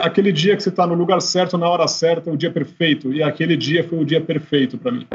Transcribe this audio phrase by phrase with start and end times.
[0.00, 3.12] aquele dia que você está no lugar certo, na hora certa, o dia perfeito.
[3.12, 5.06] E aquele dia foi o dia perfeito para mim.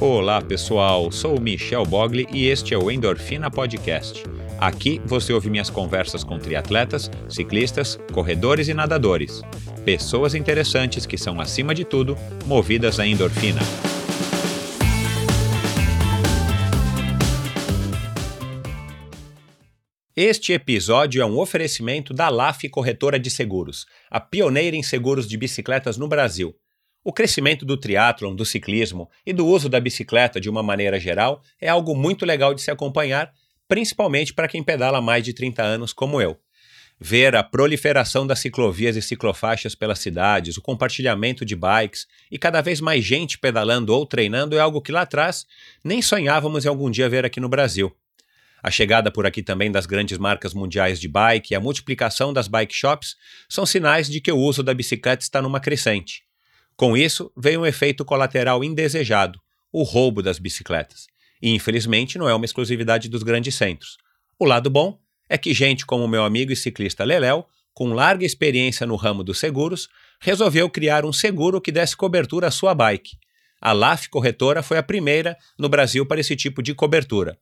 [0.00, 4.24] Olá pessoal, sou Michel Bogli e este é o Endorfina Podcast.
[4.58, 9.42] Aqui você ouve minhas conversas com triatletas, ciclistas, corredores e nadadores.
[9.84, 13.60] Pessoas interessantes que são, acima de tudo, movidas à endorfina.
[20.18, 25.36] Este episódio é um oferecimento da LAF Corretora de Seguros, a pioneira em seguros de
[25.36, 26.56] bicicletas no Brasil.
[27.04, 31.42] O crescimento do triatlon, do ciclismo e do uso da bicicleta de uma maneira geral
[31.60, 33.30] é algo muito legal de se acompanhar,
[33.68, 36.38] principalmente para quem pedala mais de 30 anos como eu.
[36.98, 42.62] Ver a proliferação das ciclovias e ciclofaixas pelas cidades, o compartilhamento de bikes e cada
[42.62, 45.44] vez mais gente pedalando ou treinando é algo que lá atrás
[45.84, 47.94] nem sonhávamos em algum dia ver aqui no Brasil.
[48.66, 52.48] A chegada por aqui também das grandes marcas mundiais de bike e a multiplicação das
[52.48, 53.14] bike shops
[53.48, 56.24] são sinais de que o uso da bicicleta está numa crescente.
[56.74, 59.40] Com isso, veio um efeito colateral indesejado,
[59.72, 61.06] o roubo das bicicletas.
[61.40, 63.98] E infelizmente não é uma exclusividade dos grandes centros.
[64.36, 68.84] O lado bom é que gente como meu amigo e ciclista Leléu, com larga experiência
[68.84, 69.88] no ramo dos seguros,
[70.20, 73.16] resolveu criar um seguro que desse cobertura à sua bike.
[73.60, 77.38] A LAF Corretora foi a primeira no Brasil para esse tipo de cobertura.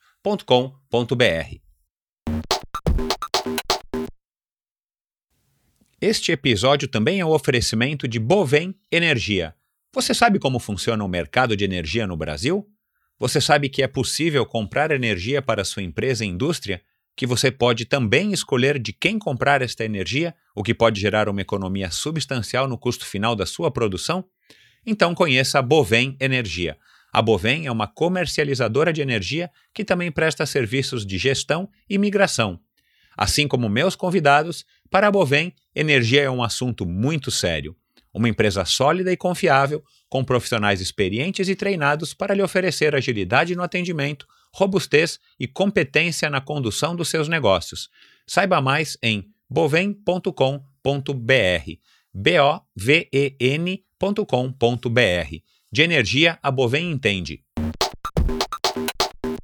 [6.00, 9.56] Este episódio também é um oferecimento de Bovem Energia.
[9.92, 12.70] Você sabe como funciona o mercado de energia no Brasil?
[13.18, 16.84] Você sabe que é possível comprar energia para sua empresa e indústria?
[17.16, 21.42] Que você pode também escolher de quem comprar esta energia, o que pode gerar uma
[21.42, 24.24] economia substancial no custo final da sua produção?
[24.86, 26.78] Então conheça a Bovem Energia.
[27.12, 32.60] A Bovem é uma comercializadora de energia que também presta serviços de gestão e migração.
[33.18, 37.76] Assim como meus convidados, para a Bovem, energia é um assunto muito sério.
[38.14, 43.64] Uma empresa sólida e confiável, com profissionais experientes e treinados para lhe oferecer agilidade no
[43.64, 47.90] atendimento, robustez e competência na condução dos seus negócios.
[48.26, 50.32] Saiba mais em bovem.com.br.
[52.14, 52.58] B-O-V-E-N.com.br.
[55.70, 57.44] De energia, a Bovem entende.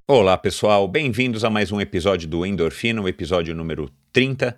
[0.08, 0.88] Olá, pessoal.
[0.88, 4.58] Bem-vindos a mais um episódio do Endorfina, o episódio número 30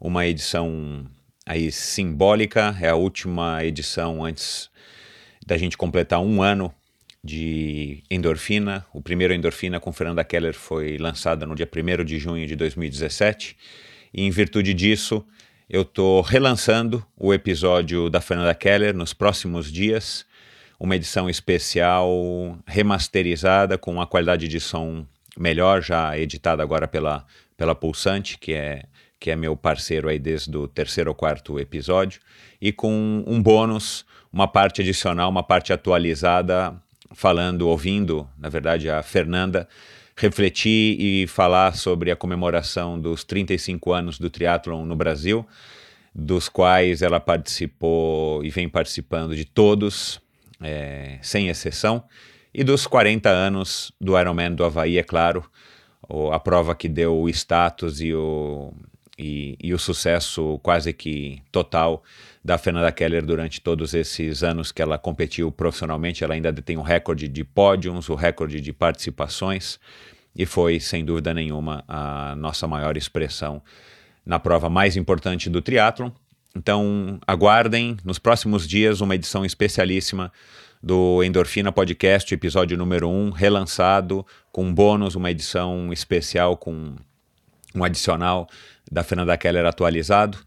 [0.00, 1.04] uma edição
[1.44, 4.70] aí simbólica, é a última edição antes
[5.46, 6.72] da gente completar um ano
[7.22, 8.86] de Endorfina.
[8.94, 13.56] O primeiro Endorfina com Fernanda Keller foi lançado no dia 1 de junho de 2017
[14.14, 15.24] e em virtude disso
[15.68, 20.26] eu estou relançando o episódio da Fernanda Keller nos próximos dias,
[20.80, 25.06] uma edição especial remasterizada com uma qualidade de som
[25.38, 27.24] melhor, já editada agora pela,
[27.56, 28.84] pela Pulsante, que é
[29.20, 32.20] que é meu parceiro aí desde o terceiro ou quarto episódio,
[32.60, 36.74] e com um bônus, uma parte adicional, uma parte atualizada,
[37.12, 39.68] falando, ouvindo, na verdade, a Fernanda
[40.16, 45.46] refletir e falar sobre a comemoração dos 35 anos do triatlon no Brasil,
[46.14, 50.20] dos quais ela participou e vem participando de todos,
[50.60, 52.04] é, sem exceção,
[52.52, 55.48] e dos 40 anos do Ironman do Havaí, é claro,
[56.32, 58.72] a prova que deu o status e o,
[59.20, 62.02] e, e, o sucesso quase que total
[62.42, 66.24] da Fernanda Keller durante todos esses anos que ela competiu profissionalmente.
[66.24, 69.78] Ela ainda tem o recorde de pódios, o recorde de participações
[70.34, 73.60] e foi, sem dúvida nenhuma, a nossa maior expressão
[74.24, 76.10] na prova mais importante do triatlon.
[76.56, 80.32] Então, aguardem nos próximos dias uma edição especialíssima
[80.82, 86.96] do Endorfina Podcast, episódio número 1, relançado, com bônus, uma edição especial com
[87.74, 88.48] um adicional
[88.90, 90.38] da Fernanda Keller atualizado.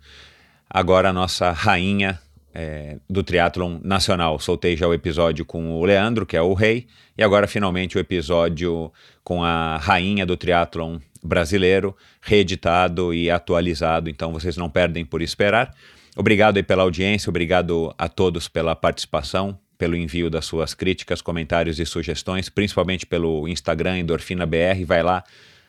[0.69, 2.19] Agora a nossa rainha
[2.53, 4.39] é, do triatlon nacional.
[4.39, 6.87] Soltei já o episódio com o Leandro, que é o rei,
[7.17, 8.91] e agora finalmente o episódio
[9.23, 15.73] com a rainha do triatlon brasileiro, reeditado e atualizado, então vocês não perdem por esperar.
[16.15, 21.79] Obrigado aí pela audiência, obrigado a todos pela participação, pelo envio das suas críticas, comentários
[21.79, 25.23] e sugestões, principalmente pelo Instagram Endorfina BR, vai lá,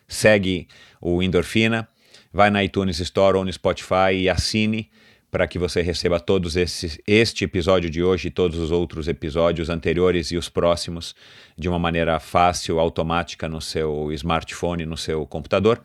[0.07, 0.69] segue
[1.01, 1.89] o Endorfina,
[2.35, 4.91] vai na iTunes Store ou no Spotify e assine
[5.31, 9.71] para que você receba todos esses, este episódio de hoje e todos os outros episódios
[9.71, 11.15] anteriores e os próximos
[11.57, 15.81] de uma maneira fácil, automática no seu smartphone, no seu computador.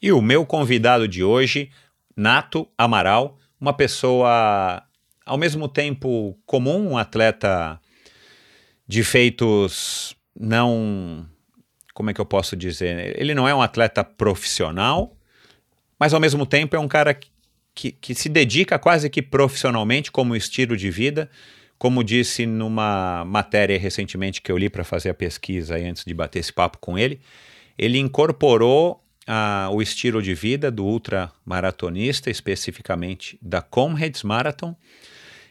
[0.00, 1.70] E o meu convidado de hoje,
[2.16, 4.82] Nato Amaral, uma pessoa
[5.24, 7.78] ao mesmo tempo comum, um atleta
[8.86, 11.26] de feitos não.
[11.94, 13.18] Como é que eu posso dizer?
[13.18, 15.16] Ele não é um atleta profissional,
[16.02, 17.16] mas ao mesmo tempo é um cara
[17.72, 21.30] que, que se dedica quase que profissionalmente como estilo de vida.
[21.78, 26.40] Como disse numa matéria recentemente que eu li para fazer a pesquisa antes de bater
[26.40, 27.20] esse papo com ele,
[27.78, 34.74] ele incorporou ah, o estilo de vida do ultramaratonista, especificamente da Comrades Marathon.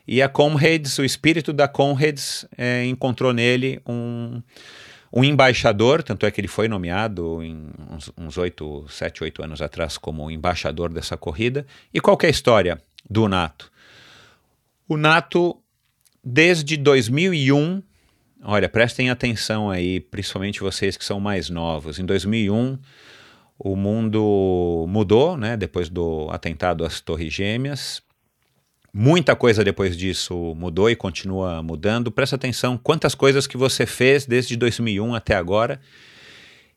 [0.05, 4.43] E a Comrades, o espírito da Comrades, é, encontrou nele um,
[5.13, 7.67] um embaixador, tanto é que ele foi nomeado em
[8.17, 11.65] uns oito, sete, oito anos atrás como embaixador dessa corrida.
[11.93, 13.69] E qual é a história do Nato?
[14.87, 15.57] O Nato,
[16.23, 17.83] desde 2001,
[18.43, 21.99] olha, prestem atenção aí, principalmente vocês que são mais novos.
[21.99, 22.77] Em 2001,
[23.59, 28.01] o mundo mudou, né, depois do atentado às Torres Gêmeas.
[28.93, 32.11] Muita coisa depois disso mudou e continua mudando.
[32.11, 35.79] Presta atenção quantas coisas que você fez desde 2001 até agora.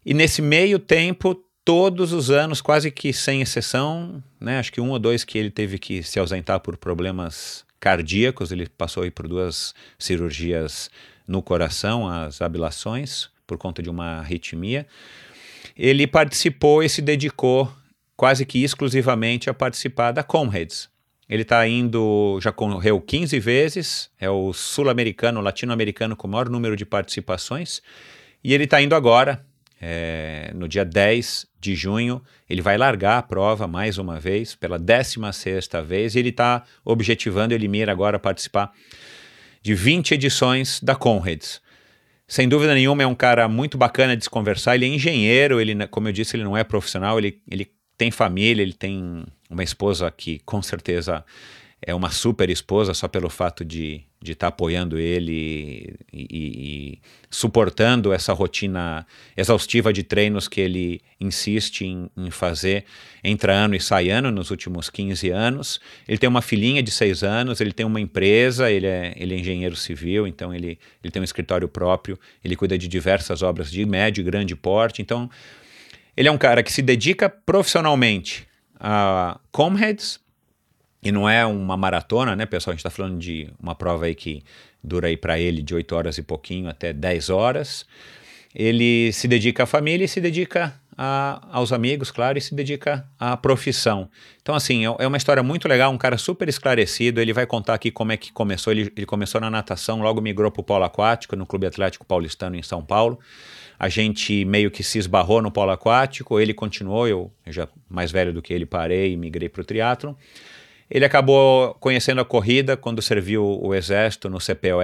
[0.06, 1.34] E nesse meio tempo,
[1.64, 5.50] todos os anos, quase que sem exceção, né, acho que um ou dois que ele
[5.50, 10.90] teve que se ausentar por problemas cardíacos, ele passou aí por duas cirurgias
[11.26, 14.86] no coração, as ablações, por conta de uma arritmia.
[15.76, 17.72] Ele participou e se dedicou
[18.16, 20.88] quase que exclusivamente a participar da Comrades,
[21.28, 26.76] ele está indo, já correu 15 vezes, é o sul-americano, latino-americano com o maior número
[26.76, 27.80] de participações.
[28.42, 29.44] E ele está indo agora,
[29.80, 34.78] é, no dia 10 de junho, ele vai largar a prova mais uma vez, pela
[34.78, 38.70] 16 vez, e ele está objetivando, ele mira agora participar
[39.62, 41.62] de 20 edições da Conrads.
[42.28, 44.74] Sem dúvida nenhuma, é um cara muito bacana de se conversar.
[44.74, 48.62] Ele é engenheiro, ele, como eu disse, ele não é profissional, ele, ele tem família,
[48.62, 49.24] ele tem
[49.54, 51.24] uma esposa que com certeza
[51.86, 56.28] é uma super esposa só pelo fato de estar de tá apoiando ele e, e,
[56.30, 56.98] e,
[57.30, 59.06] suportando essa rotina
[59.36, 62.86] exaustiva de treinos que ele insiste em, em, fazer
[63.22, 65.78] entre ano e sai ano nos últimos 15 anos.
[66.08, 69.38] Ele tem uma filhinha de 6 anos, ele tem uma empresa, ele é, ele é
[69.38, 73.84] engenheiro civil, então ele, ele tem um escritório próprio, ele cuida de diversas obras de
[73.84, 75.28] médio e grande porte, então
[76.16, 78.46] ele é um cara que se dedica profissionalmente
[78.86, 80.20] a Comrades,
[81.02, 82.72] e não é uma maratona, né, pessoal?
[82.72, 84.42] A gente está falando de uma prova aí que
[84.82, 87.86] dura aí para ele de 8 horas e pouquinho até 10 horas.
[88.54, 93.06] Ele se dedica à família e se dedica a, aos amigos, claro, e se dedica
[93.18, 94.08] à profissão.
[94.42, 97.20] Então, assim, é, é uma história muito legal, um cara super esclarecido.
[97.20, 98.70] Ele vai contar aqui como é que começou.
[98.70, 102.54] Ele, ele começou na natação, logo migrou para o polo aquático, no Clube Atlético Paulistano,
[102.54, 103.18] em São Paulo
[103.84, 108.10] a gente meio que se esbarrou no polo aquático, ele continuou, eu, eu já mais
[108.10, 110.14] velho do que ele parei e migrei para o triatlon.
[110.90, 114.80] Ele acabou conhecendo a corrida quando serviu o exército no CPOR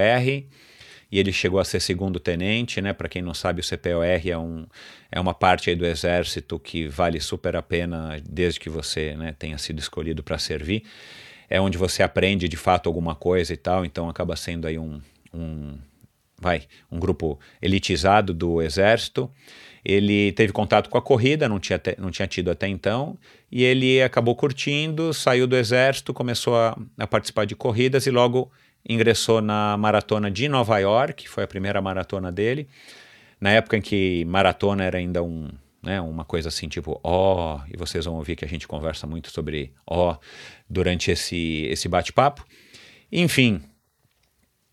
[1.10, 2.92] e ele chegou a ser segundo tenente, né?
[2.92, 4.66] Para quem não sabe, o CPOR é, um,
[5.10, 9.56] é uma parte do exército que vale super a pena desde que você né, tenha
[9.56, 10.82] sido escolhido para servir.
[11.48, 15.00] É onde você aprende de fato alguma coisa e tal, então acaba sendo aí um,
[15.32, 15.78] um
[16.40, 19.30] vai, um grupo elitizado do exército.
[19.84, 23.16] Ele teve contato com a corrida, não tinha, te, não tinha tido até então,
[23.50, 28.50] e ele acabou curtindo, saiu do exército, começou a, a participar de corridas e logo
[28.88, 32.68] ingressou na maratona de Nova York, foi a primeira maratona dele.
[33.40, 35.48] Na época em que maratona era ainda um,
[35.82, 39.06] né, uma coisa assim, tipo, ó, oh, e vocês vão ouvir que a gente conversa
[39.06, 40.16] muito sobre ó oh,
[40.68, 42.44] durante esse, esse bate-papo.
[43.10, 43.62] Enfim,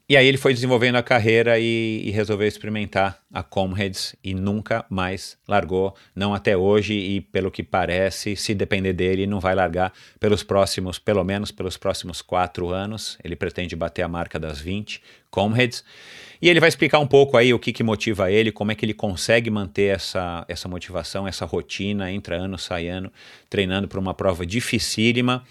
[0.10, 4.86] E aí ele foi desenvolvendo a carreira e, e, resolveu experimentar a Comrades e nunca
[4.90, 9.92] mais largou, não até hoje e pelo que parece, se depender dele, não vai largar
[10.18, 13.18] pelos próximos, pelo menos pelos próximos quatro anos.
[13.22, 15.84] Ele pretende bater a marca das 20 Comrades.
[16.42, 18.86] E ele vai explicar um pouco aí o que, que motiva ele, como é que
[18.86, 23.12] ele consegue manter essa, essa motivação, essa rotina, entra ano, sai ano,
[23.50, 25.44] treinando para uma prova dificílima.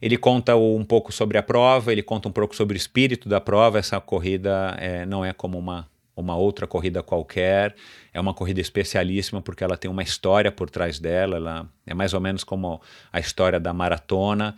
[0.00, 3.40] Ele conta um pouco sobre a prova, ele conta um pouco sobre o espírito da
[3.40, 3.78] prova.
[3.78, 7.74] Essa corrida é, não é como uma, uma outra corrida qualquer,
[8.12, 11.36] é uma corrida especialíssima porque ela tem uma história por trás dela.
[11.36, 12.80] Ela é mais ou menos como
[13.12, 14.54] a história da maratona,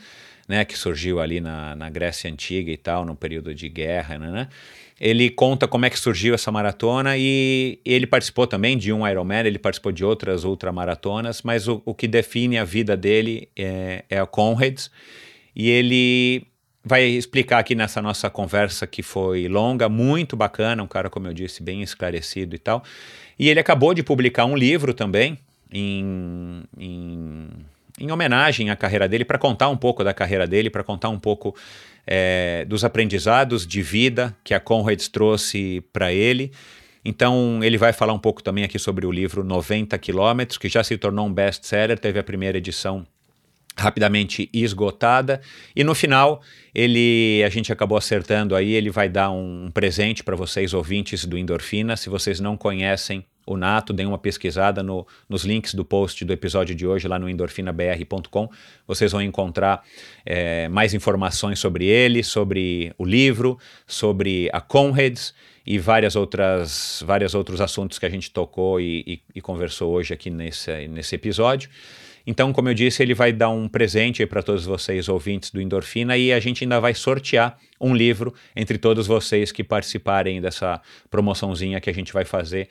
[0.46, 4.30] né, que surgiu ali na, na Grécia Antiga e tal, no período de guerra, né?
[4.30, 4.48] né?
[5.00, 9.46] Ele conta como é que surgiu essa maratona e ele participou também de um Ironman,
[9.46, 14.18] ele participou de outras ultramaratonas, mas o, o que define a vida dele é, é
[14.18, 14.90] a Conrads
[15.54, 16.46] e ele
[16.84, 21.34] vai explicar aqui nessa nossa conversa que foi longa, muito bacana, um cara, como eu
[21.34, 22.82] disse, bem esclarecido e tal.
[23.38, 25.38] E ele acabou de publicar um livro também,
[25.72, 27.48] em, em,
[28.00, 31.18] em homenagem à carreira dele, para contar um pouco da carreira dele, para contar um
[31.18, 31.54] pouco
[32.06, 36.50] é, dos aprendizados de vida que a Conrads trouxe para ele.
[37.04, 40.84] Então, ele vai falar um pouco também aqui sobre o livro 90 Quilômetros, que já
[40.84, 43.06] se tornou um best-seller, teve a primeira edição
[43.80, 45.40] rapidamente esgotada
[45.74, 46.42] e no final
[46.74, 51.36] ele a gente acabou acertando aí ele vai dar um presente para vocês ouvintes do
[51.36, 56.24] Endorfina se vocês não conhecem o Nato, deem uma pesquisada no, nos links do post
[56.24, 58.48] do episódio de hoje lá no endorfinabr.com.
[58.86, 59.82] Vocês vão encontrar
[60.24, 65.34] é, mais informações sobre ele, sobre o livro, sobre a Conrads
[65.66, 70.14] e várias outras, vários outros assuntos que a gente tocou e, e, e conversou hoje
[70.14, 71.68] aqui nesse, nesse episódio.
[72.26, 76.16] Então, como eu disse, ele vai dar um presente para todos vocês, ouvintes do Endorfina,
[76.16, 81.80] e a gente ainda vai sortear um livro entre todos vocês que participarem dessa promoçãozinha
[81.80, 82.68] que a gente vai fazer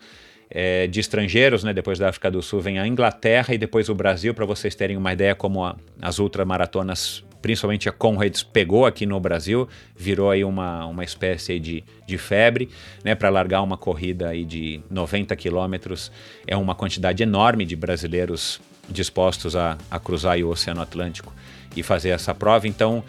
[0.50, 1.72] é, de estrangeiros, né?
[1.72, 4.96] Depois da África do Sul vem a Inglaterra e depois o Brasil, para vocês terem
[4.96, 10.44] uma ideia como a, as ultramaratonas, principalmente a Conrads, pegou aqui no Brasil, virou aí
[10.44, 12.68] uma, uma espécie de, de febre,
[13.04, 13.14] né?
[13.14, 16.10] Para largar uma corrida aí de 90 quilômetros,
[16.46, 21.32] é uma quantidade enorme de brasileiros dispostos a, a cruzar o Oceano Atlântico
[21.76, 23.04] e fazer essa prova, então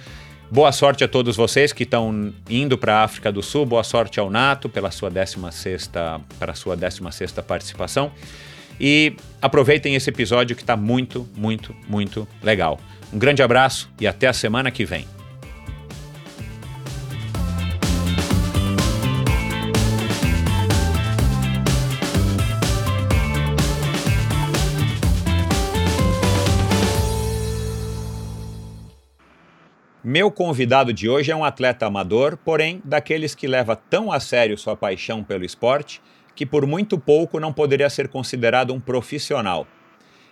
[0.51, 3.65] Boa sorte a todos vocês que estão indo para a África do Sul.
[3.65, 5.89] Boa sorte ao Nato pela sua 16
[6.37, 8.11] para sua 16 participação.
[8.77, 12.81] E aproveitem esse episódio que está muito, muito, muito legal.
[13.13, 15.07] Um grande abraço e até a semana que vem.
[30.13, 34.57] Meu convidado de hoje é um atleta amador, porém daqueles que leva tão a sério
[34.57, 36.01] sua paixão pelo esporte
[36.35, 39.65] que por muito pouco não poderia ser considerado um profissional.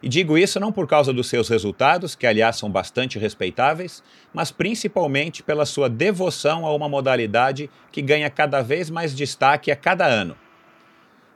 [0.04, 4.52] E digo isso não por causa dos seus resultados, que aliás são bastante respeitáveis, mas
[4.52, 10.06] principalmente pela sua devoção a uma modalidade que ganha cada vez mais destaque a cada
[10.06, 10.36] ano.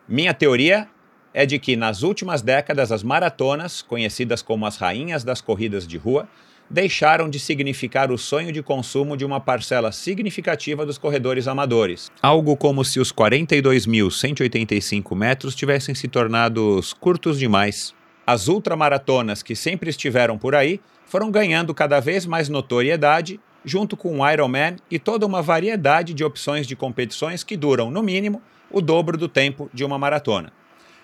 [0.06, 0.90] Minha teoria
[1.34, 5.98] é de que nas últimas décadas as maratonas, conhecidas como as rainhas das corridas de
[5.98, 6.28] rua,
[6.74, 12.12] deixaram de significar o sonho de consumo de uma parcela significativa dos corredores amadores.
[12.20, 17.94] Algo como se os 42.185 metros tivessem se tornado curtos demais.
[18.26, 24.20] As ultramaratonas que sempre estiveram por aí foram ganhando cada vez mais notoriedade, junto com
[24.20, 28.82] o Ironman e toda uma variedade de opções de competições que duram, no mínimo, o
[28.82, 30.52] dobro do tempo de uma maratona.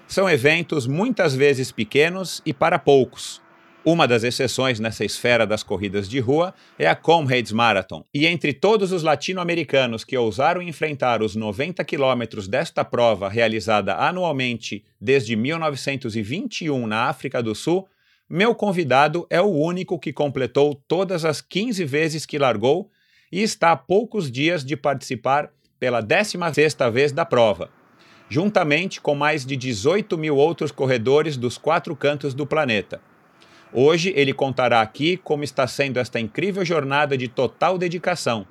[0.08, 3.40] São eventos muitas vezes pequenos e para poucos,
[3.86, 8.04] uma das exceções nessa esfera das corridas de rua é a Comrades Marathon.
[8.14, 14.84] E entre todos os latino-americanos que ousaram enfrentar os 90 quilômetros desta prova realizada anualmente
[15.00, 17.88] desde 1921 na África do Sul,
[18.30, 22.92] meu convidado é o único que completou todas as 15 vezes que largou
[23.32, 27.70] e está a poucos dias de participar pela 16ª vez da prova,
[28.30, 33.02] juntamente com mais de 18 mil outros corredores dos quatro cantos do planeta.
[33.72, 38.48] Hoje ele contará aqui como está sendo esta incrível jornada de total dedicação.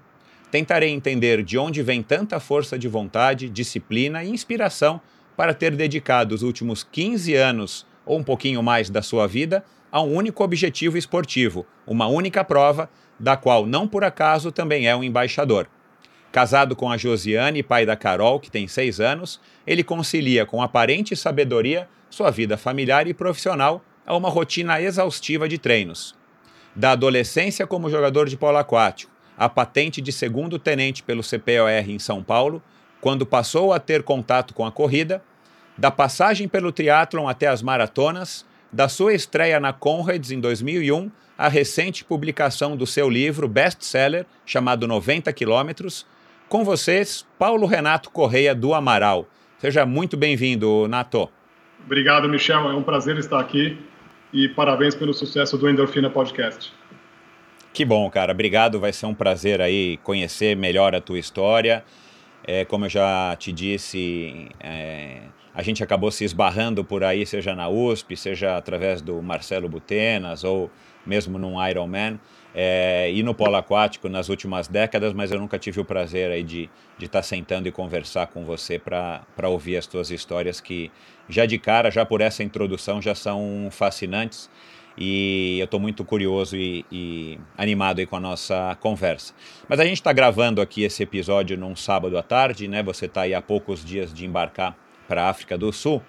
[0.48, 5.00] Tentarei entender de onde vem tanta força de vontade, disciplina e inspiração
[5.36, 10.00] para ter dedicado os últimos 15 anos ou um pouquinho mais da sua vida a
[10.00, 15.02] um único objetivo esportivo, uma única prova, da qual não por acaso também é um
[15.02, 15.66] embaixador.
[16.30, 21.16] Casado com a Josiane, pai da Carol, que tem seis anos, ele concilia com aparente
[21.16, 26.14] sabedoria sua vida familiar e profissional a uma rotina exaustiva de treinos.
[26.74, 31.98] Da adolescência como jogador de polo aquático, a patente de segundo tenente pelo CPOR em
[31.98, 32.62] São Paulo,
[33.02, 35.22] quando passou a ter contato com a corrida,
[35.76, 41.48] da passagem pelo triatlon até as maratonas, da sua estreia na Conrads em 2001, a
[41.48, 46.06] recente publicação do seu livro best-seller chamado 90 Quilômetros,
[46.48, 49.28] com vocês, Paulo Renato Correia do Amaral.
[49.58, 51.28] Seja muito bem-vindo, Nato.
[51.84, 52.70] Obrigado, Michel.
[52.70, 53.78] É um prazer estar aqui
[54.32, 56.72] e parabéns pelo sucesso do Endorfina Podcast.
[57.72, 58.32] Que bom, cara.
[58.32, 58.80] Obrigado.
[58.80, 61.84] Vai ser um prazer aí conhecer melhor a tua história.
[62.44, 65.20] É, como eu já te disse, é,
[65.54, 70.44] a gente acabou se esbarrando por aí, seja na USP, seja através do Marcelo Butenas
[70.44, 70.70] ou
[71.04, 72.18] mesmo num Ironman.
[72.54, 76.42] É, e no polo aquático nas últimas décadas, mas eu nunca tive o prazer aí
[76.42, 80.90] de estar tá sentando e conversar com você para ouvir as tuas histórias que
[81.28, 84.50] já de cara, já por essa introdução, já são fascinantes
[85.00, 89.32] e eu estou muito curioso e, e, animado aí com a nossa conversa.
[89.68, 92.82] Mas a gente está gravando aqui esse episódio num sábado à tarde, né?
[92.82, 96.02] Você está aí há poucos dias de embarcar para a África do Sul.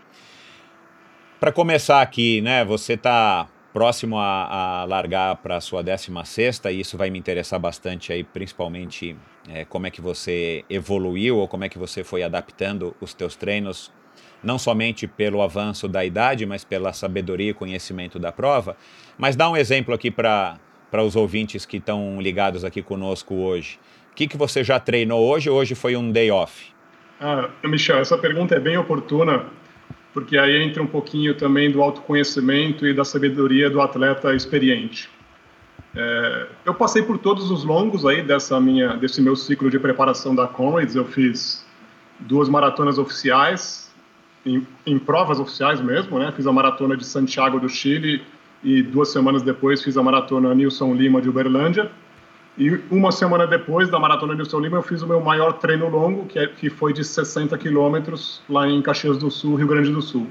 [1.39, 2.65] Para começar aqui, né?
[2.65, 7.59] Você está próximo a, a largar para a sua 16 e isso vai me interessar
[7.59, 9.15] bastante aí, principalmente
[9.47, 13.35] é, como é que você evoluiu ou como é que você foi adaptando os teus
[13.35, 13.91] treinos
[14.43, 18.75] não somente pelo avanço da idade, mas pela sabedoria e conhecimento da prova.
[19.17, 20.59] Mas dá um exemplo aqui para
[21.05, 23.79] os ouvintes que estão ligados aqui conosco hoje.
[24.11, 25.49] O que, que você já treinou hoje?
[25.49, 26.73] Hoje foi um day off?
[27.21, 29.45] Ah, Michel, essa pergunta é bem oportuna,
[30.13, 35.09] porque aí entra um pouquinho também do autoconhecimento e da sabedoria do atleta experiente.
[35.95, 40.35] É, eu passei por todos os longos aí dessa minha, desse meu ciclo de preparação
[40.35, 40.95] da Comrades.
[40.95, 41.65] Eu fiz
[42.19, 43.88] duas maratonas oficiais,
[44.55, 46.31] em, em, provas oficiais mesmo, né?
[46.35, 48.23] Fiz a maratona de Santiago do Chile
[48.63, 51.91] e duas semanas depois fiz a maratona Nilson Lima de Uberlândia.
[52.57, 56.25] E uma semana depois da maratona Nilson Lima eu fiz o meu maior treino longo,
[56.25, 60.01] que, é, que foi de 60 quilômetros lá em Caxias do Sul, Rio Grande do
[60.01, 60.27] Sul.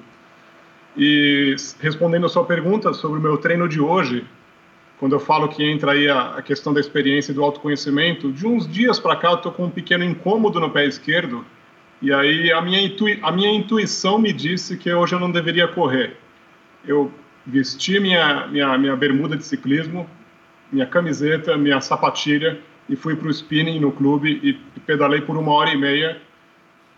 [0.97, 4.27] E respondendo a sua pergunta sobre o meu treino de hoje,
[4.99, 8.47] quando eu falo que entra aí a, a questão da experiência e do autoconhecimento, de
[8.47, 11.45] uns dias para cá eu tô com um pequeno incômodo no pé esquerdo
[12.01, 15.67] e aí a minha, intui a minha intuição me disse que hoje eu não deveria
[15.67, 16.17] correr.
[16.87, 17.13] Eu
[17.47, 20.09] vesti minha, minha, minha bermuda de ciclismo,
[20.71, 25.53] minha camiseta, minha sapatilha e fui para o spinning no clube e pedalei por uma
[25.53, 26.21] hora e meia,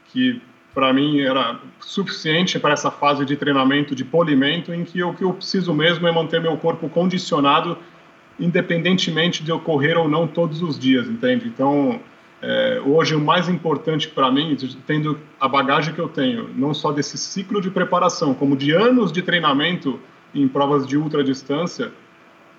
[0.07, 0.41] que
[0.73, 5.25] para mim era suficiente para essa fase de treinamento, de polimento, em que o que
[5.25, 7.77] eu preciso mesmo é manter meu corpo condicionado,
[8.39, 11.49] independentemente de eu correr ou não todos os dias, entende?
[11.49, 12.01] Então,
[12.43, 16.91] é, hoje, o mais importante para mim, tendo a bagagem que eu tenho, não só
[16.91, 20.01] desse ciclo de preparação, como de anos de treinamento
[20.35, 21.93] em provas de ultra distância,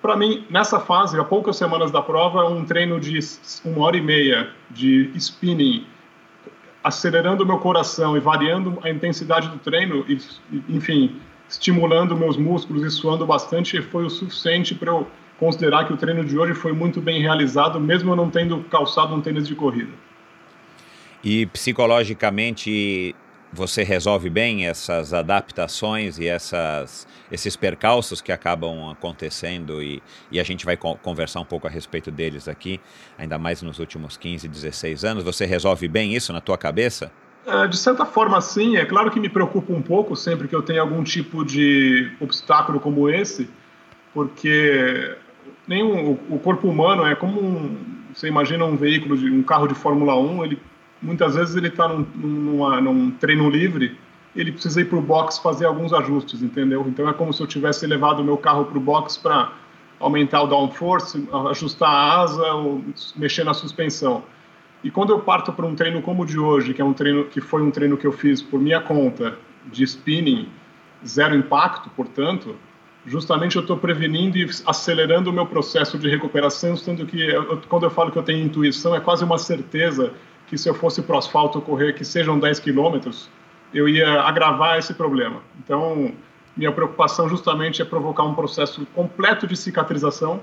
[0.02, 3.20] para mim, nessa fase, há poucas semanas da prova, um treino de
[3.64, 5.86] uma hora e meia de spinning,
[6.84, 10.18] acelerando o meu coração e variando a intensidade do treino, e,
[10.70, 15.08] enfim, estimulando meus músculos e suando bastante, foi o suficiente para eu
[15.42, 19.20] considerar que o treino de hoje foi muito bem realizado, mesmo não tendo calçado um
[19.20, 19.92] tênis de corrida.
[21.24, 23.16] E psicologicamente
[23.52, 30.02] você resolve bem essas adaptações e essas, esses percalços que acabam acontecendo e,
[30.32, 32.80] e a gente vai co conversar um pouco a respeito deles aqui,
[33.18, 35.24] ainda mais nos últimos 15, 16 anos.
[35.24, 37.12] Você resolve bem isso na tua cabeça?
[37.48, 38.78] É, de certa forma, sim.
[38.78, 42.80] É claro que me preocupa um pouco sempre que eu tenho algum tipo de obstáculo
[42.80, 43.50] como esse,
[44.14, 45.18] porque
[45.72, 47.78] nenhum, o, corpo humano é como um,
[48.14, 50.60] você imagina um veículo, de, um carro de Fórmula 1, ele,
[51.02, 53.98] muitas vezes ele está num, num treino livre,
[54.36, 56.86] ele precisa ir para o box fazer alguns ajustes, entendeu?
[56.88, 59.54] Então é como se eu tivesse levado o meu carro para o box para
[60.00, 62.84] aumentar o downforce, ajustar a asa ou
[63.16, 64.24] mexer na suspensão.
[64.84, 67.26] E quando eu parto para um treino como o de hoje, que é um treino
[67.26, 69.38] que foi um treino que eu fiz por minha conta
[69.72, 70.50] de spinning,
[71.06, 72.56] zero impacto, portanto,
[73.06, 77.84] justamente eu estou prevenindo e acelerando o meu processo de recuperação, sendo que eu, quando
[77.84, 80.14] eu falo que eu tenho intuição, é quase uma certeza
[80.48, 83.30] que se eu fosse para o asfalto correr que sejam 10 quilômetros,
[83.74, 85.42] eu ia agravar esse problema.
[85.64, 86.14] Então,
[86.56, 90.42] minha preocupação justamente é provocar um processo completo de cicatrização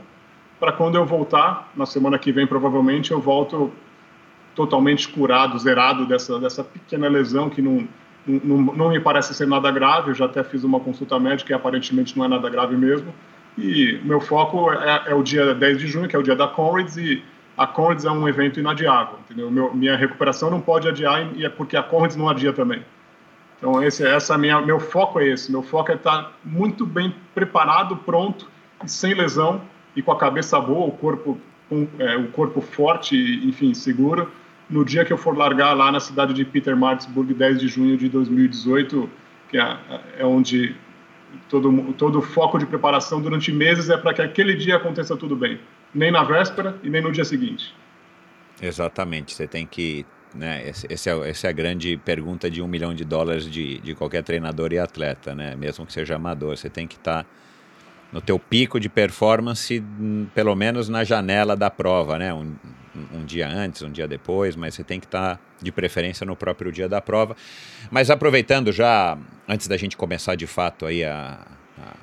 [0.59, 3.71] para quando eu voltar, na semana que vem provavelmente, eu volto
[4.55, 7.87] totalmente curado, zerado dessa, dessa pequena lesão que não,
[8.27, 11.55] não, não me parece ser nada grave, eu já até fiz uma consulta médica e
[11.55, 13.13] aparentemente não é nada grave mesmo.
[13.57, 16.47] E meu foco é, é o dia 10 de junho, que é o dia da
[16.47, 17.23] Conrads, e
[17.57, 19.51] a Conrads é um evento inadiável, entendeu?
[19.51, 22.83] Meu, minha recuperação não pode adiar e é porque a Conrads não adia também.
[23.59, 27.13] Então esse, essa é minha, meu foco é esse, meu foco é estar muito bem
[27.35, 28.49] preparado, pronto,
[28.87, 29.61] sem lesão
[29.97, 31.37] e com a cabeça boa, o corpo,
[31.71, 34.31] um, é, o corpo forte, enfim, seguro,
[34.69, 38.09] no dia que eu for largar lá na cidade de Petermaritzburg, 10 de junho de
[38.09, 39.09] 2018,
[39.51, 39.79] que é,
[40.19, 40.77] é onde
[41.49, 45.35] todo, todo o foco de preparação durante meses é para que aquele dia aconteça tudo
[45.35, 45.59] bem,
[45.95, 47.75] nem na véspera e nem no dia seguinte.
[48.61, 50.05] Exatamente, você tem que.
[50.35, 53.95] Né, esse, é, essa é a grande pergunta de um milhão de dólares de, de
[53.95, 55.57] qualquer treinador e atleta, né?
[55.57, 56.55] mesmo que seja amador.
[56.55, 57.31] Você tem que estar tá
[58.13, 59.83] no teu pico de performance,
[60.35, 62.33] pelo menos na janela da prova, né?
[62.35, 62.55] Um,
[63.13, 66.37] um dia antes, um dia depois, mas você tem que estar tá, de preferência no
[66.37, 67.37] próprio dia da prova.
[67.91, 71.47] Mas aproveitando já, antes da gente começar de fato aí a,
[71.79, 71.97] a,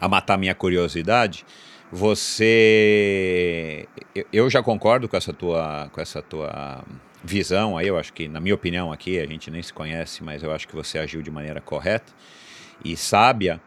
[0.00, 1.44] a matar minha curiosidade,
[1.90, 3.86] você,
[4.32, 6.82] eu já concordo com essa tua, com essa tua
[7.22, 7.88] visão aí.
[7.88, 10.66] Eu acho que, na minha opinião aqui, a gente nem se conhece, mas eu acho
[10.66, 12.12] que você agiu de maneira correta
[12.84, 13.60] e sábia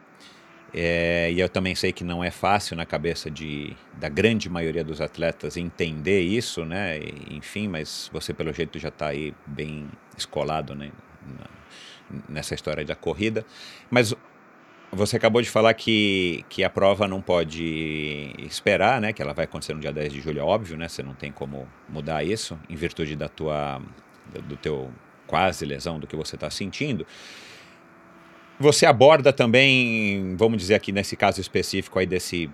[0.77, 4.83] é, e eu também sei que não é fácil na cabeça de, da grande maioria
[4.83, 6.99] dos atletas entender isso, né?
[7.31, 10.91] Enfim, mas você pelo jeito já está aí bem escolado, né?
[12.27, 13.45] Nessa história da corrida.
[13.89, 14.13] Mas
[14.91, 19.13] você acabou de falar que, que a prova não pode esperar, né?
[19.13, 20.89] Que ela vai acontecer no dia 10 de julho, é óbvio, né?
[20.89, 23.81] Você não tem como mudar isso em virtude da tua,
[24.43, 24.91] do teu
[25.25, 27.07] quase lesão, do que você está sentindo.
[28.57, 32.49] Você aborda também, vamos dizer aqui nesse caso específico aí desse,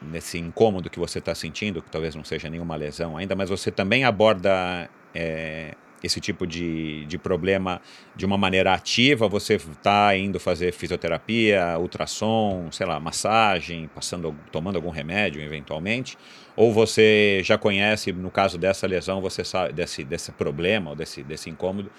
[0.00, 3.68] desse incômodo que você está sentindo, que talvez não seja nenhuma lesão ainda, mas você
[3.68, 7.80] também aborda é, esse tipo de, de problema
[8.14, 9.28] de uma maneira ativa?
[9.28, 16.16] Você está indo fazer fisioterapia, ultrassom, sei lá, massagem, passando, tomando algum remédio eventualmente?
[16.54, 21.24] Ou você já conhece, no caso dessa lesão, você sabe desse, desse problema ou desse,
[21.24, 21.90] desse incômodo,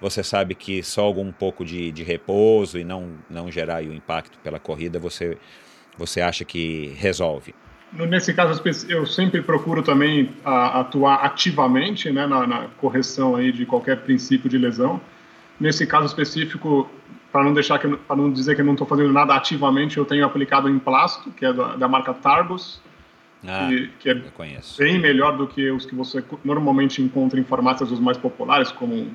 [0.00, 4.38] você sabe que só algum pouco de, de repouso e não, não gerar o impacto
[4.38, 5.36] pela corrida, você,
[5.96, 7.54] você acha que resolve?
[7.92, 14.02] Nesse caso, eu sempre procuro também atuar ativamente né, na, na, correção aí de qualquer
[14.02, 15.00] princípio de lesão.
[15.58, 16.88] Nesse caso específico,
[17.32, 20.24] para não deixar para não dizer que eu não estou fazendo nada ativamente, eu tenho
[20.24, 22.80] aplicado em plástico, que é da, da marca Tarbos,
[23.46, 24.14] ah, que, que, é
[24.78, 29.10] bem melhor do que os que você normalmente encontra em farmácias os mais populares, como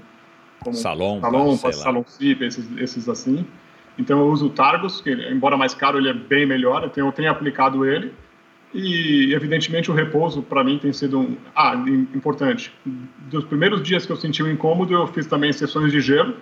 [0.63, 3.45] como Salom, Salom, Salom Cip, esses, esses assim.
[3.97, 7.08] Então eu uso o Targus, que embora mais caro, ele é bem melhor, eu tenho,
[7.08, 8.13] eu tenho aplicado ele.
[8.73, 11.76] E, evidentemente, o repouso para mim tem sido um, ah,
[12.15, 12.73] importante.
[13.30, 16.36] Dos primeiros dias que eu senti o um incômodo, eu fiz também sessões de gelo.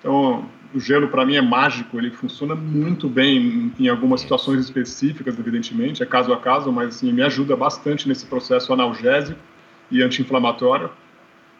[0.00, 4.60] Então, o gelo para mim é mágico, ele funciona muito bem em, em algumas situações
[4.60, 9.38] específicas, evidentemente, é caso a caso, mas assim, me ajuda bastante nesse processo analgésico
[9.90, 10.90] e anti-inflamatório.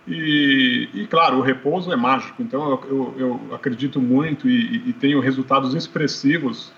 [0.08, 5.20] E, e, claro, o repouso é mágico, então eu, eu, acredito muito e, e, tenho
[5.20, 6.72] resultados expressivos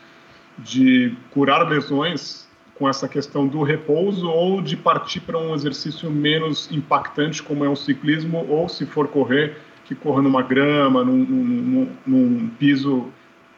[0.58, 6.68] de curar lesões com essa questão do repouso ou de partir para um exercício menos
[6.72, 11.88] impactante, como é o ciclismo, ou se for correr, que corra numa grama, num, num,
[12.04, 13.12] num piso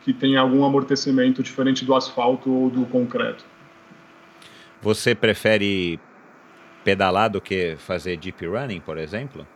[0.04, 3.44] que tem algum amortecimento diferente do asfalto ou do concreto.
[4.82, 5.98] Você prefere
[6.84, 9.46] pedalar do que fazer deep running, por exemplo?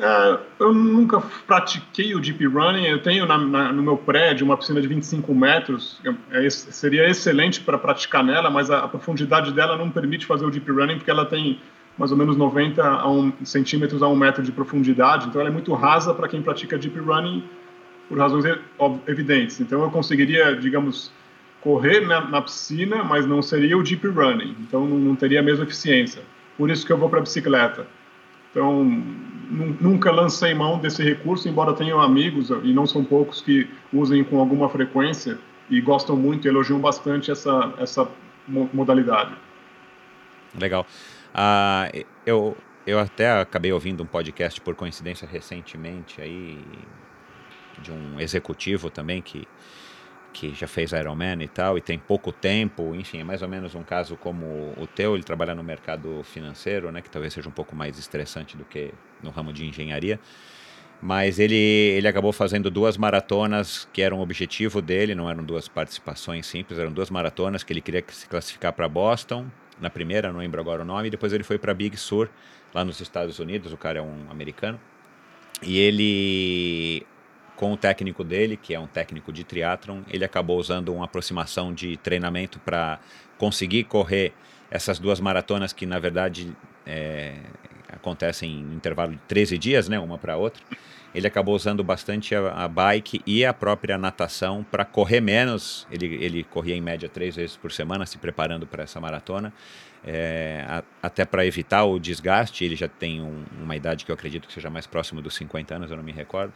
[0.00, 2.86] É, eu nunca pratiquei o deep running.
[2.86, 6.00] Eu tenho na, na, no meu prédio uma piscina de 25 metros.
[6.30, 10.50] É, seria excelente para praticar nela, mas a, a, profundidade dela não permite fazer o
[10.50, 11.60] deep running porque ela tem
[11.98, 15.26] mais ou menos 90 a um, centímetros a um metro de profundidade.
[15.26, 17.42] Então ela é muito rasa para quem pratica deep running
[18.08, 18.44] por razões
[19.06, 19.60] evidentes.
[19.60, 21.10] Então eu conseguiria, digamos,
[21.60, 24.54] correr na, na piscina, mas não seria o deep running.
[24.60, 26.22] Então não, não teria a mesma eficiência.
[26.56, 27.84] Por isso que eu vou para a bicicleta.
[28.50, 29.02] Então,
[29.50, 34.38] nunca lancei mão desse recurso, embora tenha amigos, e não são poucos, que usem com
[34.38, 35.38] alguma frequência
[35.70, 38.08] e gostam muito elogiam bastante essa, essa
[38.46, 39.34] modalidade.
[40.58, 40.86] Legal.
[41.34, 42.56] Uh, eu,
[42.86, 46.58] eu até acabei ouvindo um podcast, por coincidência, recentemente, aí,
[47.80, 49.46] de um executivo também que
[50.30, 53.74] que já fez Ironman e tal, e tem pouco tempo, enfim, é mais ou menos
[53.74, 57.52] um caso como o teu, ele trabalha no mercado financeiro, né, que talvez seja um
[57.52, 60.18] pouco mais estressante do que no ramo de engenharia,
[61.00, 65.68] mas ele, ele acabou fazendo duas maratonas que eram o objetivo dele, não eram duas
[65.68, 69.46] participações simples, eram duas maratonas que ele queria se classificar para Boston,
[69.80, 72.28] na primeira, não lembro agora o nome, e depois ele foi para Big Sur,
[72.74, 74.80] lá nos Estados Unidos, o cara é um americano,
[75.62, 77.06] e ele
[77.58, 81.74] com o técnico dele, que é um técnico de triatlon, ele acabou usando uma aproximação
[81.74, 83.00] de treinamento para
[83.36, 84.32] conseguir correr
[84.70, 86.54] essas duas maratonas que na verdade
[86.86, 87.34] é,
[87.88, 90.62] acontecem em intervalo de 13 dias, né, uma para outra.
[91.14, 95.86] Ele acabou usando bastante a, a bike e a própria natação para correr menos.
[95.90, 99.52] Ele, ele corria em média três vezes por semana, se preparando para essa maratona,
[100.04, 102.64] é, a, até para evitar o desgaste.
[102.64, 105.74] Ele já tem um, uma idade que eu acredito que seja mais próximo dos 50
[105.74, 106.52] anos, eu não me recordo.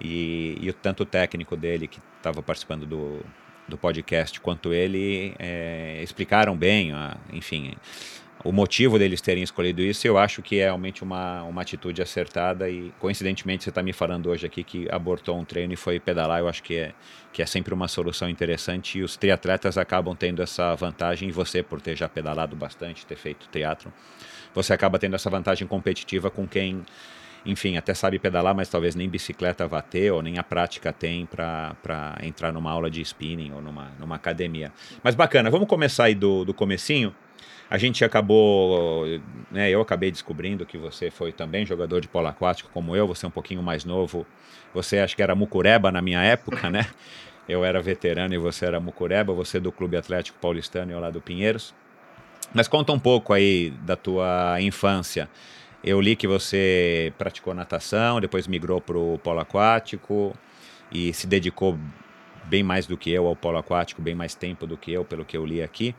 [0.00, 3.24] E, e tanto o técnico dele, que estava participando do,
[3.68, 6.92] do podcast, quanto ele, é, explicaram bem,
[7.32, 7.76] enfim,
[8.44, 12.68] o motivo deles terem escolhido isso, eu acho que é realmente uma, uma atitude acertada
[12.68, 16.40] e coincidentemente você está me falando hoje aqui que abortou um treino e foi pedalar,
[16.40, 16.92] eu acho que é,
[17.32, 21.62] que é sempre uma solução interessante e os triatletas acabam tendo essa vantagem e você
[21.62, 23.90] por ter já pedalado bastante, ter feito teatro,
[24.54, 26.84] você acaba tendo essa vantagem competitiva com quem
[27.46, 31.26] enfim, até sabe pedalar, mas talvez nem bicicleta vá ter ou nem a prática tem
[31.26, 34.72] para entrar numa aula de spinning ou numa, numa academia.
[35.02, 37.14] Mas bacana, vamos começar aí do, do comecinho.
[37.74, 39.04] A gente acabou,
[39.50, 43.26] né, eu acabei descobrindo que você foi também jogador de polo aquático como eu, você
[43.26, 44.24] é um pouquinho mais novo.
[44.72, 46.86] Você acho que era mucureba na minha época, né?
[47.48, 51.10] Eu era veterano e você era mucureba, você do Clube Atlético Paulistano e eu lá
[51.10, 51.74] do Pinheiros.
[52.54, 55.28] Mas conta um pouco aí da tua infância.
[55.82, 60.32] Eu li que você praticou natação, depois migrou para o polo aquático
[60.90, 61.76] e se dedicou
[62.44, 65.24] bem mais do que eu ao polo aquático, bem mais tempo do que eu, pelo
[65.24, 65.94] que eu li aqui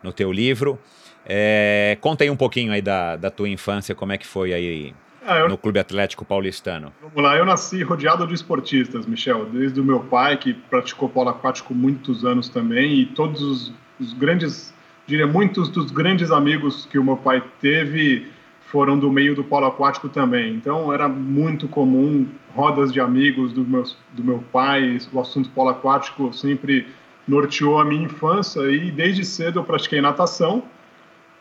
[0.00, 0.78] no teu livro.
[1.26, 4.94] É, conta aí um pouquinho aí da, da tua infância, como é que foi aí
[5.26, 5.48] ah, eu...
[5.48, 6.92] no Clube Atlético Paulistano.
[7.00, 11.30] Vamos lá, eu nasci rodeado de esportistas, Michel, desde o meu pai, que praticou polo
[11.30, 14.74] aquático muitos anos também, e todos os, os grandes,
[15.06, 18.26] diria, muitos dos grandes amigos que o meu pai teve
[18.74, 20.54] foram do meio do polo aquático também.
[20.54, 25.70] Então era muito comum rodas de amigos do meu, do meu pai, o assunto polo
[25.70, 26.86] aquático sempre
[27.26, 30.64] norteou a minha infância e desde cedo eu pratiquei natação,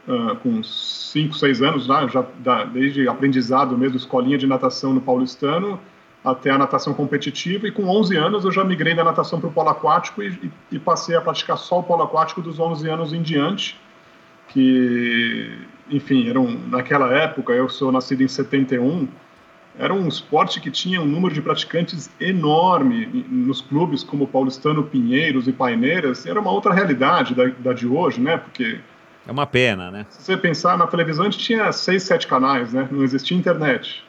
[0.08, 5.02] uh, com 5, 6 anos, lá, já da, desde aprendizado mesmo, escolinha de natação no
[5.02, 5.80] paulistano,
[6.24, 9.52] até a natação competitiva, e com 11 anos eu já migrei da natação para o
[9.52, 13.14] polo aquático e, e, e, passei a praticar só o polo aquático dos 11 anos
[13.14, 13.78] em diante,
[14.48, 15.52] que,
[15.90, 19.08] enfim, eram, naquela época, eu sou nascido em 71,
[19.78, 25.48] era um esporte que tinha um número de praticantes enorme nos clubes como Paulistano, Pinheiros
[25.48, 26.28] e Paineiras.
[26.28, 28.38] Era uma outra realidade da, da de hoje, né?
[28.38, 28.80] Porque
[29.28, 30.06] é uma pena, né?
[30.10, 32.88] Se você pensar na televisão, a gente tinha seis, sete canais, né?
[32.92, 34.04] Não existia internet.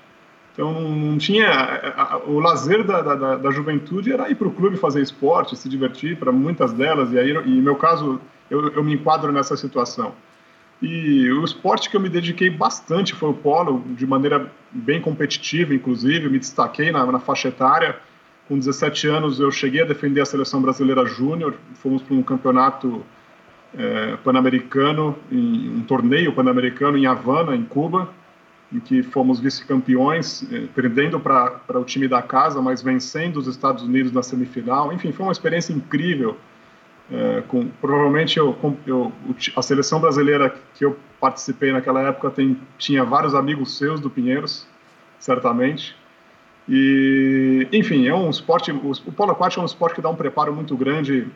[0.53, 5.03] Então não tinha o lazer da, da, da juventude era ir para o clube fazer
[5.03, 9.33] esporte, se divertir para muitas delas e aí, e meu caso eu, eu me enquadro
[9.33, 10.14] nessa situação.
[10.81, 15.74] E o esporte que eu me dediquei bastante foi o polo, de maneira bem competitiva,
[15.74, 16.29] inclusive.
[16.29, 17.96] me destaquei na, na faixa etária.
[18.46, 21.55] Com 17 anos, eu cheguei a defender a seleção brasileira júnior.
[21.74, 23.05] Fomos para um campeonato
[23.77, 28.09] é, pan-americano, um torneio pan-americano em Havana, em Cuba,
[28.73, 33.83] em que fomos vice-campeões, é, perdendo para o time da casa, mas vencendo os Estados
[33.83, 34.93] Unidos na semifinal.
[34.93, 36.37] Enfim, foi uma experiência incrível
[37.11, 38.57] é, com, provavelmente eu,
[38.87, 39.13] eu,
[39.55, 44.67] a seleção brasileira que eu participei naquela época tem, tinha vários amigos seus do Pinheiros,
[45.19, 45.95] certamente.
[46.69, 48.73] E, enfim, é um esporte.
[48.73, 51.29] O, o polo aquático é um esporte que dá um preparo muito grande,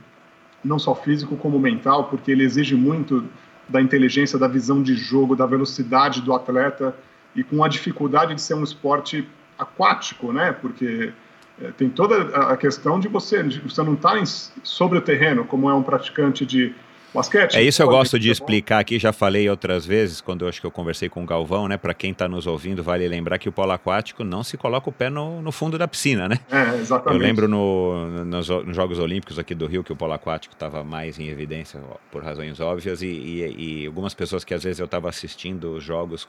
[0.65, 3.25] não só físico como mental, porque ele exige muito
[3.69, 6.95] da inteligência, da visão de jogo, da velocidade do atleta
[7.35, 10.53] e com a dificuldade de ser um esporte aquático, né?
[10.53, 11.13] Porque
[11.61, 14.25] é, tem toda a questão de você, de você não estar tá
[14.63, 16.75] sobre o terreno, como é um praticante de
[17.15, 17.57] basquete.
[17.57, 20.67] É isso eu gosto de explicar aqui, já falei outras vezes, quando eu acho que
[20.67, 21.77] eu conversei com o Galvão, né?
[21.77, 24.93] Para quem está nos ouvindo, vale lembrar que o polo aquático não se coloca o
[24.93, 26.39] pé no, no fundo da piscina, né?
[26.51, 27.21] É, exatamente.
[27.21, 30.85] Eu lembro no, nos, nos, Jogos Olímpicos aqui do Rio que o polo aquático estava
[30.85, 34.87] mais em evidência por razões óbvias e, e, e algumas pessoas que às vezes eu
[34.87, 36.29] estava assistindo os jogos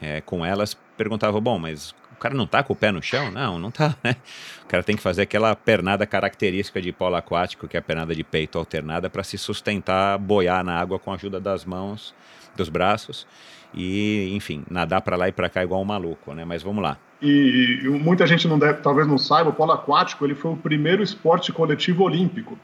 [0.00, 1.94] é, com elas perguntavam, bom, mas
[2.24, 3.30] cara não tá com o pé no chão?
[3.30, 4.16] Não, não tá, né?
[4.64, 8.14] O cara tem que fazer aquela pernada característica de polo aquático, que é a pernada
[8.14, 12.14] de peito alternada, para se sustentar, boiar na água com a ajuda das mãos,
[12.56, 13.26] dos braços
[13.74, 16.46] e, enfim, nadar para lá e para cá igual um maluco, né?
[16.46, 16.96] Mas vamos lá.
[17.20, 20.56] E, e muita gente não deve, talvez não saiba, o polo aquático ele foi o
[20.56, 22.58] primeiro esporte coletivo olímpico.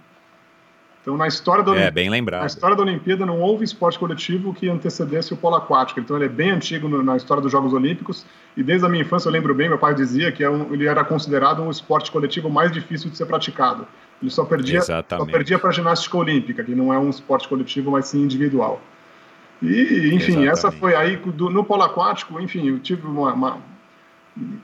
[1.02, 5.32] Então, na história da, é, na história da Olimpíada, não houve esporte coletivo que antecedesse
[5.32, 5.98] o polo aquático.
[5.98, 8.26] Então, ele é bem antigo na história dos Jogos Olímpicos.
[8.54, 10.86] E desde a minha infância, eu lembro bem, meu pai dizia que é um, ele
[10.86, 13.86] era considerado um esporte coletivo mais difícil de ser praticado.
[14.20, 17.90] Ele só perdia, só perdia para a ginástica olímpica, que não é um esporte coletivo,
[17.90, 18.82] mas sim individual.
[19.62, 20.48] E, enfim, Exatamente.
[20.48, 23.58] essa foi aí, do, no polo aquático, enfim, eu tive uma, uma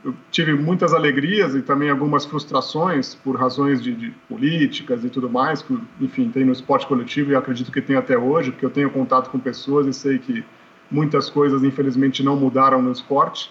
[0.05, 5.29] eu tive muitas alegrias e também algumas frustrações por razões de, de, políticas e tudo
[5.29, 8.71] mais, que, enfim, tem no esporte coletivo e acredito que tem até hoje, porque eu
[8.71, 10.45] tenho contato com pessoas e sei que
[10.91, 13.51] muitas coisas, infelizmente, não mudaram no esporte.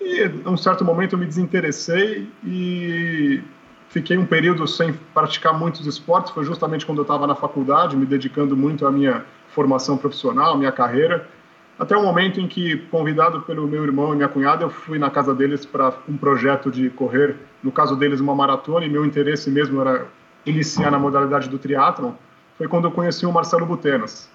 [0.00, 3.42] E, em um certo momento, eu me desinteressei e
[3.88, 6.32] fiquei um período sem praticar muitos esportes.
[6.32, 10.56] Foi justamente quando eu estava na faculdade, me dedicando muito à minha formação profissional, à
[10.56, 11.28] minha carreira
[11.80, 15.08] até o momento em que, convidado pelo meu irmão e minha cunhada, eu fui na
[15.08, 19.50] casa deles para um projeto de correr, no caso deles, uma maratona, e meu interesse
[19.50, 20.06] mesmo era
[20.44, 22.12] iniciar na modalidade do triatlon,
[22.58, 24.30] foi quando eu conheci o Marcelo Butenas,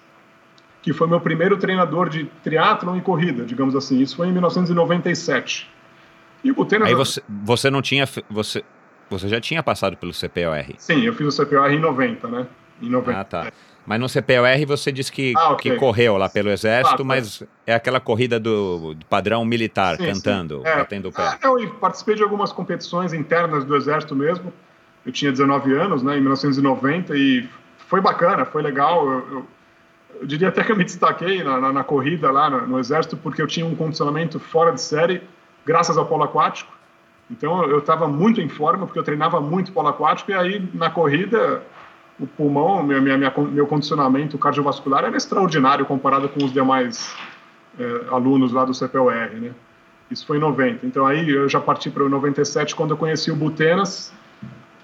[0.82, 4.00] que foi meu primeiro treinador de triatlon e corrida, digamos assim.
[4.00, 5.70] Isso foi em 1997.
[6.42, 6.88] E o Butenas...
[6.88, 8.08] Aí você, você não tinha...
[8.28, 8.64] Você,
[9.08, 10.74] você já tinha passado pelo CPOR?
[10.78, 12.46] Sim, eu fiz o CPOR em 90, né?
[12.82, 13.20] Em 90.
[13.20, 13.52] Ah, tá.
[13.86, 15.72] Mas no CPOR você disse que, ah, okay.
[15.72, 20.06] que correu lá pelo Exército, ah, mas é aquela corrida do, do padrão militar, sim,
[20.06, 20.68] cantando, sim.
[20.68, 20.76] É.
[20.76, 21.22] batendo o pé.
[21.22, 24.52] Ah, não, e participei de algumas competições internas do Exército mesmo.
[25.04, 27.48] Eu tinha 19 anos, né, em 1990, e
[27.86, 29.08] foi bacana, foi legal.
[29.08, 29.46] Eu, eu,
[30.20, 33.16] eu diria até que eu me destaquei na, na, na corrida lá no, no, Exército,
[33.16, 35.22] porque eu tinha um condicionamento fora de série,
[35.64, 36.74] graças ao polo aquático.
[37.30, 40.90] Então eu estava muito em forma, porque eu treinava muito polo aquático, e aí na
[40.90, 41.62] corrida
[42.18, 47.14] o pulmão, minha, minha, minha, meu condicionamento cardiovascular era extraordinário comparado com os demais
[47.78, 49.52] é, alunos lá do CPOR, né?
[50.10, 50.86] Isso foi em 90.
[50.86, 54.14] Então aí eu já parti para o 97 quando eu conheci o Butenas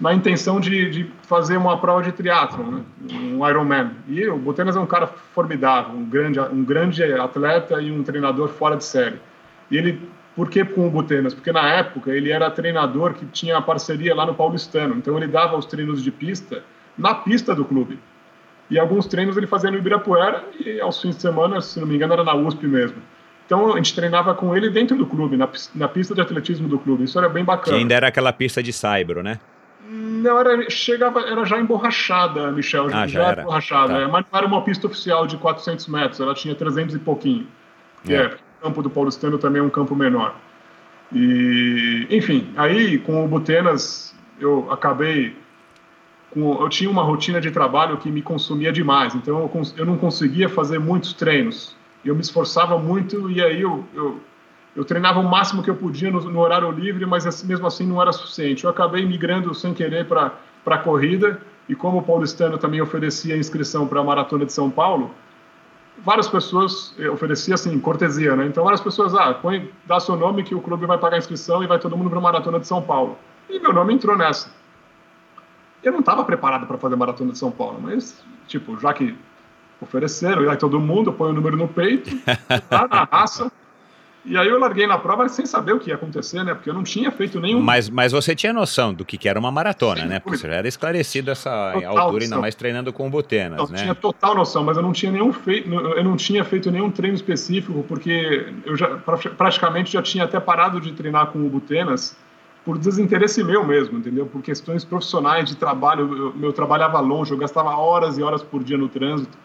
[0.01, 2.83] na intenção de, de fazer uma prova de triatlon, né?
[3.13, 3.93] um Ironman.
[4.09, 8.49] E o Butenas é um cara formidável, um grande, um grande atleta e um treinador
[8.49, 9.21] fora de série.
[9.71, 10.01] E ele,
[10.35, 11.33] por que com o Butenas?
[11.35, 14.97] Porque na época ele era treinador que tinha parceria lá no Paulistano.
[14.97, 16.65] Então ele dava os treinos de pista
[16.97, 17.99] na pista do clube.
[18.71, 21.97] E alguns treinos ele fazia no Ibirapuera e aos fins de semana, se não me
[21.97, 22.97] engano, era na USP mesmo.
[23.45, 26.79] Então a gente treinava com ele dentro do clube, na, na pista de atletismo do
[26.79, 27.05] clube.
[27.05, 27.77] Isso era bem bacana.
[27.77, 29.39] Que ainda era aquela pista de saibro, né?
[29.87, 32.87] Não, era, chegava, era já emborrachada, Michel.
[32.87, 34.01] Ah, já, já era emborrachada.
[34.01, 34.09] Tá.
[34.09, 37.47] Mas não era uma pista oficial de 400 metros, ela tinha 300 e pouquinho.
[38.05, 38.23] Que é.
[38.23, 40.35] é o campo do Paulistano também é um campo menor.
[41.13, 45.37] E, enfim, aí com o Butenas eu acabei
[46.35, 50.49] eu tinha uma rotina de trabalho que me consumia demais, então eu, eu não conseguia
[50.49, 51.77] fazer muitos treinos.
[52.05, 54.21] Eu me esforçava muito e aí eu, eu,
[54.75, 57.87] eu treinava o máximo que eu podia no, no, horário livre, mas assim, mesmo assim
[57.87, 58.65] não era suficiente.
[58.65, 60.33] Eu acabei migrando sem querer para
[60.67, 65.11] a corrida e como o paulistano também oferecia inscrição para a Maratona de São Paulo,
[65.99, 68.47] várias pessoas eh, oferecia assim, cortesia, né?
[68.47, 71.63] Então várias pessoas, ah, põe, dá seu nome que o clube vai pagar a inscrição
[71.63, 73.17] e vai todo mundo para a Maratona de São Paulo.
[73.49, 74.62] E meu nome entrou nessa
[75.83, 79.17] eu não estava preparado para fazer maratona de São Paulo, mas, tipo, já que
[79.81, 82.11] ofereceram, e aí todo mundo põe o número no peito,
[82.71, 83.51] tá na raça.
[84.25, 86.55] E aí eu larguei na prova sem saber o que ia acontecer, né?
[86.55, 87.61] Porque eu não tinha feito nenhum.
[87.61, 90.21] Mas, mas você tinha noção do que, que era uma maratona, Sim, né?
[90.21, 92.23] Porque você já era esclarecido essa total altura, noção.
[92.23, 93.83] ainda mais treinando com o Butenas, eu né?
[93.83, 97.17] tinha total noção, mas eu não tinha nenhum feito, eu não tinha feito nenhum treino
[97.17, 102.17] específico, porque eu já praticamente já tinha até parado de treinar com o Butenas
[102.65, 104.27] por desinteresse meu mesmo, entendeu?
[104.27, 108.63] Por questões profissionais de trabalho, eu, eu, trabalhava longe, eu gastava horas e horas por
[108.63, 109.37] dia no trânsito.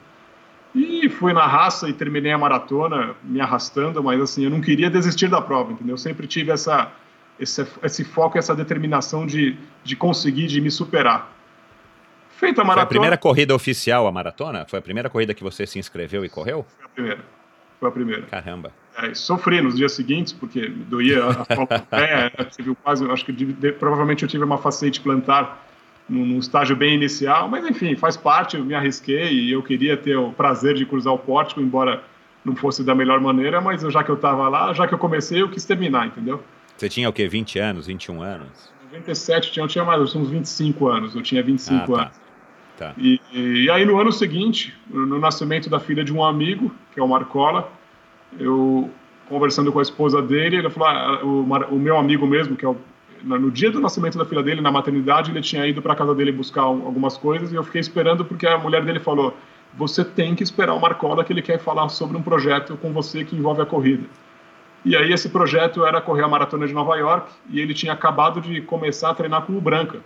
[0.76, 4.90] E fui na raça e terminei a maratona me arrastando, mas assim, eu não queria
[4.90, 5.94] desistir da prova, entendeu?
[5.94, 6.92] Eu sempre tive essa,
[7.40, 11.34] esse, esse foco, essa determinação de, de conseguir, de me superar.
[12.30, 12.76] Feita a maratona.
[12.76, 14.66] Foi a primeira corrida oficial a maratona?
[14.68, 16.64] Foi a primeira corrida que você se inscreveu e correu?
[16.78, 17.26] Foi a primeira.
[17.80, 18.22] Foi a primeira.
[18.24, 18.72] Caramba.
[18.98, 24.24] É, sofri nos dias seguintes, porque doía a pé, tive quase, acho que de, provavelmente
[24.24, 25.68] eu tive uma facete plantar
[26.10, 29.96] num, num, estágio bem inicial, mas enfim, faz parte, eu me arrisquei e eu queria
[29.96, 32.04] ter o prazer de cruzar o pórtico, embora
[32.44, 35.42] não fosse da melhor maneira, mas já que eu estava lá, já que eu comecei,
[35.42, 36.42] eu quis terminar, entendeu?
[36.76, 38.72] Você tinha o quê, 20 anos, 21 anos?
[38.86, 42.02] 97, tinha, eu tinha mais, uns 25 anos, eu tinha 25 ah, tá.
[42.02, 42.28] anos.
[42.78, 42.94] Tá.
[42.98, 47.04] E, e, aí no ano seguinte, no nascimento da filha de um amigo, que é
[47.04, 47.72] o Marcola,
[48.40, 48.90] eu
[49.30, 52.70] conversando com a esposa dele, ele falou, ah, o, o, meu amigo mesmo, que é
[52.70, 52.78] o,
[53.24, 56.32] no dia do nascimento da filha dele, na maternidade, ele tinha ido para casa dele
[56.32, 59.36] buscar algumas coisas e eu fiquei esperando porque a mulher dele falou,
[59.74, 63.24] você tem que esperar o Marcola que ele quer falar sobre um projeto com você
[63.24, 64.04] que envolve a corrida.
[64.86, 68.40] E aí esse projeto era correr a maratona de Nova York e ele tinha acabado
[68.40, 70.00] de começar a treinar com o Branca.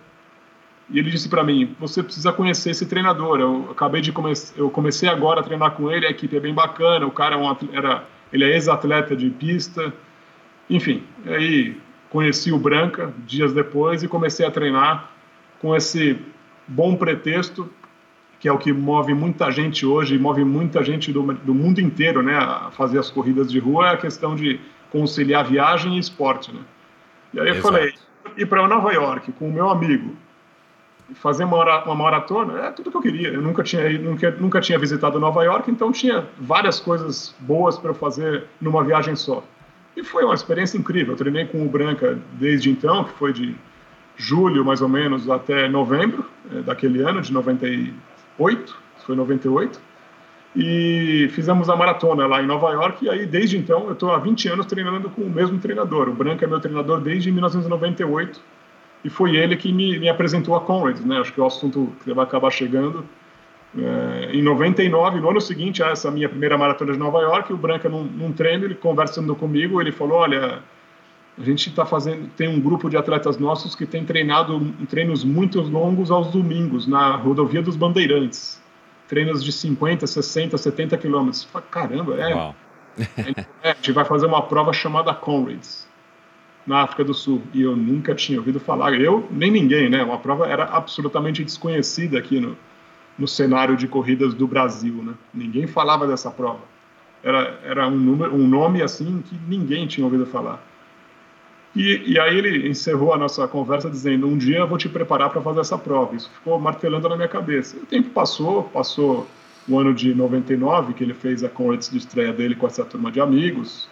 [0.90, 3.38] E ele disse para mim: "Você precisa conhecer esse treinador.
[3.38, 6.06] Eu acabei de começar, eu comecei agora a treinar com ele.
[6.06, 7.06] A equipe é bem bacana.
[7.06, 9.92] O cara é um, era, ele é ex-atleta de pista.
[10.68, 11.76] Enfim, aí
[12.10, 15.10] conheci o Branca dias depois e comecei a treinar
[15.60, 16.18] com esse
[16.66, 17.70] bom pretexto
[18.42, 22.24] que é o que move muita gente hoje, move muita gente do, do mundo inteiro,
[22.24, 24.58] né, a fazer as corridas de rua, é a questão de
[24.90, 26.60] conciliar viagem e esporte, né?
[27.32, 27.68] E aí eu Exato.
[27.68, 27.94] falei,
[28.36, 30.16] ir para Nova York com o meu amigo,
[31.14, 33.28] fazer uma, uma maratona, é tudo que eu queria.
[33.28, 37.94] Eu nunca tinha, nunca, nunca tinha visitado Nova York, então tinha várias coisas boas para
[37.94, 39.42] fazer numa viagem só.
[39.96, 41.12] E foi uma experiência incrível.
[41.12, 43.54] Eu treinei com o Branca desde então, que foi de
[44.16, 49.80] julho mais ou menos até novembro é, daquele ano, de 98, foi 98.
[50.54, 53.04] E fizemos a maratona lá em Nova York.
[53.04, 56.08] E aí, desde então, eu estou há 20 anos treinando com o mesmo treinador.
[56.08, 58.40] O Branca é meu treinador desde 1998
[59.04, 61.18] e foi ele que me, me apresentou a Conrad, né?
[61.18, 63.04] Acho que é o assunto que vai acabar chegando.
[63.76, 67.56] É, em 99, no ano seguinte a essa minha primeira maratona de Nova York, o
[67.56, 70.62] Branca num, num treino, ele conversando comigo, ele falou, olha,
[71.38, 75.60] a gente está fazendo, tem um grupo de atletas nossos que tem treinado treinos muito
[75.62, 78.62] longos aos domingos na rodovia dos Bandeirantes,
[79.08, 81.48] treinos de 50, 60, 70 quilômetros.
[81.70, 82.54] Caramba, é,
[83.62, 85.90] é, a gente vai fazer uma prova chamada Conrads
[86.66, 90.02] na África do Sul e eu nunca tinha ouvido falar, eu nem ninguém, né?
[90.02, 92.56] Uma prova era absolutamente desconhecida aqui no,
[93.18, 95.14] no cenário de corridas do Brasil, né?
[95.34, 96.60] Ninguém falava dessa prova.
[97.22, 100.62] Era, era um, número, um nome assim que ninguém tinha ouvido falar.
[101.74, 105.30] E, e aí ele encerrou a nossa conversa dizendo: Um dia eu vou te preparar
[105.30, 106.14] para fazer essa prova.
[106.14, 107.76] Isso ficou martelando na minha cabeça.
[107.76, 109.26] o tempo passou, passou
[109.68, 113.10] o ano de 99, que ele fez a Conrads de estreia dele com essa turma
[113.10, 113.88] de amigos.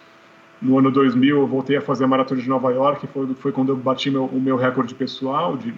[0.61, 3.69] No ano 2000 eu voltei a fazer a maratona de Nova York, foi, foi quando
[3.69, 5.57] eu bati meu, o meu recorde pessoal.
[5.57, 5.73] De,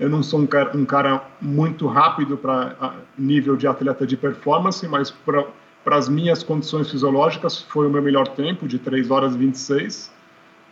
[0.00, 4.86] eu não sou um cara, um cara muito rápido para nível de atleta de performance,
[4.88, 5.46] mas para
[5.86, 10.12] as minhas condições fisiológicas foi o meu melhor tempo, de 3 horas e 26,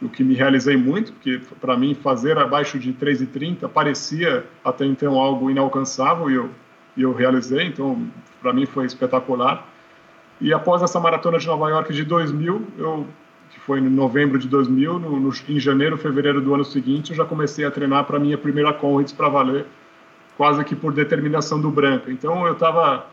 [0.03, 5.19] o que me realizei muito, porque para mim fazer abaixo de 3,30 parecia até então
[5.19, 6.51] algo inalcançável e eu,
[6.97, 8.07] e eu realizei, então
[8.43, 9.67] para mim foi espetacular.
[10.41, 13.07] E após essa maratona de Nova York de 2000, eu,
[13.51, 17.17] que foi em novembro de 2000, no, no, em janeiro, fevereiro do ano seguinte, eu
[17.17, 19.67] já comecei a treinar para minha primeira Conrads para valer,
[20.37, 22.11] quase que por determinação do Branca.
[22.11, 23.07] Então eu estava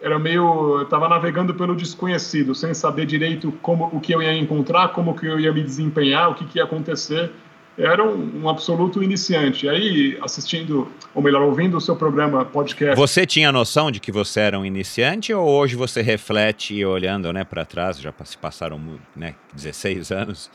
[0.00, 4.88] era meio estava navegando pelo desconhecido, sem saber direito como o que eu ia encontrar,
[4.88, 7.30] como que eu ia me desempenhar, o que, que ia acontecer
[7.76, 9.68] era um, um, absoluto iniciante.
[9.68, 12.96] Aí, assistindo, ou melhor, ouvindo o seu programa podcast.
[12.96, 17.44] Você tinha noção de que você era um iniciante ou hoje você reflete olhando né,
[17.44, 18.80] para trás, já se passaram
[19.14, 20.50] né, 16 anos,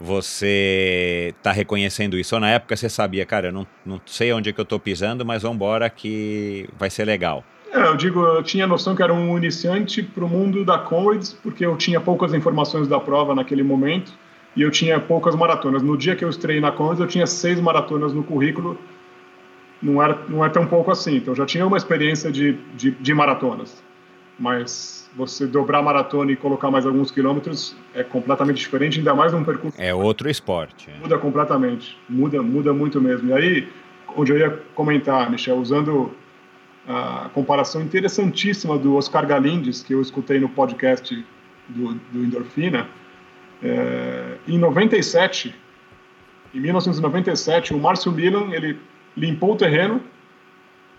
[0.00, 2.34] você está reconhecendo isso?
[2.34, 4.78] Ou na época você sabia, cara, eu não, não sei onde é que eu estou
[4.78, 7.44] pisando, mas vamos embora que vai ser legal.
[7.72, 11.32] É, eu digo, eu tinha noção que era um iniciante para o mundo da Comrades,
[11.32, 14.12] porque eu tinha poucas informações da prova naquele momento
[14.54, 15.82] e eu tinha poucas maratonas.
[15.82, 18.78] No dia que eu estreiei na Condes, eu tinha seis maratonas no currículo,
[19.80, 21.16] não, era, não é tão pouco assim.
[21.16, 23.82] Então, eu já tinha uma experiência de, de, de maratonas.
[24.38, 29.32] Mas você dobrar a maratona e colocar mais alguns quilômetros é completamente diferente, ainda mais
[29.32, 29.80] num percurso.
[29.80, 30.90] É outro esporte.
[30.90, 30.98] É.
[31.00, 31.98] Muda completamente.
[32.08, 33.30] Muda, muda muito mesmo.
[33.30, 33.68] E aí,
[34.16, 36.12] onde eu ia comentar, Michel, usando
[36.86, 41.24] a comparação interessantíssima do Oscar Galindes, que eu escutei no podcast
[41.68, 42.88] do, do Endorfina,
[43.62, 45.54] é, em 97,
[46.54, 48.78] em 1997, o Márcio Milan ele
[49.16, 50.00] limpou o terreno.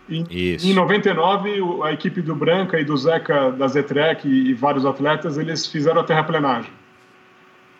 [0.09, 1.51] Em, em 99,
[1.83, 6.01] a equipe do Branca e do Zeca da Zetrec e, e vários atletas eles fizeram
[6.01, 6.71] a terraplenagem.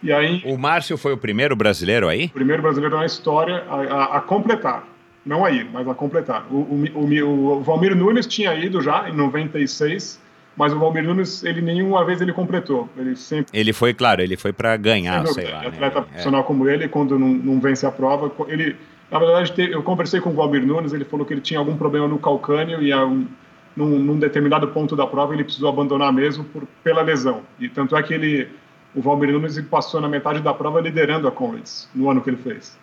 [0.02, 2.26] E aí, o Márcio foi o primeiro brasileiro aí?
[2.26, 4.86] O primeiro brasileiro na história a, a, a completar.
[5.26, 6.46] Não a ir, mas a completar.
[6.52, 10.22] O, o, o, o Valmir Nunes tinha ido já em 96
[10.56, 12.88] mas o Valmir Nunes, ele nenhuma vez ele completou.
[12.95, 13.58] Ele sempre.
[13.58, 15.62] Ele foi, claro, ele foi para ganhar, sei lá.
[15.62, 15.68] Né?
[15.68, 16.06] Atleta né?
[16.06, 16.43] profissional é.
[16.43, 18.76] como ele, quando não, não, vence a prova, ele.
[19.10, 22.08] Na verdade, eu conversei com o Valmir Nunes, ele falou que ele tinha algum problema
[22.08, 23.28] no calcâneo e a um,
[23.76, 27.41] num, num, determinado ponto da prova ele precisou abandonar mesmo por, pela lesão.
[27.60, 28.49] E tanto é que ele,
[28.95, 32.38] o Valmir Nunes passou na metade da prova liderando a Comrades no ano que ele
[32.38, 32.80] fez.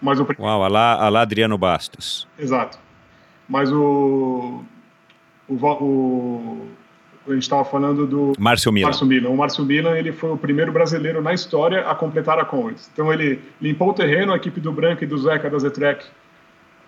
[0.00, 2.26] Mas o Uau, a lá, a lá Adriano Bastos.
[2.38, 2.78] Exato.
[3.48, 4.62] Mas o,
[5.48, 6.68] o, o
[7.32, 8.86] a gente estava falando do Márcio Milan.
[8.86, 9.28] Márcio Milan.
[9.30, 12.90] O Márcio Milan ele foi o primeiro brasileiro na história a completar a Conrads.
[12.92, 16.04] Então ele limpou o terreno, a equipe do Branco e do Zeca da Zetrec,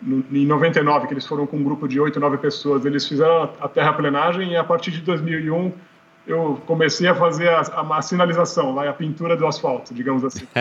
[0.02, 3.68] em 99, que eles foram com um grupo de 8, 9 pessoas, eles fizeram a
[3.68, 5.72] terraplenagem e a partir de 2001
[6.26, 10.46] eu comecei a fazer a, a, a, sinalização, lá, a pintura do asfalto, digamos assim.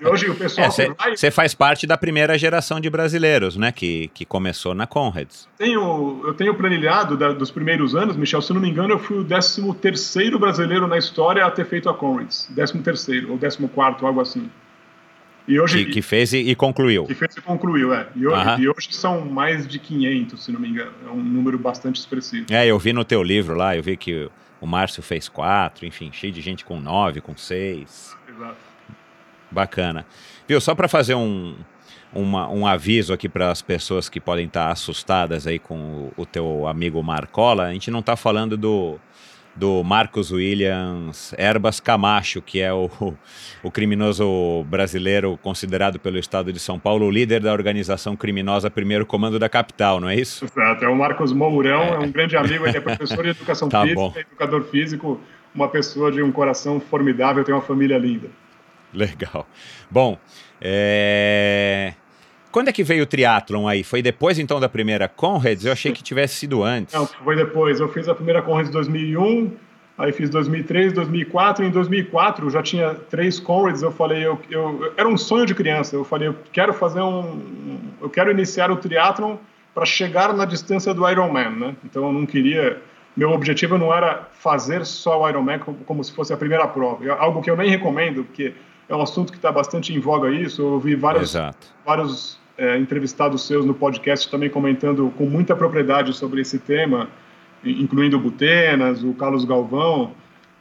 [0.00, 0.70] E hoje o pessoal.
[0.70, 3.70] Você é, faz parte da primeira geração de brasileiros, né?
[3.70, 5.48] Que, que começou na Conrads.
[5.56, 9.18] Tenho, eu tenho planilhado da, dos primeiros anos, Michel, se não me engano, eu fui
[9.18, 12.50] o 13 brasileiro na história a ter feito a Conrads.
[12.54, 14.50] 13 ou 14, algo assim.
[15.46, 17.04] E hoje, que, que fez e, e, concluiu.
[17.04, 18.06] Que fez e concluiu, é.
[18.16, 20.92] E hoje, e hoje, são mais de 500, se não me engano.
[21.06, 22.46] É um número bastante expressivo.
[22.50, 24.30] É, eu vi no teu livro lá, eu vi que
[24.64, 28.16] o Márcio fez quatro, enfim, cheio de gente com nove, com seis.
[28.26, 28.56] Exato.
[29.50, 30.06] Bacana.
[30.48, 31.54] Viu, só para fazer um,
[32.14, 35.76] uma, um aviso aqui para as pessoas que podem estar tá assustadas aí com
[36.16, 38.98] o, o teu amigo Marcola, a gente não está falando do,
[39.56, 42.90] do Marcos Williams Erbas Camacho, que é o,
[43.62, 49.06] o criminoso brasileiro considerado pelo Estado de São Paulo o líder da organização criminosa Primeiro
[49.06, 50.44] Comando da Capital, não é isso?
[50.44, 53.68] Exato, é o Marcos Mourão, é, é um grande amigo, ele é professor de educação
[53.70, 54.12] tá física, bom.
[54.16, 55.20] educador físico,
[55.54, 58.28] uma pessoa de um coração formidável, tem uma família linda.
[58.92, 59.46] Legal.
[59.90, 60.18] Bom,
[60.60, 61.94] é...
[62.54, 63.82] Quando é que veio o triatlon aí?
[63.82, 65.66] Foi depois então da primeira Conrads?
[65.66, 66.94] Eu achei que tivesse sido antes.
[66.94, 67.80] Não, foi depois.
[67.80, 69.50] Eu fiz a primeira Conrads em 2001,
[69.98, 71.64] aí fiz 2003, 2004.
[71.64, 73.82] Em 2004 já tinha três Conrads.
[73.82, 75.96] Eu falei, eu, eu, era um sonho de criança.
[75.96, 77.40] Eu falei, eu quero fazer um,
[78.00, 79.34] eu quero iniciar o triatlon
[79.74, 81.76] para chegar na distância do Ironman, né?
[81.84, 82.80] Então eu não queria,
[83.16, 87.14] meu objetivo não era fazer só o Ironman como, se fosse a primeira prova.
[87.14, 88.54] Algo que eu nem recomendo, porque
[88.88, 90.62] é um assunto que está bastante em voga isso.
[90.62, 91.34] Eu vi vários,
[91.84, 97.08] vários é, entrevistados seus no podcast também comentando com muita propriedade sobre esse tema,
[97.64, 100.12] incluindo o Butenas, o Carlos Galvão,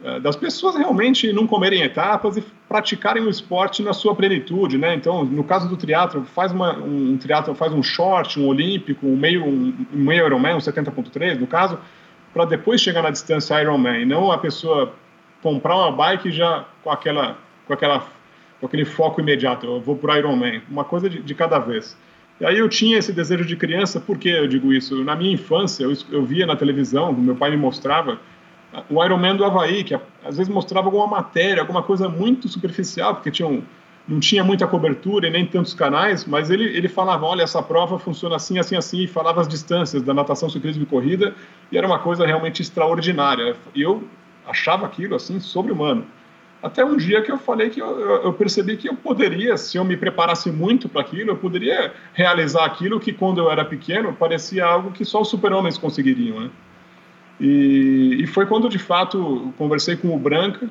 [0.04, 4.96] é, das pessoas realmente não comerem etapas e praticarem o esporte na sua plenitude, né?
[4.96, 9.16] Então, no caso do triatlo, faz uma, um, triatlo, faz um short, um olímpico, um
[9.16, 11.80] meio, um, um meio Ironman, um 70.3, no caso,
[12.34, 14.94] para depois chegar na distância Ironman, não a pessoa
[15.41, 17.38] comprar uma bike já com aquela,
[17.68, 18.06] com aquela
[18.64, 21.97] com aquele foco imediato, eu vou para Ironman, uma coisa de, de, cada vez.
[22.39, 25.03] E aí eu tinha esse desejo de criança, por que eu digo isso?
[25.03, 28.18] Na minha infância, eu, eu via na televisão, meu pai me mostrava
[28.89, 33.32] o Ironman do Havaí, que às vezes mostrava alguma matéria, alguma coisa muito superficial, porque
[33.32, 33.61] tinha um,
[34.07, 37.99] não tinha muita cobertura e nem tantos canais, mas ele, ele falava, olha, essa prova
[37.99, 41.36] funciona assim, assim, assim, e falava as distâncias da natação, ciclismo e corrida,
[41.70, 43.57] e era uma coisa realmente extraordinária.
[43.76, 44.07] E eu
[44.47, 46.05] achava aquilo, assim, sobre-humano.
[46.64, 49.84] Até um dia que eu falei que eu, eu, percebi que eu poderia, se eu
[49.84, 54.66] me preparasse muito para aquilo, eu poderia realizar aquilo que quando eu era pequeno parecia
[54.66, 56.49] algo que só os super-homens conseguiriam, né?
[57.38, 60.70] E, e, foi quando de fato conversei com o Branca.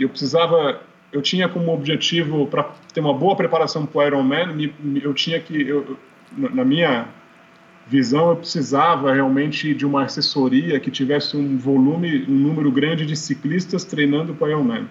[0.00, 0.80] Eu precisava,
[1.12, 5.68] eu tinha como objetivo para ter uma boa preparação para o Ironman, eu tinha que,
[5.68, 5.96] eu,
[6.36, 7.06] na minha
[7.86, 13.14] visão, eu precisava realmente de uma assessoria que tivesse um volume, um número grande de
[13.16, 14.88] ciclistas treinando para Ironman.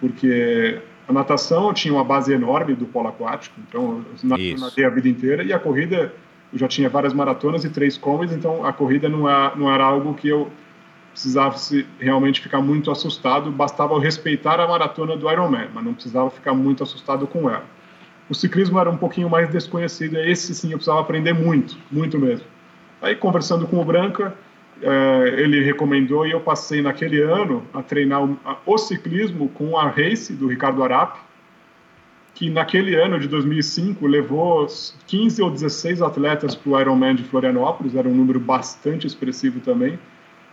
[0.00, 4.90] Porque a natação eu tinha uma base enorme do polo aquático, então eu nadei a
[4.90, 6.12] vida inteira, e a corrida
[6.52, 9.84] eu já tinha várias maratonas e três combis, então a corrida não era, não era
[9.84, 10.50] algo que eu
[11.10, 11.56] precisava
[11.98, 16.54] realmente ficar muito assustado, bastava eu respeitar a maratona do Ironman, mas não precisava ficar
[16.54, 17.64] muito assustado com ela.
[18.28, 22.46] O ciclismo era um pouquinho mais desconhecido, esse sim eu precisava aprender muito, muito mesmo.
[23.02, 24.34] Aí conversando com o Branca,
[24.82, 28.22] eh, ele recomendou e eu passei naquele ano a treinar
[28.66, 31.20] o, ciclismo com a Race do Ricardo Arapi,
[32.34, 34.66] que naquele ano de 2005 levou
[35.06, 39.98] 15 ou 16 atletas para o Ironman de Florianópolis, era um número bastante expressivo também.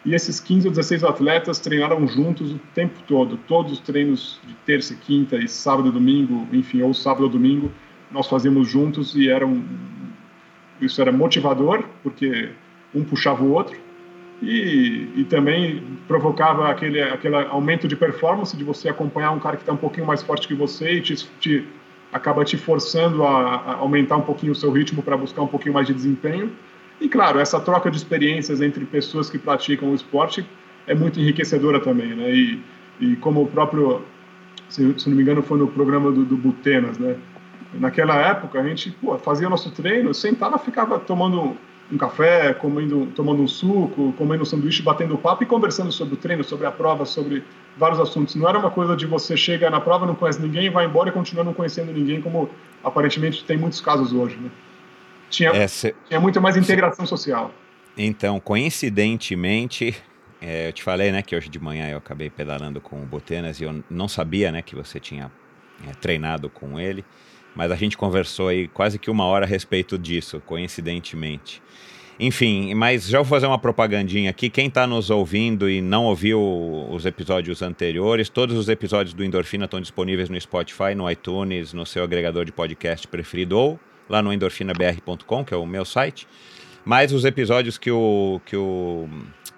[0.03, 4.53] E esses 15 ou 16 atletas treinaram juntos o tempo todo, todos os treinos de
[4.65, 7.71] terça, quinta e sábado e domingo, enfim, ou sábado ou domingo,
[8.11, 9.63] nós fazíamos juntos e era um,
[10.81, 12.49] isso era motivador, porque
[12.93, 13.77] um puxava o outro,
[14.41, 19.61] e, e também provocava aquele, aquele aumento de performance de você acompanhar um cara que
[19.61, 21.67] está um pouquinho mais forte que você e te, te
[22.11, 25.73] acaba te forçando a, a aumentar um pouquinho o seu ritmo para buscar um pouquinho
[25.75, 26.51] mais de desempenho.
[27.01, 30.45] E claro, essa troca de experiências entre pessoas que praticam o esporte
[30.85, 32.31] é muito enriquecedora também, né?
[32.31, 32.61] E,
[32.99, 34.03] e como o próprio,
[34.69, 37.15] se, se, não me engano, foi no programa do, do Butenas, né?
[37.73, 41.57] Naquela época a gente pô, fazia nosso treino, sentava, ficava tomando
[41.91, 46.17] um café, comendo, tomando um suco, comendo um sanduíche, batendo papo e conversando sobre o
[46.17, 47.43] treino, sobre a prova, sobre
[47.75, 48.35] vários assuntos.
[48.35, 51.11] Não era uma coisa de você chega na prova, não conhece ninguém, vai embora e
[51.11, 52.47] continua não conhecendo ninguém, como
[52.83, 54.51] aparentemente tem muitos casos hoje, né?
[55.31, 57.51] Tinha, é, cê, tinha muito mais integração social.
[57.97, 59.95] Então, coincidentemente,
[60.41, 63.59] é, eu te falei, né, que hoje de manhã eu acabei pedalando com o Botenas
[63.59, 65.31] e eu não sabia, né, que você tinha
[65.87, 67.03] é, treinado com ele,
[67.55, 71.61] mas a gente conversou aí quase que uma hora a respeito disso, coincidentemente.
[72.19, 74.49] Enfim, mas já vou fazer uma propagandinha aqui.
[74.49, 76.39] Quem está nos ouvindo e não ouviu
[76.91, 81.85] os episódios anteriores, todos os episódios do Endorfina estão disponíveis no Spotify, no iTunes, no
[81.85, 83.79] seu agregador de podcast preferido ou
[84.11, 86.27] lá no endorfinabr.com, que é o meu site.
[86.83, 89.07] Mas os episódios que o, que o,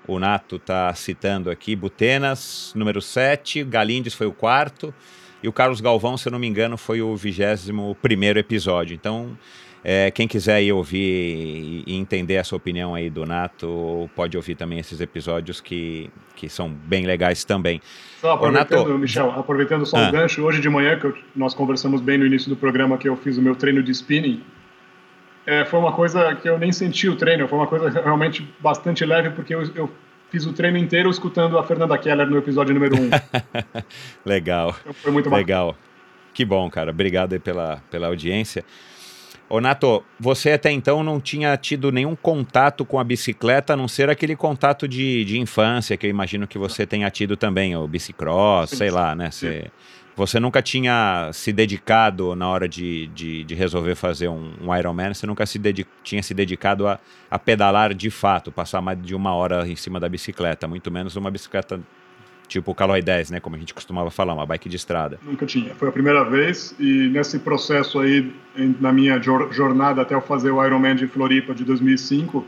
[0.08, 4.94] o Nato está citando aqui, Butenas, número 7, Galindes foi o quarto,
[5.42, 8.94] e o Carlos Galvão, se eu não me engano, foi o 21 primeiro episódio.
[8.94, 9.38] Então,
[9.84, 14.80] É, quem quiser ir ouvir e entender essa opinião aí do Nato, pode ouvir também
[14.80, 17.82] esses episódios que, que são bem legais também.
[18.22, 20.08] Só aproveitando, Nato, Michel, aproveitando só ah.
[20.08, 23.10] um gancho, hoje de manhã, que eu, nós conversamos bem no início do programa que
[23.10, 24.42] eu fiz o meu treino de spinning,
[25.46, 29.06] é, foi uma coisa que eu nem senti o treino, foi uma coisa realmente bastante
[29.06, 29.92] leve, porque eu, eu
[30.30, 33.00] fiz o treino inteiro escutando a Fernanda Keller no episódio número 1.
[33.02, 33.10] Um.
[34.26, 34.76] Legal.
[34.80, 35.68] Então foi muito Legal.
[35.68, 35.94] Bacana.
[36.34, 36.92] Que bom, cara.
[36.92, 38.64] Obrigado pela, pela audiência.
[39.50, 43.88] Ô, Nato, você até então não tinha tido nenhum contato com a bicicleta, a não
[43.88, 47.88] ser aquele contato de, de infância, que eu imagino que você tenha tido também, o
[47.88, 49.30] bicicross, sei lá, né?
[49.30, 49.70] Você,
[50.16, 55.14] você nunca tinha se dedicado na hora de, de, de resolver fazer um, um Ironman,
[55.14, 55.60] você nunca se
[56.04, 60.00] tinha se dedicado a, a pedalar de fato, passar mais de uma hora em cima
[60.00, 61.80] da bicicleta, muito menos uma bicicleta
[62.54, 63.40] Tipo o Caloi 10, né?
[63.40, 65.20] Como a gente costumava falar, uma bike de estrada.
[65.24, 65.74] Nunca tinha.
[65.74, 68.32] Foi a primeira vez e nesse processo aí,
[68.80, 72.46] na minha jornada até eu fazer o Ironman de Floripa de 2005,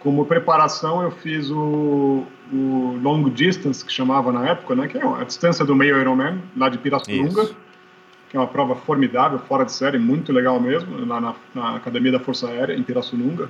[0.00, 4.88] como preparação eu fiz o, o Long Distance, que chamava na época, né?
[4.88, 7.42] Que é a distância do meio Ironman, lá de Pirassununga.
[7.44, 7.56] Isso.
[8.30, 12.10] Que é uma prova formidável, fora de série, muito legal mesmo, lá na, na Academia
[12.10, 13.48] da Força Aérea, em Pirassununga.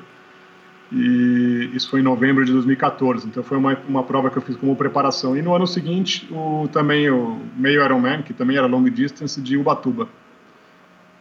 [0.90, 3.26] E isso foi em novembro de 2014.
[3.26, 5.36] Então foi uma, uma prova que eu fiz como preparação.
[5.36, 9.56] E no ano seguinte, o, também o meio Ironman, que também era long distance, de
[9.56, 10.08] Ubatuba.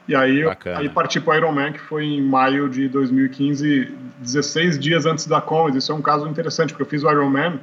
[0.08, 4.80] E aí, eu, aí parti para o Ironman, que foi em maio de 2015, 16
[4.80, 5.84] dias antes da Conrads.
[5.84, 7.60] Isso é um caso interessante, porque eu fiz o Ironman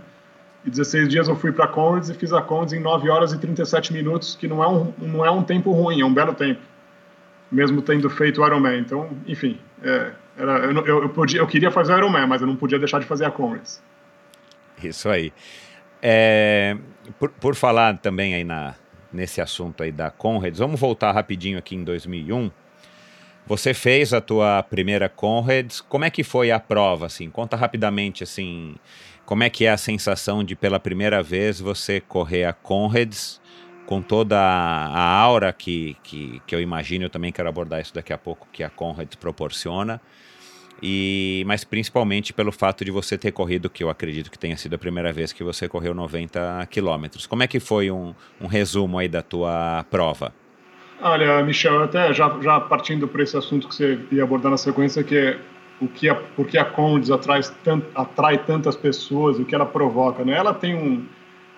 [0.65, 3.33] e 16 dias eu fui para a Conrads e fiz a Conrads em 9 horas
[3.33, 6.35] e 37 minutos, que não é um, não é um tempo ruim, é um belo
[6.35, 6.61] tempo,
[7.51, 8.79] mesmo tendo feito o Ironman.
[8.79, 12.47] Então, enfim, é, era, eu, eu, eu, podia, eu queria fazer o Ironman, mas eu
[12.47, 13.83] não podia deixar de fazer a Conrads.
[14.83, 15.33] Isso aí.
[16.03, 16.77] É,
[17.19, 18.75] por, por falar também aí na,
[19.13, 22.51] nesse assunto aí da Conrads, vamos voltar rapidinho aqui em 2001.
[23.47, 27.31] Você fez a tua primeira Conrads, como é que foi a prova, assim?
[27.31, 28.75] Conta rapidamente, assim,
[29.25, 33.41] como é que é a sensação de pela primeira vez você correr a Conrads
[33.87, 38.13] com toda a aura que, que, que eu imagino, eu também quero abordar isso daqui
[38.13, 40.01] a pouco, que a Conrads proporciona,
[40.83, 44.75] e, mas principalmente pelo fato de você ter corrido, que eu acredito que tenha sido
[44.75, 47.27] a primeira vez que você correu 90 quilômetros.
[47.27, 50.33] Como é que foi um, um resumo aí da tua prova?
[51.01, 55.03] Olha, Michel, até já, já partindo para esse assunto que você ia abordar na sequência,
[55.03, 55.39] que é
[55.81, 60.25] o que a, porque a Conrads atrai, tant, atrai tantas pessoas, o que ela provoca,
[60.25, 60.35] né?
[60.35, 61.05] Ela tem um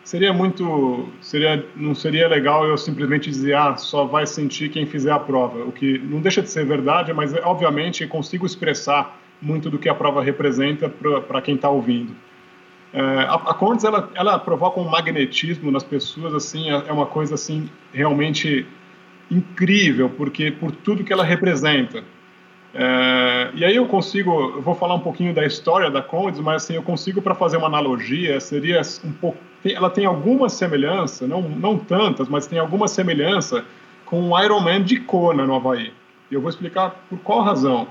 [0.07, 5.11] seria muito seria não seria legal eu simplesmente dizer ah só vai sentir quem fizer
[5.11, 9.79] a prova o que não deixa de ser verdade mas obviamente consigo expressar muito do
[9.81, 12.15] que a prova representa para quem está ouvindo.
[12.93, 17.07] É, a, a Condes ela, ela provoca um magnetismo nas pessoas assim é, é uma
[17.07, 18.65] coisa assim realmente
[19.29, 22.05] incrível porque por tudo que ela representa.
[22.73, 26.63] É, e aí eu consigo, eu vou falar um pouquinho da história da Condes, mas
[26.63, 29.39] assim eu consigo para fazer uma analogia seria um pouco
[29.73, 33.65] ela tem alguma semelhança, não, não tantas, mas tem alguma semelhança
[34.05, 35.93] com o Ironman de Kona, no Havaí.
[36.31, 37.89] E eu vou explicar por qual razão.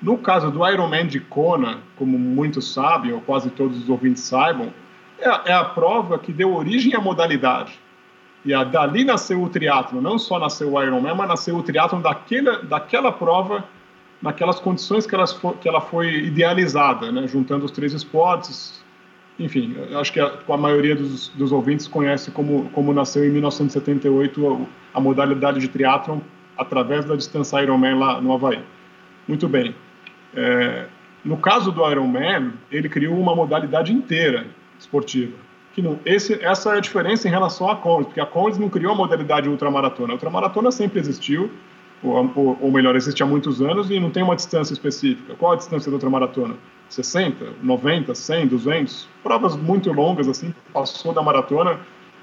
[0.00, 4.72] No caso do Ironman de Kona, como muitos sabem, ou quase todos os ouvintes saibam,
[5.18, 7.78] é a, é a prova que deu origem à modalidade.
[8.44, 12.00] E a, dali nasceu o triatlo, não só nasceu o Ironman, mas nasceu o triatlo
[12.00, 13.64] daquela, daquela prova,
[14.20, 17.26] naquelas condições que, elas for, que ela foi idealizada, né?
[17.26, 18.84] juntando os três esportes,
[19.38, 24.68] enfim, acho que a, a maioria dos, dos, ouvintes conhece como, como nasceu em 1978
[24.94, 26.20] a, a modalidade de triatlon
[26.56, 28.60] através da distância Ironman lá no Havaí.
[29.28, 29.74] Muito bem.
[30.34, 30.86] É,
[31.24, 34.46] no caso do Ironman, ele criou uma modalidade inteira
[34.78, 35.36] esportiva.
[35.74, 38.70] Que não, esse, essa é a diferença em relação à Conrads, porque a Conrads não
[38.70, 40.12] criou a modalidade ultramaratona.
[40.12, 41.50] A ultramaratona sempre existiu,
[42.02, 45.34] ou, ou, ou melhor, existe há muitos anos e não tem uma distância específica.
[45.34, 46.54] Qual a distância da ultramaratona?
[46.88, 51.78] 60, 90, 100, 200, provas muito longas, assim, passou da maratona,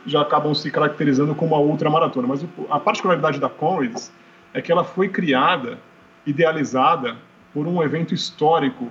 [0.05, 2.27] já acabam se caracterizando como a ultramaratona.
[2.27, 4.11] Mas a particularidade da Conrads
[4.53, 5.77] é que ela foi criada,
[6.25, 7.17] idealizada
[7.53, 8.89] por um evento histórico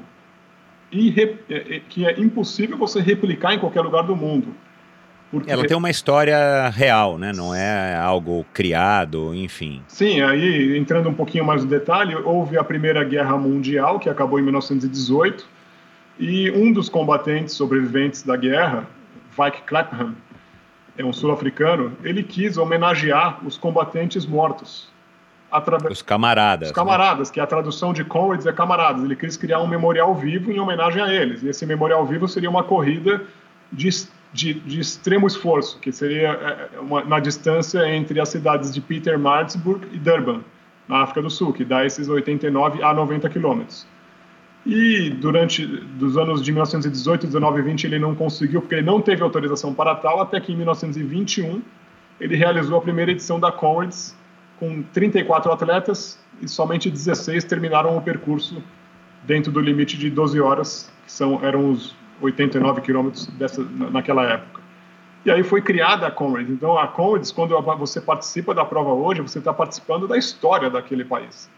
[0.93, 4.55] é, é, que é impossível você replicar em qualquer lugar do mundo.
[5.31, 5.51] Porque...
[5.51, 7.33] Ela tem uma história real, né?
[7.35, 9.83] Não é algo criado, enfim.
[9.89, 14.39] Sim, aí entrando um pouquinho mais no detalhe, houve a Primeira Guerra Mundial, que acabou
[14.39, 15.47] em 1918,
[16.19, 18.87] e um dos combatentes sobreviventes da guerra,
[19.37, 20.15] Vike Clapham,
[20.97, 24.91] é um sul-africano, ele quis homenagear os combatentes mortos.
[25.51, 25.93] Através...
[25.93, 26.69] Os camaradas.
[26.69, 26.75] Os né?
[26.75, 27.35] camaradas, né?
[27.35, 29.05] que a tradução de Comrades é camaradas.
[29.05, 31.43] Ele quis criar um memorial vivo em homenagem a eles.
[31.43, 33.23] E esse memorial vivo seria uma corrida
[33.71, 33.89] de,
[34.33, 38.81] de, de extremo esforço, que seria é, é, uma, na distância entre as cidades de
[38.81, 40.41] Pietermaritzburg e Durban,
[40.89, 43.87] na África do Sul, que dá esses 89 a 90 quilômetros.
[44.65, 49.01] E durante dos anos de 1918, 19 e 20 ele não conseguiu, porque ele não
[49.01, 51.61] teve autorização para tal, até que em 1921
[52.21, 54.17] ele realizou a primeira edição da Comrades
[54.61, 58.63] com 34 atletas e somente 16 terminaram o percurso
[59.25, 64.61] dentro do limite de 12 horas, que são, eram os 89 quilômetros dessa, naquela época.
[65.25, 66.51] E aí foi criada a Comrades.
[66.51, 71.05] Então, a Comrades, quando você participa da prova hoje, você está participando da história daquele
[71.05, 71.51] país.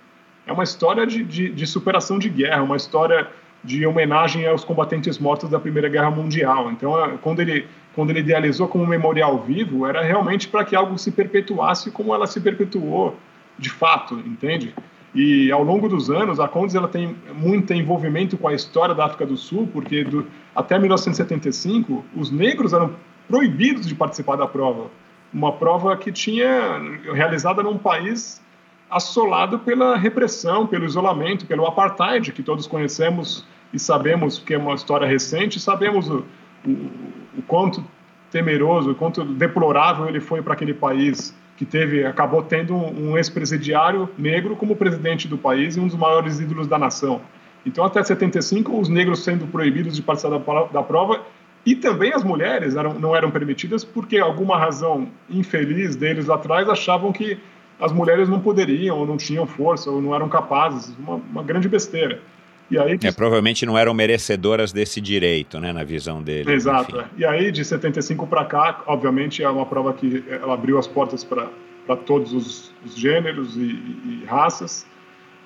[0.47, 3.28] É uma história de, de, de, superação de guerra, uma história
[3.62, 6.70] de homenagem aos combatentes mortos da Primeira Guerra Mundial.
[6.70, 10.99] Então, é, quando ele, quando ele idealizou como memorial vivo, era realmente para que algo
[10.99, 13.16] se perpetuasse como ela se perpetuou
[13.59, 14.74] de fato, entende?
[15.14, 19.05] E ao longo dos anos, a Condes ela tem muito envolvimento com a história da
[19.07, 22.97] África do Sul, porque do, até 1975 os negros eram
[23.28, 24.90] proibidos de participar da prova.
[25.32, 26.80] Uma prova que tinha
[27.12, 28.42] realizada num país
[28.95, 34.72] assolado pela repressão, pelo isolamento, pelo apartheid, que todos conhecemos e sabemos que é uma
[34.74, 36.24] história recente, sabemos o,
[36.64, 36.70] o,
[37.38, 37.84] o quanto
[38.30, 44.09] temeroso, o quanto deplorável ele foi para aquele país que teve, acabou tendo um ex-presidiário
[44.16, 47.20] negro como presidente do país e um dos maiores ídolos da nação.
[47.66, 51.20] Então, até 75, os negros sendo proibidos de participar da, da prova
[51.66, 56.68] e também as mulheres eram, não eram permitidas porque alguma razão infeliz deles lá atrás
[56.68, 57.38] achavam que
[57.81, 60.95] as mulheres não poderiam, ou não tinham força, ou não eram capazes.
[60.99, 62.20] Uma, uma grande besteira.
[62.70, 63.07] E aí, de...
[63.07, 66.51] é, provavelmente não eram merecedoras desse direito, né, na visão dele.
[66.51, 67.01] Exato.
[67.01, 67.05] É.
[67.18, 71.22] E aí, de 75 para cá, obviamente, é uma prova que ela abriu as portas
[71.22, 74.87] para todos os, os gêneros e, e, e, raças,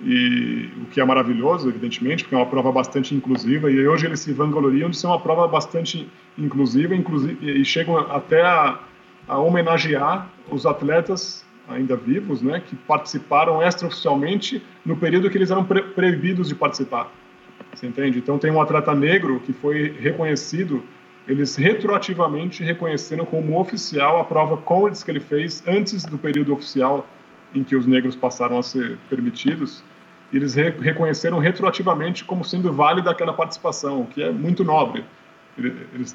[0.01, 4.21] e o que é maravilhoso, evidentemente, porque é uma prova bastante inclusiva, e hoje eles
[4.21, 6.09] se vangloriam de ser uma prova bastante
[6.39, 8.79] inclusiva, inclusive, e chegam até a,
[9.27, 15.65] a homenagear os atletas ainda vivos, né, que participaram extraoficialmente no período que eles eram
[15.65, 17.13] proibidos de participar.
[17.75, 18.19] Você entende?
[18.19, 20.83] Então tem um atleta negro que foi reconhecido,
[21.27, 27.07] eles retroativamente reconheceram como oficial a prova Comrades que ele fez antes do período oficial
[27.55, 29.83] em que os negros passaram a ser permitidos.
[30.33, 35.05] Eles re reconheceram retroativamente como sendo válida aquela participação, o que é muito nobre,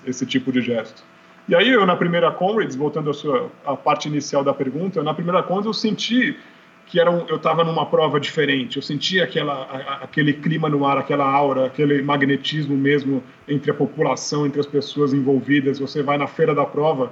[0.06, 1.04] esse tipo de gesto.
[1.48, 5.14] E aí eu na primeira Comrades, voltando à sua à parte inicial da pergunta, na
[5.14, 6.38] primeira Comrades eu senti
[6.86, 8.78] que era um, eu estava numa prova diferente.
[8.78, 13.74] Eu sentia aquela, a, aquele clima no ar, aquela aura, aquele magnetismo mesmo entre a
[13.74, 15.80] população, entre as pessoas envolvidas.
[15.80, 17.12] Você vai na feira da prova,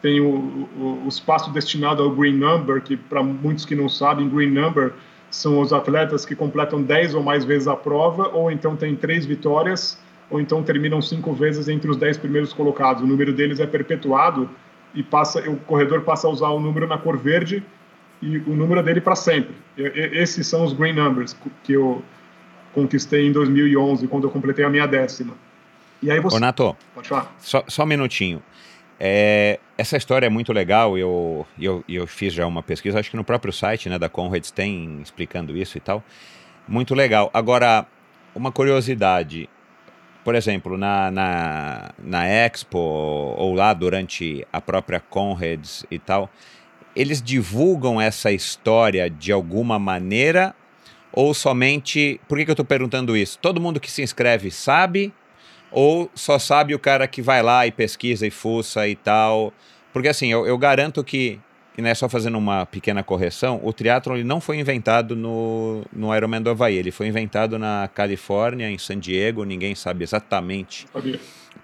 [0.00, 4.28] tem o, o, o espaço destinado ao Green Number, que para muitos que não sabem,
[4.28, 4.92] Green Number
[5.30, 9.26] são os atletas que completam 10 ou mais vezes a prova, ou então tem três
[9.26, 10.00] vitórias
[10.30, 13.02] ou então terminam cinco vezes entre os dez primeiros colocados.
[13.02, 14.48] O número deles é perpetuado
[14.94, 17.62] e passa, o corredor passa a usar o número na cor verde
[18.20, 19.54] e o número dele para sempre.
[19.76, 22.02] Esses são os green numbers que eu
[22.74, 25.34] conquistei em 2011, quando eu completei a minha décima.
[26.02, 26.36] E aí você...
[26.36, 27.34] Ô, Nato, pode falar.
[27.38, 28.42] Só, só um minutinho.
[29.00, 33.16] É, essa história é muito legal, eu, eu, eu fiz já uma pesquisa, acho que
[33.16, 36.02] no próprio site né, da Conrads tem explicando isso e tal.
[36.66, 37.30] Muito legal.
[37.32, 37.86] Agora,
[38.34, 39.48] uma curiosidade,
[40.28, 46.28] por exemplo, na, na, na Expo ou lá durante a própria Conrads e tal,
[46.94, 50.54] eles divulgam essa história de alguma maneira
[51.10, 52.20] ou somente.
[52.28, 53.38] Por que, que eu estou perguntando isso?
[53.38, 55.14] Todo mundo que se inscreve sabe
[55.70, 59.50] ou só sabe o cara que vai lá e pesquisa e fuça e tal?
[59.94, 61.40] Porque assim, eu, eu garanto que
[61.78, 66.12] e né, só fazendo uma pequena correção, o triatlon ele não foi inventado no, no
[66.12, 70.88] Ironman do Havaí, ele foi inventado na Califórnia, em San Diego, ninguém sabe exatamente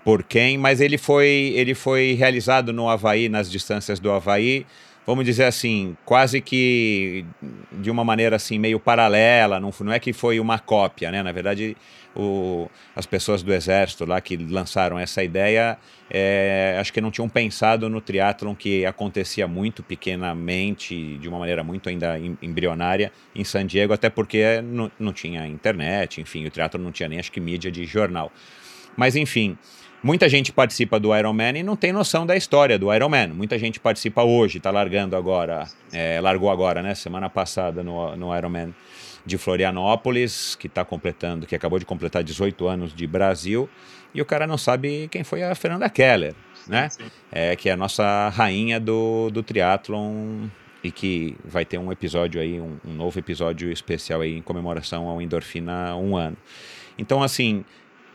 [0.05, 4.65] por quem, mas ele foi, ele foi realizado no Havaí, nas distâncias do Havaí,
[5.05, 7.27] vamos dizer assim, quase que
[7.73, 11.25] de uma maneira assim meio paralela, não, não é que foi uma cópia, né?
[11.25, 11.77] Na verdade,
[12.17, 15.79] o, as pessoas do exército lá que lançaram essa ideia,
[16.11, 21.65] é, acho que não tinham pensado no triatlon que acontecia muito pequenamente, de uma maneira
[21.65, 26.83] muito ainda embrionária em San Diego, até porque não, não tinha internet, enfim, o triatlon
[26.83, 28.33] não tinha nem acho que mídia de jornal.
[28.97, 29.59] Mas enfim,
[30.05, 33.29] Muita gente participa do Ironman e não tem noção da história do Ironman.
[33.29, 36.95] Muita gente participa hoje, está largando agora, é, largou agora, né?
[36.95, 38.75] Semana passada no, no Ironman
[39.25, 43.69] de Florianópolis, que está completando, que acabou de completar 18 anos de Brasil,
[44.15, 46.35] e o cara não sabe quem foi a Fernanda Keller,
[46.67, 46.89] né?
[47.33, 50.47] É, que é a nossa rainha do, do triatlon
[50.83, 55.09] e que vai ter um episódio aí, um, um novo episódio especial aí em comemoração
[55.09, 56.37] ao Endorfina um ano.
[56.99, 57.65] Então, assim,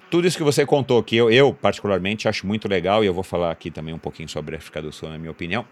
[0.09, 3.23] tudo isso que você contou, que eu, eu particularmente acho muito legal, e eu vou
[3.23, 5.65] falar aqui também um pouquinho sobre a África do Sul, na minha opinião,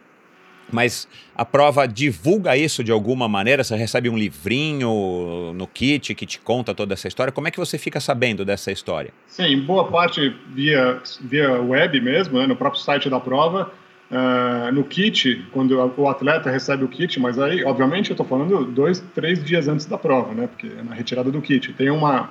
[0.71, 3.63] Mas a prova divulga isso de alguma maneira?
[3.63, 7.31] Você recebe um livrinho no kit que te conta toda essa história?
[7.31, 9.11] Como é que você fica sabendo dessa história?
[9.27, 13.71] Sim, boa parte via, via web mesmo, né, no próprio site da prova.
[14.09, 18.63] Uh, no kit, quando o atleta recebe o kit, mas aí, obviamente, eu estou falando
[18.63, 20.47] dois, três dias antes da prova, né?
[20.47, 21.73] Porque é na retirada do kit.
[21.73, 22.29] Tem uma,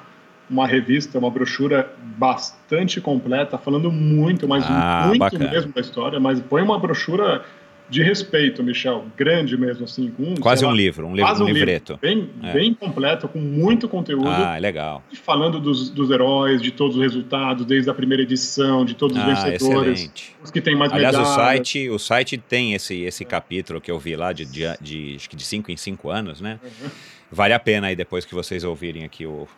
[0.49, 5.51] uma revista, uma brochura bastante completa, falando muito, mas ah, muito bacana.
[5.51, 7.45] mesmo da história, mas foi uma brochura
[7.89, 11.47] de respeito, Michel, grande mesmo, assim, com quase um lá, livro, um livro, um, um
[11.47, 12.53] livreto, bem, é.
[12.53, 14.29] bem completo, com muito conteúdo.
[14.29, 15.03] Ah, legal.
[15.23, 19.23] Falando dos, dos heróis, de todos os resultados, desde a primeira edição, de todos os
[19.23, 20.37] ah, vencedores, excelente.
[20.43, 21.33] os que têm mais Aliás, medalhas.
[21.33, 25.15] o site, o site tem esse esse capítulo que eu vi lá de, de, de
[25.17, 26.59] acho que de cinco em cinco anos, né?
[26.63, 26.91] Uhum.
[27.31, 29.49] Vale a pena aí depois que vocês ouvirem aqui o,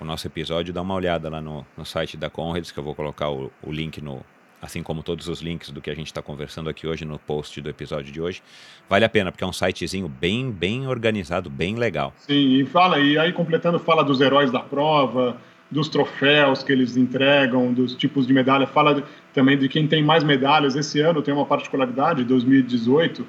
[0.00, 2.94] o nosso episódio, dar uma olhada lá no, no site da Conrads, que eu vou
[2.94, 4.24] colocar o, o link no,
[4.62, 7.60] assim como todos os links do que a gente está conversando aqui hoje no post
[7.60, 8.40] do episódio de hoje.
[8.88, 12.14] Vale a pena, porque é um sitezinho bem, bem organizado, bem legal.
[12.16, 15.36] Sim, e fala, e aí completando, fala dos heróis da prova,
[15.68, 19.02] dos troféus que eles entregam, dos tipos de medalha, fala
[19.34, 20.76] também de quem tem mais medalhas.
[20.76, 23.26] Esse ano tem uma particularidade, 2018,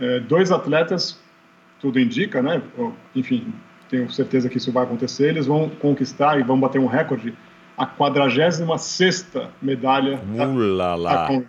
[0.00, 1.20] é, dois atletas,
[1.80, 2.60] tudo indica, né?
[3.14, 3.54] Enfim,
[3.88, 7.32] tenho certeza que isso vai acontecer, eles vão conquistar e vão bater um recorde
[7.76, 9.26] a 46
[9.60, 11.10] medalha Ulala.
[11.10, 11.42] da, da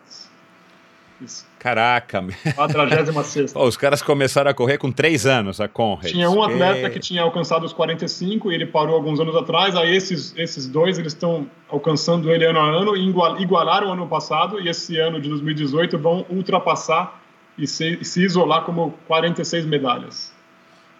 [1.21, 1.47] Isso.
[1.59, 2.23] Caraca!
[2.55, 3.53] 46.
[3.53, 6.11] Pô, os caras começaram a correr com 3 anos, a Conrads.
[6.11, 9.75] Tinha um atleta que tinha alcançado os 45 e ele parou alguns anos atrás.
[9.75, 13.09] Aí esses, esses dois eles estão alcançando ele ano a ano e
[13.41, 14.59] igualaram o ano passado.
[14.59, 17.21] E esse ano de 2018 vão ultrapassar
[17.57, 20.31] e se, se isolar como 46 medalhas.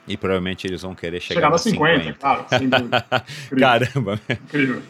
[0.08, 2.04] E provavelmente eles vão querer chegar, chegar a 50,
[2.58, 3.02] 50.
[3.02, 3.26] claro.
[3.60, 4.20] Caramba!
[4.30, 4.82] Incrível.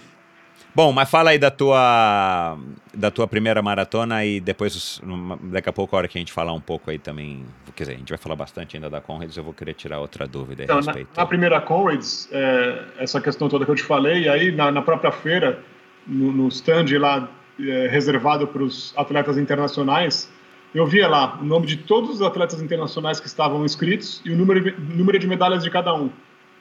[0.77, 2.55] Bom, mas fala aí da tua,
[2.93, 5.01] da tua primeira maratona e depois,
[5.45, 7.43] daqui a pouco, a hora que a gente falar um pouco aí também,
[7.75, 10.27] quer dizer, a gente vai falar bastante ainda da Conrads, eu vou querer tirar outra
[10.27, 11.09] dúvida então, a respeito.
[11.15, 14.83] Na, na primeira Conrads, é, essa questão toda que eu te falei, aí na, na
[14.83, 15.63] própria feira,
[16.05, 17.27] no, no stand lá
[17.59, 20.31] é, reservado para os atletas internacionais,
[20.75, 24.35] eu via lá o nome de todos os atletas internacionais que estavam inscritos e o
[24.35, 26.11] número, número de medalhas de cada um.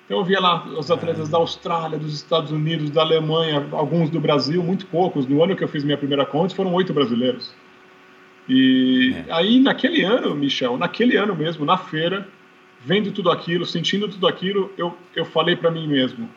[0.07, 4.21] Então eu via lá os atletas da Austrália, dos Estados Unidos, da Alemanha, alguns do
[4.21, 5.27] Brasil, muito poucos.
[5.27, 7.53] No ano que eu fiz minha primeira conta, foram oito brasileiros.
[8.49, 9.33] E é.
[9.33, 12.27] aí, naquele ano, Michel, naquele ano mesmo, na feira,
[12.85, 16.31] vendo tudo aquilo, sentindo tudo aquilo, eu, eu falei para mim mesmo,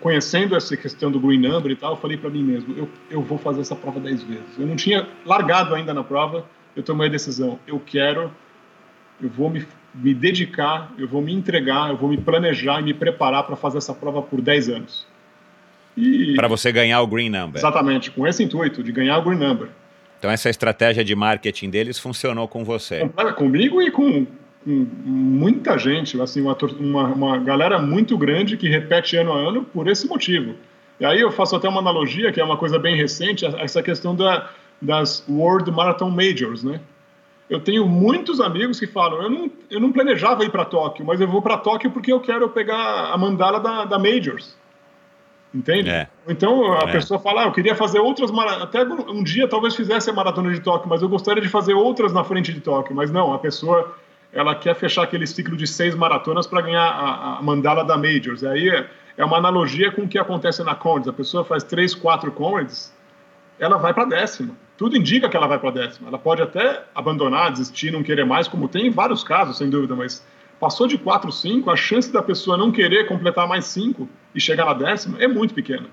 [0.00, 3.20] conhecendo essa questão do green number e tal, eu falei para mim mesmo, eu, eu
[3.20, 4.58] vou fazer essa prova dez vezes.
[4.58, 8.32] Eu não tinha largado ainda na prova, eu tomei a decisão, eu quero,
[9.20, 12.94] eu vou me me dedicar, eu vou me entregar, eu vou me planejar e me
[12.94, 15.06] preparar para fazer essa prova por 10 anos.
[16.34, 17.60] Para você ganhar o Green Number.
[17.60, 19.68] Exatamente, com esse intuito de ganhar o Green Number.
[20.18, 23.08] Então essa estratégia de marketing deles funcionou com você?
[23.36, 24.26] Comigo e com,
[24.64, 29.64] com muita gente, assim, uma, uma, uma galera muito grande que repete ano a ano
[29.64, 30.54] por esse motivo.
[30.98, 34.16] E aí eu faço até uma analogia, que é uma coisa bem recente, essa questão
[34.16, 36.80] da, das World Marathon Majors, né?
[37.48, 41.20] Eu tenho muitos amigos que falam: eu não, eu não planejava ir para Tóquio, mas
[41.20, 44.56] eu vou para Tóquio porque eu quero pegar a mandala da, da Majors.
[45.54, 45.88] Entende?
[45.88, 46.08] É.
[46.26, 46.92] Então a é.
[46.92, 48.30] pessoa fala: ah, eu queria fazer outras
[48.60, 52.12] até um dia talvez fizesse a maratona de Tóquio, mas eu gostaria de fazer outras
[52.12, 52.94] na frente de Tóquio.
[52.94, 53.94] Mas não, a pessoa
[54.32, 58.42] ela quer fechar aquele ciclo de seis maratonas para ganhar a, a, mandala da Majors.
[58.42, 58.86] E aí é,
[59.16, 61.06] é, uma analogia com o que acontece na Conrads.
[61.06, 62.92] A pessoa faz três, quatro Conrads,
[63.58, 66.08] ela vai para décima tudo indica que ela vai para décima.
[66.08, 69.94] Ela pode até abandonar, desistir, não querer mais, como tem em vários casos, sem dúvida,
[69.94, 70.24] mas
[70.58, 74.64] passou de 4, 5, a chance da pessoa não querer completar mais 5 e chegar
[74.64, 75.86] na décima é muito pequena.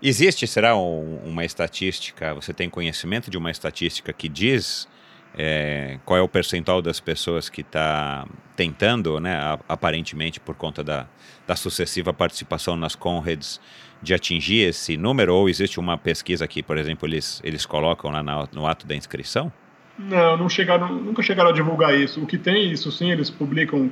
[0.00, 4.88] Existe, será, um, uma estatística, você tem conhecimento de uma estatística que diz
[5.36, 11.06] é, qual é o percentual das pessoas que está tentando, né, aparentemente por conta da,
[11.46, 13.60] da sucessiva participação nas Conrads,
[14.02, 15.34] de atingir esse número?
[15.34, 18.94] Ou existe uma pesquisa que, por exemplo, eles, eles colocam lá no, no ato da
[18.94, 19.52] inscrição?
[19.98, 22.22] Não, não chegaram, nunca chegaram a divulgar isso.
[22.22, 23.90] O que tem, isso sim, eles publicam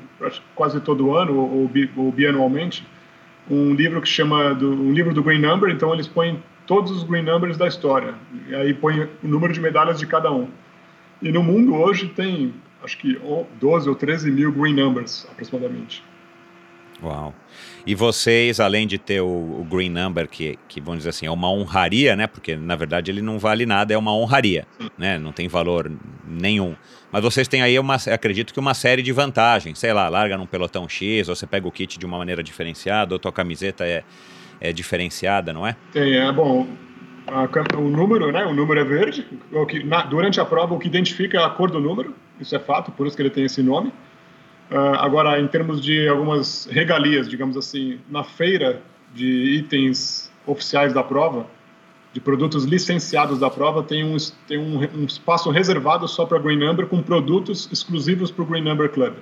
[0.54, 2.86] quase todo ano ou, ou bianualmente
[3.50, 5.70] um livro que chama do, um livro do Green Number.
[5.70, 8.14] Então eles põem todos os Green Numbers da história
[8.48, 10.48] e aí põem o número de medalhas de cada um.
[11.20, 13.20] E no mundo hoje tem, acho que
[13.60, 16.02] 12 ou 13 mil Green Numbers aproximadamente.
[17.02, 17.34] Uau.
[17.86, 21.30] E vocês, além de ter o, o, Green Number, que, que vamos dizer assim, é
[21.30, 22.26] uma honraria, né?
[22.26, 24.66] Porque na verdade ele não vale nada, é uma honraria,
[24.98, 25.18] né?
[25.18, 25.90] Não tem valor
[26.26, 26.74] nenhum.
[27.10, 29.78] Mas vocês têm aí, uma, acredito que uma série de vantagens.
[29.78, 33.14] Sei lá, larga num pelotão X, ou você pega o kit de uma maneira diferenciada,
[33.14, 34.04] ou tua camiseta é,
[34.60, 35.74] é diferenciada, não é?
[35.92, 36.68] Tem, é bom.
[37.26, 38.44] A, o número, né?
[38.44, 39.26] O número é verde.
[39.52, 42.14] O que, na, durante a prova, o que identifica é a cor do número.
[42.40, 43.92] isso é fato, por isso que ele tem esse nome.
[44.70, 48.80] Uh, agora, em termos de algumas regalias, digamos assim, na feira
[49.12, 51.46] de itens oficiais da prova,
[52.12, 54.16] de produtos licenciados da prova, tem um,
[54.46, 58.62] tem um, um espaço reservado só para Green Number com produtos exclusivos para o Green
[58.62, 59.14] Number Club.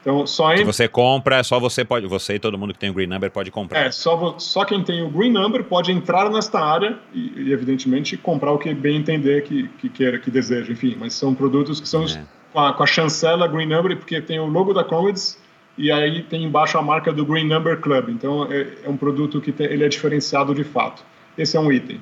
[0.00, 0.64] Então, só em...
[0.64, 3.50] Você compra, só você pode, você e todo mundo que tem o Green Number pode
[3.50, 3.86] comprar.
[3.86, 8.16] É, só, só quem tem o Green Number pode entrar nesta área e, e evidentemente,
[8.16, 10.96] comprar o que bem entender que, que queira, que deseja, enfim.
[10.96, 12.24] Mas são produtos que são é.
[12.56, 15.38] Com, a, com, a, chancela Green Number, porque tem o logo da Comets
[15.76, 18.08] e aí tem embaixo a marca do Green Number Club.
[18.08, 21.04] Então, é, é um produto que tem, ele é diferenciado de fato.
[21.36, 22.00] Esse é um item.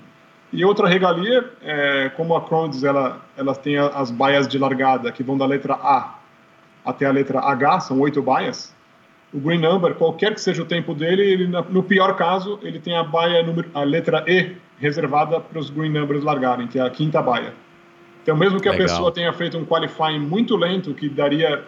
[0.52, 5.24] E outra regalia, é, como a Crohn's ela, ela tem as baias de largada que
[5.24, 6.20] vão da letra A
[6.84, 8.72] até a letra H, são oito baias.
[9.32, 12.96] O green number, qualquer que seja o tempo dele, ele, no pior caso, ele tem
[12.96, 13.44] a baia
[13.74, 17.52] a letra E reservada para os green numbers largarem, que é a quinta baia.
[18.24, 18.86] Então, mesmo que Legal.
[18.86, 21.62] a pessoa tenha feito um qualifying muito lento, que daria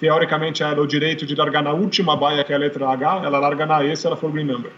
[0.00, 3.38] teoricamente ela o direito de largar na última baia, que é a letra H, ela
[3.38, 4.72] larga na E se ela for green number.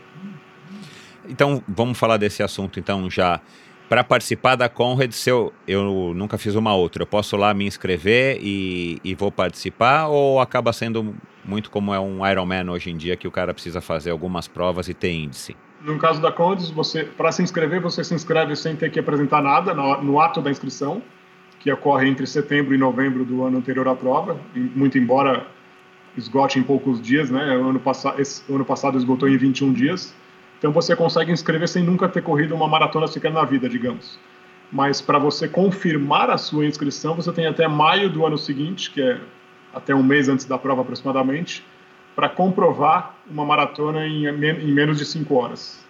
[1.26, 3.40] Então, vamos falar desse assunto então já
[3.88, 7.66] para participar da Conrad, se eu, eu nunca fiz uma outra, eu posso lá me
[7.66, 11.14] inscrever e, e vou participar ou acaba sendo
[11.44, 14.88] muito como é um Ironman hoje em dia que o cara precisa fazer algumas provas
[14.88, 15.56] e ter índice?
[15.82, 19.42] No caso da Condes, você para se inscrever, você se inscreve sem ter que apresentar
[19.42, 21.02] nada no, no, ato da inscrição,
[21.62, 25.46] que ocorre entre setembro e novembro do ano anterior à prova, muito embora
[26.16, 27.56] esgote em poucos dias, né?
[27.56, 30.12] O ano, pass esse, o ano passado esgotou em 21 dias.
[30.58, 34.18] Então você consegue inscrever sem nunca ter corrido uma maratona sequer na vida, digamos.
[34.72, 39.00] Mas para você confirmar a sua inscrição, você tem até maio do ano seguinte, que
[39.00, 39.20] é
[39.72, 41.64] até um mês antes da prova aproximadamente,
[42.16, 45.81] para comprovar uma maratona em, em menos de cinco horas.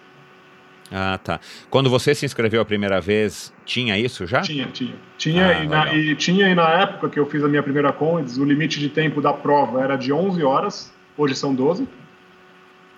[0.95, 1.39] Ah, tá.
[1.71, 4.41] Quando você se inscreveu a primeira vez, tinha isso já?
[4.41, 4.93] Tinha, tinha.
[5.17, 7.91] Tinha, ah, e, na, e, tinha e na época que eu fiz a minha primeira
[7.91, 11.87] Condes, o limite de tempo da prova era de 11 horas, hoje são 12.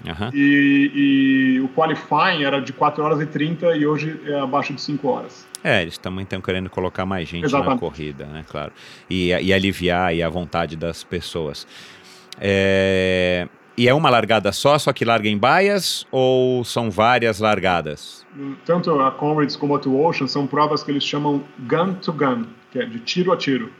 [0.03, 0.29] Uhum.
[0.33, 4.81] E, e, o qualifying era de 4 horas e 30 e hoje é abaixo de
[4.81, 5.47] 5 horas.
[5.63, 7.75] É, eles também estão querendo colocar mais gente Exatamente.
[7.75, 8.45] na corrida, né?
[8.47, 8.73] Claro.
[9.09, 11.65] E, e aliviar e a vontade das pessoas.
[12.39, 13.47] É...
[13.77, 18.25] E é uma largada só, só que larga em baias ou são várias largadas?
[18.65, 22.45] Tanto a Comrades como a Two Ocean são provas que eles chamam gun to gun,
[22.71, 23.71] que é de tiro a tiro.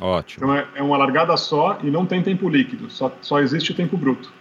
[0.00, 0.44] Ótimo.
[0.44, 3.96] Então é, é uma largada só e não tem tempo líquido, só, só existe tempo
[3.96, 4.32] bruto.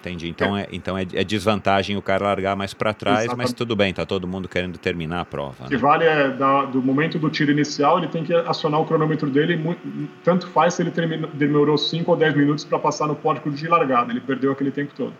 [0.00, 0.28] Entendi.
[0.28, 3.46] Então é, então é, é desvantagem o cara largar mais para trás, Exatamente.
[3.46, 5.64] mas tudo bem, tá todo mundo querendo terminar a prova.
[5.64, 5.80] O que né?
[5.80, 9.56] vale é da, do momento do tiro inicial, ele tem que acionar o cronômetro dele,
[9.56, 9.80] muito,
[10.22, 13.66] tanto faz se ele termina, demorou 5 ou 10 minutos para passar no pódio de
[13.68, 15.14] largada, ele perdeu aquele tempo todo.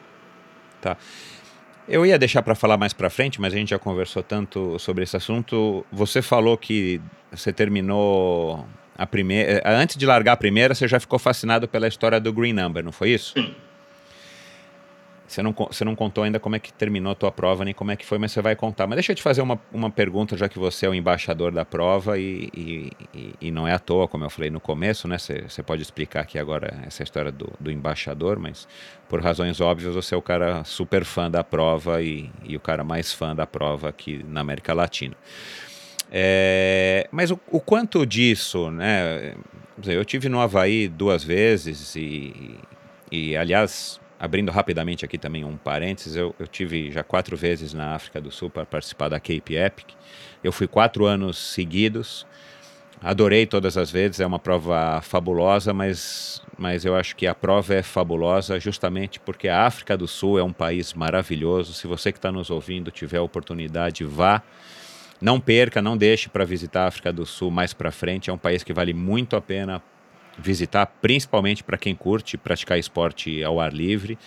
[0.81, 0.97] Tá.
[1.87, 5.05] Eu ia deixar para falar mais para frente, mas a gente já conversou tanto sobre
[5.05, 5.85] esse assunto.
[5.93, 7.01] Você falou que
[7.31, 8.67] você terminou
[8.97, 12.53] a primeira, antes de largar a primeira, você já ficou fascinado pela história do Green
[12.53, 13.35] Number, não foi isso?
[13.35, 13.55] Sim.
[15.27, 17.91] Você não, você não contou ainda como é que terminou a tua prova, nem como
[17.91, 18.87] é que foi, mas você vai contar.
[18.87, 21.65] Mas deixa eu te fazer uma, uma pergunta, já que você é o embaixador da
[21.65, 25.17] prova e, e, e não é à toa, como eu falei no começo, né?
[25.19, 28.69] Você, pode explicar aqui agora essa história do, do embaixador, mas
[29.09, 32.85] por razões óbvias você é o cara super fã da prova e, e o cara
[32.85, 35.17] mais fã da prova aqui na América Latina.
[36.13, 39.35] É, mas o, o, quanto disso, né?
[39.85, 42.57] Eu tive no Havaí duas vezes e,
[43.11, 47.95] e aliás, abrindo rapidamente aqui também um parênteses, eu, eu tive já quatro vezes na
[47.95, 49.89] África do Sul para participar da Cape Epic.
[50.43, 52.27] Eu fui quatro anos seguidos,
[53.03, 57.75] adorei todas as vezes, é uma prova fabulosa, mas, mas eu acho que a prova
[57.75, 61.75] é fabulosa justamente porque a África do Sul é um país maravilhoso.
[61.75, 64.43] Se você que está nos ouvindo tiver a oportunidade, vá.
[65.21, 68.29] Não perca, não deixe para visitar a África do Sul mais para frente.
[68.29, 69.83] É um país que vale muito a pena
[70.39, 74.19] visitar, principalmente para quem curte praticar esporte ao ar livre.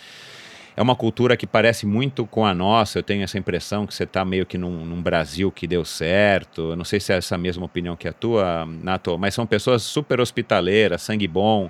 [0.76, 3.00] É uma cultura que parece muito com a nossa.
[3.00, 6.70] Eu tenho essa impressão que você está meio que num, num, Brasil que deu certo.
[6.70, 9.82] Eu não sei se é essa mesma opinião que a tua, Nato, mas são pessoas
[9.82, 11.68] super hospitaleiras, sangue bom.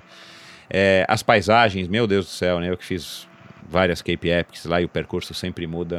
[0.68, 2.70] É, as paisagens, meu Deus do céu, né?
[2.70, 3.26] Eu que fiz
[3.68, 5.98] várias Cape Epics lá e o percurso sempre muda.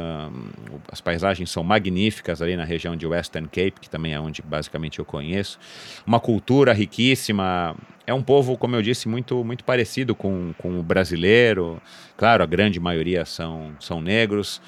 [0.90, 4.98] As paisagens são magníficas ali na região de Western Cape, que também é onde basicamente
[4.98, 5.58] eu conheço.
[6.06, 7.76] Uma cultura riquíssima.
[8.06, 11.80] É um povo, como eu disse, muito, muito parecido com, com o brasileiro.
[12.16, 14.60] Claro, a grande maioria são, são negros.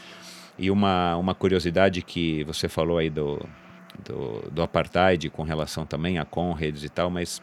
[0.57, 3.45] E uma, uma curiosidade que você falou aí do,
[4.05, 7.43] do, do apartheid com relação também a Conrads e tal, mas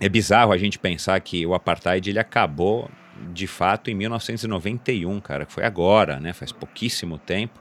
[0.00, 2.90] é bizarro a gente pensar que o apartheid ele acabou
[3.32, 6.32] de fato em 1991, cara, que foi agora, né?
[6.32, 7.60] Faz pouquíssimo tempo.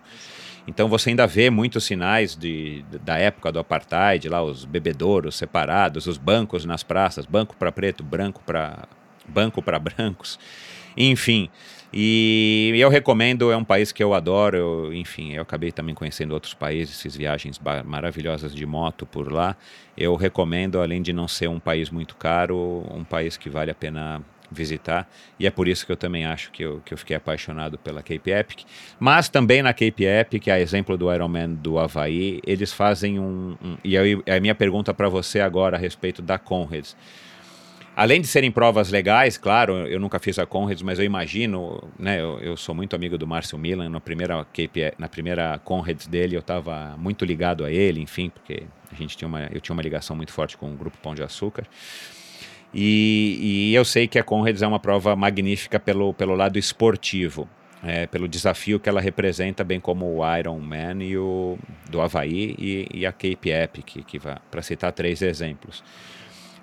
[0.68, 6.08] Então você ainda vê muitos sinais de, da época do apartheid, lá os bebedouros separados,
[6.08, 8.88] os bancos nas praças, banco para preto, branco para
[9.28, 10.40] banco para brancos,
[10.96, 11.50] enfim.
[11.94, 16.32] E eu recomendo, é um país que eu adoro, eu, enfim, eu acabei também conhecendo
[16.32, 19.56] outros países, fiz viagens maravilhosas de moto por lá.
[19.96, 23.76] Eu recomendo, além de não ser um país muito caro, um país que vale a
[23.76, 24.24] pena
[24.54, 27.78] visitar, e é por isso que eu também acho que eu, que eu fiquei apaixonado
[27.78, 28.62] pela Cape Epic.
[29.00, 33.56] Mas também na Cape Epic, a exemplo do Ironman do Havaí, eles fazem um.
[33.64, 36.96] um e aí, a minha pergunta para você agora a respeito da Conrads.
[37.96, 42.20] Além de serem provas legais, claro, eu nunca fiz a Conrads, mas eu imagino, né,
[42.20, 46.36] eu, eu sou muito amigo do Márcio Milan, na primeira, KP, na primeira Conrads dele
[46.36, 49.84] eu estava muito ligado a ele, enfim, porque a gente tinha uma, eu tinha uma
[49.84, 51.66] ligação muito forte com o Grupo Pão de Açúcar.
[52.74, 57.48] E, e eu sei que a Conrads é uma prova magnífica pelo, pelo lado esportivo,
[57.84, 61.60] é, pelo desafio que ela representa, bem como o Ironman e o
[61.92, 65.84] do Havaí e, e a Cape Epic, que para citar três exemplos.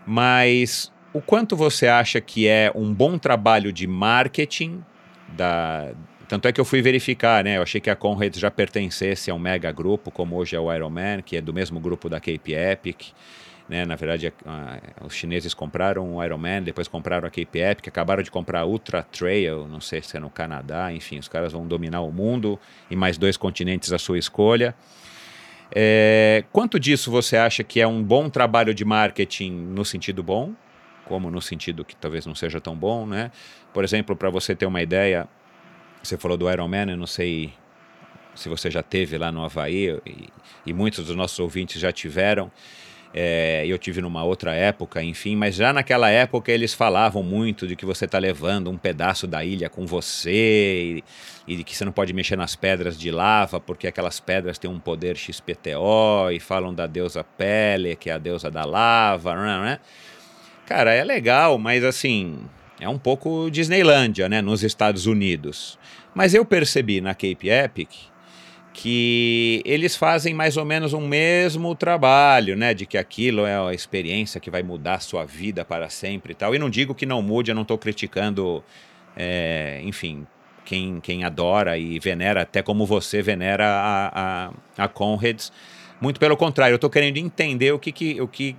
[0.04, 4.84] Mas o quanto você acha que é um bom trabalho de marketing
[5.28, 5.92] da
[6.28, 7.56] tanto é que eu fui verificar, né?
[7.56, 10.72] Eu achei que a Conrad já pertencesse a um mega grupo, como hoje é o
[10.72, 13.08] Ironman, que é do mesmo grupo da Cape Epic.
[13.68, 13.84] Né?
[13.84, 18.30] Na verdade, a, os chineses compraram o Ironman, depois compraram a Cape Epic, acabaram de
[18.30, 22.02] comprar a Ultra Trail, não sei se é no Canadá, enfim, os caras vão dominar
[22.02, 24.72] o mundo e mais dois continentes à sua escolha.
[25.74, 30.54] É, quanto disso você acha que é um bom trabalho de marketing no sentido bom
[31.10, 33.32] como no sentido que talvez não seja tão bom, né?
[33.74, 35.26] Por exemplo, para você ter uma ideia,
[36.00, 37.52] você falou do Ironman, eu não sei
[38.32, 40.28] se você já teve lá no Havaí, e,
[40.64, 42.48] e muitos dos nossos ouvintes já tiveram,
[43.12, 47.74] é, eu tive numa outra época, enfim, mas já naquela época eles falavam muito de
[47.74, 51.02] que você está levando um pedaço da ilha com você
[51.48, 54.70] e, e que você não pode mexer nas pedras de lava porque aquelas pedras têm
[54.70, 59.42] um poder XPTO e falam da deusa Pele, que é a deusa da lava, não
[59.42, 59.58] é?
[59.58, 59.80] Não é?
[60.70, 62.38] Cara, é legal, mas assim,
[62.78, 65.76] é um pouco Disneylândia, né, nos Estados Unidos.
[66.14, 67.90] Mas eu percebi na Cape Epic
[68.72, 73.74] que eles fazem mais ou menos o mesmo trabalho, né, de que aquilo é a
[73.74, 76.54] experiência que vai mudar a sua vida para sempre e tal.
[76.54, 78.62] E não digo que não mude, eu não estou criticando,
[79.16, 80.24] é, enfim,
[80.64, 85.50] quem, quem adora e venera, até como você venera a, a, a Conrads,
[86.00, 88.56] muito pelo contrário, eu estou querendo entender o que, que, o que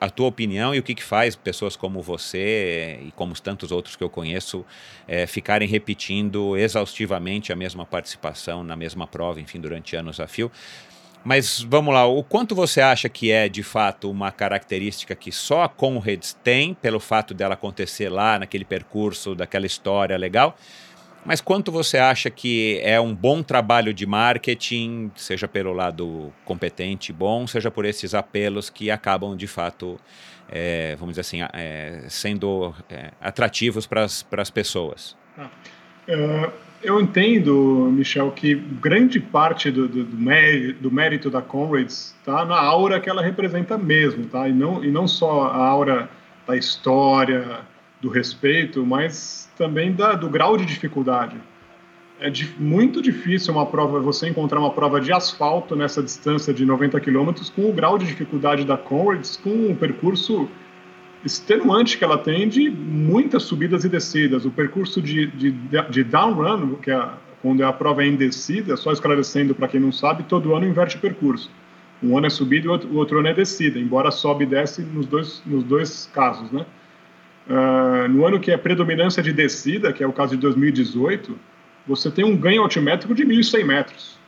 [0.00, 3.96] a tua opinião e o que, que faz pessoas como você e como tantos outros
[3.96, 4.64] que eu conheço
[5.08, 10.52] é, ficarem repetindo exaustivamente a mesma participação na mesma prova, enfim, durante anos a fio.
[11.24, 15.62] Mas vamos lá, o quanto você acha que é de fato uma característica que só
[15.62, 20.56] a Conrads tem, pelo fato dela acontecer lá naquele percurso, daquela história legal?
[21.24, 27.12] Mas quanto você acha que é um bom trabalho de marketing, seja pelo lado competente
[27.12, 29.98] bom, seja por esses apelos que acabam de fato,
[30.50, 35.16] é, vamos dizer assim, é, sendo é, atrativos para as pessoas?
[35.38, 35.48] Ah,
[36.84, 42.44] eu entendo, Michel, que grande parte do, do, do, mérito, do mérito da Comrades está
[42.44, 44.46] na aura que ela representa mesmo, tá?
[44.46, 46.10] E não, e não só a aura
[46.46, 47.60] da história,
[48.04, 51.36] do respeito, mas também da, do grau de dificuldade.
[52.20, 57.00] É muito difícil uma prova, você encontrar uma prova de asfalto nessa distância de 90
[57.00, 60.48] quilômetros com o grau de dificuldade da Conrads, com um percurso
[61.24, 64.44] extenuante que ela tem de muitas subidas e descidas.
[64.44, 65.50] O percurso de, de,
[65.90, 67.08] de down run, que é
[67.40, 70.96] quando a prova é em descida, só esclarecendo para quem não sabe, todo ano inverte
[70.96, 71.50] o percurso.
[72.02, 75.06] Um ano é subida e o outro ano é descida, embora sobe e desce nos
[75.06, 76.66] dois, nos dois casos, né?
[77.48, 81.38] Uh, no ano que é predominância de descida, que é o caso de 2018,
[81.86, 84.18] você tem um ganho altimétrico de 1.100 metros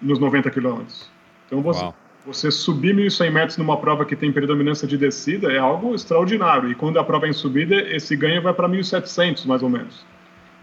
[0.00, 1.10] nos 90 quilômetros.
[1.46, 1.92] Então, você,
[2.24, 6.70] você subir 1.100 metros numa prova que tem predominância de descida é algo extraordinário.
[6.70, 10.06] E quando a prova é em subida, esse ganho vai para 1.700, mais ou menos.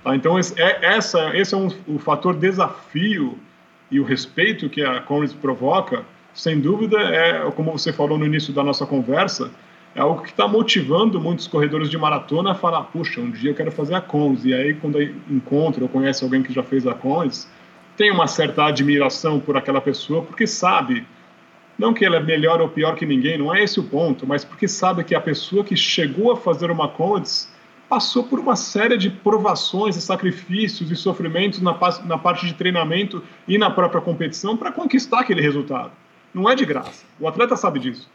[0.03, 0.15] Tá?
[0.15, 3.37] Então, esse é, essa, esse é um, o fator desafio
[3.89, 8.53] e o respeito que a Conrads provoca, sem dúvida, é, como você falou no início
[8.53, 9.51] da nossa conversa,
[9.93, 13.55] é algo que está motivando muitos corredores de maratona a falar, puxa, um dia eu
[13.55, 14.45] quero fazer a Cons.
[14.45, 17.47] E aí, quando encontra ou conhece alguém que já fez a Cons,
[17.97, 21.05] tem uma certa admiração por aquela pessoa, porque sabe,
[21.77, 24.45] não que ela é melhor ou pior que ninguém, não é esse o ponto, mas
[24.45, 27.51] porque sabe que a pessoa que chegou a fazer uma Cons
[27.89, 33.21] passou por uma série de provações e sacrifícios e sofrimentos na, na parte de treinamento
[33.45, 35.91] e na própria competição para conquistar aquele resultado.
[36.33, 37.03] Não é de graça.
[37.19, 38.09] O atleta sabe disso.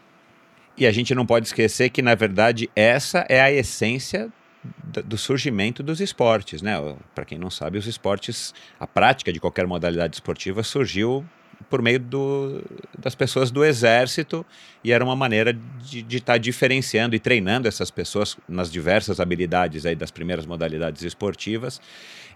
[0.77, 4.31] E a gente não pode esquecer que, na verdade, essa é a essência
[5.05, 6.73] do surgimento dos esportes, né?
[7.15, 11.25] Para quem não sabe, os esportes, a prática de qualquer modalidade esportiva surgiu
[11.69, 12.63] por meio do,
[12.97, 14.45] das pessoas do exército
[14.83, 19.85] e era uma maneira de estar tá diferenciando e treinando essas pessoas nas diversas habilidades
[19.85, 21.81] aí das primeiras modalidades esportivas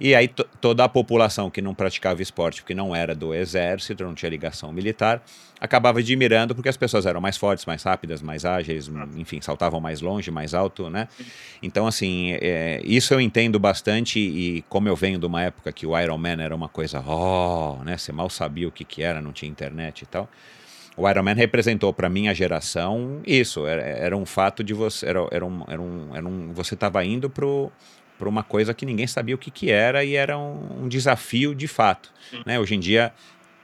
[0.03, 0.28] e aí
[0.60, 4.72] toda a população que não praticava esporte, porque não era do exército, não tinha ligação
[4.73, 5.22] militar,
[5.60, 10.02] acabava admirando porque as pessoas eram mais fortes, mais rápidas, mais ágeis, enfim, saltavam mais
[10.02, 11.07] longe, mais alto, né?
[11.61, 15.86] Então, assim, é, isso eu entendo bastante e como eu venho de uma época que
[15.86, 17.95] o Iron Man era uma coisa, oh, né?
[17.95, 20.28] Você mal sabia o que que era, não tinha internet e tal.
[20.98, 25.28] O Iron Man representou para minha geração isso, era, era, um fato de você, era,
[25.32, 27.72] era um, era um, era um você estava indo pro
[28.22, 31.56] para uma coisa que ninguém sabia o que, que era e era um, um desafio
[31.56, 32.14] de fato.
[32.45, 32.60] Né?
[32.60, 33.11] Hoje em dia,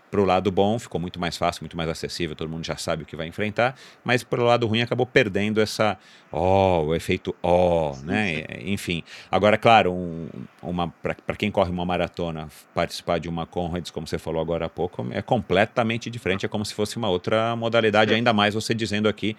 [0.10, 3.04] para o lado bom, ficou muito mais fácil, muito mais acessível, todo mundo já sabe
[3.04, 5.96] o que vai enfrentar, mas para o lado ruim acabou perdendo essa,
[6.32, 8.46] ó, oh, o efeito ó, oh, né?
[8.62, 9.04] Enfim.
[9.30, 10.28] Agora, claro, um,
[10.60, 14.70] uma para quem corre uma maratona, participar de uma Conrads, como você falou agora há
[14.70, 19.08] pouco, é completamente diferente, é como se fosse uma outra modalidade, ainda mais você dizendo
[19.08, 19.38] aqui,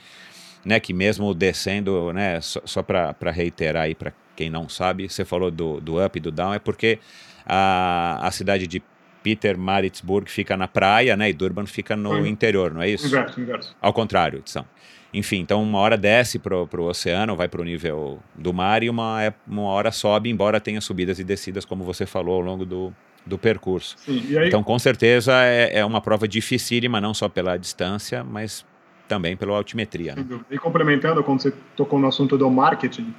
[0.69, 5.25] né, que mesmo descendo, né, só, só para reiterar aí para quem não sabe, você
[5.25, 6.99] falou do, do up e do down, é porque
[7.47, 8.83] a, a cidade de
[9.23, 11.31] Peter Maritzburg fica na praia, né?
[11.31, 12.27] E Durban fica no uhum.
[12.27, 13.07] interior, não é isso?
[13.07, 13.77] Inverso, inverso.
[13.81, 14.65] Ao contrário, são.
[15.13, 18.91] Enfim, então uma hora desce para o oceano, vai para o nível do mar e
[18.91, 22.67] uma, é, uma hora sobe, embora tenha subidas e descidas, como você falou, ao longo
[22.67, 23.97] do, do percurso.
[23.99, 24.49] Sim, aí...
[24.49, 28.65] Então, com certeza, é, é uma prova dificílima, não só pela distância, mas
[29.09, 30.15] também pela altimetria.
[30.15, 30.25] Né?
[30.51, 33.13] E complementando, quando você tocou no assunto do marketing,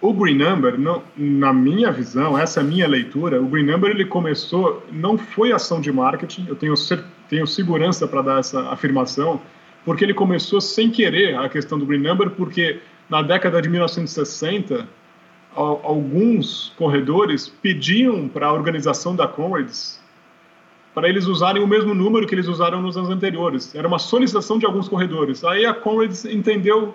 [0.00, 3.90] o Green Number, não, na minha visão, essa é a minha leitura, o Green Number
[3.90, 6.74] ele começou, não foi ação de marketing, eu tenho,
[7.28, 9.40] tenho segurança para dar essa afirmação,
[9.84, 14.86] porque ele começou sem querer a questão do Green Number, porque na década de 1960,
[15.54, 20.02] alguns corredores pediam para a organização da Comrades
[20.94, 23.74] para eles usarem o mesmo número que eles usaram nos anos anteriores.
[23.74, 25.44] Era uma solicitação de alguns corredores.
[25.44, 26.94] Aí a Comrades entendeu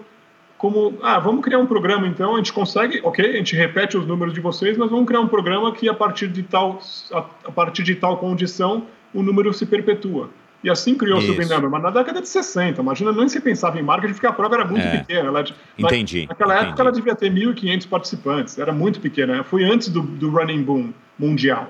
[0.57, 4.05] como, ah, vamos criar um programa então, a gente consegue, ok, a gente repete os
[4.05, 6.79] números de vocês, mas vamos criar um programa que a partir de tal,
[7.13, 10.29] a, a partir de tal condição, o número se perpetua.
[10.61, 13.81] E assim criou-se o Number, mas na década de 60, imagina, nem se pensava em
[13.81, 14.97] marketing, porque a prova era muito é.
[14.97, 15.29] pequena.
[15.29, 15.45] Ela,
[15.77, 16.27] entendi.
[16.27, 16.67] Naquela entendi.
[16.67, 20.93] época ela devia ter 1.500 participantes, era muito pequena, foi antes do, do running boom
[21.17, 21.69] mundial.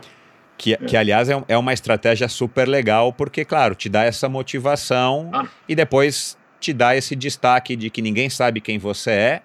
[0.60, 5.30] Que, que aliás, é, é uma estratégia super legal, porque, claro, te dá essa motivação
[5.31, 5.45] ah.
[5.69, 9.41] e depois te dá esse destaque de que ninguém sabe quem você é,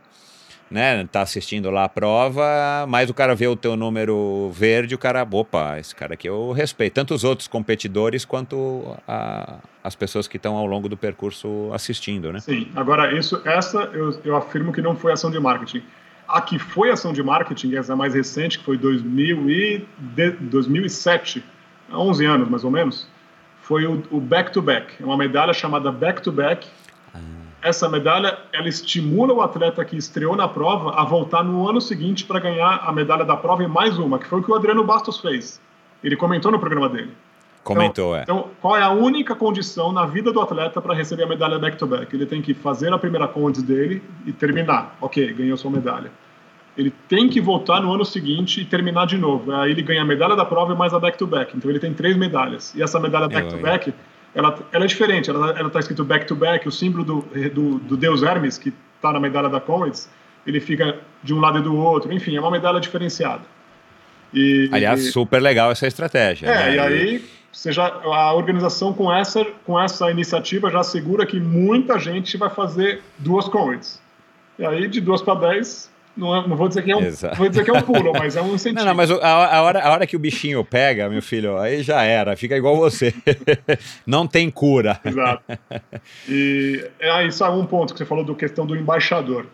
[0.69, 1.07] né?
[1.13, 5.25] Tá assistindo lá a prova, mas o cara vê o teu número verde, o cara,
[5.31, 6.95] opa, esse cara aqui eu respeito.
[6.95, 12.33] Tanto os outros competidores quanto a, as pessoas que estão ao longo do percurso assistindo,
[12.33, 12.41] né?
[12.41, 15.85] Sim, agora isso, essa eu, eu afirmo que não foi ação de marketing.
[16.27, 21.45] A que foi ação de marketing, essa mais recente, que foi 2000 e de, 2007,
[21.93, 23.07] 11 anos mais ou menos,
[23.61, 24.87] foi o back-to-back.
[24.87, 25.03] -back.
[25.03, 26.85] É uma medalha chamada back-to-back, -back,
[27.65, 32.23] essa medalha ela estimula o atleta que estreou na prova a voltar no ano seguinte
[32.23, 34.85] para ganhar a medalha da prova e mais uma, que foi o que o Adriano
[34.85, 35.59] Bastos fez.
[36.03, 37.11] Ele comentou no programa dele.
[37.65, 38.23] Comentou, então, é.
[38.23, 42.05] Então, qual é a única condição na vida do atleta para receber a medalha back-to-back?
[42.05, 42.15] -back?
[42.15, 44.97] Ele tem que fazer a primeira condes dele e terminar.
[45.01, 46.13] Ok, ganhou sua medalha.
[46.77, 49.51] Ele tem que voltar no ano seguinte e terminar de novo.
[49.53, 51.53] Aí ele ganha a medalha da prova e mais a back-to-back.
[51.53, 51.57] -back.
[51.57, 52.75] Então ele tem três medalhas.
[52.75, 53.91] E essa medalha back-to-back...
[53.91, 53.95] -back,
[54.35, 57.25] ela, ela é diferente, ela está escrito back-to-back, o símbolo do,
[57.55, 60.11] do, do deus Hermes, que está na medalha da Comets,
[60.45, 63.43] ele fica de um lado e do outro, enfim, é uma medalha diferenciada.
[64.33, 66.49] E, Aliás, super legal essa estratégia.
[66.49, 66.75] É, né?
[66.75, 67.25] e aí
[67.55, 73.03] seja, a organização com essa, com essa iniciativa já assegura que muita gente vai fazer
[73.19, 74.01] duas Comets.
[74.59, 77.49] E aí, de duas para dez, não, é, não, vou dizer que é um, vou
[77.49, 78.81] dizer que é um pulo, mas é um incentivo.
[78.81, 81.83] Não, não mas a, a, hora, a hora que o bichinho pega, meu filho, aí
[81.83, 83.13] já era, fica igual você.
[84.07, 85.01] não tem cura.
[85.05, 85.43] Exato.
[86.29, 89.47] E é, isso é um ponto que você falou do questão do embaixador.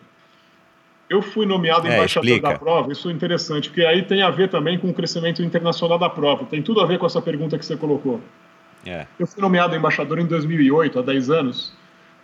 [1.11, 2.53] Eu fui nomeado é, embaixador explica.
[2.53, 5.99] da prova, isso é interessante, porque aí tem a ver também com o crescimento internacional
[5.99, 6.45] da prova.
[6.45, 8.21] Tem tudo a ver com essa pergunta que você colocou.
[8.85, 9.05] É.
[9.19, 11.73] Eu fui nomeado embaixador em 2008, há 10 anos,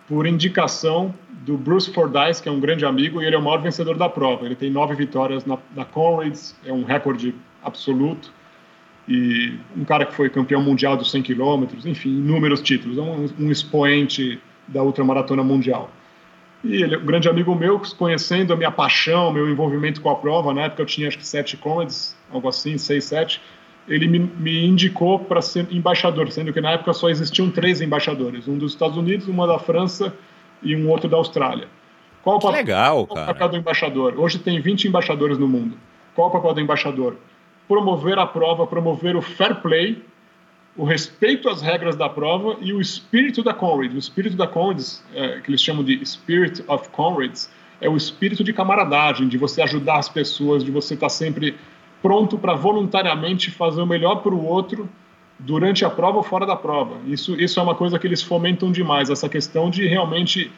[0.07, 3.61] por indicação do Bruce Fordyce, que é um grande amigo, e ele é o maior
[3.61, 4.45] vencedor da prova.
[4.45, 8.31] Ele tem nove vitórias na, na Comrades, é um recorde absoluto,
[9.05, 13.27] e um cara que foi campeão mundial dos 100 quilômetros, enfim, inúmeros títulos, é um,
[13.37, 15.91] um expoente da ultramaratona mundial.
[16.63, 20.15] E ele é um grande amigo meu, conhecendo a minha paixão, meu envolvimento com a
[20.15, 23.41] prova, na época eu tinha acho que sete Comrades, algo assim, seis, sete,
[23.87, 28.47] ele me, me indicou para ser embaixador, sendo que na época só existiam três embaixadores,
[28.47, 30.13] um dos Estados Unidos, uma da França
[30.61, 31.67] e um outro da Austrália.
[32.23, 34.19] Qual o papel, legal, qual o papel do embaixador?
[34.19, 35.77] Hoje tem 20 embaixadores no mundo.
[36.13, 37.15] Qual o papel do embaixador?
[37.67, 40.03] Promover a prova, promover o fair play,
[40.77, 43.95] o respeito às regras da prova e o espírito da Conrads.
[43.95, 47.49] O espírito da Conrads, é, que eles chamam de Spirit of Conrads,
[47.81, 51.55] é o espírito de camaradagem, de você ajudar as pessoas, de você estar sempre
[52.01, 54.87] pronto para voluntariamente fazer o melhor para o outro
[55.39, 56.95] durante a prova ou fora da prova.
[57.07, 60.51] Isso, isso é uma coisa que eles fomentam demais, essa questão de realmente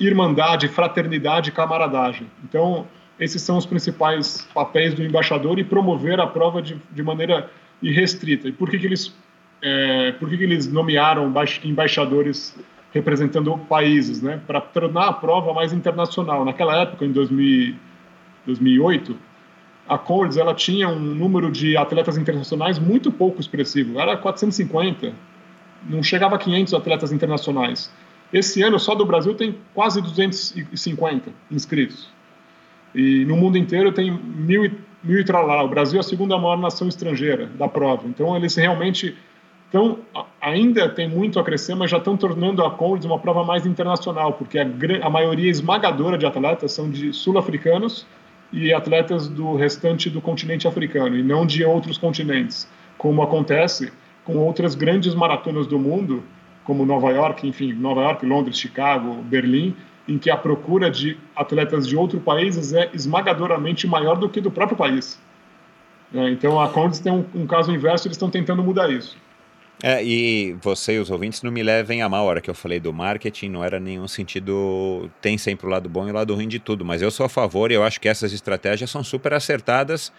[0.00, 2.26] irmandade, fraternidade camaradagem.
[2.44, 2.86] Então,
[3.20, 7.50] esses são os principais papéis do embaixador e promover a prova de, de maneira
[7.82, 8.48] irrestrita.
[8.48, 9.14] E por que, que eles
[9.62, 11.32] é, por que, que eles nomearam
[11.64, 12.58] embaixadores
[12.92, 14.40] representando países, né?
[14.46, 16.44] Para tornar a prova mais internacional.
[16.44, 17.74] Naquela época, em 2000,
[18.44, 19.16] 2008,
[19.88, 25.12] a Conrads ela tinha um número de atletas internacionais muito pouco expressivo, era 450,
[25.88, 27.92] não chegava a 500 atletas internacionais.
[28.32, 32.08] Esse ano, só do Brasil, tem quase 250 inscritos.
[32.94, 34.70] E no mundo inteiro tem mil,
[35.02, 35.62] mil e tralá.
[35.62, 38.06] O Brasil é a segunda maior nação estrangeira da prova.
[38.06, 39.16] Então, eles realmente
[39.72, 39.98] estão,
[40.38, 44.34] ainda tem muito a crescer, mas já estão tornando a Conrads uma prova mais internacional,
[44.34, 44.66] porque a,
[45.02, 48.06] a maioria esmagadora de atletas são de sul-africanos
[48.52, 52.68] e atletas do restante do continente africano e não de outros continentes,
[52.98, 53.90] como acontece
[54.24, 56.22] com outras grandes maratonas do mundo,
[56.64, 59.74] como Nova York, enfim, Nova York, Londres, Chicago, Berlim,
[60.06, 64.50] em que a procura de atletas de outros países é esmagadoramente maior do que do
[64.50, 65.18] próprio país.
[66.14, 69.16] É, então a Condes tem um, um caso inverso, eles estão tentando mudar isso.
[69.80, 72.24] É, e você e os ouvintes não me levem a mal.
[72.24, 75.10] A hora que eu falei do marketing, não era nenhum sentido.
[75.20, 77.28] Tem sempre o lado bom e o lado ruim de tudo, mas eu sou a
[77.28, 80.12] favor e eu acho que essas estratégias são super acertadas.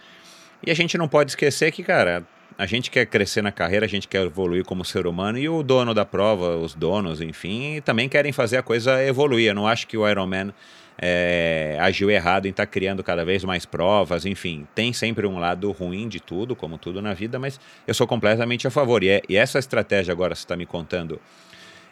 [0.66, 2.26] E a gente não pode esquecer que, cara,
[2.56, 5.62] a gente quer crescer na carreira, a gente quer evoluir como ser humano e o
[5.62, 9.48] dono da prova, os donos, enfim, também querem fazer a coisa evoluir.
[9.48, 10.52] Eu não acho que o Ironman
[10.98, 15.38] é, agiu errado em estar tá criando cada vez mais provas, enfim, tem sempre um
[15.38, 19.02] lado ruim de tudo, como tudo na vida, mas eu sou completamente a favor.
[19.02, 21.20] E, é, e essa estratégia agora você está me contando,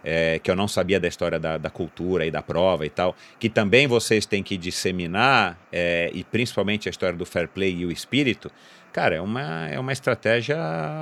[0.04, 3.14] é, que eu não sabia da história da, da, cultura e da prova e tal,
[3.38, 7.86] que também vocês têm que disseminar, é, e principalmente a história do fair play e
[7.86, 8.50] o espírito,
[8.92, 10.58] Cara, é uma, é uma estratégia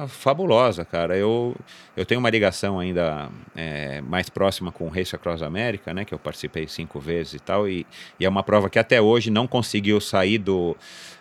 [0.07, 1.17] fabulosa, cara.
[1.17, 1.57] Eu,
[1.97, 6.05] eu tenho uma ligação ainda é, mais próxima com o Race Across America, né?
[6.05, 7.69] Que eu participei cinco vezes e tal.
[7.69, 7.85] E,
[8.19, 10.77] e é uma prova que até hoje não conseguiu sair do,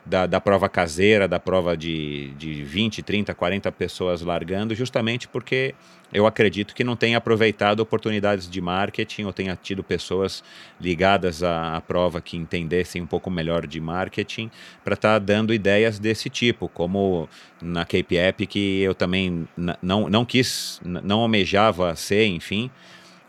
[0.06, 5.74] da, da prova caseira, da prova de, de 20, 30, 40 pessoas largando, justamente porque
[6.12, 10.44] eu acredito que não tenha aproveitado oportunidades de marketing ou tenha tido pessoas
[10.80, 14.50] ligadas à, à prova que entendessem um pouco melhor de marketing
[14.84, 17.30] para estar tá dando ideias desse tipo, como
[17.62, 19.48] na Cape App, que eu também
[19.82, 22.72] não, não quis, não almejava ser, enfim,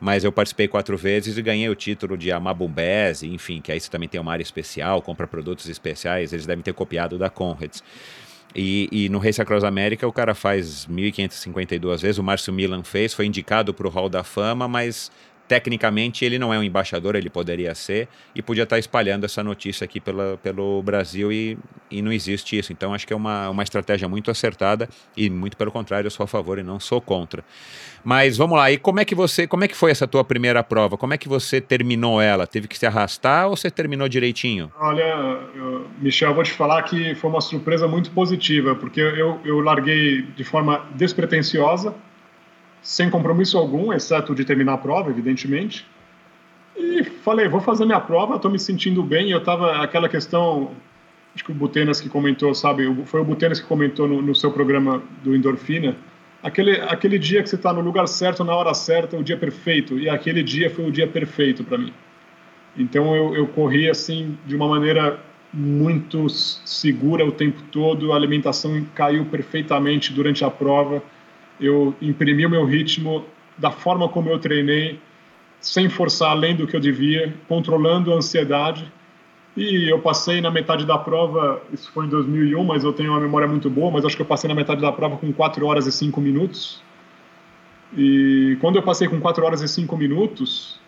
[0.00, 3.90] mas eu participei quatro vezes e ganhei o título de Amabumbese, enfim, que aí você
[3.90, 7.84] também tem uma área especial, compra produtos especiais, eles devem ter copiado da Conrads.
[8.54, 13.14] E, e, no Race Across America o cara faz 1.552 vezes, o Márcio Milan fez,
[13.14, 15.10] foi indicado para o Hall da Fama, mas
[15.50, 18.06] tecnicamente ele não é um embaixador, ele poderia ser,
[18.36, 21.58] e podia estar espalhando essa notícia aqui pela, pelo Brasil e,
[21.90, 22.72] e não existe isso.
[22.72, 26.22] Então acho que é uma, uma estratégia muito acertada e muito pelo contrário, eu sou
[26.22, 27.44] a favor e não sou contra.
[28.02, 30.62] Mas vamos lá, e como é que você, como é que foi essa tua primeira
[30.62, 30.96] prova?
[30.96, 32.46] Como é que você terminou ela?
[32.46, 34.72] Teve que se arrastar ou você terminou direitinho?
[34.78, 35.02] Olha,
[35.54, 39.60] eu, Michel, eu vou te falar que foi uma surpresa muito positiva, porque eu, eu
[39.60, 41.94] larguei de forma despretensiosa,
[42.82, 45.86] sem compromisso algum, exceto de terminar a prova, evidentemente.
[46.76, 49.30] E falei, vou fazer minha prova, estou me sentindo bem.
[49.30, 50.70] Eu estava aquela questão,
[51.34, 52.90] acho que o Butenas que comentou, sabe?
[53.04, 55.94] Foi o Butenas que comentou no, no seu programa do Endorfina.
[56.42, 59.98] Aquele, aquele dia que você está no lugar certo, na hora certa, o dia perfeito.
[59.98, 61.92] E aquele dia foi o dia perfeito para mim.
[62.76, 65.20] Então eu, eu corri assim de uma maneira
[65.52, 71.02] muito segura o tempo todo, a alimentação caiu perfeitamente durante a prova
[71.60, 73.26] eu imprimi o meu ritmo
[73.58, 74.98] da forma como eu treinei,
[75.60, 78.90] sem forçar além do que eu devia, controlando a ansiedade.
[79.60, 83.20] E eu passei na metade da prova, isso foi em 2001, mas eu tenho uma
[83.20, 85.86] memória muito boa, mas acho que eu passei na metade da prova com 4 horas
[85.86, 86.82] e 5 minutos.
[87.94, 90.80] E quando eu passei com 4 horas e 5 minutos,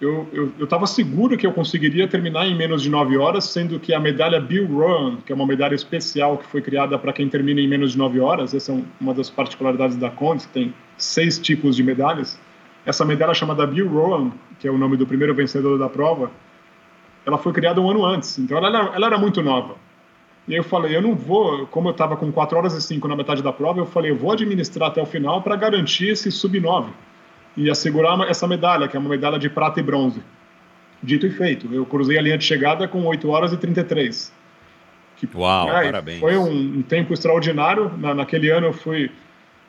[0.00, 4.00] eu estava seguro que eu conseguiria terminar em menos de 9 horas, sendo que a
[4.00, 7.68] medalha Bill Rowan, que é uma medalha especial que foi criada para quem termina em
[7.68, 11.76] menos de 9 horas, essa é uma das particularidades da Condes, que tem seis tipos
[11.76, 12.36] de medalhas.
[12.84, 16.32] Essa medalha chamada Bill Rowan, que é o nome do primeiro vencedor da prova,
[17.24, 19.76] ela foi criada um ano antes, então ela era, ela era muito nova.
[20.46, 23.14] E eu falei, eu não vou, como eu estava com 4 horas e 5 na
[23.14, 26.86] metade da prova, eu falei, eu vou administrar até o final para garantir esse sub-9
[27.56, 30.20] e assegurar essa medalha, que é uma medalha de prata e bronze.
[31.02, 31.72] dito e feito.
[31.72, 34.32] Eu cruzei a linha de chegada com 8 horas e 33.
[35.16, 36.20] Que, Uau, é, parabéns.
[36.20, 37.92] Foi um, um, tempo extraordinário.
[37.98, 39.10] Na, naquele ano eu fui,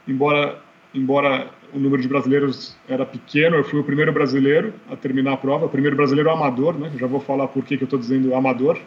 [0.07, 0.59] embora,
[0.93, 5.37] embora o número de brasileiros era pequeno, eu fui o primeiro brasileiro a terminar a
[5.37, 6.91] prova, o primeiro brasileiro amador, né?
[6.97, 8.77] Já vou falar por que, que eu estou dizendo amador.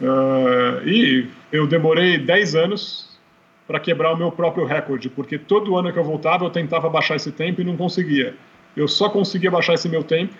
[0.00, 3.10] Uh, e eu demorei 10 anos
[3.66, 7.16] para quebrar o meu próprio recorde, porque todo ano que eu voltava eu tentava baixar
[7.16, 8.34] esse tempo e não conseguia.
[8.76, 10.34] Eu só conseguia baixar esse meu tempo,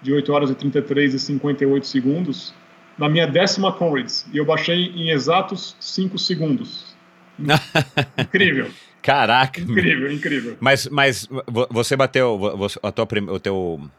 [0.00, 2.54] de 8 horas e 33 e 58 segundos,
[2.96, 6.96] na minha décima Conrads, e eu baixei em exatos 5 segundos.
[8.18, 8.70] incrível.
[9.04, 9.60] Caraca!
[9.60, 10.56] Incrível, incrível.
[10.58, 11.28] Mas, mas
[11.68, 12.40] você bateu,
[12.82, 13.90] a tua, o teu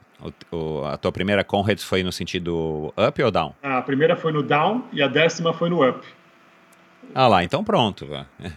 [0.52, 3.54] o, a tua primeira Conrads foi no sentido up ou down?
[3.62, 6.04] A primeira foi no down e a décima foi no up.
[7.14, 8.08] Ah lá, então pronto.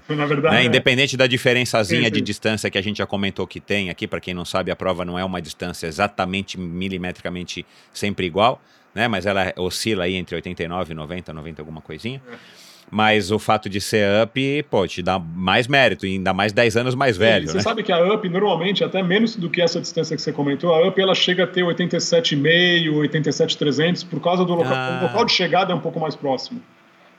[0.09, 0.65] Na verdade, né?
[0.65, 2.13] Independente da diferençazinha sim, sim.
[2.13, 4.77] de distância que a gente já comentou que tem aqui, para quem não sabe, a
[4.77, 8.59] prova não é uma distância exatamente milimetricamente sempre igual,
[8.95, 9.07] né?
[9.07, 12.23] Mas ela oscila aí entre 89 e 90, 90 alguma coisinha.
[12.27, 12.68] É.
[12.91, 16.77] Mas o fato de ser up, pô, te dá mais mérito, e ainda mais 10
[16.77, 17.49] anos mais velho.
[17.49, 17.63] Você né?
[17.63, 20.89] sabe que a up, normalmente, até menos do que essa distância que você comentou, a
[20.89, 24.73] up ela chega a ter 87,5, 87,300, por causa do local.
[24.75, 25.01] Ah.
[25.03, 26.61] Local de chegada é um pouco mais próximo.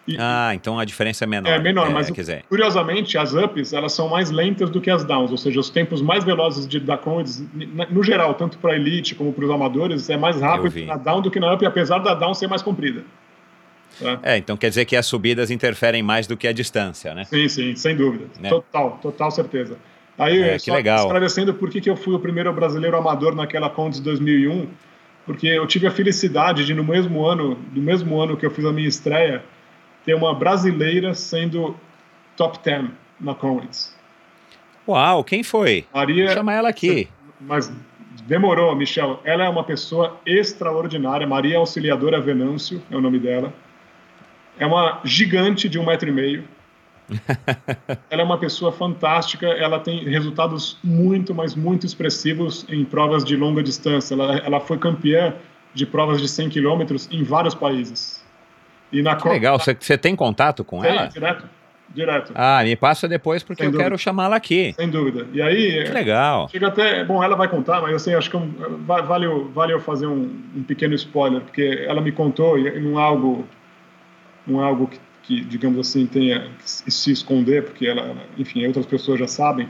[0.07, 1.51] E, ah, então a diferença é menor.
[1.51, 2.43] É menor, é, mas dizer...
[2.49, 6.01] curiosamente as ups elas são mais lentas do que as downs, ou seja, os tempos
[6.01, 7.43] mais velozes de, da Conrads,
[7.91, 11.29] no geral, tanto para elite como para os amadores, é mais rápido na down do
[11.29, 13.03] que na up, apesar da down ser mais comprida.
[14.01, 14.33] É.
[14.33, 14.37] é.
[14.37, 17.25] então quer dizer que as subidas interferem mais do que a distância, né?
[17.25, 18.25] Sim, sim, sem dúvida.
[18.39, 18.49] Né?
[18.49, 19.77] Total, total certeza.
[20.17, 21.05] Aí, é, que legal.
[21.05, 24.67] esclarecendo por que, que eu fui o primeiro brasileiro amador naquela Condes 2001,
[25.25, 28.65] porque eu tive a felicidade de, no mesmo ano, do mesmo ano que eu fiz
[28.65, 29.43] a minha estreia,
[30.05, 31.75] ter uma brasileira sendo
[32.35, 32.89] top 10
[33.19, 33.97] na Conrads.
[34.87, 35.85] Uau, quem foi?
[35.93, 36.33] Maria.
[36.33, 37.07] Chama ela aqui.
[37.39, 37.71] Mas
[38.27, 39.21] demorou, Michel.
[39.23, 41.27] Ela é uma pessoa extraordinária.
[41.27, 43.53] Maria Auxiliadora Venâncio é o nome dela.
[44.59, 46.43] É uma gigante de um metro e meio.
[48.09, 49.47] ela é uma pessoa fantástica.
[49.47, 54.13] Ela tem resultados muito, mas muito expressivos em provas de longa distância.
[54.13, 55.33] Ela, ela foi campeã
[55.73, 58.23] de provas de 100 quilômetros em vários países.
[58.91, 59.57] E na que legal.
[59.59, 61.07] Você tem contato com tem, ela?
[61.07, 61.45] Direto.
[61.91, 62.31] Direto.
[62.35, 63.89] Ah, me passa depois porque Sem eu dúvida.
[63.89, 64.73] quero chamá-la aqui.
[64.73, 65.25] Sem dúvida.
[65.33, 65.85] E aí.
[65.85, 66.47] Que legal.
[66.49, 67.03] Chega até.
[67.03, 68.53] Bom, ela vai contar, mas assim, acho que um,
[68.85, 73.03] vale, vale eu fazer um, um pequeno spoiler, porque ela me contou, e não é
[73.03, 73.47] algo
[74.57, 79.19] é algo que, que, digamos assim, tenha que se esconder, porque ela, enfim, outras pessoas
[79.19, 79.69] já sabem,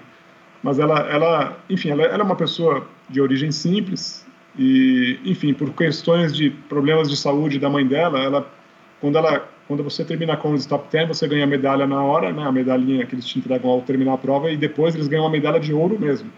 [0.64, 4.26] mas ela, ela enfim, ela, ela é uma pessoa de origem simples
[4.58, 8.52] e, enfim, por questões de problemas de saúde da mãe dela, ela,
[9.00, 12.32] quando ela, quando você termina com os top 10, você ganha a medalha na hora,
[12.32, 15.24] né, a medalhinha que eles te entregam ao terminar a prova, e depois eles ganham
[15.26, 16.30] uma medalha de ouro mesmo.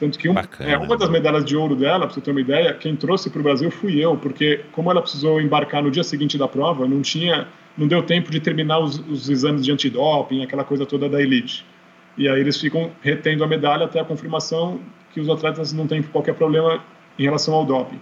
[0.00, 2.72] Tanto que um, é, uma das medalhas de ouro dela, para você ter uma ideia,
[2.72, 6.38] quem trouxe para o Brasil fui eu, porque como ela precisou embarcar no dia seguinte
[6.38, 7.46] da prova, não tinha,
[7.76, 11.66] não deu tempo de terminar os, os exames de antidoping, aquela coisa toda da elite.
[12.16, 14.80] E aí eles ficam retendo a medalha até a confirmação
[15.12, 16.82] que os atletas não têm qualquer problema
[17.18, 18.00] em relação ao doping.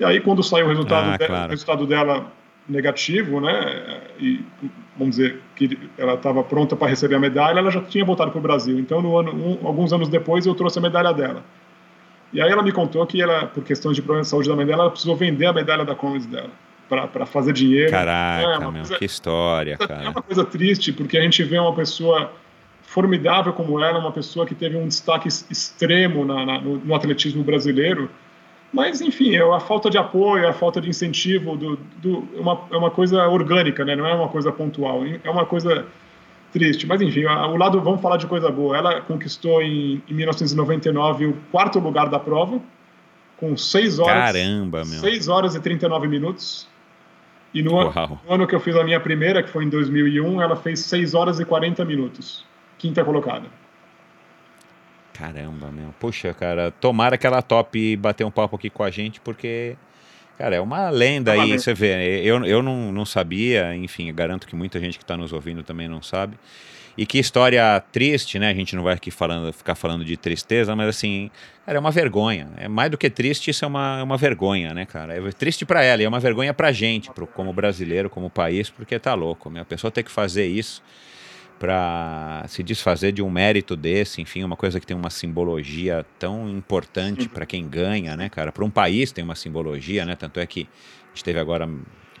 [0.00, 1.46] E aí quando sai o resultado, ah, claro.
[1.46, 2.26] o resultado dela
[2.68, 4.00] negativo, né?
[4.18, 4.40] E
[4.96, 8.38] vamos dizer que ela estava pronta para receber a medalha, ela já tinha voltado para
[8.38, 8.78] o Brasil.
[8.78, 11.44] Então, no ano, um, alguns anos depois, eu trouxe a medalha dela.
[12.32, 14.66] E aí ela me contou que ela, por questões de problema de saúde da mãe
[14.66, 16.50] dela, ela precisou vender a medalha da Commerce dela
[16.88, 17.90] para fazer dinheiro.
[17.90, 20.04] Caraca, é, meu, coisa, que história, é cara.
[20.04, 22.32] É uma coisa triste, porque a gente vê uma pessoa
[22.82, 27.42] formidável como ela, uma pessoa que teve um destaque extremo na, na, no, no atletismo
[27.42, 28.10] brasileiro,
[28.74, 32.60] mas, enfim, é a falta de apoio, a falta de incentivo, do, do, é, uma,
[32.72, 33.94] é uma coisa orgânica, né?
[33.94, 35.86] não é uma coisa pontual, é uma coisa
[36.52, 36.84] triste.
[36.84, 38.76] Mas, enfim, o lado, vamos falar de coisa boa.
[38.76, 42.60] Ela conquistou em, em 1999 o quarto lugar da prova,
[43.36, 44.98] com 6 horas, Caramba, meu.
[44.98, 46.66] 6 horas e 39 minutos.
[47.54, 50.42] E no, ano, no ano que eu fiz a minha primeira, que foi em 2001,
[50.42, 52.44] ela fez 6 horas e 40 minutos,
[52.76, 53.46] quinta colocada.
[55.14, 55.94] Caramba, meu.
[56.00, 59.76] Puxa, cara, tomara que ela top bater um papo aqui com a gente, porque,
[60.36, 61.62] cara, é uma lenda é uma aí, lenda.
[61.62, 62.20] você vê.
[62.22, 65.88] Eu, eu não, não sabia, enfim, garanto que muita gente que está nos ouvindo também
[65.88, 66.36] não sabe.
[66.96, 68.50] E que história triste, né?
[68.50, 71.30] A gente não vai aqui falando, ficar falando de tristeza, mas assim,
[71.64, 72.48] cara, é uma vergonha.
[72.56, 75.16] É mais do que triste, isso é uma, é uma vergonha, né, cara?
[75.16, 78.68] É triste para ela e é uma vergonha pra gente, pro, como brasileiro, como país,
[78.68, 79.52] porque tá louco.
[79.58, 80.82] A pessoa tem que fazer isso
[81.64, 86.46] para se desfazer de um mérito desse, enfim, uma coisa que tem uma simbologia tão
[86.46, 88.52] importante para quem ganha, né, cara?
[88.52, 90.14] Para um país tem uma simbologia, né?
[90.14, 90.68] Tanto é que
[91.04, 91.66] a gente teve agora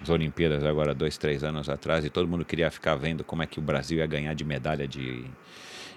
[0.00, 3.46] as Olimpíadas agora, dois, três anos atrás, e todo mundo queria ficar vendo como é
[3.46, 5.24] que o Brasil ia ganhar de medalha de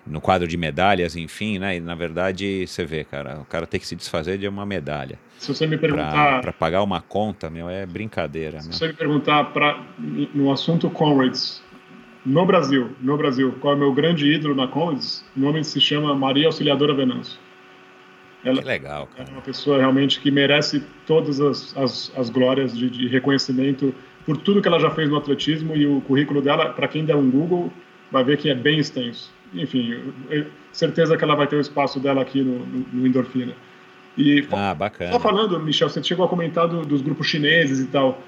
[0.05, 1.77] no quadro de medalhas, enfim, né?
[1.77, 5.17] E na verdade, você vê, cara, o cara tem que se desfazer de uma medalha.
[5.37, 6.41] Se você me perguntar.
[6.41, 8.59] Para pagar uma conta, meu, é brincadeira.
[8.59, 8.77] Se meu.
[8.77, 9.85] você me perguntar pra,
[10.33, 11.61] no assunto Comrades,
[12.27, 15.79] no Brasil, no Brasil, qual é o meu grande ídolo na Comrades, o nome se
[15.79, 17.39] chama Maria Auxiliadora Venâncio.
[18.43, 19.29] Ela que legal, cara.
[19.29, 23.95] É uma pessoa realmente que merece todas as, as, as glórias de, de, reconhecimento
[24.25, 27.15] por tudo que ela já fez no atletismo e o currículo dela, para quem der
[27.15, 27.71] um Google,
[28.11, 29.33] vai ver que é bem extenso.
[29.53, 29.97] Enfim,
[30.73, 33.53] certeza que ela vai ter o espaço dela aqui no, no, no Endorfina.
[34.17, 35.13] E, ah, bacana.
[35.13, 38.21] Só falando, Michel, você chegou a comentar do, dos grupos chineses e tal.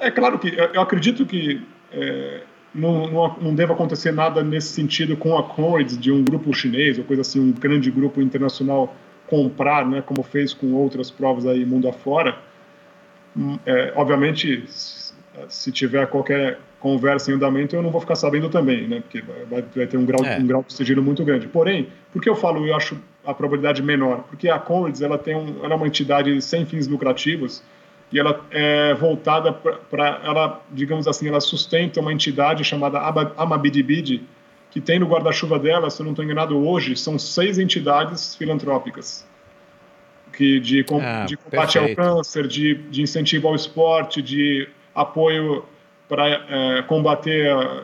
[0.00, 1.62] É claro que eu acredito que
[1.92, 2.42] é,
[2.74, 6.98] não, não, não deva acontecer nada nesse sentido com a Comrades de um grupo chinês
[6.98, 8.94] ou coisa assim, um grande grupo internacional
[9.28, 12.36] comprar, né, como fez com outras provas aí mundo afora.
[13.36, 14.64] Hum, é, obviamente,
[15.48, 19.62] se tiver qualquer conversa em andamento, eu não vou ficar sabendo também, né, porque vai,
[19.62, 20.38] vai ter um grau, é.
[20.38, 21.46] um grau de sigilo muito grande.
[21.46, 24.24] Porém, por que eu falo eu acho a probabilidade menor?
[24.28, 27.62] Porque a Comrades ela tem um, ela é uma entidade sem fins lucrativos
[28.12, 32.98] e ela é voltada para ela, digamos assim, ela sustenta uma entidade chamada
[33.36, 34.22] Amabidibid,
[34.70, 39.26] que tem no guarda-chuva dela, se eu não estou enganado, hoje são seis entidades filantrópicas
[40.36, 42.00] que de, ah, de combate perfeito.
[42.00, 45.64] ao câncer, de, de incentivo ao esporte, de apoio
[46.08, 47.82] para é, combater a,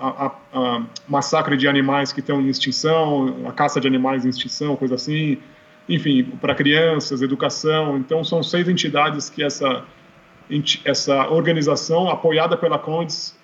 [0.00, 4.76] a, a, massacre de animais que estão em extinção, a caça de animais em extinção,
[4.76, 5.38] coisa assim,
[5.88, 7.96] enfim, para crianças, educação.
[7.98, 9.84] Então, são seis entidades que essa,
[10.84, 13.36] essa organização, apoiada pela CONDES,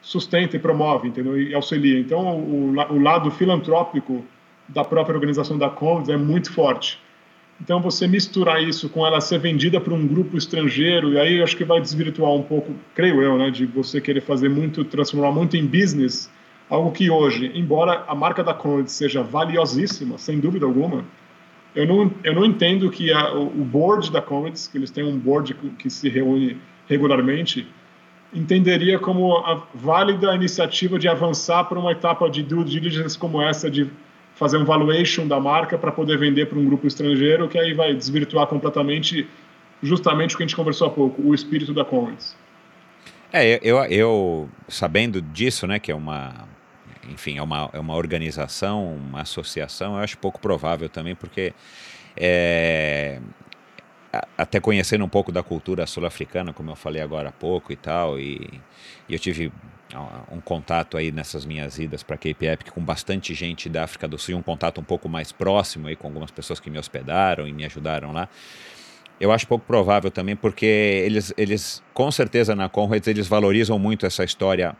[0.00, 1.40] sustenta e promove, entendeu?
[1.40, 1.98] E auxilia.
[1.98, 4.24] Então, o, o lado filantrópico
[4.68, 6.98] da própria organização da Condes é muito forte.
[7.60, 11.56] Então, você misturar isso com ela ser vendida para um grupo estrangeiro, e aí acho
[11.56, 15.58] que vai desvirtuar um pouco, creio eu, né, de você querer fazer muito, transformar muito
[15.58, 16.30] em business,
[16.70, 21.04] algo que hoje, embora a marca da Condes seja valiosíssima, sem dúvida alguma,
[21.74, 25.18] eu não, eu não entendo que a, o board da Condes, que eles têm um
[25.18, 26.56] board que se reúne
[26.88, 27.66] regularmente,
[28.32, 33.70] entenderia como a válida iniciativa de avançar para uma etapa de due diligence como essa,
[33.70, 33.90] de
[34.34, 37.94] fazer um valuation da marca para poder vender para um grupo estrangeiro, que aí vai
[37.94, 39.28] desvirtuar completamente
[39.82, 42.34] justamente o que a gente conversou há pouco, o espírito da Commerce.
[43.32, 46.48] É, eu, eu sabendo disso, né, que é uma,
[47.08, 51.54] enfim, é uma, é uma organização, uma associação, eu acho pouco provável também, porque
[52.16, 53.20] é,
[54.36, 58.18] até conhecendo um pouco da cultura sul-africana, como eu falei agora há pouco e tal,
[58.18, 58.60] e,
[59.08, 59.52] e eu tive
[60.30, 64.18] um contato aí nessas minhas idas para Cape Epic com bastante gente da África do
[64.18, 67.52] Sul, um contato um pouco mais próximo aí com algumas pessoas que me hospedaram e
[67.52, 68.28] me ajudaram lá.
[69.20, 74.06] Eu acho pouco provável também, porque eles, eles com certeza na Conrads, eles valorizam muito
[74.06, 74.76] essa história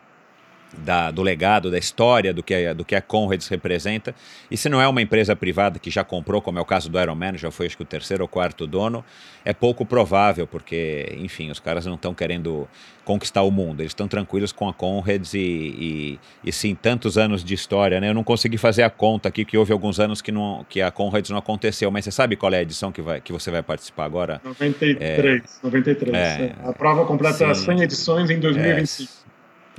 [0.78, 4.14] da, do legado, da história do que, a, do que a Conrads representa.
[4.50, 7.00] E se não é uma empresa privada que já comprou, como é o caso do
[7.00, 9.04] Ironman, já foi acho que o terceiro ou quarto dono,
[9.44, 12.68] é pouco provável, porque, enfim, os caras não estão querendo
[13.04, 17.42] conquistar o mundo, eles estão tranquilos com a Conrads e, e, e, sim, tantos anos
[17.42, 18.10] de história, né?
[18.10, 20.90] Eu não consegui fazer a conta aqui, que houve alguns anos que, não, que a
[20.90, 23.62] Conrads não aconteceu, mas você sabe qual é a edição que, vai, que você vai
[23.62, 24.40] participar agora?
[24.44, 26.14] 93, é, 93.
[26.14, 29.10] É, a prova completa sim, 100 edições em 2025.
[29.10, 29.19] É,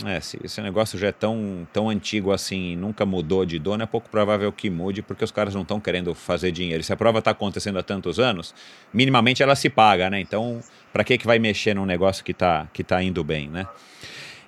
[0.05, 3.85] é, se esse negócio já é tão, tão antigo assim nunca mudou de dono, é
[3.85, 6.83] pouco provável que mude, porque os caras não estão querendo fazer dinheiro.
[6.83, 8.53] Se a prova está acontecendo há tantos anos,
[8.93, 10.19] minimamente ela se paga, né?
[10.19, 10.61] Então,
[10.91, 13.67] para que, que vai mexer num negócio que está que tá indo bem, né?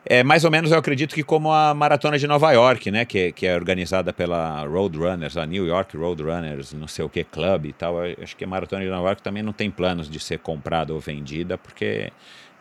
[0.05, 3.05] É mais ou menos, eu acredito que como a Maratona de Nova York, né?
[3.05, 7.67] Que, que é organizada pela Roadrunners, a New York Roadrunners, não sei o que, Club
[7.67, 8.05] e tal.
[8.05, 10.93] Eu acho que a Maratona de Nova York também não tem planos de ser comprada
[10.93, 12.11] ou vendida, porque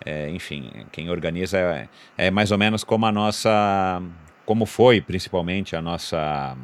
[0.04, 4.02] é, enfim, quem organiza é, é, mais ou menos como a nossa,
[4.44, 6.56] como foi principalmente a nossa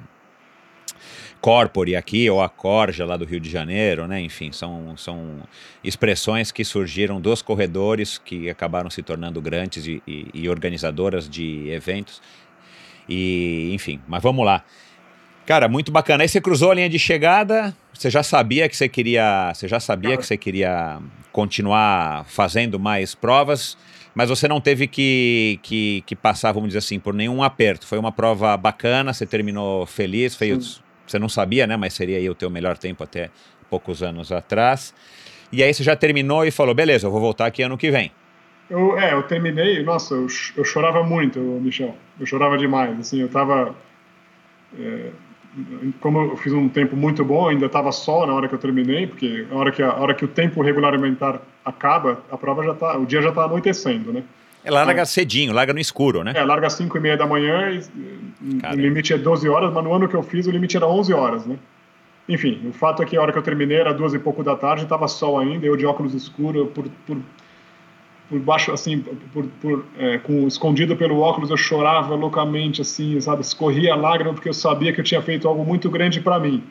[1.41, 4.21] Corpore aqui, ou a Corja lá do Rio de Janeiro, né?
[4.21, 5.43] Enfim, são, são
[5.85, 11.69] expressões que surgiram dos corredores que acabaram se tornando grandes e, e, e organizadoras de
[11.71, 12.21] eventos.
[13.09, 14.65] E, enfim, mas vamos lá.
[15.49, 16.25] Cara, muito bacana.
[16.25, 19.81] Aí você cruzou a linha de chegada, você já sabia que você queria, você já
[19.81, 20.99] sabia que você queria
[21.33, 23.75] continuar fazendo mais provas,
[24.15, 27.87] mas você não teve que, que, que, passar, vamos dizer assim, por nenhum aperto.
[27.87, 32.29] Foi uma prova bacana, você terminou feliz, fez, você não sabia, né, mas seria aí
[32.29, 33.31] o teu melhor tempo até
[33.71, 34.93] poucos anos atrás.
[35.51, 38.13] E aí você já terminou e falou, beleza, eu vou voltar aqui ano que vem.
[38.69, 40.27] Eu, é, eu terminei, nossa, eu,
[40.59, 41.97] eu chorava muito, Michel.
[42.21, 43.75] Eu chorava demais, assim, eu tava...
[44.79, 45.11] É
[46.01, 49.07] como eu fiz um tempo muito bom, ainda estava sol na hora que eu terminei,
[49.07, 52.75] porque a hora que, a, a hora que o tempo regulamentar acaba, a prova já
[52.75, 54.23] tá, o dia já está anoitecendo, né?
[54.65, 55.05] Ela larga é.
[55.05, 56.33] cedinho, larga no escuro, né?
[56.35, 57.81] É, larga às 5 e meia da manhã, e,
[58.75, 61.13] o limite é 12 horas, mas no ano que eu fiz o limite era 11
[61.13, 61.57] horas, né?
[62.29, 64.55] Enfim, o fato é que a hora que eu terminei era duas e pouco da
[64.55, 67.17] tarde, estava sol ainda, eu de óculos escuros, por, por,
[68.29, 69.01] por baixo, assim,
[69.33, 74.49] por, por é, com, escondido pelo óculos, eu chorava loucamente, assim, sabe, escorria lágrima, porque
[74.49, 76.63] eu sabia que eu tinha feito algo muito grande para mim.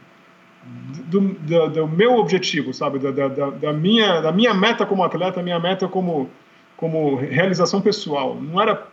[1.06, 5.42] Do, do, do, meu objetivo, sabe, da, da, da, minha, da minha meta como atleta,
[5.42, 6.30] minha meta como,
[6.76, 8.36] como realização pessoal.
[8.36, 8.86] Não era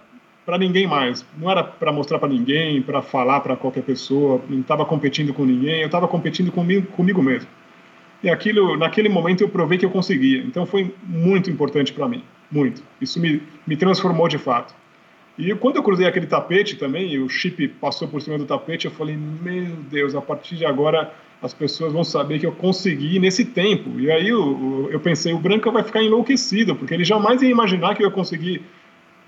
[0.46, 1.26] para ninguém mais.
[1.36, 4.40] Não era para mostrar para ninguém, para falar para qualquer pessoa.
[4.48, 5.80] Não estava competindo com ninguém.
[5.80, 7.48] Eu estava competindo comigo, comigo mesmo.
[8.22, 10.38] E aquilo, naquele momento, eu provei que eu conseguia.
[10.38, 12.22] Então foi muito importante para mim,
[12.54, 12.82] muito.
[13.00, 14.72] Isso me, me transformou de fato.
[15.36, 18.84] E quando eu cruzei aquele tapete também, e o chip passou por cima do tapete,
[18.84, 21.12] eu falei: meu Deus, a partir de agora
[21.42, 23.98] as pessoas vão saber que eu consegui nesse tempo.
[23.98, 27.96] E aí eu, eu pensei: o Branca vai ficar enlouquecido, porque ele jamais ia imaginar
[27.96, 28.62] que eu ia conseguir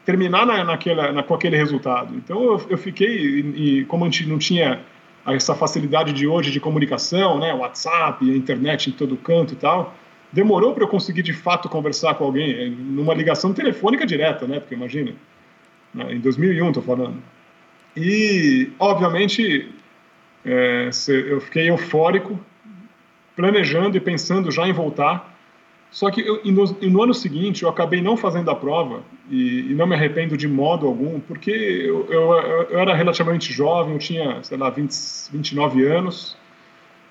[0.05, 2.15] terminar na, naquela, na, com aquele resultado.
[2.15, 4.81] Então eu, eu fiquei, e, e, como a gente não tinha
[5.27, 9.93] essa facilidade de hoje de comunicação, né, WhatsApp, internet em todo canto e tal,
[10.33, 14.61] demorou para eu conseguir de fato conversar com alguém, eh, numa ligação telefônica direta, né,
[14.61, 15.13] porque imagina,
[15.95, 17.23] né, em 2001 estou falando.
[17.97, 19.71] E, obviamente,
[20.45, 22.39] é, eu fiquei eufórico,
[23.35, 25.35] planejando e pensando já em voltar,
[25.91, 29.75] só que eu, no, no, ano seguinte eu acabei não fazendo a prova e, e
[29.75, 34.43] não me arrependo de modo algum, porque eu, eu, eu, era relativamente jovem, eu tinha,
[34.43, 34.93] sei lá, 20,
[35.33, 36.37] 29 anos.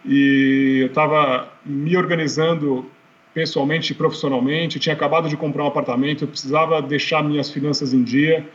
[0.06, 2.88] E eu estava me organizando
[3.36, 8.02] pessoalmente e profissionalmente, tinha acabado de comprar um apartamento, eu precisava deixar minhas finanças em
[8.02, 8.48] dia.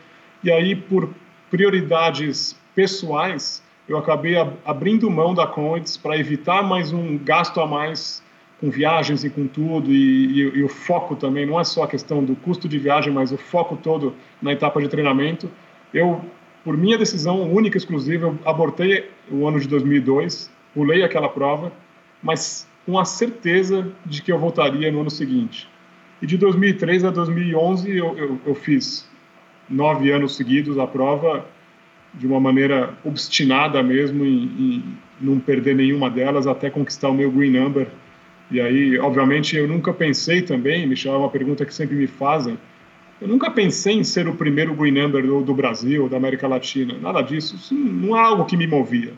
[0.43, 1.07] E aí por
[1.51, 7.67] prioridades pessoais eu acabei ab abrindo mão da Condes para evitar mais um gasto a
[7.67, 8.23] mais
[8.59, 11.87] com viagens e com tudo, e, e, e, o foco também, não é só a
[11.87, 15.49] questão do custo de viagem, mas o foco todo na etapa de treinamento.
[15.91, 16.21] Eu,
[16.63, 21.71] por minha decisão única e exclusiva, abortei o ano de 2002, pulei aquela prova,
[22.21, 25.67] mas com a certeza de que eu voltaria no ano seguinte.
[26.21, 29.09] E de 2003 a 2011 eu, eu, eu fiz
[29.69, 31.45] nove anos seguidos a prova
[32.13, 34.83] de uma maneira obstinada mesmo em, em
[35.19, 37.87] não perder nenhuma delas até conquistar o meu green number
[38.51, 42.59] e aí, obviamente, eu nunca pensei também, Michel, é uma pergunta que sempre me fazem,
[43.21, 46.95] eu nunca pensei em ser o primeiro green number do, do Brasil, da América Latina,
[47.01, 49.13] nada disso, isso não é algo que me movia.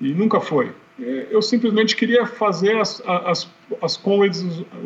[0.00, 0.72] E nunca foi.
[1.00, 3.50] É, eu simplesmente queria fazer as, as,
[3.80, 4.44] as convids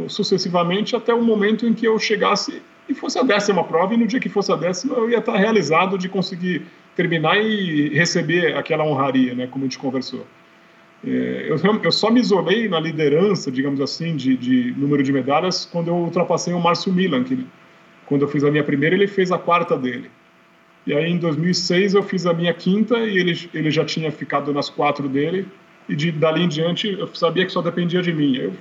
[0.08, 4.06] sucessivamente até o momento em que eu chegasse e fosse a décima prova, e no
[4.06, 8.84] dia que fosse a décima eu ia estar realizado de conseguir terminar e receber aquela
[8.84, 10.24] honraria, né, como a gente conversou.
[11.06, 15.66] É, eu, eu, só me isolei na liderança, digamos assim, de, de, número de medalhas
[15.66, 17.46] quando eu ultrapassei o Márcio Milan, que
[18.06, 20.10] quando eu fiz a minha primeira, ele fez a quarta dele.
[20.86, 24.52] E aí em 2006 eu fiz a minha quinta e ele, ele já tinha ficado
[24.52, 25.46] nas quatro dele,
[25.88, 28.36] e de, dali em diante eu sabia que só dependia de mim.
[28.36, 28.52] Eu,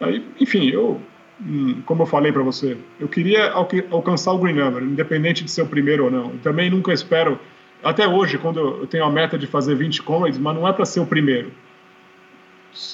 [0.00, 1.00] aí, enfim, eu,
[1.40, 3.52] hum, como eu falei para você, eu queria
[3.90, 6.30] alcançar o Green Number, independente de ser o primeiro ou não.
[6.30, 7.38] Eu também nunca espero
[7.82, 10.84] até hoje, quando eu tenho a meta de fazer 20 comrades, mas não é para
[10.84, 11.52] ser o primeiro.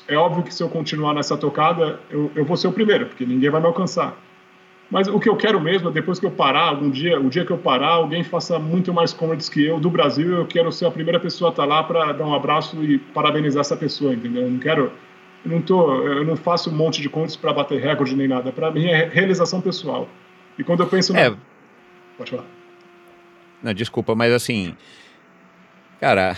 [0.07, 3.25] É óbvio que se eu continuar nessa tocada, eu, eu vou ser o primeiro, porque
[3.25, 4.16] ninguém vai me alcançar.
[4.90, 7.44] Mas o que eu quero mesmo é depois que eu parar, algum dia, o dia
[7.44, 10.39] que eu parar, alguém faça muito mais comrades que eu do Brasil.
[10.39, 12.98] Eu quero ser a primeira pessoa a estar tá lá para dar um abraço e
[12.98, 14.43] parabenizar essa pessoa, entendeu?
[14.43, 14.93] Eu não quero,
[15.44, 18.52] eu não tô, eu não faço um monte de contas para bater recorde nem nada.
[18.52, 20.09] Para mim é realização pessoal.
[20.59, 21.35] E quando eu penso, é.
[22.16, 22.44] pode falar.
[23.62, 24.77] Não, desculpa, mas assim,
[25.98, 26.36] cara,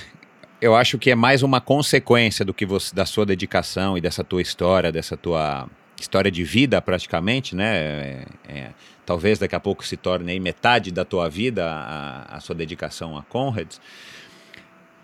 [0.60, 4.22] eu acho que é mais uma consequência do que você, da sua dedicação e dessa
[4.22, 5.68] tua história, dessa tua
[5.98, 7.76] história de vida praticamente, né?
[7.76, 8.70] É, é,
[9.04, 13.22] talvez daqui a pouco se torne metade da tua vida a, a sua dedicação a
[13.22, 13.80] Conrads.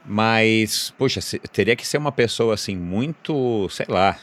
[0.04, 1.20] Mas, poxa,
[1.52, 4.18] teria que ser uma pessoa assim muito, sei lá,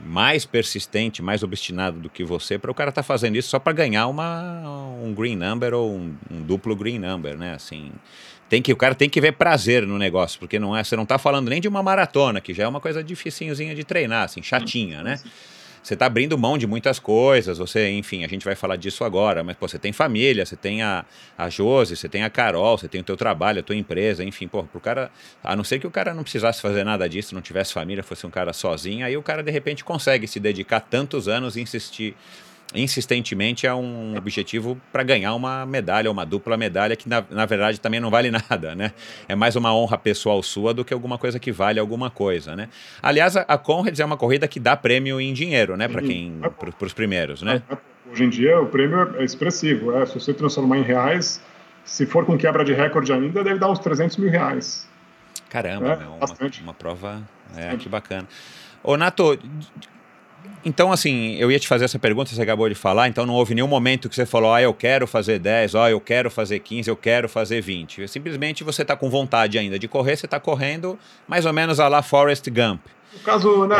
[0.00, 3.58] mais persistente, mais obstinado do que você, para o cara estar tá fazendo isso só
[3.58, 4.62] para ganhar uma,
[5.02, 7.54] um green number ou um, um, duplo green number, né?
[7.54, 7.92] Assim,
[8.48, 11.04] tem que o cara tem que ver prazer no negócio, porque não é, você não
[11.04, 14.42] está falando nem de uma maratona, que já é uma coisa dificinhozinha de treinar, assim,
[14.42, 15.18] chatinha, né?
[15.84, 19.44] Você está abrindo mão de muitas coisas, você, enfim, a gente vai falar disso agora,
[19.44, 21.04] mas pô, você tem família, você tem a,
[21.36, 24.48] a Josi, você tem a Carol, você tem o teu trabalho, a tua empresa, enfim,
[24.48, 25.10] pô, pro cara,
[25.42, 28.26] a não ser que o cara não precisasse fazer nada disso, não tivesse família, fosse
[28.26, 32.16] um cara sozinho, aí o cara de repente consegue se dedicar tantos anos e insistir
[32.74, 37.80] insistentemente a um objetivo para ganhar uma medalha, uma dupla medalha, que na, na verdade
[37.80, 38.92] também não vale nada, né?
[39.28, 42.68] É mais uma honra pessoal sua do que alguma coisa que vale alguma coisa, né?
[43.02, 45.88] Aliás, a, a Conrads é uma corrida que dá prêmio em dinheiro, né?
[45.88, 47.62] Para quem, para os primeiros, né?
[48.10, 49.96] Hoje em dia o prêmio é expressivo.
[49.96, 51.40] É, se você transformar em reais,
[51.84, 54.88] se for com quebra de recorde ainda, deve dar uns 300 mil reais.
[55.48, 56.26] Caramba, é, meu, uma,
[56.62, 57.22] uma prova.
[57.56, 58.26] É, que bacana.
[58.82, 59.38] Ô, Nato,
[60.64, 63.54] então, assim, eu ia te fazer essa pergunta, você acabou de falar, então não houve
[63.54, 66.88] nenhum momento que você falou, ah, eu quero fazer 10, ó, eu quero fazer 15,
[66.88, 68.08] eu quero fazer 20.
[68.08, 71.88] Simplesmente você está com vontade ainda de correr, você está correndo mais ou menos a
[71.88, 72.80] lá Forrest Gump.
[73.12, 73.76] No caso, né,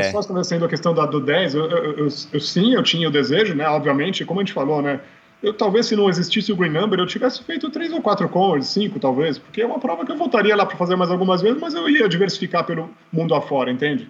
[0.00, 0.10] é...
[0.12, 3.10] só estabelecendo a questão da, do 10, eu, eu, eu, eu, sim, eu tinha o
[3.10, 5.00] desejo, né, obviamente, como a gente falou, né,
[5.42, 8.68] eu talvez se não existisse o Green Number, eu tivesse feito três ou quatro Conrads,
[8.68, 11.60] cinco talvez, porque é uma prova que eu voltaria lá para fazer mais algumas vezes,
[11.60, 14.08] mas eu ia diversificar pelo mundo afora, entende?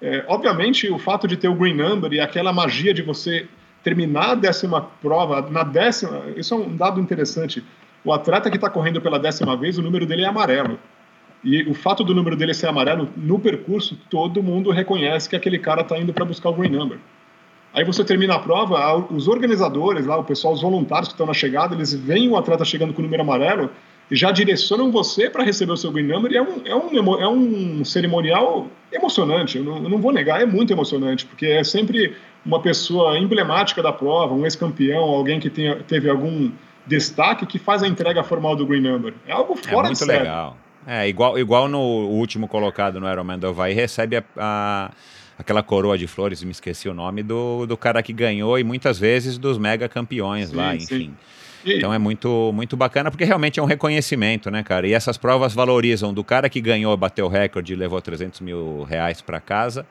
[0.00, 3.46] É, obviamente, o fato de ter o green number e aquela magia de você
[3.82, 7.64] terminar a décima prova, na décima, isso é um dado interessante.
[8.04, 10.78] O atleta que está correndo pela décima vez, o número dele é amarelo.
[11.42, 15.58] E o fato do número dele ser amarelo, no percurso, todo mundo reconhece que aquele
[15.58, 16.98] cara está indo para buscar o green number.
[17.72, 21.32] Aí você termina a prova, os organizadores lá, o pessoal, os voluntários que estão na
[21.32, 23.70] chegada, eles veem o atleta chegando com o número amarelo
[24.16, 27.28] já direcionam você para receber o seu green number e é um, é um, é
[27.28, 32.16] um cerimonial emocionante, eu não, eu não vou negar, é muito emocionante, porque é sempre
[32.44, 36.50] uma pessoa emblemática da prova, um ex-campeão, alguém que tenha, teve algum
[36.86, 39.14] destaque que faz a entrega formal do green number.
[39.26, 40.18] É algo é fora é muito de série.
[40.18, 40.56] legal.
[40.86, 44.90] É, igual, igual no último colocado no Ironman do Havaí, recebe a, a,
[45.38, 48.98] aquela coroa de flores, me esqueci o nome, do, do cara que ganhou e muitas
[48.98, 50.86] vezes dos mega campeões sim, lá, enfim.
[50.86, 51.14] Sim.
[51.64, 54.86] Então é muito, muito bacana, porque realmente é um reconhecimento, né, cara?
[54.86, 58.82] E essas provas valorizam do cara que ganhou, bateu o recorde e levou 300 mil
[58.84, 59.86] reais para casa,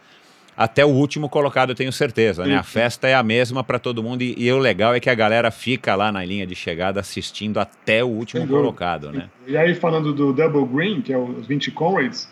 [0.60, 2.58] até o último colocado, eu tenho certeza, né?
[2.58, 5.16] A festa é a mesma para todo mundo e, e, o legal é que a
[5.16, 9.30] galera fica lá na linha de chegada assistindo até o último colocado, né?
[9.48, 12.28] E aí, falando do Double Green, que é os 20 Comrades,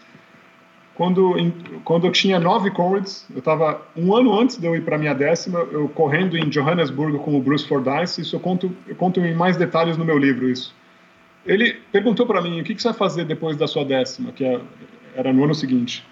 [0.97, 1.51] quando, em,
[1.85, 5.13] quando eu tinha nove Comrades, eu estava um ano antes de eu ir para minha
[5.13, 9.35] décima, eu correndo em Johannesburgo com o Bruce Fordyce, isso eu conto, eu conto em
[9.35, 10.75] mais detalhes no meu livro isso.
[11.45, 14.43] Ele perguntou para mim, o que, que, você vai fazer depois da sua décima, que
[14.43, 14.59] é,
[15.15, 16.03] era no ano seguinte.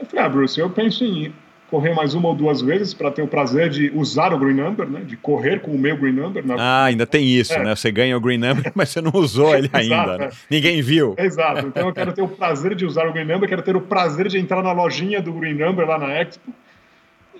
[0.00, 1.32] Eu falei, ah, Bruce, eu penso em
[1.74, 4.88] correr mais uma ou duas vezes para ter o prazer de usar o green number,
[4.88, 5.00] né?
[5.00, 6.46] De correr com o meu green number.
[6.46, 6.54] Na...
[6.56, 7.64] Ah, ainda tem isso, é.
[7.64, 7.74] né?
[7.74, 10.18] Você ganha o green number, mas você não usou ele ainda.
[10.18, 10.30] né?
[10.48, 11.16] Ninguém viu.
[11.18, 11.66] Exato.
[11.66, 14.28] Então eu quero ter o prazer de usar o green number, quero ter o prazer
[14.28, 16.54] de entrar na lojinha do green number lá na Expo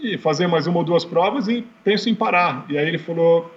[0.02, 2.66] e fazer mais uma ou duas provas e penso em parar.
[2.68, 3.54] E aí ele falou,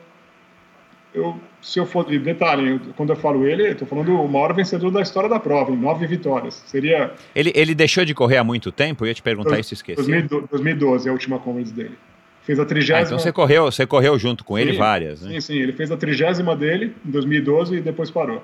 [1.11, 4.53] eu, se eu for, detalhe, eu, quando eu falo ele, eu tô falando o maior
[4.53, 6.63] vencedor da história da prova, em nove vitórias.
[6.65, 7.11] Seria.
[7.35, 9.03] Ele, ele deixou de correr há muito tempo?
[9.03, 10.01] Eu ia te perguntar dois, isso, esqueci.
[10.49, 11.97] 2012 é a última Comrades dele.
[12.43, 12.99] Fez a trigésima.
[12.99, 15.33] Ah, então você correu, você correu junto com sim, ele várias, né?
[15.33, 15.57] Sim, sim.
[15.57, 18.41] Ele fez a trigésima dele em 2012 e depois parou.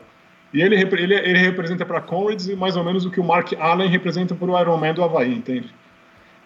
[0.54, 3.88] E ele, ele, ele representa para Comrades mais ou menos o que o Mark Allen
[3.88, 5.74] representa para o Ironman do Havaí, entende?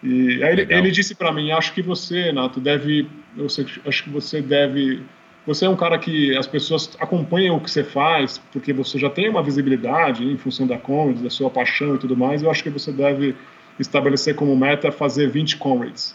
[0.00, 4.04] E aí ele, ele disse para mim, acho que você, Nato, deve, eu sei, acho
[4.04, 5.02] que você deve
[5.48, 9.08] você é um cara que as pessoas acompanham o que você faz, porque você já
[9.08, 12.42] tem uma visibilidade em função da Comrades, da sua paixão e tudo mais.
[12.42, 13.34] Eu acho que você deve
[13.80, 16.14] estabelecer como meta fazer 20 Comrades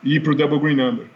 [0.00, 1.06] e ir para o Double Green Number.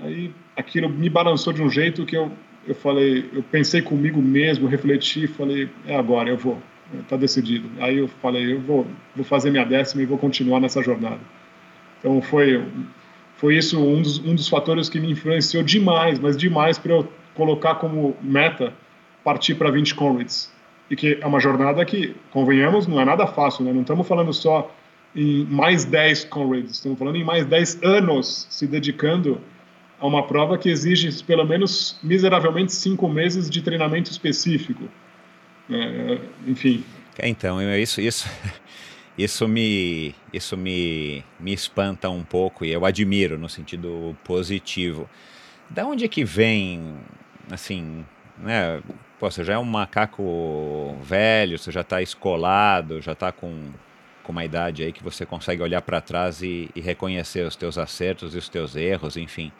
[0.00, 2.30] Aí aquilo me balançou de um jeito que eu,
[2.68, 6.62] eu falei, eu pensei comigo mesmo, refleti, falei, é agora, eu vou,
[7.00, 7.68] está decidido.
[7.80, 8.86] Aí eu falei, eu vou,
[9.16, 11.18] vou fazer minha décima e vou continuar nessa jornada.
[11.98, 12.64] Então foi
[13.38, 17.08] foi isso um dos, um dos fatores que me influenciou demais, mas demais para eu
[17.34, 18.74] colocar como meta
[19.24, 20.52] partir para 20 Comrades.
[20.90, 23.72] E que é uma jornada que, convenhamos, não é nada fácil, né?
[23.72, 24.74] Não estamos falando só
[25.14, 29.40] em mais 10 Comrades, estamos falando em mais 10 anos se dedicando
[30.00, 34.84] a uma prova que exige pelo menos miseravelmente cinco meses de treinamento específico.
[35.70, 36.82] É, enfim.
[37.22, 38.28] Então, isso, isso
[39.18, 45.10] isso me, isso me, me espanta um pouco e eu admiro no sentido positivo.
[45.68, 46.96] Da onde é que vem,
[47.50, 48.06] assim,
[48.38, 48.80] né?
[49.18, 53.72] Pô, você já é um macaco velho, você já está escolado, já está com,
[54.22, 57.76] com uma idade aí que você consegue olhar para trás e, e, reconhecer os teus
[57.76, 59.50] acertos e os teus erros, enfim.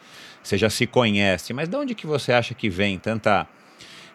[0.41, 3.45] Você já se conhece, mas de onde que você acha que vem tanta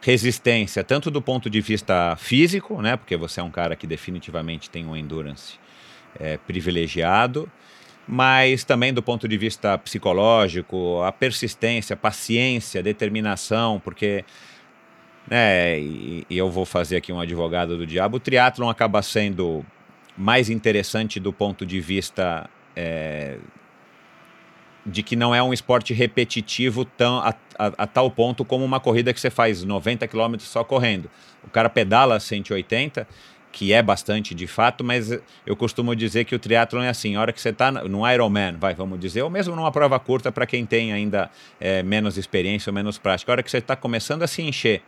[0.04, 4.68] resistência, tanto do ponto de vista físico, né, porque você é um cara que definitivamente
[4.68, 5.54] tem um endurance
[6.20, 7.50] é, privilegiado,
[8.06, 14.26] mas também do ponto de vista psicológico, a persistência, paciência, determinação, porque
[15.26, 19.64] né, e, e eu vou fazer aqui um advogado do diabo, o triatlon acaba sendo
[20.18, 23.38] mais interessante do ponto de vista é,
[24.86, 28.80] de que não é um esporte repetitivo tão, a, a, a, tal ponto como uma
[28.80, 31.10] corrida que você faz 90 km só correndo.
[31.42, 33.06] O cara pedala 180
[33.54, 35.16] que é bastante de fato, mas
[35.46, 38.56] eu costumo dizer que o triatlon é assim, a hora que você está no Ironman,
[38.58, 41.30] vai, vamos dizer, ou mesmo numa prova curta para quem tem ainda
[41.60, 44.82] é, menos experiência ou menos prática, a hora que você está começando a se encher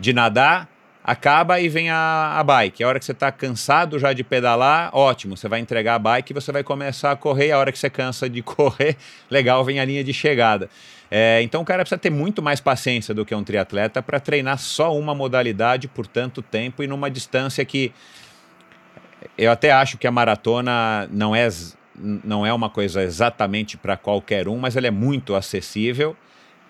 [0.00, 0.66] de nadar,
[1.08, 2.84] acaba e vem a, a bike.
[2.84, 6.32] A hora que você está cansado já de pedalar, ótimo, você vai entregar a bike
[6.32, 7.50] e você vai começar a correr.
[7.50, 8.94] A hora que você cansa de correr,
[9.30, 10.68] legal, vem a linha de chegada.
[11.10, 14.58] É, então o cara precisa ter muito mais paciência do que um triatleta para treinar
[14.58, 17.90] só uma modalidade por tanto tempo e numa distância que
[19.38, 21.48] eu até acho que a maratona não é,
[21.96, 26.14] não é uma coisa exatamente para qualquer um, mas ela é muito acessível.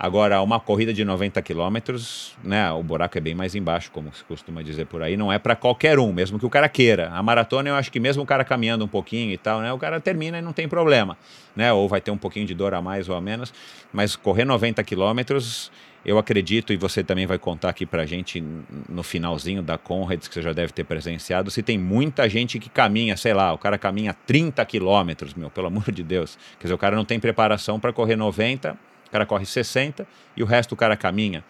[0.01, 4.23] Agora, uma corrida de 90 quilômetros, né, o buraco é bem mais embaixo, como se
[4.23, 7.11] costuma dizer por aí, não é para qualquer um, mesmo que o cara queira.
[7.11, 9.79] A maratona, eu acho que mesmo o cara caminhando um pouquinho e tal, né, o
[9.79, 11.19] cara termina e não tem problema,
[11.57, 13.53] né, ou vai ter um pouquinho de dor a mais ou a menos,
[13.93, 15.73] mas correr 90 quilômetros,
[16.07, 18.41] eu acredito, e você também vai contar aqui pra gente
[18.89, 22.71] no finalzinho da Conrads, que você já deve ter presenciado, se tem muita gente que
[22.71, 26.39] caminha, sei lá, o cara caminha 30 quilômetros, meu, pelo amor de Deus.
[26.61, 30.07] Quer dizer, o cara não tem preparação para correr 90 o cara corre 60
[30.37, 31.43] e o resto o cara caminha.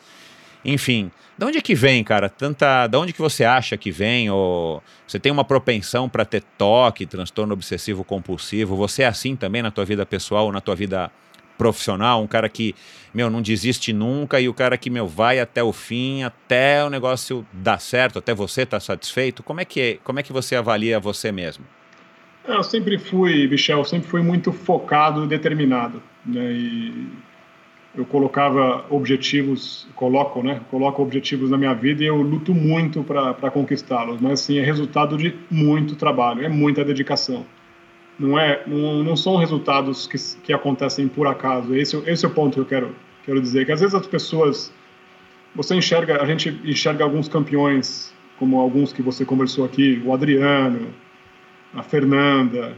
[0.64, 2.28] Enfim, de onde é que vem, cara?
[2.28, 4.28] Tanta, de onde que você acha que vem?
[4.30, 8.76] Ou você tem uma propensão para ter toque, transtorno obsessivo compulsivo?
[8.76, 11.10] Você é assim também na tua vida pessoal ou na tua vida
[11.56, 12.22] profissional?
[12.22, 12.74] Um cara que,
[13.14, 16.90] meu, não desiste nunca e o cara que, meu, vai até o fim, até o
[16.90, 19.43] negócio dar certo, até você estar tá satisfeito?
[19.44, 21.64] Como é que é, como é que você avalia você mesmo?
[22.44, 26.51] Eu sempre fui, Michel, sempre fui muito focado determinado, né?
[26.51, 27.09] E
[27.94, 30.60] eu colocava objetivos, coloco, né?
[30.70, 34.20] Coloco objetivos na minha vida e eu luto muito para conquistá-los.
[34.20, 37.44] Mas assim é resultado de muito trabalho, é muita dedicação.
[38.19, 41.74] Não é, não, não são resultados que, que acontecem por acaso.
[41.74, 42.94] Esse, esse é o ponto que eu quero
[43.28, 43.66] quero dizer.
[43.66, 44.73] Que às vezes as pessoas,
[45.55, 50.89] você enxerga, a gente enxerga alguns campeões, como alguns que você conversou aqui, o Adriano,
[51.74, 52.74] a Fernanda,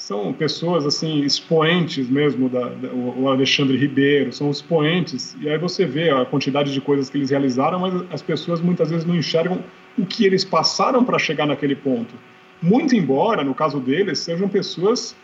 [0.00, 5.84] são pessoas assim expoentes mesmo da, da, o Alexandre Ribeiro são expoentes e aí você
[5.84, 9.62] vê a quantidade de coisas que eles realizaram mas as pessoas muitas vezes não enxergam
[9.98, 12.14] o que eles passaram para chegar naquele ponto.
[12.62, 15.14] Muito embora no caso deles sejam pessoas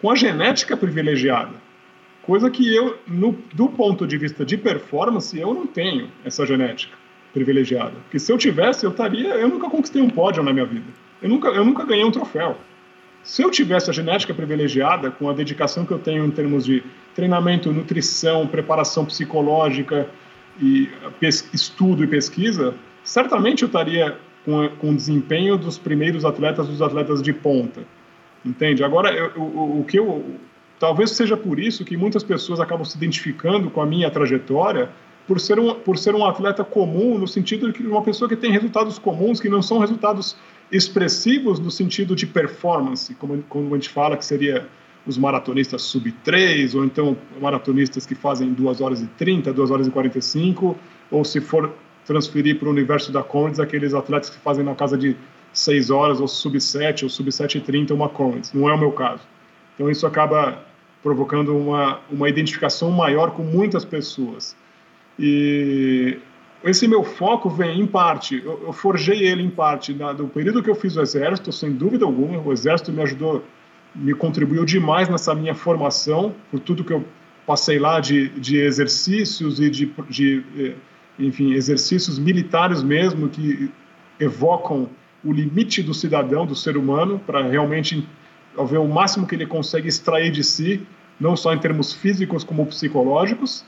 [0.00, 1.52] com a genética privilegiada
[2.22, 6.96] coisa que eu no, do ponto de vista de performance eu não tenho essa genética
[7.34, 10.86] privilegiada porque se eu tivesse eu estaria eu nunca conquistei um pódio na minha vida.
[11.20, 12.56] Eu nunca eu nunca ganhei um troféu
[13.22, 16.82] se eu tivesse a genética privilegiada, com a dedicação que eu tenho em termos de
[17.14, 20.08] treinamento, nutrição, preparação psicológica
[20.60, 20.88] e
[21.52, 22.74] estudo e pesquisa,
[23.04, 27.82] certamente eu estaria com, o desempenho dos primeiros atletas, dos atletas de ponta.
[28.44, 28.82] Entende?
[28.82, 30.24] Agora, eu, o que eu.
[30.78, 34.90] Talvez seja por isso que muitas pessoas acabam se identificando com a minha trajetória,
[35.26, 38.36] por ser um, por ser um atleta comum, no sentido de que uma pessoa que
[38.36, 40.36] tem resultados comuns, que não são resultados
[40.70, 44.66] expressivos no sentido de performance, como, como a gente fala que seria
[45.06, 49.86] os maratonistas sub 3, ou então maratonistas que fazem 2 horas e 30, 2 horas
[49.86, 50.76] e 45,
[51.10, 51.72] ou se for
[52.04, 55.16] transferir para o universo da Conrads, aqueles atletas que fazem na casa de
[55.52, 58.52] 6 horas, ou sub 7, ou sub 7 e 30, uma Conrads.
[58.52, 59.22] Não é o meu caso.
[59.74, 60.62] Então isso acaba
[61.02, 64.56] provocando uma, uma identificação maior com muitas pessoas.
[65.18, 66.18] E
[66.62, 70.68] esse meu foco vem, em parte, eu, forjei ele em parte na, do período que
[70.68, 72.40] eu fiz o Exército, sem dúvida alguma.
[72.40, 73.44] O Exército me ajudou,
[73.94, 77.04] me contribuiu demais nessa minha formação, por tudo que eu
[77.46, 80.74] passei lá de, de exercícios e de, de, eh,
[81.18, 83.70] enfim, exercícios militares mesmo, que
[84.18, 84.90] evocam
[85.24, 88.06] o limite do cidadão, do ser humano, para realmente
[88.66, 90.84] ver o máximo que ele consegue extrair de si,
[91.20, 93.64] não só em termos físicos como psicológicos.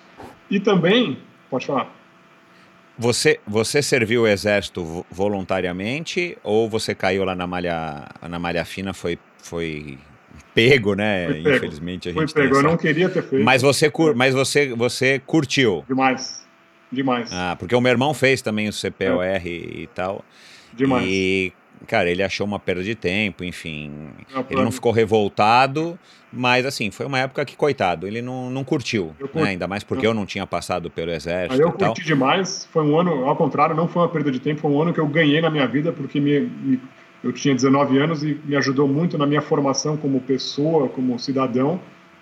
[0.51, 1.19] E também,
[1.49, 1.99] pode falar.
[3.01, 8.93] Você, você serviu o exército voluntariamente ou você caiu lá na malha, na malha fina,
[8.93, 9.98] foi, foi
[10.55, 11.24] pego, né?
[11.24, 11.56] Foi pego.
[11.56, 13.43] Infelizmente a gente Foi pego, eu não queria ter feito.
[13.43, 15.82] Mas você, mas você, você curtiu?
[15.89, 16.47] Demais,
[16.93, 17.32] demais.
[17.32, 19.40] Ah, porque o meu irmão fez também o CPOR é.
[19.47, 20.22] e tal.
[20.74, 21.06] Demais.
[21.09, 21.55] E
[21.86, 23.90] cara, ele achou uma perda de tempo, enfim.
[24.32, 25.98] Não, ele não ficou revoltado,
[26.32, 29.43] mas assim, foi uma época que, coitado, ele não, não curtiu, né?
[29.43, 31.55] ainda mais porque eu, não tinha passado pelo exército.
[31.55, 34.61] Aí eu curti demais, foi um ano, ao contrário, não foi uma perda de tempo,
[34.61, 36.81] foi um ano que eu ganhei na minha vida, porque me, me,
[37.23, 41.81] eu tinha 19 anos e me ajudou muito na minha formação como pessoa, como cidadão.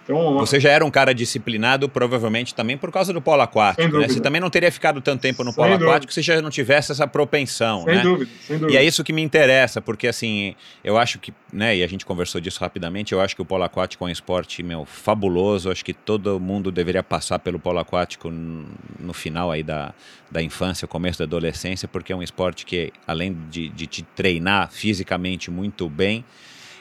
[0.09, 4.09] Então, você já era um cara disciplinado, provavelmente também por causa do polo aquático, né?
[4.09, 6.13] Você também não teria ficado tanto tempo no polo sem aquático dúvida.
[6.13, 8.03] se já não tivesse essa propensão, sem né?
[8.03, 8.73] Dúvida, sem dúvida.
[8.73, 12.07] E é isso que me interessa, porque assim, eu acho que, né, e a gente
[12.07, 15.85] conversou disso rapidamente, eu acho que o polo aquático é um esporte, meu, fabuloso, acho
[15.85, 19.93] que todo mundo deveria passar pelo polo aquático no final aí da,
[20.31, 24.71] da infância, começo da adolescência, porque é um esporte que, além de, de te treinar
[24.71, 26.25] fisicamente muito bem,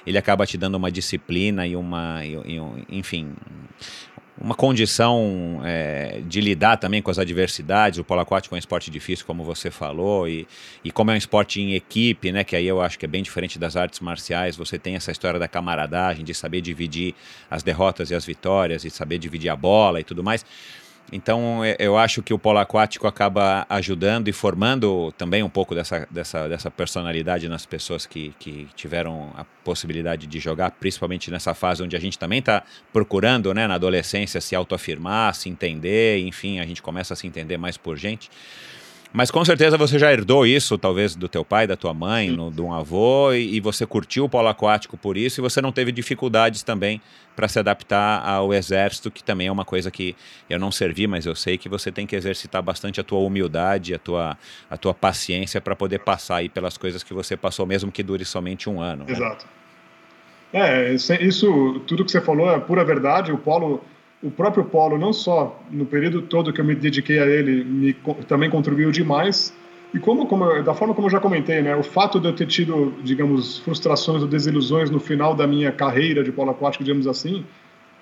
[0.08, 3.36] ele acaba te dando uma disciplina e uma, e, e, enfim,
[4.40, 8.00] uma condição é, de lidar também com as adversidades.
[8.00, 10.48] O polo aquático é um esporte difícil, como você falou, e,
[10.82, 13.22] e como é um esporte em equipe, né, que aí eu acho que é bem
[13.22, 17.14] diferente das artes marciais, você tem essa história da camaradagem, de saber dividir
[17.52, 20.46] as derrotas e as vitórias, e saber dividir a bola e tudo mais.
[21.12, 25.74] Então, é, eu acho que o polo aquático acaba ajudando e formando também um pouco
[25.74, 31.54] dessa, dessa, dessa personalidade nas pessoas que, que tiveram a possibilidade de jogar, principalmente nessa
[31.54, 32.62] fase onde a gente também está
[32.92, 37.58] procurando, né, na adolescência, se autoafirmar, se entender, enfim, a gente começa a se entender
[37.58, 38.30] mais por gente.
[39.18, 42.52] Mas com certeza você já herdou isso, talvez do teu pai, da tua mãe, no,
[42.52, 45.72] de um avô, e, e, você curtiu o polo aquático por isso, e você não
[45.72, 47.02] teve dificuldades também
[47.35, 50.15] para se adaptar ao exército, que também é uma coisa que
[50.48, 53.95] eu não servi, mas eu sei que você tem que exercitar bastante a tua humildade,
[53.95, 54.38] a tua,
[54.69, 58.23] a tua paciência para poder passar aí pelas coisas que você passou, mesmo que dure
[58.23, 59.03] somente um ano.
[59.03, 59.14] Né?
[59.14, 59.48] Exato.
[60.53, 60.91] Né?
[60.91, 63.31] É, isso, tudo que você falou é pura verdade.
[63.31, 63.84] O polo
[64.22, 67.94] o próprio Polo, não só no período todo que eu me dediquei a ele, me,
[68.27, 69.53] também contribuiu demais.
[69.94, 72.48] E como, como, da forma como eu já comentei, né, o fato de eu ter
[72.48, 77.45] tido, digamos, frustrações ou desilusões no final da minha carreira de polo aquático, digamos assim,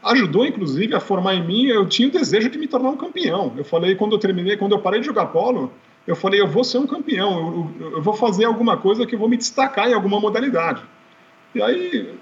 [0.04, 3.54] ajudou, inclusive, a formar em mim, eu tinha o desejo de me tornar um campeão.
[3.58, 5.72] Eu falei, quando eu terminei, quando eu parei de jogar polo,
[6.08, 9.20] eu falei, eu vou ser um campeão, eu, eu vou fazer alguma coisa que eu
[9.20, 10.82] vou me destacar em alguma modalidade.
[11.54, 12.14] E aí,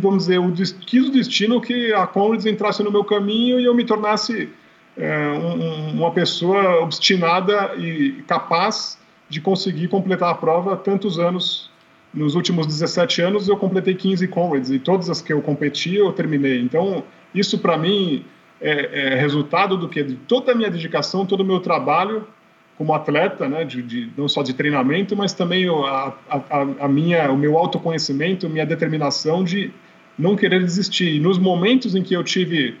[0.00, 3.74] vamos dizer, o, quis o destino que a Conrads entrasse no meu caminho e eu
[3.74, 4.48] me tornasse
[4.96, 11.70] é, um, uma pessoa obstinada e capaz de conseguir completar a prova tantos anos.
[12.14, 16.12] Nos últimos 17 anos eu completei 15 Conrads e todas as que eu competi eu
[16.12, 16.60] terminei.
[16.60, 17.04] Então,
[17.34, 18.24] isso para mim
[18.60, 20.02] é, é, resultado do que?
[20.02, 22.26] De toda a minha dedicação, todo o meu trabalho
[22.76, 27.30] como atleta, né, de, de, não só de treinamento, mas também a, a, a, minha,
[27.32, 29.72] o meu autoconhecimento, minha determinação de
[30.18, 31.16] não querer desistir.
[31.16, 32.76] E nos momentos em que eu tive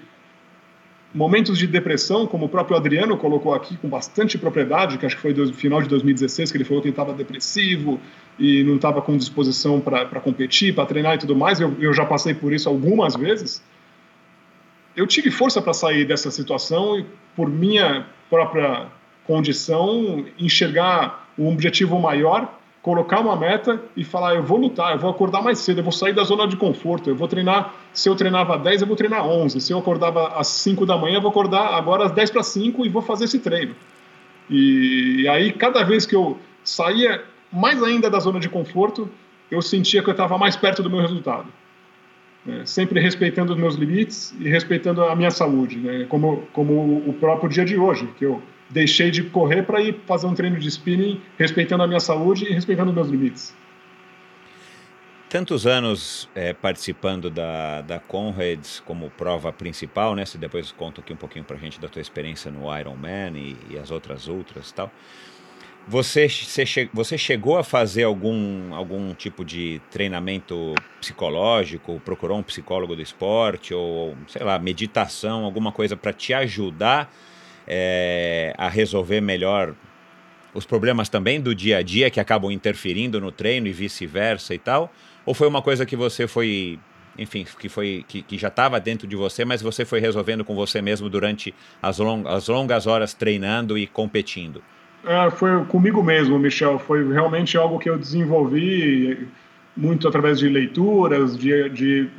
[1.14, 5.22] momentos de depressão, como o próprio Adriano colocou aqui com bastante propriedade, que acho que
[5.22, 7.98] foi no final de 2016 que ele falou que estava depressivo
[8.38, 11.58] e não estava com disposição para competir, para treinar e tudo mais.
[11.58, 13.64] Eu, eu já passei por isso algumas vezes.
[14.94, 18.88] Eu tive força para sair dessa situação e por minha própria
[19.26, 25.10] condição, enxergar um objetivo maior, colocar uma meta e falar: eu vou lutar, eu vou
[25.10, 27.74] acordar mais cedo, eu vou sair da zona de conforto, eu vou treinar.
[27.92, 29.60] Se eu treinava 10, eu vou treinar 11.
[29.60, 32.86] Se eu acordava às 5 da manhã, eu vou acordar agora às 10 para 5
[32.86, 33.74] e vou fazer esse treino.
[34.48, 39.08] E aí, cada vez que eu saía mais ainda da zona de conforto,
[39.50, 41.46] eu sentia que eu estava mais perto do meu resultado.
[42.48, 46.06] É, sempre respeitando os meus limites e respeitando a minha saúde, né?
[46.08, 50.26] como, como o próprio dia de hoje, que eu deixei de correr para ir fazer
[50.26, 53.54] um treino de spinning, respeitando a minha saúde e respeitando meus limites.
[55.28, 60.24] Tantos anos é, participando da, da Conrads como prova principal, né?
[60.24, 63.56] Você depois conta aqui um pouquinho para a gente da tua experiência no Ironman e,
[63.70, 64.90] e as outras ultras e tal.
[65.88, 72.00] Você, você, você chegou a fazer algum, algum tipo de treinamento psicológico?
[72.04, 77.12] Procurou um psicólogo do esporte ou, sei lá, meditação, alguma coisa para te ajudar
[77.66, 79.74] é, a resolver melhor
[80.54, 84.58] os problemas também do dia a dia que acabam interferindo no treino e vice-versa e
[84.58, 84.92] tal?
[85.24, 86.78] Ou foi uma coisa que você foi,
[87.18, 90.54] enfim, que foi que, que já estava dentro de você, mas você foi resolvendo com
[90.54, 94.62] você mesmo durante as, long, as longas horas treinando e competindo?
[95.04, 96.78] É, foi comigo mesmo, Michel.
[96.78, 99.28] Foi realmente algo que eu desenvolvi
[99.76, 102.10] muito através de leituras, de, de,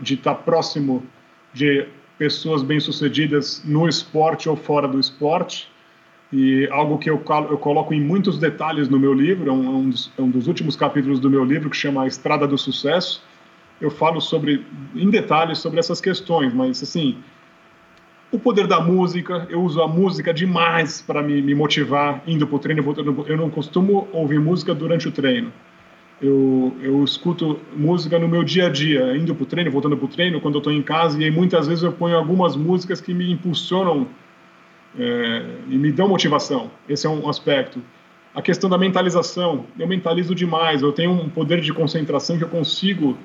[0.00, 1.04] de estar próximo
[1.52, 1.86] de
[2.18, 5.68] pessoas bem-sucedidas no esporte ou fora do esporte.
[6.32, 9.68] E algo que eu, eu coloco em muitos detalhes no meu livro, é um, é
[9.68, 12.58] um, dos, é um dos últimos capítulos do meu livro, que chama A Estrada do
[12.58, 13.22] Sucesso.
[13.80, 14.64] Eu falo sobre,
[14.94, 17.18] em detalhes sobre essas questões, mas assim,
[18.32, 22.56] o poder da música, eu uso a música demais para me, me motivar indo para
[22.56, 22.94] o treino.
[23.28, 25.52] Eu não costumo ouvir música durante o treino
[26.24, 30.06] eu, eu escuto música no meu dia a dia, indo para o treino, voltando para
[30.06, 32.98] o treino, quando eu estou em casa, e aí muitas vezes eu ponho algumas músicas
[32.98, 34.08] que me impulsionam
[34.98, 36.70] é, e me dão motivação.
[36.88, 37.82] Esse é um aspecto.
[38.34, 42.48] A questão da mentalização, eu mentalizo demais, eu tenho um poder de concentração que eu
[42.48, 43.18] consigo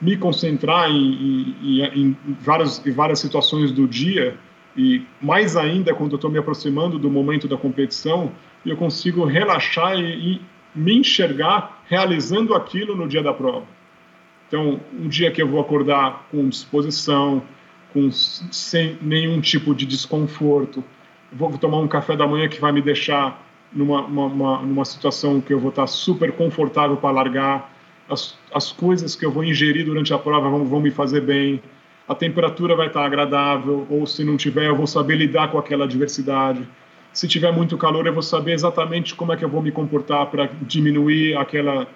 [0.00, 4.36] me concentrar em, em, em, várias, em várias situações do dia
[4.76, 8.30] e mais ainda quando eu estou me aproximando do momento da competição,
[8.64, 10.40] eu consigo relaxar e, e
[10.74, 13.66] me enxergar realizando aquilo no dia da prova.
[14.46, 17.42] Então, um dia que eu vou acordar com disposição,
[17.92, 20.82] com sem nenhum tipo de desconforto,
[21.32, 25.52] vou tomar um café da manhã que vai me deixar numa, uma, numa situação que
[25.52, 27.72] eu vou estar super confortável para largar,
[28.08, 31.62] as, as coisas que eu vou ingerir durante a prova vão, vão me fazer bem,
[32.08, 35.84] a temperatura vai estar agradável, ou se não tiver, eu vou saber lidar com aquela
[35.84, 36.66] adversidade.
[37.12, 40.26] Se tiver muito calor, eu vou saber exatamente como é que eu vou me comportar
[40.26, 41.86] para diminuir aquela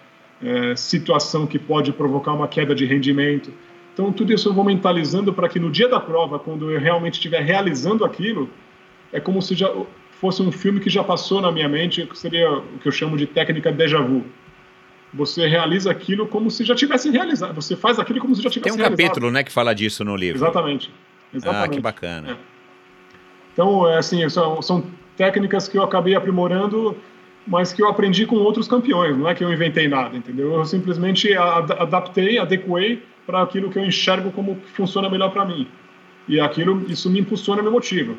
[0.42, 3.52] é, situação que pode provocar uma queda de rendimento.
[3.92, 7.14] Então, tudo isso eu vou mentalizando para que no dia da prova, quando eu realmente
[7.14, 8.48] estiver realizando aquilo,
[9.12, 9.70] é como se já
[10.12, 13.16] fosse um filme que já passou na minha mente, que seria o que eu chamo
[13.16, 14.24] de técnica déjà vu.
[15.12, 17.54] Você realiza aquilo como se já tivesse realizado.
[17.54, 18.96] Você faz aquilo como se já tivesse realizado.
[18.96, 20.38] Tem um capítulo, né, que fala disso no livro.
[20.38, 20.90] Exatamente.
[21.34, 21.64] Exatamente.
[21.64, 22.30] Ah, que bacana.
[22.30, 22.36] É.
[23.52, 24.84] Então, é assim, são, são
[25.16, 26.96] técnicas que eu acabei aprimorando,
[27.46, 29.16] mas que eu aprendi com outros campeões.
[29.16, 30.54] Não é que eu inventei nada, entendeu?
[30.54, 35.66] Eu simplesmente adaptei, adequei para aquilo que eu enxergo como funciona melhor para mim.
[36.28, 38.14] E aquilo, isso me impulsiona, me motiva.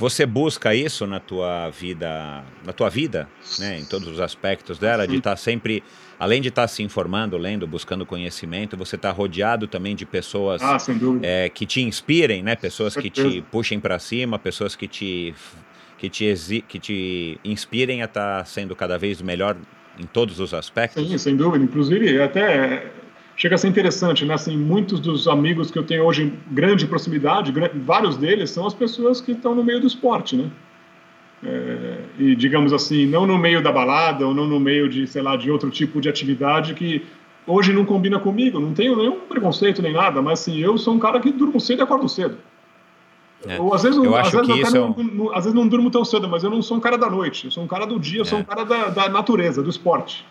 [0.00, 3.28] Você busca isso na tua vida, na tua vida,
[3.58, 5.84] né, em todos os aspectos dela, de estar tá sempre,
[6.18, 10.62] além de estar tá se informando, lendo, buscando conhecimento, você está rodeado também de pessoas
[10.62, 10.78] ah,
[11.20, 15.34] é, que te inspirem, né, pessoas que te puxem para cima, pessoas que te
[15.98, 19.54] que te, que te inspirem a estar tá sendo cada vez melhor
[19.98, 21.06] em todos os aspectos.
[21.06, 21.62] Sim, sem dúvida.
[21.62, 22.90] Inclusive, até
[23.40, 24.34] chega a ser interessante, né?
[24.34, 28.74] Assim, muitos dos amigos que eu tenho hoje em grande proximidade, vários deles são as
[28.74, 30.50] pessoas que estão no meio do esporte, né?
[31.42, 35.22] É, e digamos assim, não no meio da balada ou não no meio de, sei
[35.22, 37.06] lá, de outro tipo de atividade que
[37.46, 38.60] hoje não combina comigo.
[38.60, 41.78] Não tenho nenhum preconceito nem nada, mas assim, eu sou um cara que durmo cedo
[41.78, 42.36] e acordo cedo.
[43.46, 43.58] É.
[43.58, 46.04] Ou às vezes, eu às, vezes isso não, é não, às vezes não durmo tão
[46.04, 47.46] cedo, mas eu não sou um cara da noite.
[47.46, 48.42] Eu sou um cara do dia, eu sou é.
[48.42, 50.26] um cara da, da natureza, do esporte.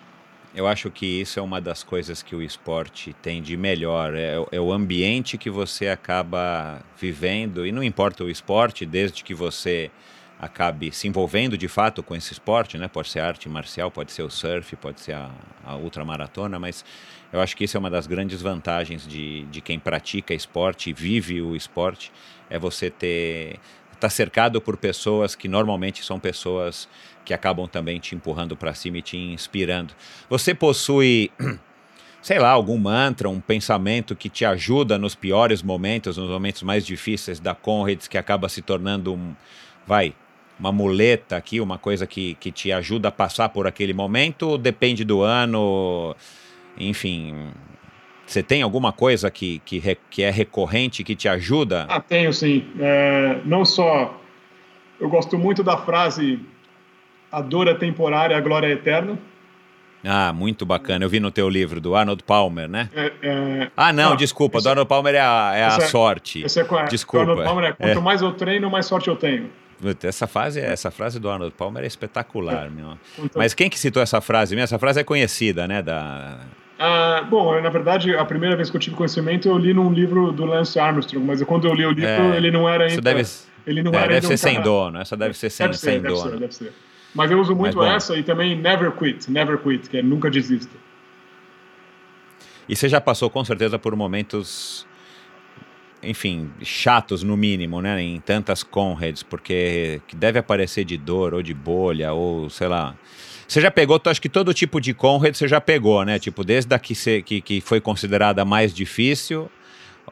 [0.53, 4.15] Eu acho que isso é uma das coisas que o esporte tem de melhor.
[4.15, 9.33] É, é, o ambiente que você acaba vivendo, e não importa o esporte, desde que
[9.33, 9.91] você
[10.39, 12.87] acabe se envolvendo de fato com esse esporte, né?
[12.87, 15.29] Pode ser arte marcial, pode ser o surf, pode ser a,
[15.63, 16.83] a ultramaratona, mas
[17.31, 21.41] eu acho que isso é uma das grandes vantagens de, de quem pratica esporte, vive
[21.41, 22.11] o esporte,
[22.49, 23.59] é você ter
[23.99, 26.87] estar tá cercado por pessoas que normalmente são pessoas
[27.29, 29.93] que acabam também te empurrando para cima e te inspirando.
[30.27, 31.29] Você possui,
[32.23, 36.83] sei lá, algum mantra, um pensamento que te ajuda nos piores momentos, nos momentos mais
[36.83, 39.35] difíceis da Conrads, que acaba se tornando um,
[39.85, 40.15] vai,
[40.59, 44.57] uma muleta aqui, uma coisa que, que te ajuda a passar por aquele momento?
[44.57, 46.15] Depende do ano,
[46.79, 47.51] enfim.
[48.25, 49.79] Você tem alguma coisa que, que,
[50.09, 51.85] que é recorrente, que te ajuda?
[51.89, 52.65] Ah, tenho sim.
[52.79, 54.19] É, não só.
[54.99, 56.39] Eu gosto muito da frase
[57.31, 59.17] a dor é temporária, a glória é eterna.
[60.03, 61.03] Ah, muito bacana.
[61.03, 62.89] Eu vi no teu livro do Arnold Palmer, né?
[62.95, 63.71] É, é...
[63.75, 64.61] Ah, não, desculpa.
[64.61, 66.41] Do Arnold Palmer é a, é a é- sorte.
[66.43, 67.25] Esse é, desculpa.
[67.25, 69.49] Do Arnold Palmer é quanto mais eu treino, mais sorte eu tenho.
[70.03, 72.69] Essa frase, essa frase do Arnold Palmer é espetacular, é.
[72.69, 72.97] meu.
[73.35, 74.57] Mas quem que citou essa frase?
[74.57, 75.81] Essa frase é conhecida, né?
[75.81, 76.39] Da...
[76.77, 80.31] Ah, bom, na verdade, a primeira vez que eu tive conhecimento, eu li num livro
[80.31, 82.93] do Lance Armstrong, mas quando eu li o livro, é, ele não era ainda...
[82.93, 83.23] Isso deve,
[83.67, 85.85] ele não é, era deve ser um sem dono, essa deve ser sem, deve ser,
[85.85, 86.31] sem deve dono.
[86.31, 86.73] Ser, deve ser.
[87.13, 90.75] Mas eu uso muito essa e também never quit, never quit, que é nunca desista.
[92.67, 94.85] E você já passou com certeza por momentos,
[96.03, 97.99] enfim, chatos no mínimo, né?
[98.01, 102.95] Em tantas Conrads, porque que deve aparecer de dor ou de bolha ou sei lá.
[103.47, 106.19] Você já pegou, acho que todo tipo de Conrad você já pegou, né?
[106.19, 109.49] Tipo, desde a que, você, que, que foi considerada mais difícil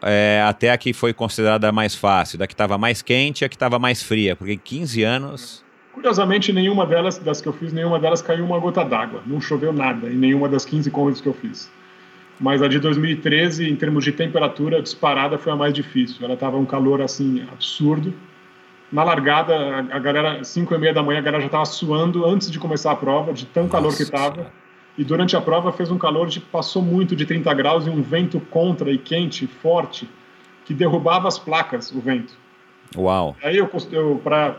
[0.02, 3.56] é, até a que foi considerada mais fácil, da que estava mais quente a que
[3.56, 5.64] estava mais fria, porque 15 anos
[5.98, 9.24] Curiosamente, nenhuma delas, das que eu fiz, nenhuma delas caiu uma gota d'água.
[9.26, 11.72] Não choveu nada em nenhuma das 15 corridas que eu fiz.
[12.40, 16.24] Mas a de 2013, em termos de temperatura, disparada foi a mais difícil.
[16.24, 18.14] Ela estava um calor assim absurdo.
[18.92, 22.52] Na largada, a galera, 5 e meia da manhã, a galera já estava suando antes
[22.52, 24.52] de começar a prova, de tão calor Nossa, que estava.
[25.00, 28.04] E durante a prova fez um calor de passou muito de 30 graus e um
[28.04, 30.08] vento contra e quente, forte,
[30.64, 32.38] que derrubava as placas, o vento.
[32.96, 33.36] Uau!
[33.44, 34.54] Aí eu, eu para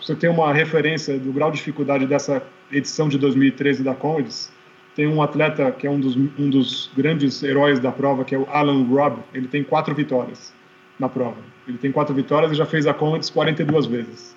[0.00, 4.52] você ter uma referência do grau de dificuldade dessa edição de 2013 da Conrads,
[4.94, 8.38] tem um atleta que é um dos, um dos grandes heróis da prova, que é
[8.38, 9.20] o Alan Robb.
[9.32, 10.52] Ele tem quatro vitórias
[10.98, 11.36] na prova.
[11.66, 14.36] Ele tem quatro vitórias e já fez a Conrads 42 vezes.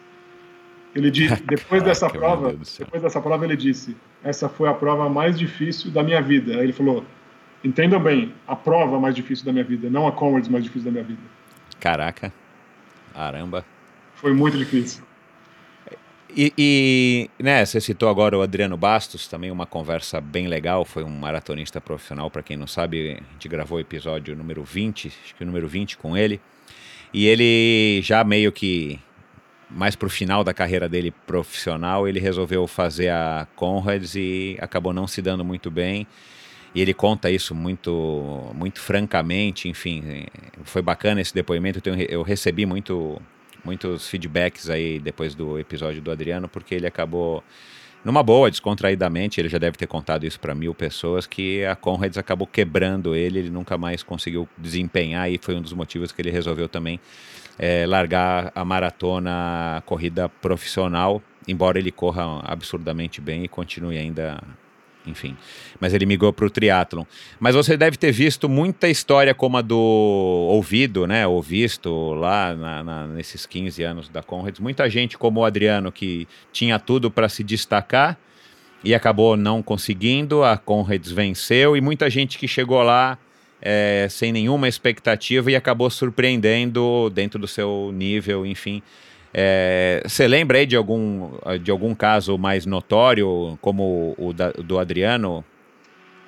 [0.94, 5.38] Ele disse, depois dessa prova, depois dessa prova ele disse: essa foi a prova mais
[5.38, 6.54] difícil da minha vida.
[6.54, 7.04] Aí ele falou:
[7.64, 10.92] Entendam bem, a prova mais difícil da minha vida, não a Comrades mais difícil da
[10.92, 11.22] minha vida.
[11.80, 12.32] Caraca,
[13.14, 13.66] caramba.
[14.16, 15.04] Foi muito difícil.
[16.36, 21.04] E, e, né, você citou agora o Adriano Bastos, também uma conversa bem legal, foi
[21.04, 25.36] um maratonista profissional, para quem não sabe, a gente gravou o episódio número 20, acho
[25.36, 26.40] que o número 20 com ele,
[27.14, 28.98] e ele já meio que
[29.70, 35.08] mais pro final da carreira dele profissional, ele resolveu fazer a Conrads e acabou não
[35.08, 36.08] se dando muito bem.
[36.74, 40.26] E ele conta isso muito, muito francamente, enfim,
[40.64, 41.80] foi bacana esse depoimento.
[41.80, 43.22] Eu, tenho, eu recebi muito,
[43.64, 47.44] muitos feedbacks aí depois do episódio do Adriano, porque ele acabou
[48.04, 52.18] numa boa, descontraidamente, ele já deve ter contado isso para mil pessoas, que a Conrads
[52.18, 56.32] acabou quebrando ele, ele nunca mais conseguiu desempenhar e foi um dos motivos que ele
[56.32, 57.00] resolveu também
[57.60, 64.42] é, largar a maratona, a corrida profissional, embora ele corra absurdamente bem e continue ainda
[65.06, 65.36] enfim.
[65.80, 67.04] Mas ele migrou para o triatlon.
[67.40, 71.26] Mas você deve ter visto muita história como a do ouvido, né?
[71.26, 74.60] Ou visto lá na, na, nesses 15 anos da Conrads.
[74.60, 78.18] Muita gente como o Adriano que tinha tudo para se destacar
[78.84, 80.44] e acabou não conseguindo.
[80.44, 83.18] A Conrads venceu e muita gente que chegou lá
[83.62, 88.82] é, sem nenhuma expectativa e acabou surpreendendo dentro do seu nível, enfim.
[90.06, 91.32] Você é, lembra aí de algum,
[91.62, 95.44] de algum caso mais notório, como o da, do Adriano?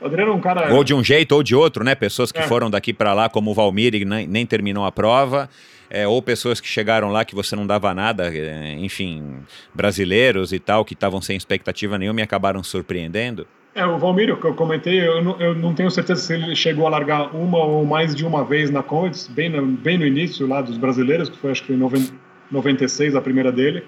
[0.02, 0.74] O Adriano é um cara.
[0.74, 1.96] Ou de um jeito ou de outro, né?
[1.96, 2.44] Pessoas que é.
[2.44, 5.50] foram daqui para lá, como o Valmir, e nem, nem terminou a prova.
[5.90, 9.38] É, ou pessoas que chegaram lá que você não dava nada, é, enfim,
[9.74, 13.46] brasileiros e tal, que estavam sem expectativa nenhuma e acabaram surpreendendo?
[13.76, 16.86] É, o Valmir, que eu comentei, eu não, eu não, tenho certeza se ele chegou
[16.86, 20.48] a largar uma ou mais de uma vez na Condes, bem no, bem no início
[20.48, 22.14] lá dos brasileiros, que foi acho que em 90,
[22.54, 23.84] 96, a primeira dele.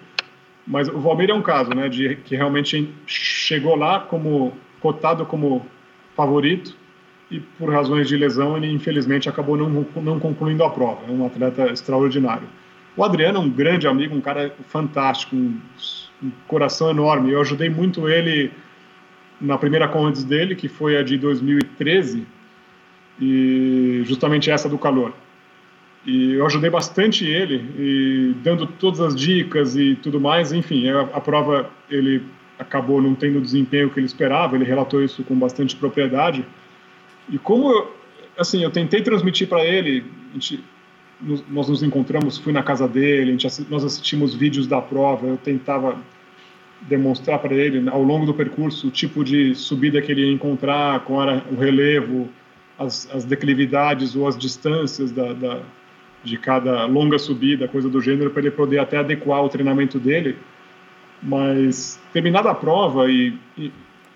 [0.68, 5.66] Mas o Valmir é um caso, né, de que realmente chegou lá como cotado como
[6.16, 6.76] favorito
[7.30, 11.02] e por razões de lesão ele infelizmente acabou não, não concluindo a prova.
[11.08, 12.48] É um atleta extraordinário.
[12.98, 15.60] O Adriano é um grande amigo, um cara fantástico, um,
[16.24, 17.32] um coração enorme.
[17.32, 18.52] Eu ajudei muito ele
[19.40, 22.26] na primeira Conrads dele, que foi a de 2013,
[23.20, 25.14] e justamente essa do calor.
[26.06, 30.54] E eu ajudei bastante ele, dando todas as dicas e tudo mais.
[30.54, 32.22] Enfim, a, a prova ele
[32.60, 34.56] acabou não tendo o desempenho que ele esperava.
[34.56, 36.46] Ele relatou isso com bastante propriedade.
[37.28, 37.96] E como eu,
[38.38, 40.64] assim, eu tentei transmitir para ele, gente,
[41.50, 45.26] nós nos encontramos, fui na casa dele, gente, nós assistimos vídeos da prova.
[45.26, 45.98] Eu tentava
[46.82, 51.00] demonstrar para ele ao longo do percurso o tipo de subida que ele ia encontrar,
[51.00, 52.30] qual era o relevo,
[52.78, 55.62] as, as declividades ou as distâncias da, da
[56.26, 60.36] de cada longa subida, coisa do gênero, para ele poder até adequar o treinamento dele.
[61.22, 63.72] Mas terminada a prova e, e,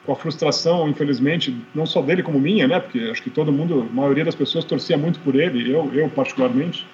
[0.06, 2.80] com a frustração, infelizmente, não só dele como minha, né?
[2.80, 6.10] Porque acho que todo mundo, a maioria das pessoas torcia muito por ele, eu, eu
[6.10, 6.86] particularmente.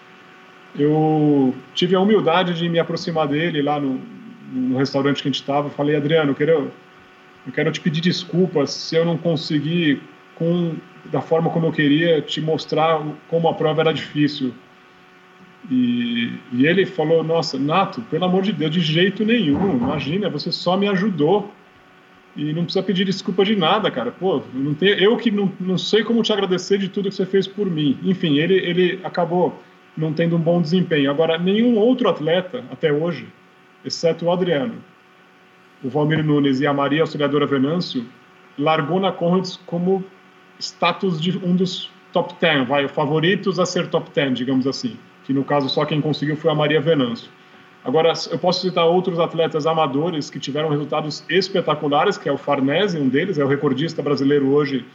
[0.78, 4.02] Eu tive a humildade de me aproximar dele lá no,
[4.52, 5.70] no restaurante que a gente estava.
[5.70, 6.72] Falei, Adriano, eu quero,
[7.48, 10.02] eu quero te pedir desculpas se eu não conseguir,
[10.36, 10.76] com,
[11.06, 14.54] da forma como eu queria, te mostrar como a prova era difícil
[15.70, 19.78] e, e, ele falou: Nossa, Nato, pelo amor de Deus, de jeito nenhum.
[19.78, 21.52] Imagina, você só me ajudou
[22.36, 24.12] e não precisa pedir desculpa de nada, cara.
[24.12, 27.26] Pô, não tem, eu que não, não sei como te agradecer de tudo que você
[27.26, 27.98] fez por mim.
[28.04, 29.60] Enfim, ele, ele acabou
[29.98, 31.10] não tendo um bom desempenho.
[31.10, 33.28] Agora, nenhum outro atleta até hoje,
[33.84, 34.76] exceto o Adriano,
[35.84, 38.06] o Valmir Nunes e a Maria Auxiliadora Venâncio,
[38.58, 40.04] largou na Conrads como
[40.60, 45.34] status de um dos top 10, vai, favoritos a ser top 10, digamos assim que
[45.34, 47.30] no caso só quem conseguiu foi a Maria Venâncio.
[47.84, 52.98] Agora, eu posso citar outros atletas amadores que tiveram resultados espetaculares, que é o Farnese,
[52.98, 54.86] um deles, é o recordista brasileiro hoje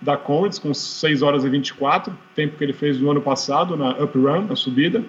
[0.00, 3.90] da Conrads, com 6 horas e 24, tempo que ele fez no ano passado na
[4.02, 5.02] Up Run, na subida.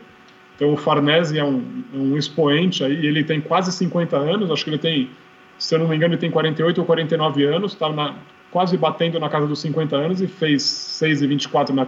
[0.55, 4.69] Então, o Farnese é um, um expoente aí, ele tem quase 50 anos, acho que
[4.69, 5.09] ele tem,
[5.57, 8.15] se eu não me engano, ele tem 48 ou 49 anos, está
[8.51, 11.85] quase batendo na casa dos 50 anos e fez 6 e 24 na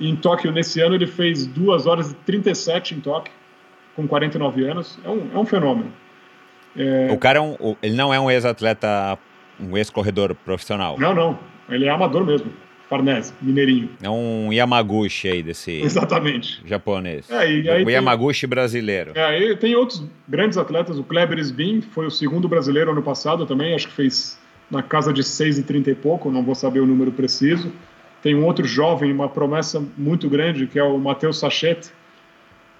[0.00, 3.32] Em Tóquio, nesse ano, ele fez 2 horas e 37 em Tóquio,
[3.94, 4.98] com 49 anos.
[5.04, 5.92] É um, é um fenômeno.
[6.76, 7.10] É...
[7.12, 9.18] O cara é um, ele não é um ex-atleta,
[9.60, 10.98] um ex-corredor profissional.
[10.98, 11.38] Não, não.
[11.68, 12.52] Ele é amador mesmo.
[12.88, 13.88] Farnese, mineirinho.
[14.02, 16.60] É um Yamaguchi aí desse Exatamente.
[16.66, 17.30] japonês.
[17.30, 19.12] É, e aí o tem, Yamaguchi brasileiro.
[19.14, 20.98] É, e tem outros grandes atletas.
[20.98, 23.74] O Kleber Sbin foi o segundo brasileiro ano passado também.
[23.74, 24.38] Acho que fez
[24.70, 27.72] na casa de 6 e 30 e pouco, não vou saber o número preciso.
[28.22, 31.90] Tem um outro jovem, uma promessa muito grande, que é o Matheus Sachete,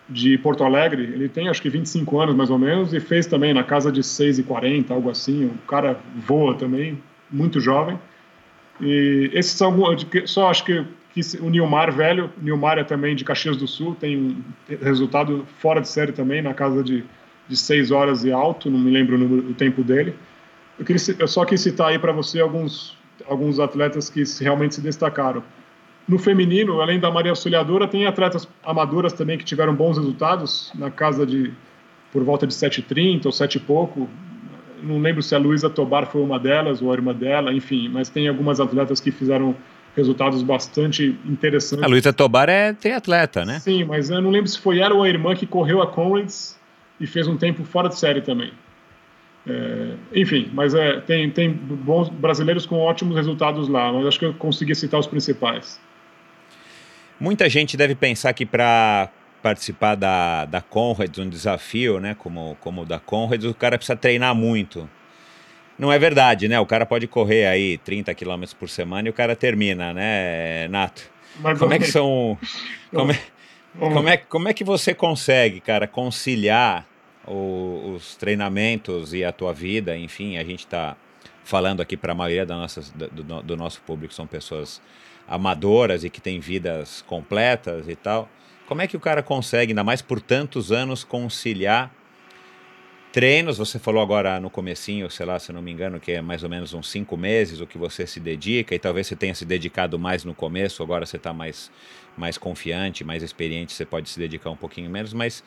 [0.09, 1.03] de Porto Alegre.
[1.03, 4.03] Ele tem acho que 25 anos mais ou menos e fez também na casa de
[4.03, 5.47] 6 e 40, algo assim.
[5.47, 6.99] O cara voa também,
[7.31, 7.99] muito jovem.
[8.81, 13.25] E esses são alguns, só acho que, que o Nilmar velho, Nilmar é também de
[13.25, 14.37] Caxias do Sul, tem um
[14.83, 17.05] resultado fora de série também, na casa de,
[17.49, 20.15] de seis horas e alto, não me lembro o, número, o tempo dele.
[20.79, 22.97] Eu, queria, eu só quis citar aí para você alguns,
[23.29, 25.43] alguns atletas que realmente se destacaram.
[26.07, 30.91] No feminino, além da Maria Auxiliadora, tem atletas amadoras também que tiveram bons resultados, na
[30.91, 31.53] casa de
[32.13, 34.09] por volta de 7,30 ou 7 e pouco.
[34.83, 38.09] Não lembro se a Luísa Tobar foi uma delas ou a irmã dela, enfim, mas
[38.09, 39.57] tem algumas atletas que fizeram
[39.97, 41.85] resultados bastante interessantes.
[41.85, 43.61] A Luísa Tobar é triatleta, né?
[43.61, 46.59] Sim, mas eu não lembro se foi ela ou a irmã que correu a Conrads
[47.01, 48.53] e fez um tempo fora de série também.
[49.47, 54.25] É, enfim, mas é, tem, tem bons brasileiros com ótimos resultados lá, mas acho que
[54.25, 55.81] eu consegui citar os principais.
[57.19, 59.09] Muita gente deve pensar que para
[59.43, 63.97] participar da, da Conrads, um desafio, né, como, como o da Conrads, o cara precisa
[63.97, 64.89] treinar muito.
[65.77, 66.61] Não é verdade, né?
[66.61, 71.11] O cara pode correr aí 30 km por semana e o cara termina, né, Nato?
[71.41, 72.39] Mas como é que são...
[72.93, 73.19] Como é,
[73.79, 76.87] como, é, como é que você consegue, cara, conciliar
[77.27, 79.97] o, os treinamentos e a tua vida?
[79.97, 80.97] Enfim, a gente está
[81.45, 84.81] falando aqui para a maioria da nossa, do, do nosso público, são pessoas
[85.27, 88.29] amadoras e que têm vidas completas e tal.
[88.67, 91.95] Como é que o cara consegue, ainda mais por tantos anos, conciliar
[93.13, 93.59] treinos?
[93.59, 96.49] Você falou agora no comecinho, sei lá, se não me engano, que é mais ou
[96.49, 99.99] menos uns cinco meses o que você se dedica, e talvez você tenha se dedicado
[99.99, 101.71] mais no começo, agora você está mais,
[102.17, 105.43] mais confiante, mais experiente, você pode se dedicar um pouquinho menos, mas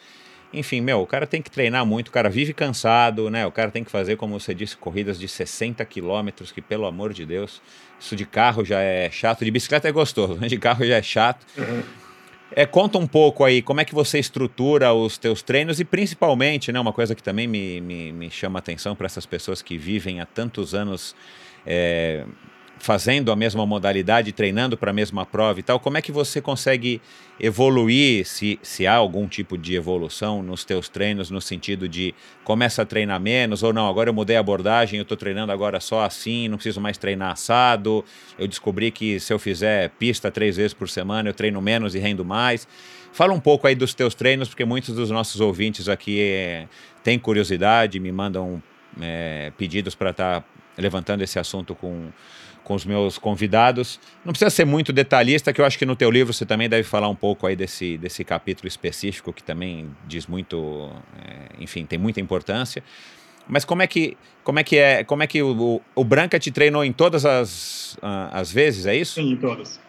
[0.60, 3.46] enfim, meu, o cara tem que treinar muito, o cara vive cansado, né?
[3.46, 7.14] O cara tem que fazer, como você disse, corridas de 60 quilômetros, que pelo amor
[7.14, 7.62] de Deus,
[8.00, 11.02] isso de carro já é chato, de bicicleta é gostoso, mas de carro já é
[11.02, 11.46] chato.
[11.58, 11.84] Uhum.
[12.52, 16.72] É, conta um pouco aí como é que você estrutura os teus treinos e principalmente,
[16.72, 20.22] né, uma coisa que também me, me, me chama atenção para essas pessoas que vivem
[20.22, 21.16] há tantos anos
[21.66, 22.24] é,
[22.78, 26.42] fazendo a mesma modalidade, treinando para a mesma prova e tal, como é que você
[26.42, 27.02] consegue
[27.40, 32.82] evoluir, se, se há algum tipo de evolução nos teus treinos, no sentido de começa
[32.82, 36.04] a treinar menos, ou não, agora eu mudei a abordagem, eu estou treinando agora só
[36.04, 38.04] assim, não preciso mais treinar assado,
[38.38, 42.00] eu descobri que se eu fizer pista três vezes por semana, eu treino menos e
[42.00, 42.68] rendo mais.
[43.12, 46.68] Fala um pouco aí dos teus treinos, porque muitos dos nossos ouvintes aqui é,
[47.02, 48.62] têm curiosidade, me mandam
[49.02, 50.48] é, pedidos para estar tá
[50.78, 52.10] levantando esse assunto com
[52.66, 54.00] com os meus convidados.
[54.26, 56.84] Não precisa ser muito detalhista, que eu acho que no teu livro você também deve
[56.84, 60.92] falar um pouco aí desse, desse capítulo específico, que também diz muito,
[61.24, 62.84] é, enfim, tem muita importância.
[63.48, 66.52] Mas como é que, como é, que é, como é que o, o Branca te
[66.52, 69.22] treinou em todas as, as vezes, é isso?
[69.22, 69.80] Sim, em todas.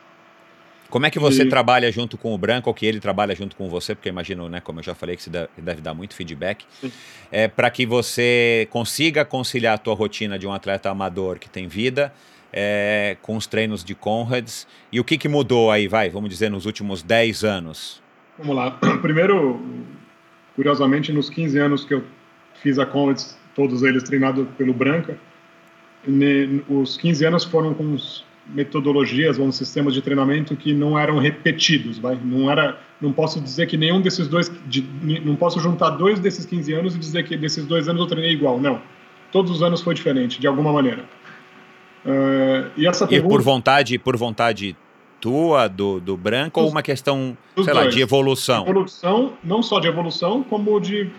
[0.90, 1.48] Como é que você e...
[1.48, 3.94] trabalha junto com o Branco, ou que ele trabalha junto com você?
[3.94, 6.64] Porque imagino, né, como eu já falei, que você deve dar muito feedback.
[7.32, 11.66] É, para que você consiga conciliar a tua rotina de um atleta amador que tem
[11.66, 12.12] vida
[12.58, 14.66] é, com os treinos de Conrads.
[14.90, 18.02] E o que, que mudou aí, vai, vamos dizer, nos últimos 10 anos?
[18.38, 18.70] Vamos lá.
[19.02, 19.60] Primeiro,
[20.54, 22.02] curiosamente, nos 15 anos que eu
[22.62, 25.18] fiz a Conrads, todos eles treinados pelo Branca,
[26.68, 27.96] os 15 anos foram com
[28.48, 32.16] metodologias, ou sistemas de treinamento que não eram repetidos, vai?
[32.22, 34.82] Não era, não posso dizer que nenhum desses dois, de,
[35.24, 38.32] não posso juntar dois desses 15 anos e dizer que desses dois anos eu treinei
[38.32, 38.80] igual, não.
[39.32, 41.04] Todos os anos foi diferente, de alguma maneira.
[42.06, 43.34] Uh, e essa pergunta...
[43.34, 44.76] E por vontade, por vontade
[45.20, 48.62] tua, do, do branco, ou uma questão, sei lá, de evolução?
[48.62, 51.10] Evolução, não só de evolução, como de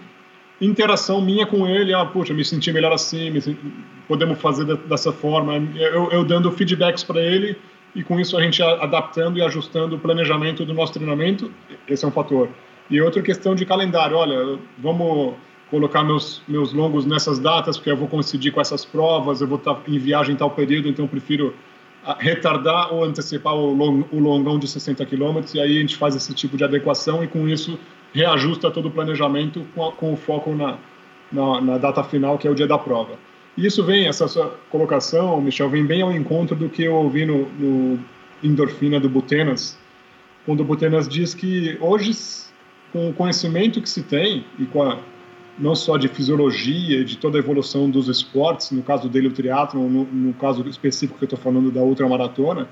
[0.61, 1.93] interação minha com ele.
[1.93, 3.59] Ah, puxa, me senti melhor assim, me senti...
[4.07, 5.55] podemos fazer dessa forma.
[5.75, 7.57] Eu, eu dando feedbacks para ele
[7.93, 11.51] e com isso a gente adaptando e ajustando o planejamento do nosso treinamento.
[11.87, 12.47] Esse é um fator.
[12.89, 14.15] E outra questão de calendário.
[14.15, 15.33] Olha, vamos
[15.69, 19.57] colocar meus, meus longos nessas datas, porque eu vou coincidir com essas provas, eu vou
[19.57, 21.53] estar em viagem em tal período, então eu prefiro
[22.05, 25.97] ah, retardar ou antecipar o, long, o longão de 60 quilômetros, e aí a gente
[25.97, 27.77] faz esse tipo de adequação e com isso
[28.13, 30.77] reajusta todo o planejamento com, a, com o foco na,
[31.31, 33.19] na, na, data final, que é o dia da prova.
[33.57, 37.25] E isso vem, essa sua colocação, Michel, vem bem ao encontro do que eu ouvi
[37.25, 37.99] no, no
[38.41, 39.77] Endorfina do Butenas,
[40.45, 42.11] quando o Butenas diz que hoje,
[42.93, 44.97] com o conhecimento que se tem e com a
[45.57, 49.89] não só de fisiologia, de toda a evolução dos esportes, no caso dele o triatlo,
[49.89, 52.67] no, no caso específico que eu estou falando da ultramaratona,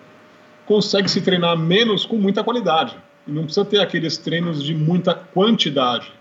[0.65, 2.95] consegue se treinar menos com muita qualidade.
[3.27, 6.11] E não precisa ter aqueles treinos de muita quantidade.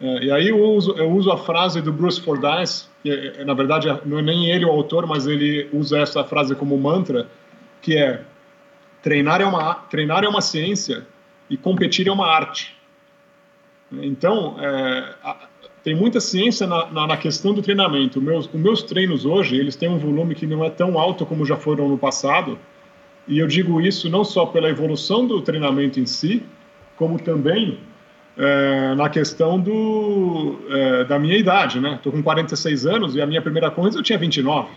[0.00, 3.54] É, e aí eu uso, eu uso a frase do Bruce Fordyce, que é, na
[3.54, 7.28] verdade não é nem ele o autor, mas ele usa essa frase como mantra,
[7.80, 8.22] que é
[9.02, 11.06] treinar é uma, treinar é uma ciência
[11.48, 12.76] e competir é uma arte.
[13.92, 15.14] Então, é,
[15.86, 18.20] tem muita ciência na, na, na questão do treinamento.
[18.20, 21.46] Meus, os meus treinos hoje, eles têm um volume que não é tão alto como
[21.46, 22.58] já foram no passado,
[23.28, 26.42] e eu digo isso não só pela evolução do treinamento em si,
[26.96, 27.78] como também
[28.36, 31.94] é, na questão do, é, da minha idade, né?
[31.94, 34.68] Estou com 46 anos e a minha primeira coisa eu tinha 29.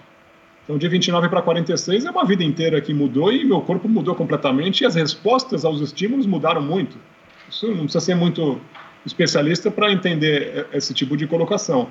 [0.63, 4.13] Então, de 29 para 46 é uma vida inteira que mudou e meu corpo mudou
[4.13, 6.99] completamente e as respostas aos estímulos mudaram muito.
[7.49, 8.61] Isso não precisa ser muito
[9.05, 11.89] especialista para entender esse tipo de colocação.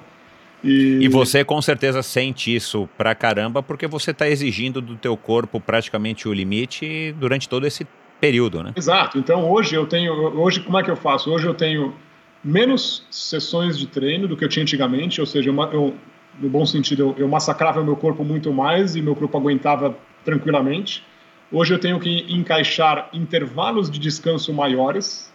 [0.63, 0.99] E...
[1.03, 1.09] e...
[1.09, 6.29] você com certeza sente isso pra caramba porque você está exigindo do teu corpo praticamente
[6.29, 7.87] o limite durante todo esse
[8.21, 8.73] período, né?
[8.77, 9.19] Exato.
[9.19, 11.31] Então hoje eu tenho, hoje como é que eu faço?
[11.31, 11.95] Hoje eu tenho
[12.43, 15.95] menos sessões de treino do que eu tinha antigamente, ou seja, eu, eu
[16.41, 21.05] no bom sentido eu, eu massacrava meu corpo muito mais e meu corpo aguentava tranquilamente.
[21.51, 25.33] Hoje eu tenho que encaixar intervalos de descanso maiores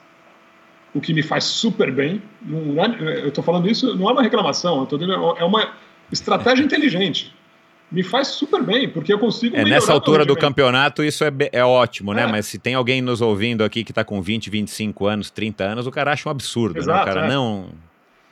[0.94, 2.22] o que me faz super bem.
[2.41, 5.74] Não é, eu estou falando isso, não é uma reclamação, eu tô dizendo, é uma
[6.11, 7.34] estratégia inteligente.
[7.91, 9.56] Me faz super bem, porque eu consigo.
[9.56, 12.24] É, nessa altura do campeonato, isso é, é ótimo, né?
[12.24, 12.26] é.
[12.26, 12.32] né?
[12.32, 15.88] Mas se tem alguém nos ouvindo aqui que está com 20, 25 anos, 30 anos,
[15.88, 17.11] o cara acha um absurdo, Exato, né?
[17.11, 17.30] O cara é.
[17.30, 17.68] não.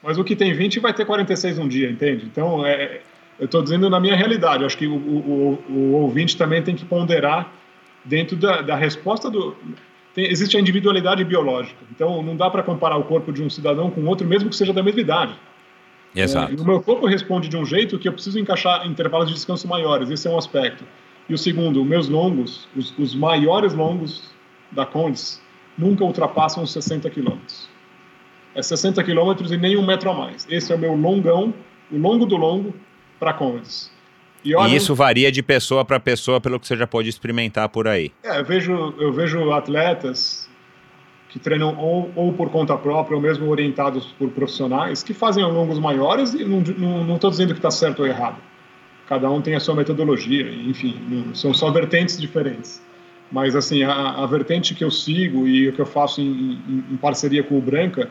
[0.01, 2.25] Mas o que tem 20 vai ter 46 um dia, entende?
[2.25, 3.01] Então, é,
[3.39, 4.65] eu estou dizendo na minha realidade.
[4.65, 7.51] Acho que o, o, o, o ouvinte também tem que ponderar
[8.03, 9.55] dentro da, da resposta do
[10.13, 11.79] tem, existe a individualidade biológica.
[11.91, 14.73] Então, não dá para comparar o corpo de um cidadão com outro, mesmo que seja
[14.73, 15.35] da mesma idade.
[16.15, 16.53] Exato.
[16.53, 19.67] É, o meu corpo responde de um jeito que eu preciso encaixar intervalos de descanso
[19.67, 20.09] maiores.
[20.09, 20.83] Esse é um aspecto.
[21.29, 24.29] E o segundo, meus longos, os, os maiores longos
[24.71, 25.41] da Condes,
[25.77, 27.69] nunca ultrapassam os 60 quilômetros.
[28.53, 30.45] É 60 quilômetros e nem um metro a mais.
[30.49, 31.53] Esse é o meu longão,
[31.89, 32.73] o longo do longo
[33.17, 33.90] para Condes.
[34.43, 37.69] E, olha, e isso varia de pessoa para pessoa, pelo que você já pode experimentar
[37.69, 38.11] por aí.
[38.23, 40.49] É, eu vejo, eu vejo atletas
[41.29, 45.79] que treinam ou, ou por conta própria ou mesmo orientados por profissionais que fazem longos
[45.79, 48.37] maiores e não estou dizendo que está certo ou errado.
[49.07, 52.81] Cada um tem a sua metodologia, enfim, não, são só vertentes diferentes.
[53.31, 56.83] Mas assim, a, a, vertente que eu sigo e o que eu faço em, em,
[56.91, 58.09] em parceria com o Branca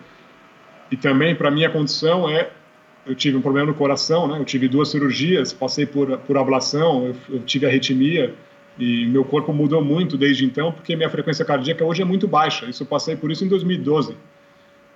[0.90, 2.50] e também para minha condição é
[3.06, 4.38] eu tive um problema no coração, né?
[4.38, 8.34] Eu tive duas cirurgias, passei por, por ablação, eu, eu tive arritmia
[8.78, 12.66] e meu corpo mudou muito desde então, porque minha frequência cardíaca hoje é muito baixa.
[12.66, 14.16] Isso eu passei por isso em 2012.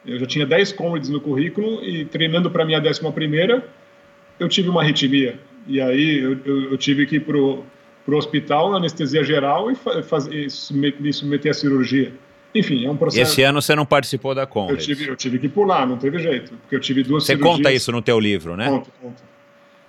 [0.06, 3.66] Eu já tinha 10 comrades no currículo e treinando para minha décima primeira,
[4.38, 5.38] eu tive uma arritmia.
[5.66, 7.64] E aí eu, eu, eu tive que ir pro
[8.04, 10.28] pro hospital, anestesia geral e faz,
[10.70, 12.12] me submeter à cirurgia.
[12.54, 13.32] Enfim, é um processo.
[13.32, 14.88] Esse ano você não participou da Congress.
[14.88, 17.56] Eu tive, eu tive que pular, não teve jeito, porque eu tive duas Você cirurgias.
[17.56, 18.68] conta isso no teu livro, né?
[18.68, 19.22] Conto, conto.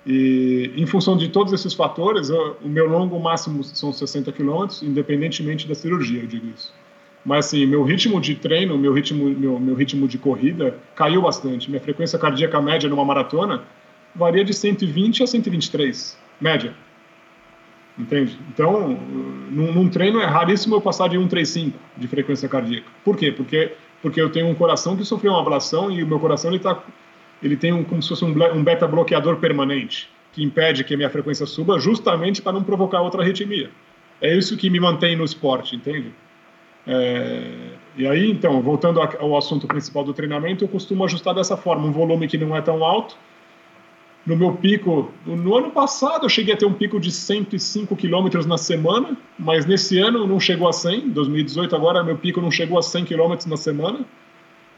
[0.04, 4.82] E em função de todos esses fatores, eu, o meu longo máximo são 60 quilômetros,
[4.82, 6.72] independentemente da cirurgia, eu digo isso.
[7.24, 11.68] Mas assim, meu ritmo de treino, meu ritmo, meu, meu ritmo de corrida caiu bastante.
[11.68, 13.64] Minha frequência cardíaca média numa maratona
[14.14, 16.72] varia de 120 a 123, média.
[17.98, 18.38] Entende?
[18.52, 18.90] Então,
[19.50, 22.86] num, num, treino é raríssimo eu passar de 135 de frequência cardíaca.
[23.02, 23.32] Por quê?
[23.32, 26.58] Porque, porque eu tenho um coração que sofreu uma ablação e o meu coração ele,
[26.58, 26.82] tá,
[27.42, 30.96] ele tem um, como se fosse um, um beta bloqueador permanente que impede que a
[30.98, 33.70] minha frequência suba justamente para não provocar outra arritmia.
[34.20, 36.12] É isso que me mantém no esporte, entende?
[36.86, 41.86] É, e aí, então, voltando ao assunto principal do treinamento, eu costumo ajustar dessa forma,
[41.86, 43.16] um volume que não é tão alto,
[44.26, 45.12] no meu pico.
[45.24, 49.64] No ano passado eu cheguei a ter um pico de 105 quilômetros na semana, mas
[49.64, 51.10] nesse ano não chegou a 100.
[51.10, 54.00] 2018 agora meu pico não chegou a 100 quilômetros na semana.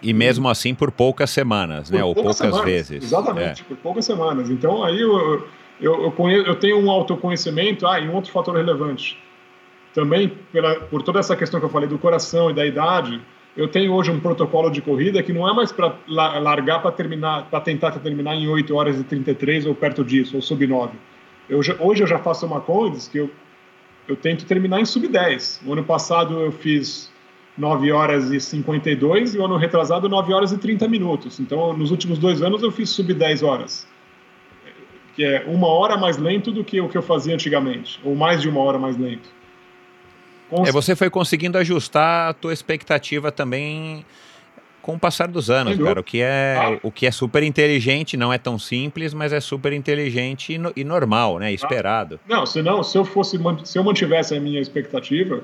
[0.02, 1.98] E mesmo assim por poucas semanas, né?
[1.98, 2.04] Por né?
[2.04, 3.02] Ou poucas, semanas, vezes.
[3.02, 3.64] Exatamente, é.
[3.64, 4.50] por poucas semanas.
[4.50, 5.48] Então aí eu,
[5.80, 7.86] eu, eu, conheço, eu tenho um autoconhecimento.
[7.86, 9.18] Ah, e um outro fator relevante.
[9.94, 13.20] Também pela, por toda essa questão que eu falei do coração e da idade,
[13.58, 17.50] eu tenho hoje um protocolo de corrida que não é mais para largar para terminar,
[17.50, 20.96] para tentar terminar em 8 horas e 33 ou perto disso, ou sub 9.
[21.48, 23.28] Eu hoje eu já faço uma coisa que eu,
[24.06, 25.62] eu tento terminar em sub 10.
[25.66, 27.10] O ano passado eu fiz
[27.56, 31.40] 9 horas e 52 e o ano retrasado 9 horas e 30 minutos.
[31.40, 33.88] Então, nos últimos dois anos eu fiz sub 10 horas,
[35.16, 38.40] que é uma hora mais lento do que o que eu fazia antigamente, ou mais
[38.40, 39.36] de uma hora mais lento.
[40.66, 44.04] É, você foi conseguindo ajustar a tua expectativa também
[44.80, 46.00] com o passar dos anos, cara.
[46.00, 46.78] O que é, ah.
[46.82, 50.72] o que é super inteligente, não é tão simples, mas é super inteligente e, no,
[50.74, 51.52] e normal, né?
[51.52, 52.18] Esperado.
[52.24, 52.36] Ah.
[52.36, 55.42] Não, senão, se eu fosse, se eu mantivesse a minha expectativa,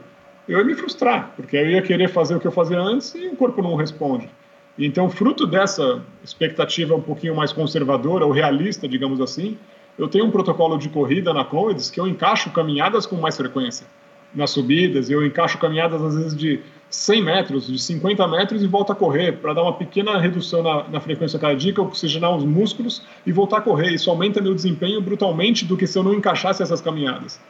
[0.48, 3.28] eu ia me frustrar, porque eu ia querer fazer o que eu fazia antes e
[3.28, 4.31] o corpo não responde.
[4.78, 9.59] Então, fruto dessa expectativa um pouquinho mais conservadora ou realista, digamos assim,
[9.98, 13.86] eu tenho um protocolo de corrida na Comedies que eu encaixo caminhadas com mais frequência
[14.35, 18.93] nas subidas, eu encaixo caminhadas às vezes de 100 metros, de 50 metros e volta
[18.93, 23.32] a correr, para dar uma pequena redução na, na, frequência cardíaca, oxigenar os músculos e
[23.32, 23.93] voltar a correr.
[23.93, 27.40] Isso aumenta meu desempenho brutalmente do que se eu não encaixasse essas caminhadas.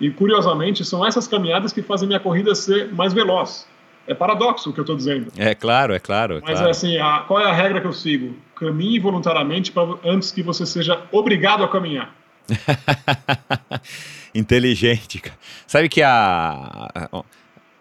[0.00, 3.66] E, curiosamente, são essas caminhadas que fazem minha corrida ser mais veloz.
[4.06, 5.32] É paradoxo o que eu estou dizendo.
[5.36, 6.38] É claro, é claro.
[6.38, 6.66] É Mas claro.
[6.66, 8.34] é assim, a, qual é a regra que eu sigo?
[8.56, 12.14] Caminhe voluntariamente pra, antes que você seja obrigado a caminhar.
[14.34, 15.38] Inteligente, cara.
[15.66, 17.24] Sabe que a, a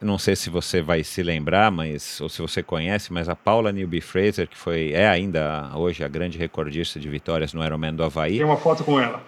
[0.02, 3.72] não sei se você vai se lembrar, mas ou se você conhece, mas a Paula
[3.72, 8.04] Newby Fraser, que foi é ainda hoje a grande recordista de vitórias no Ironman do
[8.04, 8.38] Havaí.
[8.38, 9.22] Tem uma foto com ela.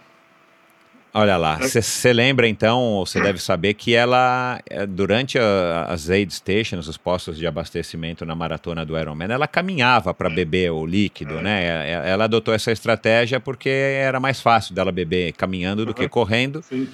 [1.15, 2.13] Olha lá, você é.
[2.13, 7.37] lembra então, você deve saber que ela, é, durante a, as aid stations, os postos
[7.37, 11.87] de abastecimento na maratona do Ironman, ela caminhava para beber o líquido, né?
[12.09, 15.93] Ela adotou essa estratégia porque era mais fácil dela beber caminhando do uhum.
[15.93, 16.63] que correndo.
[16.63, 16.89] Sim.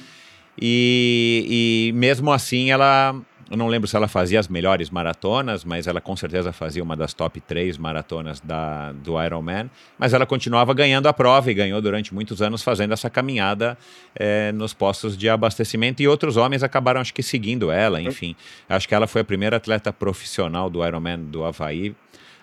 [0.62, 3.16] E, e mesmo assim ela
[3.50, 6.96] eu não lembro se ela fazia as melhores maratonas, mas ela com certeza fazia uma
[6.96, 9.72] das top três maratonas da, do Ironman.
[9.98, 13.76] Mas ela continuava ganhando a prova e ganhou durante muitos anos fazendo essa caminhada
[14.16, 16.04] é, nos postos de abastecimento.
[16.04, 18.00] E outros homens acabaram, acho que, seguindo ela.
[18.00, 18.36] Enfim,
[18.70, 21.96] acho que ela foi a primeira atleta profissional do Ironman do Havaí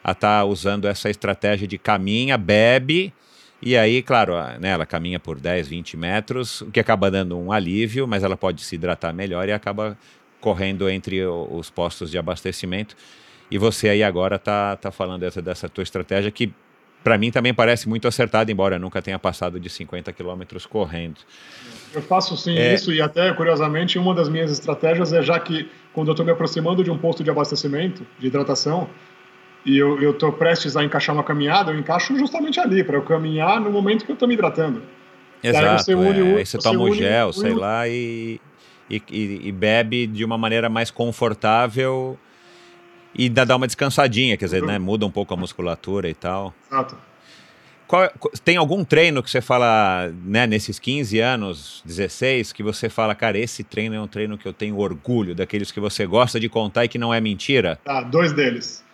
[0.02, 3.12] a estar tá usando essa estratégia de caminha, bebe.
[3.60, 7.50] E aí, claro, né, ela caminha por 10, 20 metros, o que acaba dando um
[7.50, 9.96] alívio, mas ela pode se hidratar melhor e acaba
[10.40, 12.94] correndo entre os postos de abastecimento.
[13.50, 16.52] E você aí agora está tá falando dessa, dessa tua estratégia que
[17.02, 21.20] para mim também parece muito acertada, embora eu nunca tenha passado de 50 quilômetros correndo.
[21.94, 22.74] Eu faço sim é...
[22.74, 26.32] isso e até curiosamente uma das minhas estratégias é já que quando eu estou me
[26.32, 28.90] aproximando de um posto de abastecimento, de hidratação,
[29.66, 33.60] e eu estou prestes a encaixar uma caminhada, eu encaixo justamente ali, para eu caminhar
[33.60, 34.80] no momento que eu estou me hidratando.
[35.42, 36.36] Exato, aí você, une, é.
[36.36, 38.40] aí você, toma o gel, une, sei lá, e,
[38.88, 39.02] e,
[39.44, 42.16] e, bebe de uma maneira mais confortável
[43.12, 44.78] e dá uma descansadinha, quer dizer, né?
[44.78, 46.54] Muda um pouco a musculatura e tal.
[46.70, 46.96] Exato.
[47.88, 48.08] Qual,
[48.44, 53.38] tem algum treino que você fala, né, nesses 15 anos, 16, que você fala, cara,
[53.38, 56.84] esse treino é um treino que eu tenho orgulho, daqueles que você gosta de contar
[56.84, 57.78] e que não é mentira?
[57.86, 58.84] Ah, dois deles.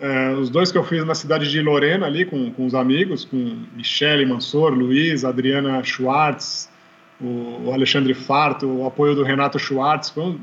[0.00, 3.24] É, os dois que eu fiz na cidade de Lorena, ali, com, com os amigos,
[3.24, 6.70] com Michele Mansor, Luiz, Adriana Schwartz,
[7.20, 10.08] o Alexandre Farto, o apoio do Renato Schwartz.
[10.08, 10.40] Foram,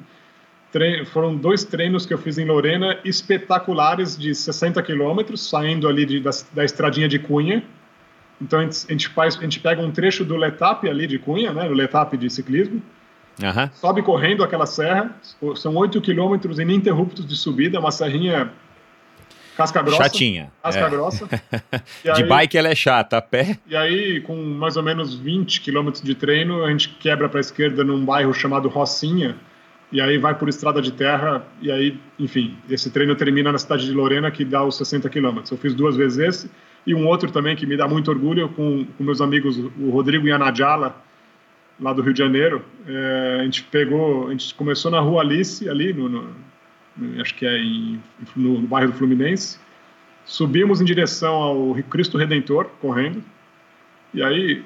[1.11, 6.19] foram dois treinos que eu fiz em Lorena espetaculares de 60 quilômetros, saindo ali de,
[6.19, 7.63] da, da, estradinha de Cunha.
[8.39, 11.17] Então a gente, a gente, faz, a gente pega um trecho do Letap ali de
[11.17, 12.79] Cunha, né, o Letap de ciclismo,
[13.41, 13.69] uhum.
[13.73, 15.15] sobe correndo aquela serra,
[15.55, 18.51] são 8 quilômetros ininterruptos de subida, uma serrinha
[19.57, 20.03] casca grossa.
[20.03, 20.51] Chatinha.
[20.61, 20.89] Casca é.
[20.89, 21.27] grossa.
[22.03, 23.57] de aí, bike ela é chata, a pé.
[23.65, 27.41] E aí, com mais ou menos 20 quilômetros de treino, a gente quebra para a
[27.41, 29.35] esquerda num bairro chamado Rocinha,
[29.91, 33.85] e aí vai por estrada de terra, e aí, enfim, esse treino termina na cidade
[33.85, 35.49] de Lorena, que dá os 60 quilômetros.
[35.49, 36.51] Eu fiz duas vezes esse,
[36.85, 40.27] e um outro também que me dá muito orgulho, com, com meus amigos, o Rodrigo
[40.27, 40.95] e a Nadjala,
[41.79, 42.63] lá do Rio de Janeiro.
[42.87, 46.46] É, a gente pegou, a gente começou na Rua Alice, ali no, no
[47.19, 48.01] acho que é em,
[48.35, 49.59] no, no bairro do Fluminense.
[50.25, 53.23] Subimos em direção ao Cristo Redentor, correndo.
[54.13, 54.63] E aí,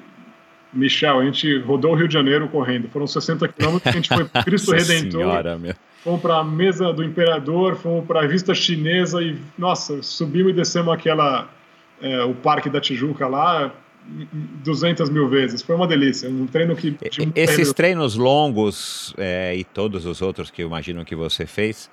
[0.72, 2.88] Michel, a gente rodou o Rio de Janeiro correndo.
[2.88, 5.20] Foram 60 quilômetros, a gente foi para Cristo Redentor.
[5.20, 5.74] Senhora, meu.
[6.02, 10.54] Fomos para a mesa do imperador, fomos para a vista chinesa e, nossa, subimos e
[10.54, 11.48] descemos aquela,
[12.00, 13.72] é, o Parque da Tijuca lá,
[14.64, 15.62] 200 mil vezes.
[15.62, 16.28] Foi uma delícia.
[16.28, 16.88] Um treino que.
[17.20, 21.88] Um Esses treinos longos é, e todos os outros que eu imagino que você fez,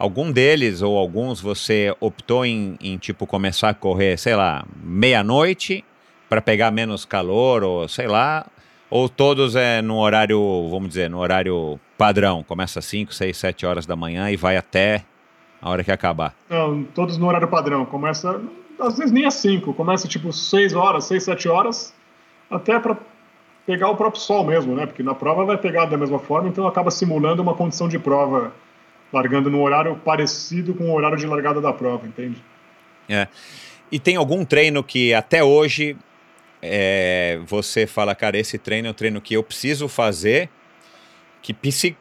[0.00, 5.84] Algum deles ou alguns você optou em, em tipo começar a correr, sei lá, meia-noite
[6.26, 8.46] para pegar menos calor ou sei lá,
[8.88, 10.40] ou todos é no horário,
[10.70, 14.56] vamos dizer, no horário padrão, começa às 5, 6, 7 horas da manhã e vai
[14.56, 15.04] até
[15.60, 16.34] a hora que acabar?
[16.48, 17.84] Não, todos no horário padrão.
[17.84, 18.40] Começa,
[18.78, 21.94] às vezes nem às 5, começa tipo 6 horas, 6, 7 horas,
[22.50, 22.96] até para
[23.66, 24.86] pegar o próprio sol mesmo, né?
[24.86, 28.50] Porque na prova vai pegar da mesma forma, então acaba simulando uma condição de prova
[29.12, 32.42] largando no horário parecido com o horário de largada da prova, entende?
[33.08, 33.26] É.
[33.90, 35.96] E tem algum treino que até hoje
[36.62, 40.48] é, você fala, cara, esse treino é um treino que eu preciso fazer,
[41.42, 41.54] que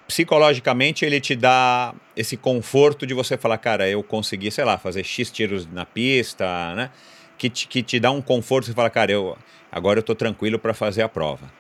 [0.08, 5.04] psicologicamente ele te dá esse conforto de você falar, cara, eu consegui, sei lá, fazer
[5.04, 6.92] X tiros na pista, né?
[7.38, 9.38] Que te, que te dá um conforto, você fala, cara, eu,
[9.72, 11.59] agora eu tô tranquilo para fazer a prova.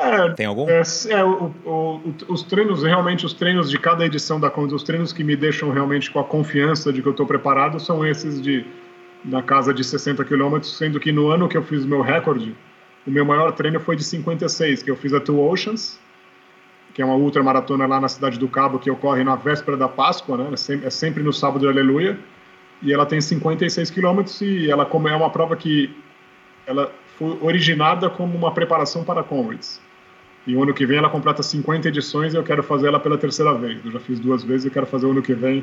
[0.00, 0.66] É, Tem algum?
[0.68, 4.82] É, é o, o, os treinos, realmente, os treinos de cada edição da Conde, os
[4.82, 8.40] treinos que me deixam realmente com a confiança de que eu estou preparado são esses
[8.40, 8.64] de
[9.22, 12.56] na casa de 60 quilômetros, sendo que no ano que eu fiz meu recorde,
[13.06, 16.00] o meu maior treino foi de 56, que eu fiz a Two Oceans,
[16.94, 20.38] que é uma ultramaratona lá na cidade do Cabo, que ocorre na véspera da Páscoa,
[20.38, 20.48] né?
[20.52, 22.18] É sempre, é sempre no sábado de Aleluia.
[22.82, 25.94] E ela tem 56 quilômetros e ela como é uma prova que
[26.66, 29.80] ela foi originada como uma preparação para Comrades.
[30.50, 33.16] E o ano que vem ela completa 50 edições e eu quero fazer ela pela
[33.16, 33.78] terceira vez.
[33.84, 35.62] Eu já fiz duas vezes e quero fazer o ano que vem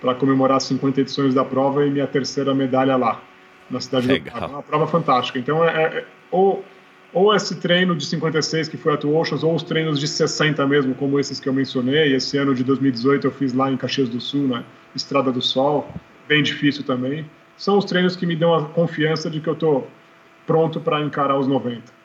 [0.00, 3.22] para comemorar 50 edições da prova e minha terceira medalha lá,
[3.70, 4.40] na cidade Legal.
[4.40, 4.44] do.
[4.44, 5.38] É uma prova fantástica.
[5.38, 6.64] Então, é, é, ou
[7.12, 10.66] ou esse treino de 56 que foi a Two Oceans, ou os treinos de 60
[10.66, 12.14] mesmo, como esses que eu mencionei.
[12.14, 14.64] Esse ano de 2018 eu fiz lá em Caxias do Sul, na
[14.94, 15.88] Estrada do Sol,
[16.26, 17.24] bem difícil também.
[17.56, 19.88] São os treinos que me dão a confiança de que eu estou
[20.44, 21.97] pronto para encarar os 90.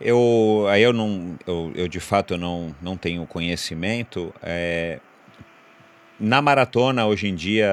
[0.00, 4.34] Eu, aí eu não, eu, eu de fato não, não tenho conhecimento.
[4.42, 4.98] É,
[6.18, 7.68] na maratona, hoje em dia,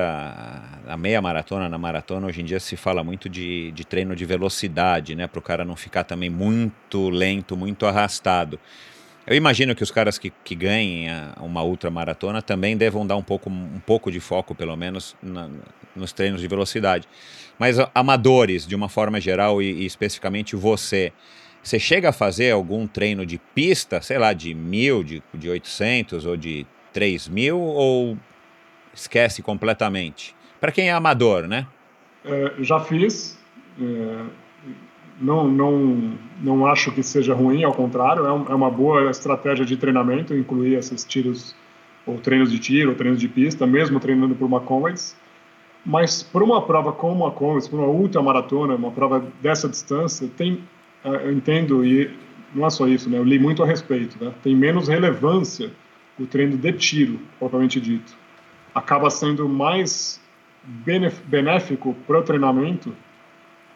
[0.86, 4.26] na meia maratona, na maratona, hoje em dia se fala muito de, de treino de
[4.26, 5.28] velocidade, né?
[5.28, 8.60] Para o cara não ficar também muito lento, muito arrastado.
[9.26, 11.08] Eu imagino que os caras que, que ganhem
[11.40, 15.48] uma ultramaratona também devam dar um pouco, um pouco de foco, pelo menos, na,
[15.96, 17.08] nos treinos de velocidade.
[17.60, 21.14] Mas amadores, de uma forma geral, e, e especificamente você,
[21.64, 26.26] você chega a fazer algum treino de pista, sei lá, de mil, de, de 800
[26.26, 28.18] ou de 3 mil, ou
[28.94, 30.36] esquece completamente?
[30.60, 31.68] Para quem é amador, né?
[32.26, 33.40] É, já fiz.
[33.80, 34.26] É,
[35.20, 39.64] não, não, não acho que seja ruim, ao contrário, é, um, é, uma boa estratégia
[39.64, 41.56] de treinamento incluir esses tiros,
[42.06, 45.16] ou treinos de tiro, ou treinos de pista, mesmo treinando por uma Comrades.
[45.86, 50.64] Mas para uma prova como a Comrades, para uma ultramaratona, uma prova dessa distância, tem,
[51.04, 52.12] eu entendo, e
[52.54, 53.18] não é só isso, né?
[53.18, 54.34] eu li muito a respeito, né?
[54.44, 55.72] tem menos relevância
[56.20, 58.22] o treino de tiro, propriamente dito
[58.74, 60.20] acaba sendo mais
[61.26, 62.94] benéfico para o treinamento,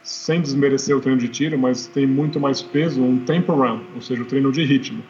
[0.02, 4.02] sem desmerecer o treino de tiro, mas tem muito mais peso um tempo run, ou
[4.02, 5.04] seja, o treino de ritmo.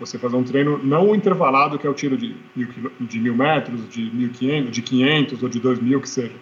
[0.00, 2.68] Você fazer um treino não intervalado, que é o tiro de mil,
[3.00, 6.34] de mil metros, de 1.500, de 500 ou de 2.000, que seja.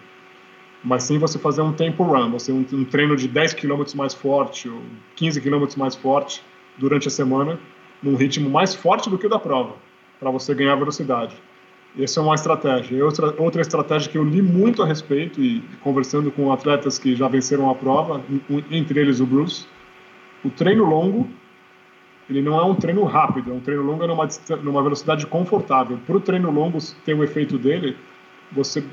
[0.83, 4.13] Mas sim você fazer um tempo run, você um, um treino de 10 km mais
[4.13, 4.81] forte ou
[5.15, 6.41] 15 km mais forte
[6.77, 7.59] durante a semana,
[8.01, 9.75] num ritmo mais forte do que o da prova,
[10.19, 11.35] para você ganhar velocidade.
[11.97, 13.03] Essa é uma estratégia.
[13.03, 17.27] Outra, outra estratégia que eu li muito a respeito e conversando com atletas que já
[17.27, 18.21] venceram a prova,
[18.69, 19.65] entre eles o Bruce,
[20.45, 21.27] o treino longo,
[22.29, 24.27] ele não é um treino rápido, é um treino longo numa,
[24.63, 25.97] numa velocidade confortável.
[26.05, 27.97] Para o treino longo ter o efeito dele,
[28.51, 28.83] você,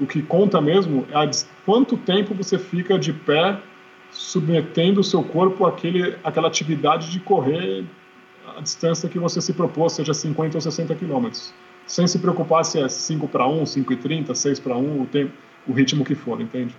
[0.00, 1.30] o que conta mesmo é
[1.64, 3.58] quanto tempo você fica de pé
[4.10, 7.84] submetendo o seu corpo àquele, àquela atividade de correr
[8.56, 11.52] a distância que você se propôs, seja 50 ou 60 quilômetros
[11.86, 15.06] sem se preocupar se é 5 para 1, 5 e 30, 6 para 1, o,
[15.06, 15.32] tempo,
[15.66, 16.74] o ritmo que for, entende?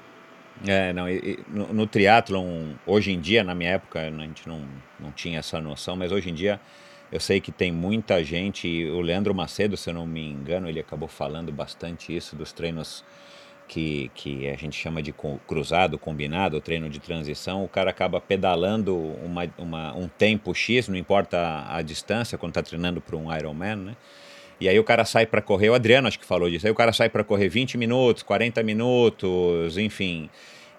[0.66, 4.64] É, não, e, no, no triatlon, hoje em dia, na minha época, a gente não,
[5.00, 6.60] não tinha essa noção, mas hoje em dia
[7.12, 10.80] eu sei que tem muita gente, o Leandro Macedo, se eu não me engano, ele
[10.80, 13.04] acabou falando bastante isso dos treinos
[13.68, 15.14] que, que a gente chama de
[15.46, 20.96] cruzado, combinado, treino de transição, o cara acaba pedalando uma, uma, um tempo X, não
[20.96, 23.96] importa a, a distância, quando está treinando para um Ironman, né?
[24.60, 26.76] E aí o cara sai para correr, o Adriano acho que falou disso, aí o
[26.76, 30.30] cara sai para correr 20 minutos, 40 minutos, enfim.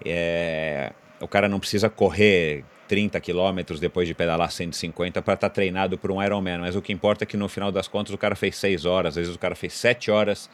[0.05, 5.55] É, o cara não precisa correr 30 quilômetros depois de pedalar 150 para estar tá
[5.55, 8.19] treinado por um Ironman, mas o que importa é que no final das contas o
[8.19, 10.49] cara fez 6 horas, às vezes o cara fez 7 horas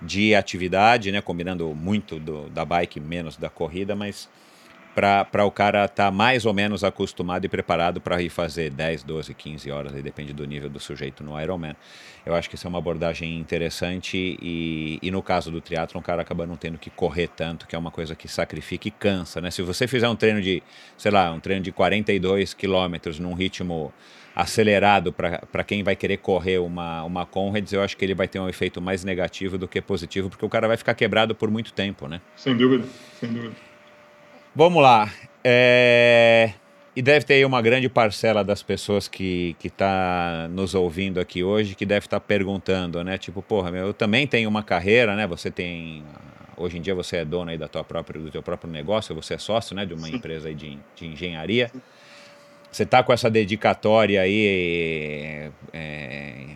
[0.00, 4.28] de atividade, né, combinando muito do, da bike menos da corrida, mas
[4.94, 9.02] para o cara estar tá mais ou menos acostumado e preparado para ir fazer 10,
[9.04, 11.76] 12, 15 horas, aí depende do nível do sujeito no Ironman.
[12.26, 16.04] Eu acho que isso é uma abordagem interessante e, e no caso do triatlon, o
[16.04, 19.40] cara acaba não tendo que correr tanto, que é uma coisa que sacrifica e cansa,
[19.40, 19.50] né?
[19.50, 20.62] Se você fizer um treino de,
[20.98, 23.92] sei lá, um treino de 42 quilômetros num ritmo
[24.34, 28.38] acelerado para quem vai querer correr uma, uma Conrads, eu acho que ele vai ter
[28.38, 31.72] um efeito mais negativo do que positivo, porque o cara vai ficar quebrado por muito
[31.72, 32.20] tempo, né?
[32.36, 32.84] Sem dúvida,
[33.18, 33.69] sem dúvida.
[34.54, 35.12] Vamos lá.
[35.44, 36.52] É...
[36.94, 41.76] E deve ter aí uma grande parcela das pessoas que está nos ouvindo aqui hoje
[41.76, 43.16] que deve estar tá perguntando, né?
[43.16, 45.26] Tipo, porra, meu, eu também tenho uma carreira, né?
[45.26, 46.04] Você tem.
[46.56, 49.34] Hoje em dia você é dono aí da tua própria, do teu próprio negócio, você
[49.34, 50.16] é sócio né, de uma Sim.
[50.16, 51.70] empresa aí de, de engenharia.
[52.70, 56.50] Você está com essa dedicatória aí, é,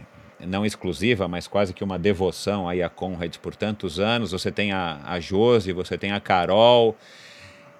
[0.47, 4.33] não exclusiva, mas quase que uma devoção aí a Conrad por tantos anos.
[4.33, 6.95] Você tem a, a Josi, você tem a Carol.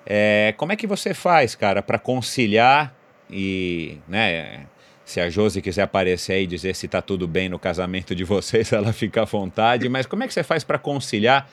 [0.07, 2.95] É, como é que você faz, cara, para conciliar
[3.31, 4.67] e, né,
[5.05, 8.71] se a Josi quiser aparecer e dizer se tá tudo bem no casamento de vocês,
[8.73, 11.49] ela fica à vontade, mas como é que você faz para conciliar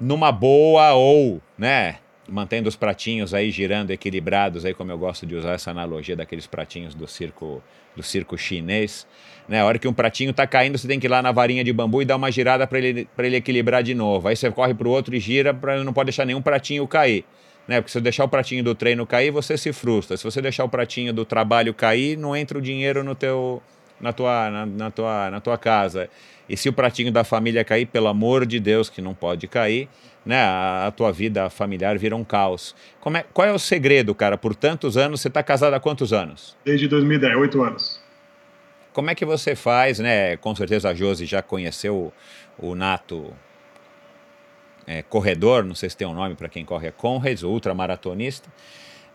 [0.00, 1.96] numa boa ou, né,
[2.28, 6.46] mantendo os pratinhos aí girando equilibrados, aí como eu gosto de usar essa analogia daqueles
[6.46, 7.62] pratinhos do circo
[7.96, 9.04] do circo chinês,
[9.48, 9.60] né?
[9.60, 11.72] A hora que um pratinho está caindo, você tem que ir lá na varinha de
[11.72, 14.28] bambu e dar uma girada para ele para ele equilibrar de novo.
[14.28, 17.24] Aí você corre para o outro e gira para não pode deixar nenhum pratinho cair.
[17.70, 17.80] Né?
[17.80, 20.16] Porque se você deixar o pratinho do treino cair, você se frustra.
[20.16, 23.62] Se você deixar o pratinho do trabalho cair, não entra o dinheiro no teu
[24.00, 26.10] na tua, na, na, tua, na tua casa.
[26.48, 29.88] E se o pratinho da família cair, pelo amor de Deus, que não pode cair,
[30.26, 32.74] né, a, a tua vida familiar vira um caos.
[33.00, 34.36] Como é, qual é o segredo, cara?
[34.36, 36.56] Por tantos anos, você está casado há quantos anos?
[36.64, 38.02] Desde 2010, oito anos.
[38.92, 40.36] Como é que você faz, né?
[40.38, 42.12] Com certeza a Josi já conheceu
[42.58, 43.32] o, o Nato
[44.90, 48.48] é, corredor, não sei se tem um nome para quem corre, é Conrads, ultramaratonista.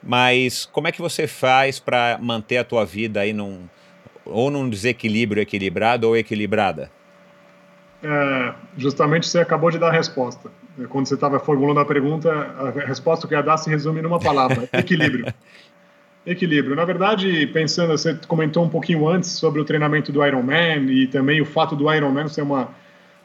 [0.01, 3.63] Mas como é que você faz para manter a tua vida aí num,
[4.23, 6.89] ou num desequilíbrio equilibrado ou equilibrada?
[8.01, 10.49] É, justamente você acabou de dar a resposta.
[10.87, 14.19] Quando você estava formulando a pergunta, a resposta que eu ia dar se resume numa
[14.19, 15.33] palavra: equilíbrio.
[16.25, 16.73] equilíbrio.
[16.73, 21.41] Na verdade, pensando, você comentou um pouquinho antes sobre o treinamento do Ironman e também
[21.41, 22.69] o fato do Ironman ser uma,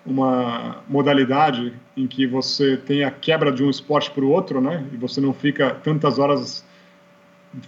[0.04, 4.84] uma modalidade em que você tem a quebra de um esporte para o outro, né?
[4.92, 6.64] E você não fica tantas horas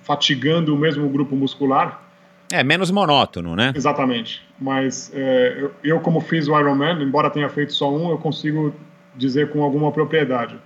[0.02, 2.02] fatigando o mesmo grupo muscular.
[2.50, 3.72] É, menos monótono, né?
[3.74, 4.42] Exatamente.
[4.58, 8.74] Mas é, eu, eu, como fiz o Ironman, embora tenha feito só um, eu consigo
[9.16, 10.56] dizer com alguma propriedade.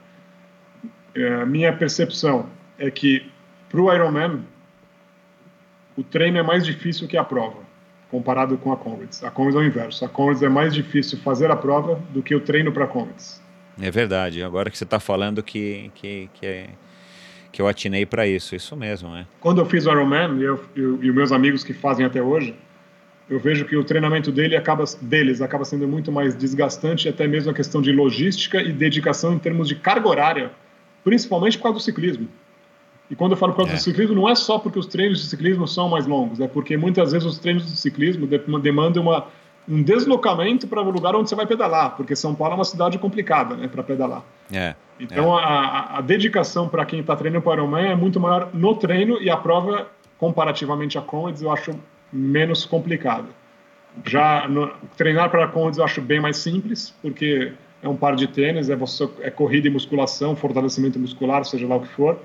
[1.14, 2.46] É, minha percepção
[2.78, 3.30] é que
[3.68, 4.44] para o Ironman,
[5.96, 7.60] o treino é mais difícil que a prova,
[8.10, 9.22] comparado com a Comrades.
[9.24, 10.04] A Comrades é o inverso.
[10.04, 13.42] A Comrades é mais difícil fazer a prova do que o treino para a Comrades.
[13.80, 14.42] É verdade.
[14.42, 16.68] Agora que você está falando que, que, que é
[17.56, 19.26] que eu atinei para isso, isso mesmo, né?
[19.40, 22.20] Quando eu fiz o Ironman, e, eu, eu, e os meus amigos que fazem até
[22.20, 22.54] hoje,
[23.30, 27.50] eu vejo que o treinamento dele acaba, deles acaba sendo muito mais desgastante, até mesmo
[27.50, 30.50] a questão de logística e dedicação em termos de carga horária,
[31.02, 32.28] principalmente por causa do ciclismo.
[33.10, 33.76] E quando eu falo por causa é.
[33.76, 36.76] do ciclismo, não é só porque os treinos de ciclismo são mais longos, é porque
[36.76, 38.26] muitas vezes os treinos de ciclismo
[38.58, 39.26] demandam uma
[39.68, 42.98] um deslocamento para o lugar onde você vai pedalar, porque São Paulo é uma cidade
[42.98, 44.22] complicada né, para pedalar.
[44.52, 45.42] É, então é.
[45.42, 49.20] A, a, dedicação para quem está treinando para o Ironman é muito maior no treino
[49.20, 51.74] e a prova, comparativamente a Comrades, eu acho
[52.12, 53.26] menos complicada.
[54.04, 57.52] Já no, treinar para a Comrades eu acho bem mais simples, porque
[57.82, 61.76] é um par de tênis, é, você, é corrida e musculação, fortalecimento muscular, seja lá
[61.76, 62.18] o que for.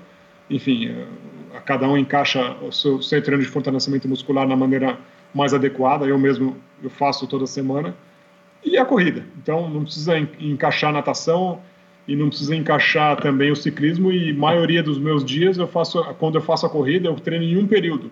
[0.50, 4.98] Enfim, eh, cada um encaixa o seu, seu treino de fortalecimento muscular na maneira
[5.34, 6.06] mais adequada.
[6.06, 7.94] Eu mesmo eu faço toda semana.
[8.64, 9.24] E a corrida.
[9.40, 11.60] Então não precisa encaixar a natação
[12.06, 14.12] e não precisa encaixar também o ciclismo.
[14.12, 17.56] E maioria dos meus dias eu faço quando eu faço a corrida eu treino em
[17.56, 18.10] um período.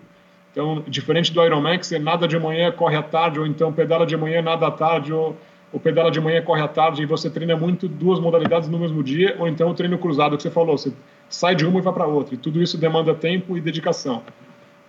[0.51, 4.05] Então diferente do Ironman que você nada de manhã corre à tarde ou então pedala
[4.05, 5.37] de manhã nada à tarde ou,
[5.71, 9.01] ou pedala de manhã corre à tarde e você treina muito duas modalidades no mesmo
[9.01, 10.91] dia ou então o treino cruzado que você falou você
[11.31, 14.21] sai de uma e vai para outra e tudo isso demanda tempo e dedicação.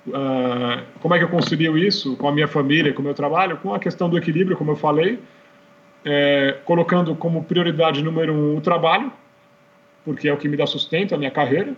[0.07, 3.57] Uh, como é que eu concilio isso com a minha família, com o meu trabalho?
[3.59, 5.21] Com a questão do equilíbrio, como eu falei,
[6.05, 9.13] é, colocando como prioridade número um o trabalho,
[10.05, 11.75] porque é o que me dá sustento, a minha carreira.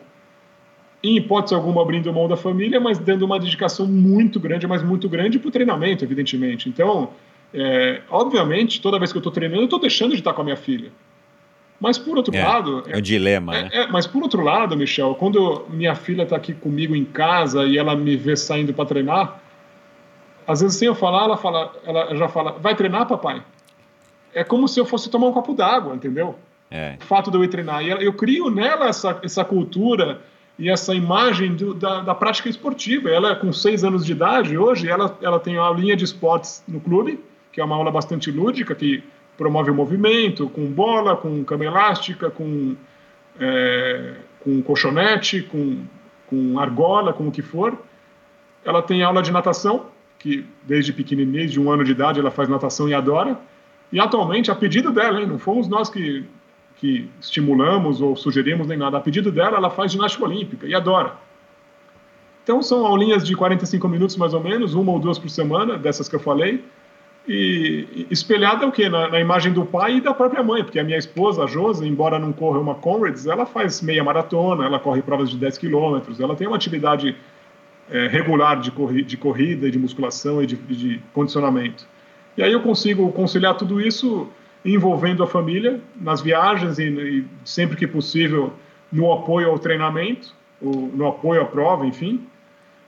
[1.03, 5.07] Em hipótese alguma, abrindo mão da família, mas dando uma dedicação muito grande, mas muito
[5.07, 6.67] grande para o treinamento, evidentemente.
[6.71, 7.11] Então,
[7.53, 10.45] é, obviamente, toda vez que eu estou treinando, eu estou deixando de estar com a
[10.45, 10.91] minha filha.
[11.81, 12.85] Mas por outro é, lado.
[12.89, 13.71] É o dilema, é, né?
[13.73, 17.77] É, mas por outro lado, Michel, quando minha filha está aqui comigo em casa e
[17.77, 19.41] ela me vê saindo para treinar,
[20.47, 23.43] às vezes sem eu falar, ela, fala, ela já fala: vai treinar, papai?
[24.33, 26.37] É como se eu fosse tomar um copo d'água, entendeu?
[26.71, 26.97] É.
[27.01, 27.85] O fato de eu ir treinar.
[27.85, 30.21] E eu crio nela essa, essa cultura
[30.59, 33.11] e essa imagem do, da, da, prática esportiva.
[33.11, 36.81] Ela, com seis anos de idade, hoje, ela, ela tem uma linha de esportes no
[36.81, 37.21] clube,
[37.53, 39.05] que é uma aula bastante lúdica, que
[39.37, 42.77] promove o movimento, com bola, com cama elástica, com,
[43.39, 45.85] é, com colchonete, com,
[46.27, 47.77] com argola, com o que for.
[48.65, 49.87] Ela tem aula de natação,
[50.19, 53.39] que desde pequenininha, de um ano de idade, ela faz natação e adora.
[53.93, 56.25] E atualmente, a pedido dela, hein, não fomos nós que,
[56.77, 61.15] que estimulamos ou sugerimos nem nada, a pedido dela, ela faz ginástica olímpica e adora.
[62.43, 66.09] Então, são aulinhas de 45 minutos mais ou menos, uma ou duas por semana, dessas
[66.09, 66.63] que eu falei
[67.27, 68.89] e espelhada é o quê?
[68.89, 71.87] Na, na, imagem do pai e da própria mãe, porque a minha esposa, a Josi,
[71.87, 76.21] embora não corra uma Comrades, ela faz meia maratona, ela corre provas de 10 quilômetros,
[76.21, 77.17] ela tem uma atividade
[77.91, 81.87] é, regular de, corri de corrida, de musculação e de, de, condicionamento.
[82.37, 84.29] E aí eu consigo conciliar tudo isso
[84.63, 88.53] envolvendo a família nas viagens e, e sempre que possível
[88.93, 92.27] no apoio ao treinamento, no apoio à prova, enfim,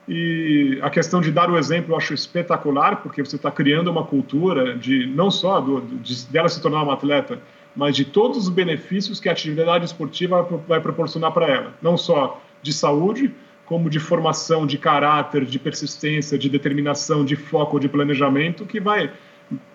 [0.08, 4.04] e a questão de dar o exemplo eu acho espetacular, porque você está criando uma
[4.04, 7.40] cultura de não só do, de, dela se tornar uma atleta,
[7.74, 12.40] mas de todos os benefícios que a atividade esportiva vai proporcionar para ela, não só
[12.62, 13.32] de saúde,
[13.66, 19.10] como de formação, de caráter, de persistência, de determinação, de foco, de planejamento, que vai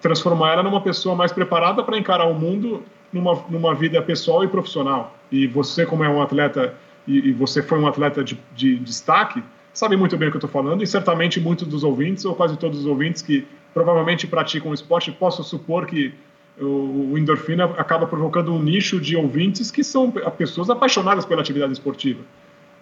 [0.02, 4.48] transformar ela numa pessoa mais preparada para encarar o mundo numa, numa vida pessoal e
[4.48, 5.16] profissional.
[5.32, 6.74] E você, como é um atleta,
[7.08, 9.44] e, e você foi um atleta de, de, destaque,
[9.74, 12.58] sabe muito bem o que eu estou falando, e certamente muitos dos ouvintes, ou quase
[12.58, 16.14] todos os ouvintes que provavelmente praticam esporte, posso supor que
[16.60, 21.74] o, o endorfina acaba provocando um nicho de ouvintes que são pessoas apaixonadas pela atividade
[21.74, 22.22] esportiva.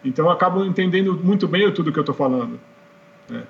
[0.04, 2.60] Então acabam entendendo muito bem tudo que eu estou falando.
[3.32, 3.42] É.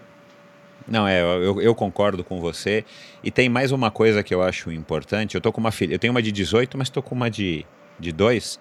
[0.88, 2.84] Não, é, eu, eu, concordo com você.
[3.24, 5.36] E tem mais uma coisa que eu acho importante.
[5.36, 7.64] Eu tô com uma filha, eu tenho uma de 18, mas estou com uma de,
[8.00, 8.60] de 2.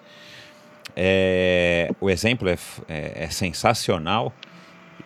[0.95, 4.31] É, o exemplo é, é, é sensacional.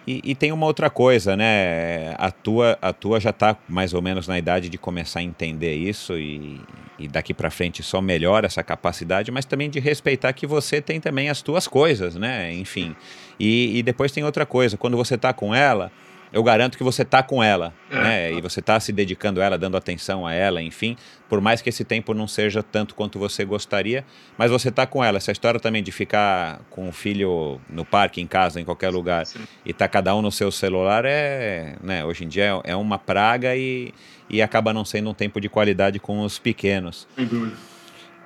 [0.05, 2.13] E, e, tem uma outra coisa, né?
[2.17, 5.75] A tua, a tua já está mais ou menos na idade de começar a entender
[5.75, 6.59] isso e,
[6.99, 10.99] e daqui para frente só melhora essa capacidade, mas também de respeitar que você tem
[10.99, 12.53] também as tuas coisas, né?
[12.53, 12.95] Enfim.
[13.39, 15.89] E, e depois tem outra coisa, quando você está com ela,
[16.33, 17.95] eu garanto que você está com ela, é.
[17.95, 18.33] né?
[18.33, 20.97] E você está se dedicando a ela, dando atenção a ela, enfim.
[21.29, 24.03] Por mais que esse tempo não seja tanto quanto você gostaria,
[24.35, 25.17] mas você está com ela.
[25.17, 29.27] Essa história também de ficar com o filho no parque, em casa, em qualquer lugar,
[29.27, 29.41] Sim.
[29.63, 32.03] e tá cada um no seu celular é, né?
[32.03, 33.93] Hoje em dia é, é uma praga e,
[34.27, 37.07] e acaba não sendo um tempo de qualidade com os pequenos.
[37.15, 37.55] Sem dúvida.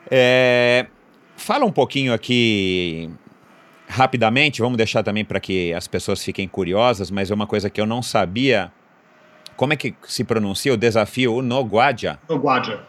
[0.10, 0.86] É,
[1.36, 3.10] fala um pouquinho aqui
[3.88, 7.80] rapidamente, vamos deixar também para que as pessoas fiquem curiosas, mas é uma coisa que
[7.80, 8.72] eu não sabia.
[9.56, 12.20] Como é que se pronuncia o desafio Unoguadia?
[12.30, 12.80] Unoguadia.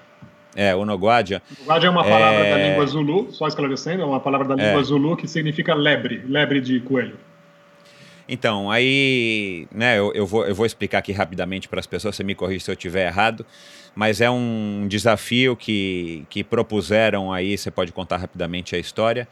[0.55, 1.41] É, Unoguadia.
[1.61, 2.51] Unoguadia é uma palavra é...
[2.51, 4.85] da língua Zulu, só esclarecendo, é uma palavra da língua é.
[4.85, 7.17] Zulu que significa lebre, lebre de coelho.
[8.29, 12.23] Então, aí, né, eu, eu, vou, eu vou explicar aqui rapidamente para as pessoas, você
[12.23, 13.47] me corrija se eu estiver errado,
[13.95, 19.27] mas é um desafio que, que propuseram aí, você pode contar rapidamente a história,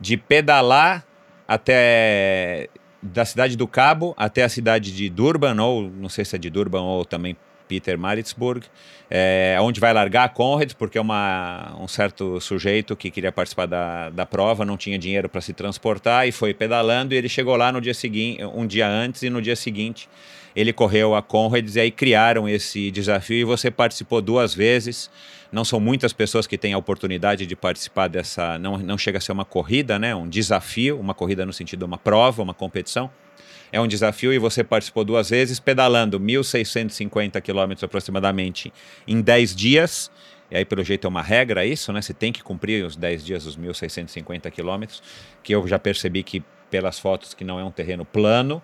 [0.00, 1.04] de pedalar
[1.46, 2.68] até
[3.02, 6.50] da cidade do Cabo até a cidade de Durban, ou não sei se é de
[6.50, 8.66] Durban ou também Peter Maritzburg,
[9.08, 13.66] é, onde vai largar a Conrad, porque é uma, um certo sujeito que queria participar
[13.66, 17.54] da, da prova, não tinha dinheiro para se transportar e foi pedalando e ele chegou
[17.54, 20.08] lá no dia seguinte, um dia antes e no dia seguinte
[20.54, 25.08] ele correu a Conrads e aí criaram esse desafio e você participou duas vezes
[25.52, 28.58] não são muitas pessoas que têm a oportunidade de participar dessa.
[28.58, 30.14] Não, não chega a ser uma corrida, né?
[30.14, 33.10] Um desafio, uma corrida no sentido de uma prova, uma competição.
[33.72, 38.72] É um desafio e você participou duas vezes, pedalando 1.650 quilômetros aproximadamente
[39.06, 40.10] em 10 dias.
[40.50, 42.02] E aí, pelo jeito, é uma regra isso, né?
[42.02, 45.02] Você tem que cumprir os 10 dias, os 1.650 quilômetros,
[45.42, 48.60] que eu já percebi que, pelas fotos, que não é um terreno plano.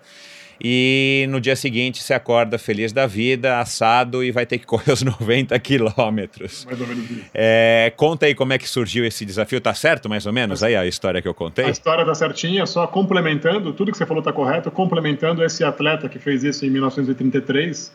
[0.61, 4.91] E no dia seguinte você acorda feliz da vida, assado e vai ter que correr
[4.91, 6.65] os 90 quilômetros.
[6.65, 7.25] Mais ou menos isso.
[7.33, 10.75] É, conta aí como é que surgiu esse desafio, tá certo mais ou menos aí
[10.75, 11.65] a história que eu contei?
[11.65, 16.09] A história tá certinha, só complementando, tudo que você falou tá correto, complementando esse atleta
[16.09, 17.91] que fez isso em 1933,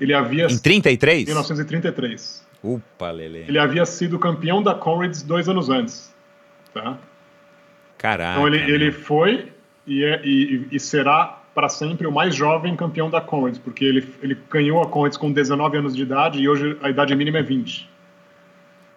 [0.00, 0.46] ele havia...
[0.46, 1.26] Em 33?
[1.26, 2.44] 1933.
[2.62, 3.44] Upa, Lele.
[3.46, 6.14] Ele havia sido campeão da Comrades dois anos antes,
[6.72, 6.98] tá?
[7.98, 8.32] Caraca.
[8.32, 9.52] Então ele, ele foi
[9.86, 14.06] e, é, e, e será para sempre o mais jovem campeão da Conrads, porque ele,
[14.22, 17.42] ele ganhou a Conrads com 19 anos de idade e hoje a idade mínima é
[17.42, 17.88] 20.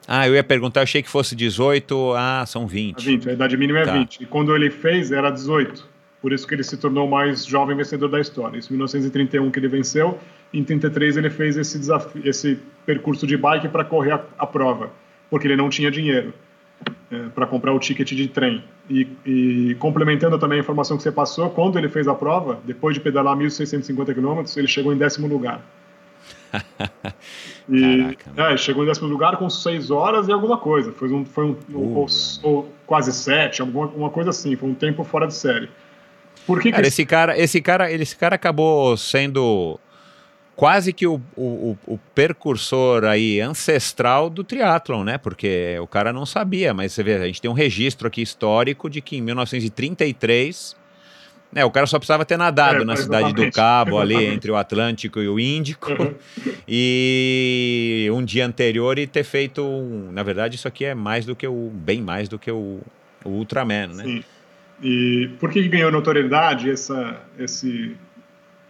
[0.08, 3.06] Ah, eu ia perguntar, achei que fosse 18, ah, são 20.
[3.06, 3.94] 20, a idade mínima é tá.
[3.94, 4.24] 20.
[4.24, 5.86] E quando ele fez, era 18.
[6.22, 8.58] Por isso que ele se tornou o mais jovem vencedor da história.
[8.58, 10.18] Isso em 1931 que ele venceu,
[10.54, 14.92] em 33 ele fez esse desafio, esse percurso de bike para correr a, a prova,
[15.30, 16.34] porque ele não tinha dinheiro
[17.12, 18.64] é, para comprar o ticket de trem.
[18.90, 22.96] E, e, complementando também a informação que você passou, quando ele fez a prova, depois
[22.96, 25.62] de pedalar 1.650 quilômetros, ele chegou em décimo lugar.
[27.70, 30.92] e, Caraca, é, chegou em décimo lugar com seis horas e alguma coisa.
[30.92, 32.08] Foi um, foi um uh, ou,
[32.44, 34.56] ou, quase sete, alguma uma coisa assim.
[34.56, 35.70] Foi um tempo fora de série.
[36.46, 39.80] Por que, cara, que esse cara, esse cara, esse cara acabou sendo
[40.58, 45.18] quase que o, o, o, percursor aí ancestral do triatlon, né?
[45.20, 48.90] Porque o cara não sabia, mas você vê, a gente tem um registro aqui histórico
[48.90, 50.76] de que em 1933,
[51.54, 54.56] né, o cara só precisava ter nadado é, na cidade do Cabo, ali entre o
[54.56, 56.16] Atlântico e o Índico, uhum.
[56.68, 61.36] e um dia anterior e ter feito, um, na verdade, isso aqui é mais do
[61.36, 62.80] que o, bem mais do que o,
[63.24, 64.04] o Ultraman, né?
[64.04, 64.24] Sim.
[64.82, 67.96] E por que ganhou notoriedade essa, esse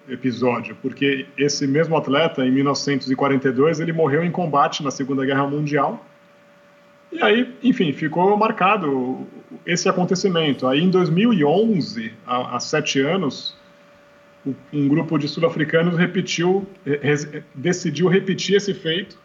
[0.07, 6.05] episódio, porque esse mesmo atleta, em 1942, ele morreu em combate na Segunda Guerra Mundial.
[7.11, 9.25] E aí, enfim, ficou marcado
[9.65, 10.67] esse acontecimento.
[10.67, 13.55] Aí, em 2011, há, há sete anos,
[14.71, 16.67] um grupo de sul-africanos repetiu,
[17.53, 19.17] decidiu repetir esse feito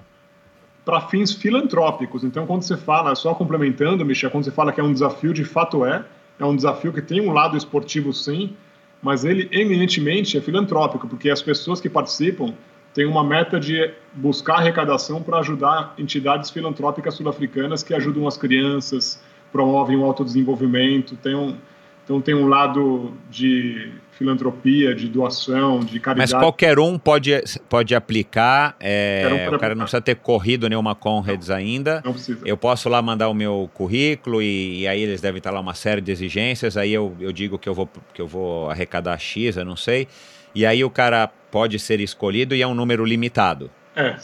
[0.84, 2.24] para fins filantrópicos.
[2.24, 5.44] Então, quando você fala, só complementando, Michel, quando você fala que é um desafio, de
[5.44, 6.04] fato é,
[6.38, 8.56] é um desafio que tem um lado esportivo sim,
[9.02, 12.54] mas ele eminentemente é filantrópico, porque as pessoas que participam
[12.94, 19.20] têm uma meta de buscar arrecadação para ajudar entidades filantrópicas sul-africanas que ajudam as crianças,
[19.50, 21.56] promovem o autodesenvolvimento, tem um,
[22.04, 26.32] então tem um lado de filantropia, de doação, de caridade.
[26.32, 27.32] Mas qualquer um pode,
[27.68, 28.76] pode aplicar.
[28.78, 29.68] É, um o cara aplicar.
[29.74, 32.02] não precisa ter corrido nenhuma Conrads não, ainda.
[32.04, 32.40] Não precisa.
[32.46, 35.74] Eu posso lá mandar o meu currículo e, e, aí eles devem estar lá uma
[35.74, 36.76] série de exigências.
[36.76, 40.06] Aí eu, eu digo que eu, vou, que eu vou arrecadar X, eu não sei.
[40.54, 43.70] E aí o cara pode ser escolhido e é um número limitado.
[43.94, 44.16] É,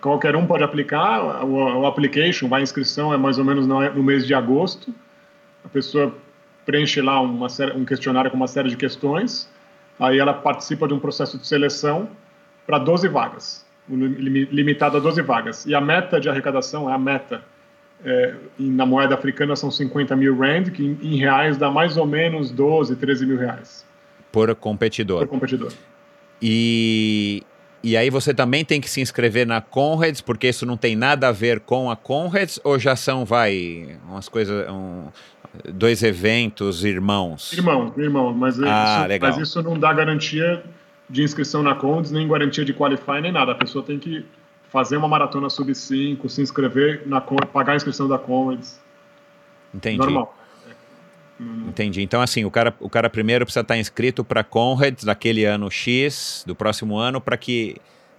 [0.00, 1.44] qualquer um pode aplicar.
[1.44, 4.94] O, o application, a inscrição é mais ou menos no, no mês de agosto.
[5.64, 6.14] A pessoa
[6.66, 9.48] preenche lá uma série, um questionário com uma série de questões,
[9.98, 12.08] aí ela participa de um processo de seleção
[12.66, 15.64] para 12 vagas, limitado a 12 vagas.
[15.64, 17.42] E a meta de arrecadação é a meta.
[18.04, 22.04] É, na moeda africana são 50 mil rand, que em, em reais dá mais ou
[22.04, 23.86] menos 12, 13 mil reais.
[24.30, 25.20] Por competidor.
[25.20, 25.72] Por competidor.
[26.42, 27.42] E,
[27.82, 31.28] e aí você também tem que se inscrever na Conrads, porque isso não tem nada
[31.28, 35.06] a ver com a Conrads, ou já são, vai, umas coisas, um,
[35.64, 37.52] dois eventos irmãos?
[37.52, 39.30] Irmão, irmão, mas, ah, isso, legal.
[39.30, 40.62] mas isso não dá garantia
[41.08, 43.52] de inscrição na Condes, nem garantia de qualify, nem nada.
[43.52, 44.24] A pessoa tem que
[44.70, 48.80] fazer uma maratona sub 5, se inscrever, na pagar a inscrição da Condes.
[49.72, 49.98] Entendi.
[49.98, 50.36] Normal.
[51.38, 52.02] Entendi.
[52.02, 56.42] Então, assim, o cara, o cara primeiro precisa estar inscrito para Conrads daquele ano X,
[56.46, 57.76] do próximo ano, para que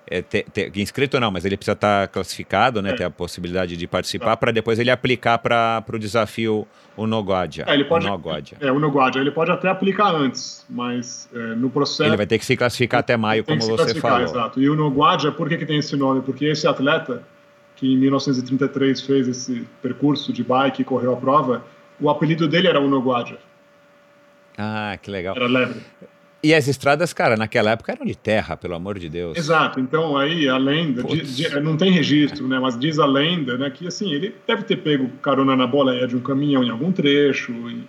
[0.09, 2.93] é, ter, ter, inscrito não, mas ele precisa estar classificado, né, é.
[2.93, 4.37] ter a possibilidade de participar, tá.
[4.37, 7.65] para depois ele aplicar para o desafio Unoguadia.
[7.67, 8.57] É, ele pode, Unoguadia.
[8.61, 9.21] É, Unoguadia.
[9.21, 12.09] Ele pode até aplicar antes, mas é, no processo...
[12.09, 14.21] Ele vai ter que se classificar até maio, como você falou.
[14.21, 14.61] Exato.
[14.61, 16.21] E o Unoguadia, por que, que tem esse nome?
[16.21, 17.21] Porque esse atleta,
[17.75, 21.63] que em 1933 fez esse percurso de bike e correu a prova,
[21.99, 23.37] o apelido dele era Unoguadia.
[24.57, 25.35] Ah, que legal.
[25.35, 25.81] Era leve.
[26.47, 29.37] E as estradas, cara, naquela época eram de terra, pelo amor de Deus.
[29.37, 29.81] Exato.
[29.81, 31.03] Então aí a lenda,
[31.61, 32.57] não tem registro, né?
[32.57, 36.15] Mas diz a lenda, né, que assim ele deve ter pego carona na boleia de
[36.15, 37.51] um caminhão em algum trecho.
[37.51, 37.83] E,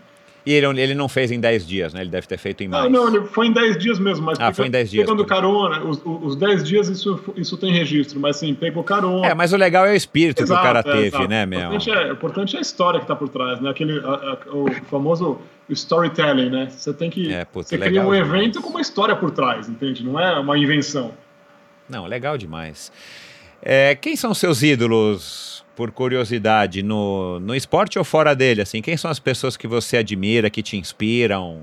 [0.45, 2.01] e ele, ele não fez em 10 dias, né?
[2.01, 2.91] Ele deve ter feito em mais.
[2.91, 4.27] Não, não, ele foi em 10 dias mesmo.
[4.27, 5.07] Mas ah, foi em 10 dias.
[5.07, 9.25] Pegando carona, os, os 10 dias isso, isso tem registro, mas sim, pegou carona.
[9.29, 11.29] É, mas o legal é o espírito exato, que o cara é, teve, exato.
[11.29, 11.61] né, meu?
[11.61, 13.71] O importante, é, o importante é a história que está por trás, né?
[13.71, 15.39] Aquele, a, a, o famoso
[15.71, 16.69] storytelling, né?
[16.71, 17.33] Você tem que.
[17.33, 18.21] É, você cria um demais.
[18.21, 20.05] evento com uma história por trás, entende?
[20.05, 21.13] Não é uma invenção.
[21.89, 22.93] Não, legal demais.
[23.63, 28.63] É, quem são seus ídolos por curiosidade, no, no esporte ou fora dele?
[28.63, 31.61] Assim, quem são as pessoas que você admira, que te inspiram?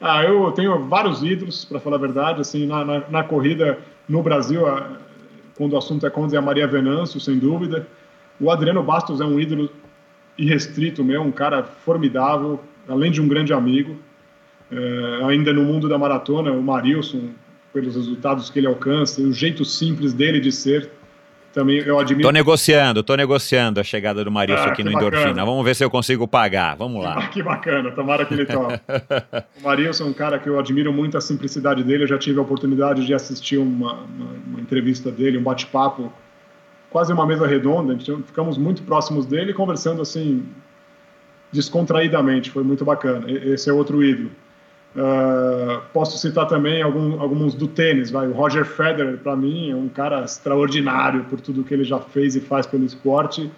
[0.00, 2.40] Ah, eu tenho vários ídolos, para falar a verdade.
[2.40, 3.78] Assim, na, na, na corrida
[4.08, 4.98] no Brasil, a,
[5.56, 7.86] quando o assunto é Condes, é a Maria Venâncio, sem dúvida.
[8.38, 9.70] O Adriano Bastos é um ídolo
[10.38, 13.96] irrestrito meu, um cara formidável, além de um grande amigo.
[14.70, 17.30] É, ainda no mundo da maratona, o Marilson,
[17.72, 20.90] pelos resultados que ele alcança, o jeito simples dele de ser,
[21.56, 22.28] também eu admiro.
[22.28, 25.16] Tô negociando, tô negociando a chegada do Marilson ah, aqui no bacana.
[25.16, 25.44] Endorfina.
[25.44, 26.76] Vamos ver se eu consigo pagar.
[26.76, 27.28] Vamos lá.
[27.32, 28.78] Que bacana, tomara que ele toque.
[29.58, 32.04] o Marilson é um cara que eu admiro muito a simplicidade dele.
[32.04, 36.12] Eu já tive a oportunidade de assistir uma, uma, uma entrevista dele, um bate-papo,
[36.96, 37.92] quase uma mesa redonda.
[37.92, 40.46] Então, ficamos muito próximos dele, conversando assim
[41.52, 42.50] descontraídamente.
[42.50, 43.30] Foi muito bacana.
[43.30, 44.30] Esse é outro ídolo.
[44.94, 48.10] Uh, posso citar também algum, alguns do tênis.
[48.10, 48.26] Vai.
[48.28, 52.34] O Roger Federer, para mim, é um cara extraordinário por tudo que ele já fez
[52.34, 53.50] e faz pelo esporte.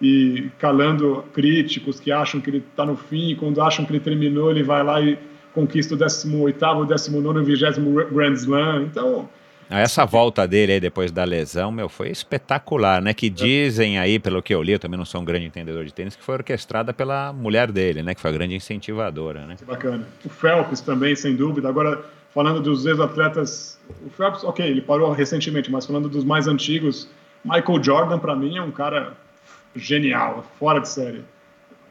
[0.00, 4.00] E calando críticos que acham que ele está no fim, e quando acham que ele
[4.00, 5.18] terminou, ele vai lá e
[5.52, 8.84] conquista o 18º, 19 20 Grand Slam.
[8.84, 9.28] Então,
[9.68, 13.12] essa volta dele aí depois da lesão, meu, foi espetacular, né?
[13.12, 15.92] Que dizem aí, pelo que eu li, eu também não sou um grande entendedor de
[15.92, 18.14] tênis, que foi orquestrada pela mulher dele, né?
[18.14, 19.56] Que foi a grande incentivadora, né?
[19.56, 20.06] Que bacana.
[20.24, 21.68] O Phelps também, sem dúvida.
[21.68, 27.08] Agora, falando dos ex-atletas, o Phelps, ok, ele parou recentemente, mas falando dos mais antigos,
[27.44, 29.14] Michael Jordan, para mim, é um cara
[29.74, 31.24] genial, fora de série,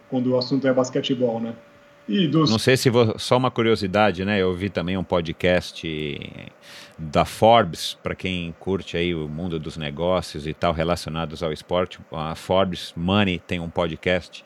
[0.10, 1.54] quando o assunto é basquetebol, né?
[2.08, 2.52] Dos...
[2.52, 4.40] Não sei se vou, só uma curiosidade, né?
[4.40, 5.88] Eu vi também um podcast
[6.98, 12.00] da Forbes, para quem curte aí o mundo dos negócios e tal relacionados ao esporte.
[12.12, 14.44] A Forbes Money tem um podcast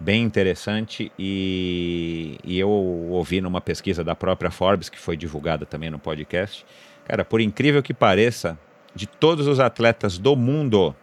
[0.00, 5.90] bem interessante e, e eu ouvi numa pesquisa da própria Forbes, que foi divulgada também
[5.90, 6.64] no podcast.
[7.04, 8.58] Cara, por incrível que pareça,
[8.94, 10.94] de todos os atletas do mundo.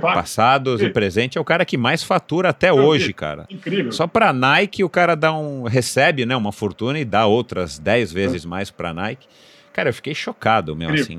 [0.00, 3.46] Passados e presente é o cara que mais fatura até hoje, cara.
[3.50, 3.92] Incrível.
[3.92, 8.12] Só para Nike o cara dá um recebe, né, uma fortuna e dá outras 10
[8.12, 8.48] vezes é.
[8.48, 9.26] mais para Nike.
[9.74, 11.18] Cara, eu fiquei chocado, meu, assim.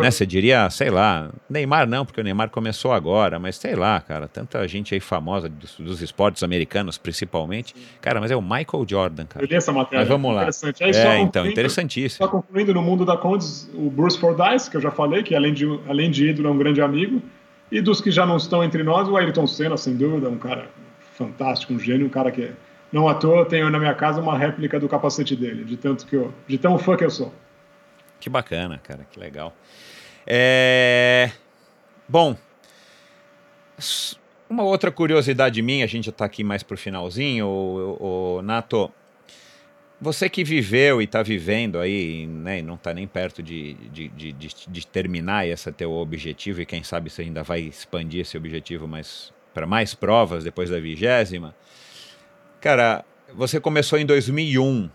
[0.00, 4.00] Né, você diria, sei lá, Neymar não, porque o Neymar começou agora, mas sei lá,
[4.00, 7.76] cara, tanta gente aí famosa dos, dos esportes americanos, principalmente.
[8.00, 9.44] Cara, mas é o Michael Jordan, cara.
[9.44, 10.00] Eu li essa matéria.
[10.00, 10.42] Mas vamos lá.
[10.42, 10.82] Interessante.
[10.82, 12.26] Aí, é, então, interessantíssimo.
[12.26, 15.54] Só concluindo no mundo da Condes, o Bruce Fordyce, que eu já falei, que além
[15.54, 17.22] de, além de ídolo é um grande amigo.
[17.70, 20.68] E dos que já não estão entre nós, o Ayrton Senna, sem dúvida, um cara
[21.14, 22.52] fantástico, um gênio, um cara que
[22.92, 26.14] não à toa tenho na minha casa uma réplica do capacete dele, de tanto que
[26.14, 27.32] eu, de tão fã que eu sou.
[28.20, 29.52] Que bacana, cara, que legal.
[30.26, 31.30] É...
[32.08, 32.36] Bom,
[34.48, 38.42] uma outra curiosidade minha, a gente já está aqui mais para o finalzinho, o, o,
[38.42, 38.90] Nato.
[40.00, 44.08] Você que viveu e está vivendo aí, né, e não está nem perto de, de,
[44.08, 48.86] de, de, terminar esse teu objetivo, e quem sabe você ainda vai expandir esse objetivo
[49.54, 51.56] para mais provas depois da vigésima.
[52.60, 54.90] Cara, você começou em 2001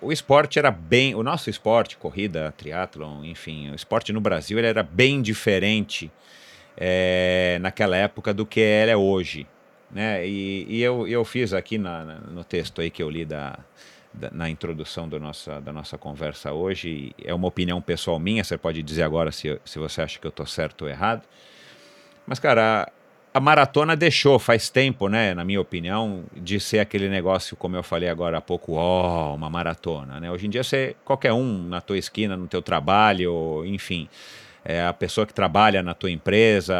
[0.00, 4.66] o esporte era bem, o nosso esporte, corrida, triatlon, enfim, o esporte no Brasil ele
[4.66, 6.10] era bem diferente
[6.76, 9.46] é, naquela época do que ele é hoje,
[9.90, 10.26] né?
[10.26, 13.58] E, e eu, eu fiz aqui na, no texto aí que eu li da,
[14.32, 18.82] na introdução do nossa, da nossa conversa hoje, é uma opinião pessoal minha, você pode
[18.82, 21.22] dizer agora se, se você acha que eu estou certo ou errado,
[22.26, 22.90] mas cara,
[23.32, 27.82] a maratona deixou faz tempo, né, na minha opinião, de ser aquele negócio, como eu
[27.82, 30.30] falei agora há pouco, ó, oh, uma maratona, né?
[30.30, 34.08] Hoje em dia você, qualquer um na tua esquina, no teu trabalho, enfim,
[34.64, 36.76] é, a pessoa que trabalha na tua empresa,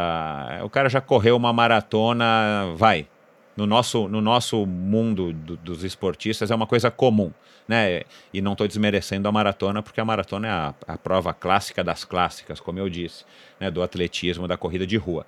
[0.62, 3.06] o cara já correu uma maratona, vai.
[3.56, 7.32] No nosso, no nosso mundo do, dos esportistas é uma coisa comum,
[7.68, 8.02] né?
[8.32, 12.04] E não estou desmerecendo a maratona, porque a maratona é a, a prova clássica das
[12.04, 13.24] clássicas, como eu disse,
[13.58, 13.70] né?
[13.70, 15.26] do atletismo, da corrida de rua.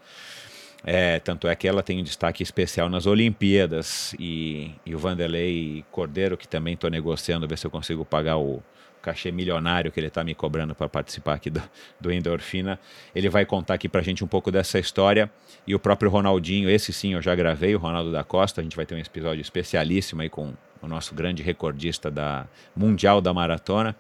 [0.85, 5.85] É, tanto é que ela tem um destaque especial nas Olimpíadas e, e o Vanderlei
[5.93, 8.61] Cordeiro, que também estou negociando, ver se eu consigo pagar o
[9.03, 11.63] cachê milionário que ele está me cobrando para participar aqui do,
[12.01, 12.79] do Endorfina,
[13.15, 15.31] ele vai contar aqui para a gente um pouco dessa história.
[15.67, 18.77] E o próprio Ronaldinho, esse sim eu já gravei, o Ronaldo da Costa, a gente
[18.77, 23.95] vai ter um episódio especialíssimo aí com o nosso grande recordista da Mundial da Maratona,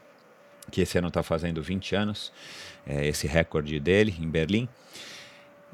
[0.71, 2.33] que esse ano está fazendo 20 anos,
[2.87, 4.69] é, esse recorde dele em Berlim.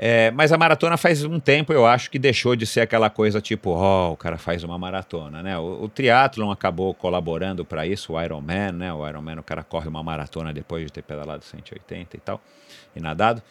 [0.00, 3.40] É, mas a maratona faz um tempo, eu acho, que deixou de ser aquela coisa
[3.40, 5.58] tipo, ó, oh, o cara faz uma maratona, né?
[5.58, 8.94] O, o triatlon acabou colaborando para isso, o Ironman, né?
[8.94, 12.40] O Ironman, o cara corre uma maratona depois de ter pedalado 180 e tal,
[12.94, 13.42] e nadado.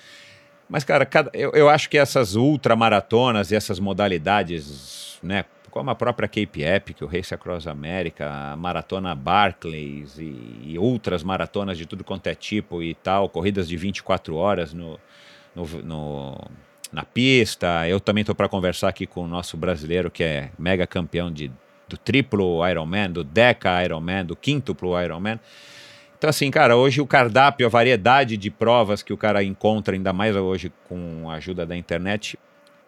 [0.69, 5.43] Mas, cara, cada, eu, eu acho que essas ultramaratonas e essas modalidades, né?
[5.69, 11.24] Como a própria Cape Epic, o Race Across America, a maratona Barclays e, e outras
[11.24, 14.98] maratonas de tudo quanto é tipo e tal, corridas de 24 horas no
[15.58, 16.38] no, no
[16.92, 17.88] na pista.
[17.88, 21.52] Eu também estou para conversar aqui com o nosso brasileiro que é mega campeão de,
[21.88, 25.40] do triplo Ironman, do deca Ironman, do quíntuplo Ironman.
[26.18, 30.11] Então, assim, cara, hoje o cardápio, a variedade de provas que o cara encontra, ainda
[30.11, 32.40] mais hoje com a ajuda da internet,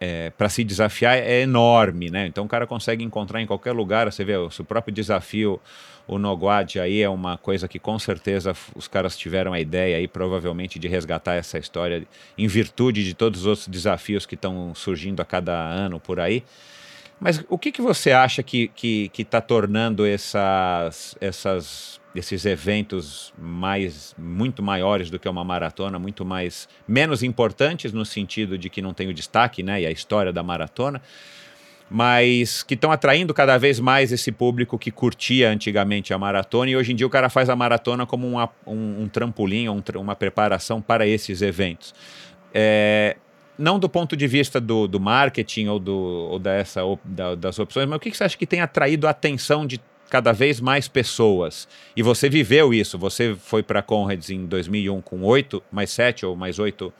[0.01, 2.25] é, para se desafiar é enorme, né?
[2.25, 4.11] Então o cara consegue encontrar em qualquer lugar.
[4.11, 5.61] Você vê o seu próprio desafio,
[6.09, 10.07] o Noguad aí é uma coisa que com certeza os caras tiveram a ideia aí,
[10.07, 12.03] provavelmente, de resgatar essa história
[12.35, 16.43] em virtude de todos os outros desafios que estão surgindo a cada ano por aí.
[17.19, 18.71] Mas o que, que você acha que
[19.15, 26.25] está tá tornando essas, essas, esses eventos mais muito maiores do que uma maratona, muito
[26.25, 30.33] mais menos importantes no sentido de que não tem o destaque, né, e a história
[30.33, 31.01] da maratona,
[31.89, 36.75] mas que estão atraindo cada vez mais esse público que curtia antigamente a maratona e
[36.75, 40.15] hoje em dia o cara faz a maratona como uma, um, um trampolim, um, uma
[40.15, 41.95] preparação para esses eventos.
[42.53, 43.17] É,
[43.57, 47.57] não do ponto de vista do, do marketing ou, do, ou dessa, ou da, das
[47.57, 50.61] opções, mas o que, que você acha que tem atraído a atenção de cada vez
[50.61, 51.67] mais pessoas?
[51.95, 56.25] E você viveu isso, você foi para a Conrads em 2001 com oito, mais sete
[56.25, 56.93] ou mais oito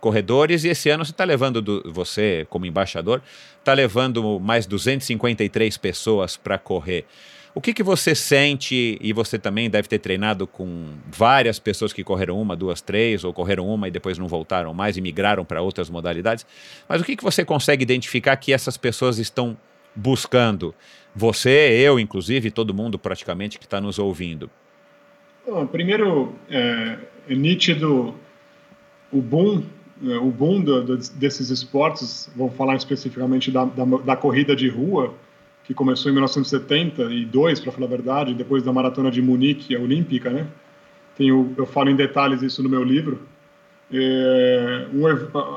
[0.00, 3.22] corredores, e esse ano você está levando, do, você como embaixador,
[3.58, 7.06] está levando mais 253 pessoas para correr.
[7.52, 12.04] O que, que você sente, e você também deve ter treinado com várias pessoas que
[12.04, 15.60] correram uma, duas, três, ou correram uma e depois não voltaram mais e migraram para
[15.60, 16.46] outras modalidades,
[16.88, 19.56] mas o que, que você consegue identificar que essas pessoas estão
[19.96, 20.72] buscando?
[21.14, 24.48] Você, eu, inclusive, todo mundo praticamente que está nos ouvindo.
[25.44, 26.98] Bom, primeiro, é,
[27.28, 28.14] é nítido
[29.10, 29.64] o boom
[30.02, 35.14] o boom do, do, desses esportes, vou falar especificamente da, da, da, corrida de rua,
[35.64, 40.30] que começou em 1972, para falar a verdade, depois da maratona de Munique, a olímpica,
[40.30, 40.46] né?
[41.16, 43.20] Tenho, eu falo em detalhes isso no meu livro.
[43.92, 45.06] É, um,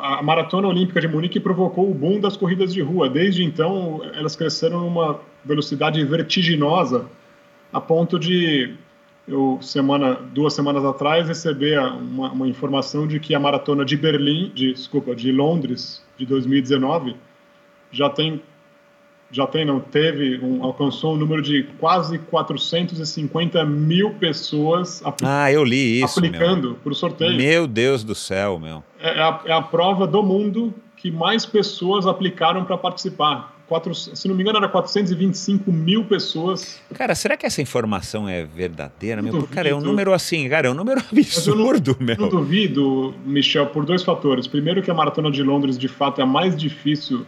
[0.02, 3.10] a maratona olímpica de Munique provocou o boom das corridas de rua.
[3.10, 7.06] Desde então, elas cresceram numa velocidade vertiginosa,
[7.72, 8.76] a ponto de
[9.28, 14.52] eu semana, duas semanas atrás recebi uma, uma, informação de que a maratona de Berlim,
[14.54, 17.16] de, desculpa, de Londres de 2019
[17.92, 18.42] já tem
[19.32, 25.64] já tem não teve um, alcançou um número de quase 450 mil pessoas ah eu
[25.64, 27.36] li isso aplicando para o sorteio.
[27.36, 28.84] Meu Deus do céu meu.
[29.00, 33.96] É, é, a, é a prova do mundo que mais pessoas aplicaram para participar quatro,
[33.96, 36.80] se não me engano, era 425 mil pessoas.
[36.94, 39.20] Cara, será que essa informação é verdadeira?
[39.20, 39.34] Meu?
[39.34, 39.52] Duvido.
[39.52, 42.18] Cara, é um número assim, cara, é um número absurdo, eu não, meu.
[42.18, 44.46] Não duvido, Michel, por dois fatores.
[44.46, 47.26] Primeiro, que a maratona de Londres, de fato, é a mais difícil,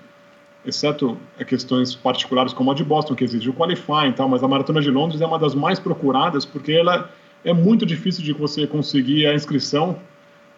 [0.63, 1.17] exceto
[1.47, 4.81] questões particulares como a de Boston, que exige o qualifying e tal, mas a maratona
[4.81, 7.09] de Londres é uma das mais procuradas, porque ela
[7.43, 9.97] é muito difícil de você conseguir a inscrição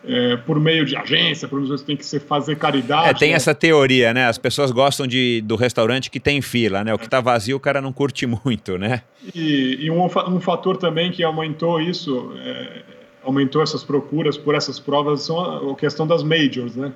[0.06, 3.10] é, por meio de agência, por meio você tem que ser, fazer caridade.
[3.10, 3.36] É, tem né?
[3.36, 4.28] essa teoria, né?
[4.28, 6.94] As pessoas gostam de, do restaurante que tem fila, né?
[6.94, 9.02] O que está vazio o cara não curte muito, né?
[9.34, 12.82] E, e um, um, fator também que aumentou isso, é,
[13.24, 16.92] aumentou essas procuras por essas provas, são a, a questão das majors, né?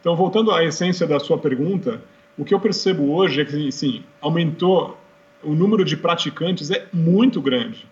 [0.00, 2.00] Então, voltando à essência da sua pergunta,
[2.36, 4.96] o que eu percebo hoje é que, sim, aumentou
[5.42, 7.86] o número de praticantes é muito grande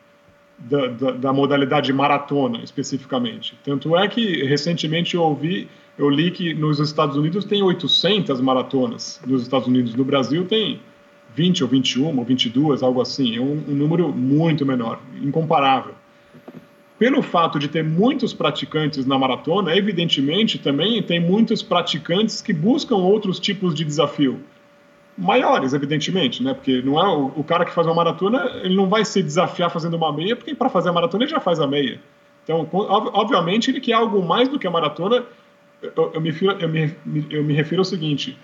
[0.59, 3.59] da, da, da, modalidade maratona especificamente.
[3.65, 5.69] Tanto é que recentemente eu ouvi,
[5.99, 10.81] eu li que nos Estados Unidos tem 800 maratonas, nos Estados Unidos, no Brasil tem
[11.35, 15.95] 20 ou 21 ou 22, algo assim, é um, um número muito menor, incomparável.
[16.99, 22.97] Pelo fato de ter muitos praticantes na maratona, evidentemente também tem muitos praticantes que buscam
[22.97, 24.41] outros tipos de desafio
[25.17, 26.55] maiores, evidentemente, né?
[26.55, 29.71] Porque não é o, o, cara que faz uma maratona, ele não vai se desafiar
[29.71, 32.01] fazendo uma meia, porque para fazer a maratona ele já faz a meia.
[32.45, 35.25] Então, obviamente, ele quer algo mais do que a maratona.
[35.83, 36.97] Eu, eu, me, eu, me,
[37.31, 38.39] eu me refiro ao seguinte: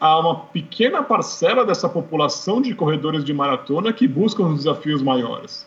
[0.00, 5.66] há uma pequena parcela dessa população de corredores de maratona que buscam os desafios maiores.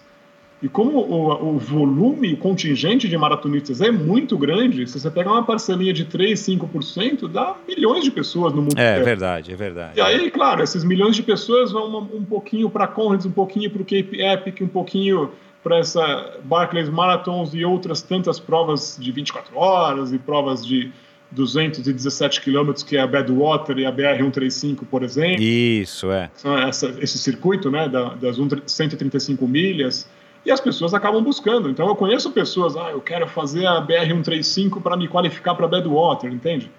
[0.61, 5.43] E como o, o volume contingente de maratonistas é muito grande, se você pegar uma
[5.43, 9.05] parcelinha de 3, 5%, dá milhões de pessoas no mundo É inteiro.
[9.05, 9.99] verdade, é verdade.
[9.99, 13.31] E aí, claro, esses milhões de pessoas vão um, um pouquinho para a Conrads, um
[13.31, 15.29] pouquinho para o Cape Epic, um pouquinho
[15.63, 20.91] para essa Barclays Marathons e outras tantas provas de 24 horas e provas de
[21.29, 25.41] 217 quilômetros, que é a Badwater e a BR-135, por exemplo.
[25.41, 26.31] Isso, é.
[26.67, 30.07] Essa, esse circuito né, das 135 milhas
[30.47, 31.69] e as pessoas acabam buscando.
[31.69, 36.31] Então eu conheço pessoas, ah, eu quero fazer a BR-135 para me qualificar para Badwater,
[36.31, 36.71] entende?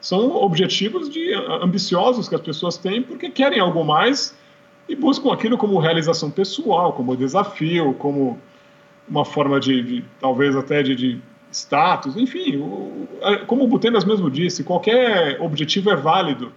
[0.00, 4.36] São objetivos de, ah, ambiciosos que as pessoas têm porque querem algo mais
[4.88, 8.38] e buscam aquilo como realização pessoal, como desafio, como
[9.08, 13.08] uma forma de, de talvez até de, de status, enfim, o,
[13.48, 16.52] como o Butenas mesmo disse, qualquer objetivo é válido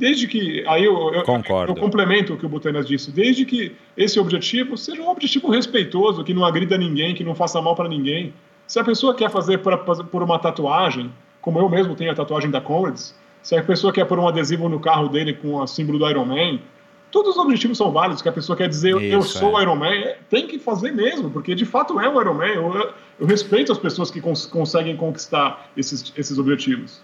[0.00, 1.72] desde que aí eu, eu, Concordo.
[1.72, 6.24] eu complemento o que o Butenas disse, desde que esse objetivo seja um objetivo respeitoso,
[6.24, 8.32] que não agrida ninguém, que não faça mal para ninguém.
[8.66, 11.12] Se a pessoa quer fazer por, por uma tatuagem,
[11.42, 14.70] como eu mesmo tenho a tatuagem da Conrads, se a pessoa quer pôr um adesivo
[14.70, 16.58] no carro dele com o símbolo do Iron Man,
[17.10, 19.62] todos os objetivos são válidos, que a pessoa quer dizer Isso, eu sou é.
[19.62, 22.46] Iron Man, é, tem que fazer mesmo, porque de fato é o Iron Man.
[22.46, 27.02] Eu, eu respeito as pessoas que cons conseguem conquistar esses, esses objetivos.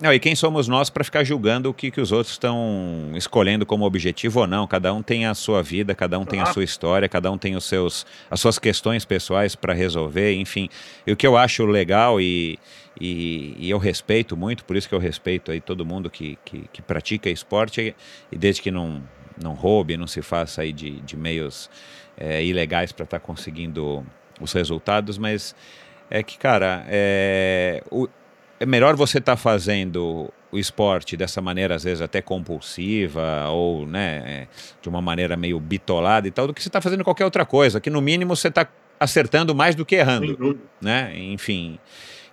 [0.00, 3.66] Não, e quem somos nós para ficar julgando o que, que os outros estão escolhendo
[3.66, 4.64] como objetivo ou não?
[4.64, 7.56] Cada um tem a sua vida, cada um tem a sua história, cada um tem
[7.56, 10.68] os seus, as suas questões pessoais para resolver, enfim.
[11.04, 12.60] E o que eu acho legal e,
[13.00, 16.68] e, e, eu respeito muito, por isso que eu respeito aí todo mundo que, que,
[16.72, 17.92] que pratica esporte
[18.30, 19.02] e desde que não,
[19.42, 21.68] não roube, não se faça aí de, de meios
[22.16, 24.06] é, ilegais para estar tá conseguindo
[24.40, 25.56] os resultados, mas
[26.08, 28.08] é que, cara, é, o,
[28.60, 33.86] é melhor você estar tá fazendo o esporte dessa maneira, às vezes até compulsiva, ou
[33.86, 34.48] né,
[34.80, 37.80] de uma maneira meio bitolada e tal, do que você está fazendo qualquer outra coisa,
[37.80, 38.66] que no mínimo você está
[38.98, 40.58] acertando mais do que errando.
[40.80, 41.12] Né?
[41.16, 41.78] Enfim.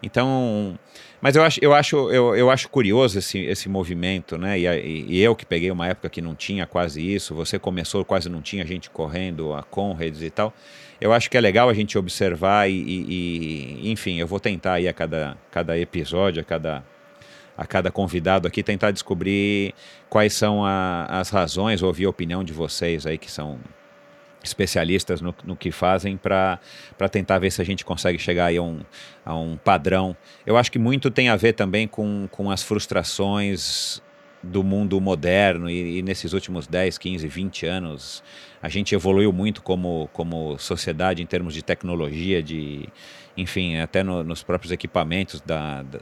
[0.02, 0.78] Então.
[1.22, 4.60] Mas eu acho, eu acho, eu, eu acho curioso esse, esse movimento, né?
[4.60, 8.30] E, e, eu que peguei uma época que não tinha quase isso, você começou quase
[8.30, 10.54] não tinha gente correndo, a Conrads e tal
[11.00, 14.74] eu acho que é legal a gente observar e, e, e, enfim, eu vou tentar
[14.74, 16.84] aí a cada, cada episódio, a cada,
[17.58, 19.74] a cada convidado aqui, tentar descobrir
[20.10, 23.60] quais são a, as razões, ouvir a opinião de vocês aí que são
[24.46, 26.60] especialistas no, no que fazem para
[27.12, 28.82] tentar ver se a gente consegue chegar aí a um,
[29.26, 30.16] a um padrão.
[30.46, 34.02] Eu acho que muito tem a ver também com, com as frustrações
[34.42, 38.24] do mundo moderno e, e, nesses últimos 10, 15, 20 anos
[38.66, 42.90] a gente evoluiu muito como, como sociedade em termos de tecnologia, de
[43.38, 46.00] enfim, até no, nos próprios equipamentos da, da,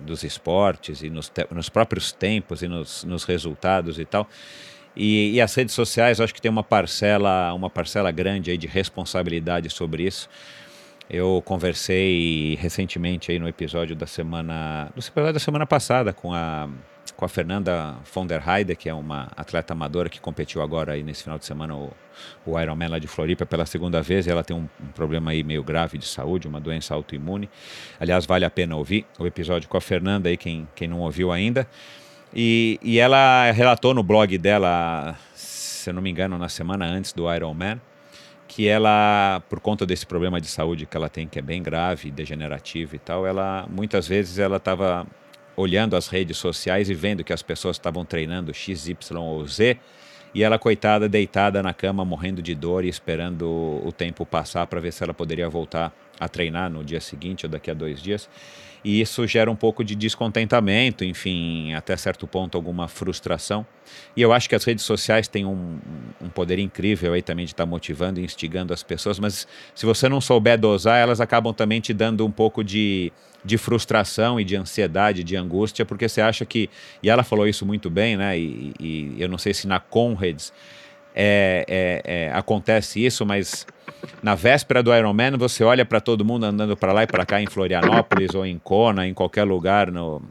[0.00, 4.26] dos esportes e nos, te, nos próprios tempos e nos, nos resultados e tal.
[4.96, 8.66] E, e, as redes sociais, acho que tem uma parcela, uma parcela grande aí de
[8.66, 10.26] responsabilidade sobre isso.
[11.08, 16.66] Eu conversei recentemente aí no episódio da semana, no episódio da semana passada com a
[17.20, 21.02] com a Fernanda von der Heide, que é uma atleta amadora que competiu agora aí
[21.02, 21.92] nesse final de semana o,
[22.46, 24.26] o Ironman lá de Floripa pela segunda vez.
[24.26, 27.50] ela tem um, um, problema aí meio grave de saúde, uma doença autoimune.
[28.00, 31.30] Aliás, vale a pena ouvir o episódio com a Fernanda aí, quem, quem não ouviu
[31.30, 31.68] ainda.
[32.34, 37.12] E, e ela relatou no blog dela, se eu não me engano, na semana antes
[37.12, 37.78] do Ironman,
[38.48, 42.10] que ela, por conta desse problema de saúde que ela tem, que é bem grave,
[42.10, 45.06] degenerativo e tal, ela muitas vezes ela estava
[45.60, 49.76] olhando as redes sociais e vendo que as pessoas estavam treinando X, Y ou Z,
[50.32, 53.44] e ela, coitada, deitada na cama, morrendo de dor e esperando
[53.84, 57.50] o tempo passar para ver se ela poderia voltar a treinar no dia seguinte ou
[57.50, 58.28] daqui a dois dias.
[58.82, 63.66] E isso gera um pouco de descontentamento, enfim, até certo ponto alguma frustração.
[64.16, 65.78] E eu acho que as redes sociais têm um,
[66.20, 69.84] um poder incrível aí também de estar tá motivando e instigando as pessoas, mas se
[69.84, 73.12] você não souber dosar, elas acabam também te dando um pouco de
[73.44, 76.68] de frustração e de ansiedade, de angústia, porque você acha que.
[77.02, 78.38] E ela falou isso muito bem, né?
[78.38, 80.52] E, e eu não sei se na Conrads
[81.14, 83.66] é, é, é, acontece isso, mas
[84.22, 87.40] na véspera do Ironman você olha para todo mundo andando para lá e para cá
[87.40, 90.22] em Florianópolis ou em Kona, em qualquer lugar no,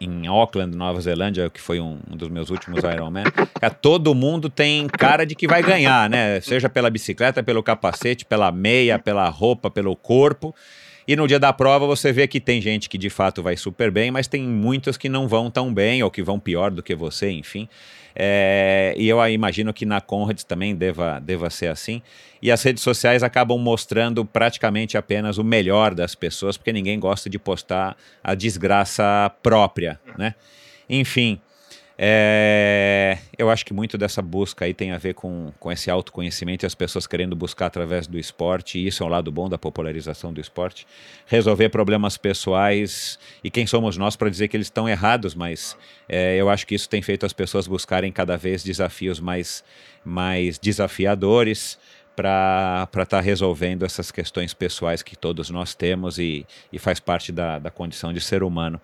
[0.00, 3.24] em Auckland, Nova Zelândia, que foi um, um dos meus últimos Ironman,
[3.80, 6.40] todo mundo tem cara de que vai ganhar, né?
[6.40, 10.54] Seja pela bicicleta, pelo capacete, pela meia, pela roupa, pelo corpo.
[11.08, 13.90] E no dia da prova você vê que tem gente que de fato vai super
[13.90, 16.94] bem, mas tem muitas que não vão tão bem ou que vão pior do que
[16.94, 17.66] você, enfim.
[18.14, 22.02] É, e eu imagino que na Conrads também deva, deva ser assim.
[22.42, 27.30] E as redes sociais acabam mostrando praticamente apenas o melhor das pessoas, porque ninguém gosta
[27.30, 30.34] de postar a desgraça própria, né?
[30.90, 31.40] Enfim,
[32.00, 36.64] é, eu acho que muito dessa busca aí tem a ver com, com esse autoconhecimento
[36.64, 39.58] e as pessoas querendo buscar através do esporte, e isso é um lado bom da
[39.58, 40.86] popularização do esporte,
[41.26, 43.18] resolver problemas pessoais.
[43.42, 45.76] E quem somos nós para dizer que eles estão errados, mas
[46.08, 49.64] é, eu acho que isso tem feito as pessoas buscarem cada vez desafios mais,
[50.04, 51.76] mais desafiadores
[52.14, 57.32] para estar tá resolvendo essas questões pessoais que todos nós temos e, e faz parte
[57.32, 58.80] da, da condição de ser humano.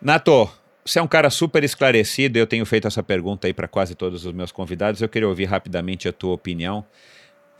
[0.00, 0.48] Nato,
[0.88, 4.24] você é um cara super esclarecido, eu tenho feito essa pergunta aí para quase todos
[4.24, 5.02] os meus convidados.
[5.02, 6.82] Eu queria ouvir rapidamente a tua opinião.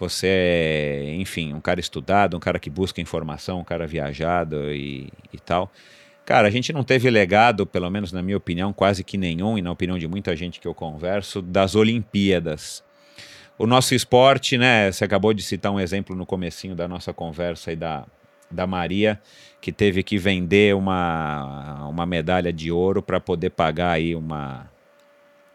[0.00, 5.12] Você é, enfim, um cara estudado, um cara que busca informação, um cara viajado e,
[5.30, 5.70] e tal.
[6.24, 9.62] Cara, a gente não teve legado, pelo menos na minha opinião, quase que nenhum, e
[9.62, 12.82] na opinião de muita gente que eu converso, das Olimpíadas.
[13.58, 14.90] O nosso esporte, né?
[14.90, 18.06] Você acabou de citar um exemplo no comecinho da nossa conversa aí da,
[18.50, 19.20] da Maria
[19.60, 24.70] que teve que vender uma, uma medalha de ouro para poder pagar aí uma,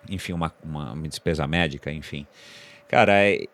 [0.10, 2.28] enfim, uma, uma, despesa médica, enfim.
[2.88, 3.46] Cara, é,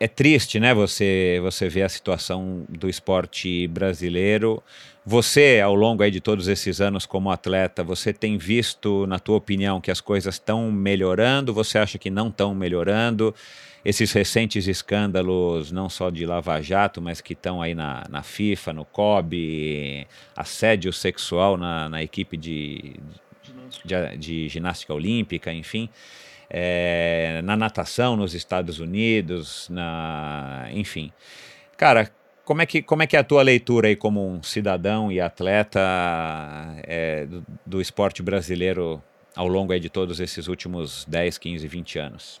[0.00, 4.62] é triste, né, você, você ver a situação do esporte brasileiro.
[5.04, 9.36] Você, ao longo aí de todos esses anos como atleta, você tem visto, na tua
[9.36, 11.52] opinião, que as coisas estão melhorando?
[11.54, 13.34] Você acha que não estão melhorando?
[13.84, 18.72] esses recentes escândalos, não só de Lava Jato, mas que estão aí na, na FIFA,
[18.72, 22.96] no COB, assédio sexual na, na equipe de,
[23.84, 25.88] de, de ginástica olímpica, enfim.
[26.50, 31.12] É, na natação nos Estados Unidos, na, enfim.
[31.76, 32.10] Cara,
[32.48, 35.20] como é, que, como é que é a tua leitura aí como um cidadão e
[35.20, 35.78] atleta
[36.82, 39.02] é, do, do, esporte brasileiro
[39.36, 42.40] ao longo aí de todos esses últimos 10, 15, 20 anos?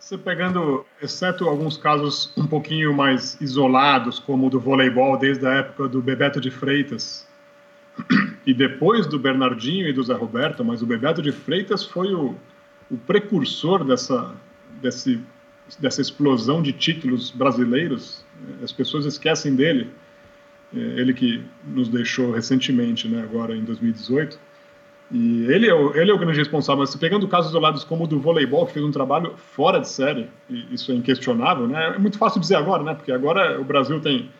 [0.00, 5.54] Você pegando, exceto alguns casos um pouquinho mais isolados, como o do voleibol, desde a
[5.54, 7.24] época do Bebeto de Freitas,
[8.44, 12.34] e depois do Bernardinho e do Zé Roberto, mas o Bebeto de Freitas foi o,
[12.90, 14.34] o precursor dessa,
[14.80, 15.20] desse,
[15.78, 18.24] dessa explosão de títulos brasileiros.
[18.62, 19.90] As pessoas esquecem dele,
[20.74, 24.38] é, ele que nos deixou recentemente, né, agora em 2018.
[25.10, 26.80] E ele é, o, ele é o grande responsável.
[26.80, 30.28] Mas pegando casos isolados como o do voleibol, que fez um trabalho fora de série,
[30.70, 31.94] isso é inquestionável, né?
[31.94, 32.94] É muito fácil dizer agora, né?
[32.94, 34.30] Porque agora o Brasil tem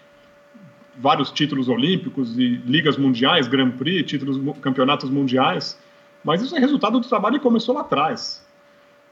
[0.97, 5.79] vários títulos olímpicos e ligas mundiais, Grand Prix, títulos, campeonatos mundiais,
[6.25, 8.45] mas isso é resultado do trabalho que começou lá atrás.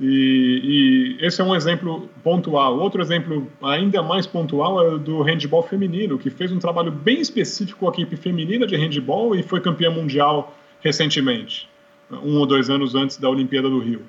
[0.00, 2.78] E, e, esse é um exemplo pontual.
[2.78, 7.20] Outro exemplo ainda mais pontual é o do handball feminino, que fez um trabalho bem
[7.20, 11.68] específico com a equipe feminina de handball e foi campeã mundial recentemente,
[12.10, 14.02] um ou dois anos antes da Olimpíada do Rio.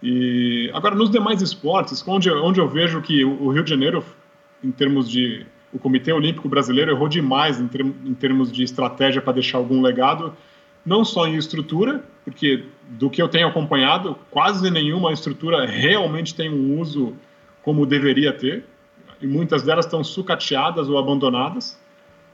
[0.00, 4.04] E agora nos demais esportes, onde, onde eu vejo que o Rio de Janeiro,
[4.62, 9.20] em termos de o Comitê Olímpico Brasileiro errou demais em, ter, em termos de estratégia
[9.20, 10.34] para deixar algum legado,
[10.88, 16.48] não só em estrutura, porque do que eu tenho acompanhado, quase nenhuma estrutura realmente tem
[16.48, 17.14] um uso
[17.62, 18.64] como deveria ter,
[19.20, 21.78] e muitas delas estão sucateadas ou abandonadas.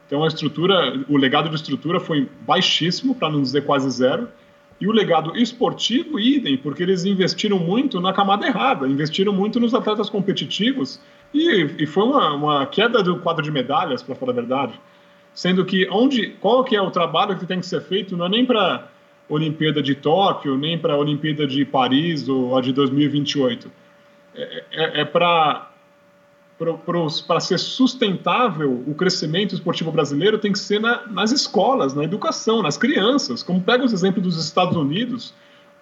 [0.07, 4.29] Então a estrutura, o legado de estrutura foi baixíssimo, para não dizer quase zero.
[4.79, 9.73] E o legado esportivo, idem, porque eles investiram muito na camada errada, investiram muito nos
[9.73, 11.01] atletas competitivos
[11.33, 14.79] e, e foi uma, uma, queda do quadro de medalhas, para falar a verdade.
[15.35, 18.29] Sendo que onde, qual que é o trabalho que tem que ser feito não é
[18.29, 18.87] nem para
[19.27, 23.69] Olimpíada de Tóquio, nem para a Olimpíada de Paris ou a de 2028.
[24.33, 25.71] É, é, é para
[27.27, 32.61] para ser sustentável o crescimento esportivo brasileiro tem que ser na, nas escolas, na educação,
[32.61, 33.43] nas crianças.
[33.43, 35.33] Como pega os exemplos dos Estados Unidos,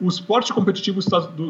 [0.01, 0.99] o esporte competitivo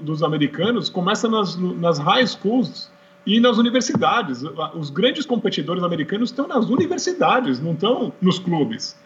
[0.01, 2.91] dos americanos começa nas, nas high schools
[3.25, 4.43] e nas universidades.
[4.75, 8.97] Os grandes competidores americanos estão nas universidades, não estão nos clubes.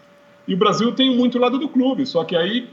[0.48, 2.70] E o Brasil tem muito lado do clube, só que aí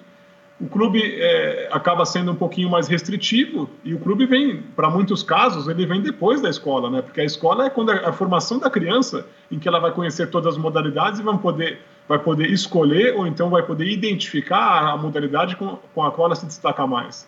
[0.60, 5.22] o clube é, acaba sendo um pouquinho mais restritivo e o clube vem, para muitos
[5.22, 7.02] casos, ele vem depois da escola, né?
[7.02, 10.54] Porque a escola é quando a, formação da criança, em que ela vai conhecer todas
[10.54, 15.56] as modalidades e vai poder, vai poder escolher ou então vai poder identificar a modalidade
[15.56, 17.26] com, com a qual ela se destaca mais.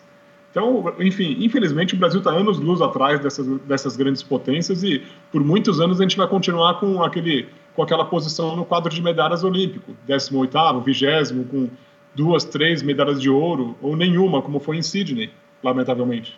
[0.57, 5.43] Então, enfim, infelizmente o Brasil está anos luz atrás dessas, dessas grandes potências e por
[5.43, 9.43] muitos anos a gente vai continuar com aquele com aquela posição no quadro de medalhas
[9.43, 11.69] olímpico, 18º, 20 com
[12.15, 16.35] duas, três medalhas de ouro, ou nenhuma, como foi em Sydney, lamentavelmente.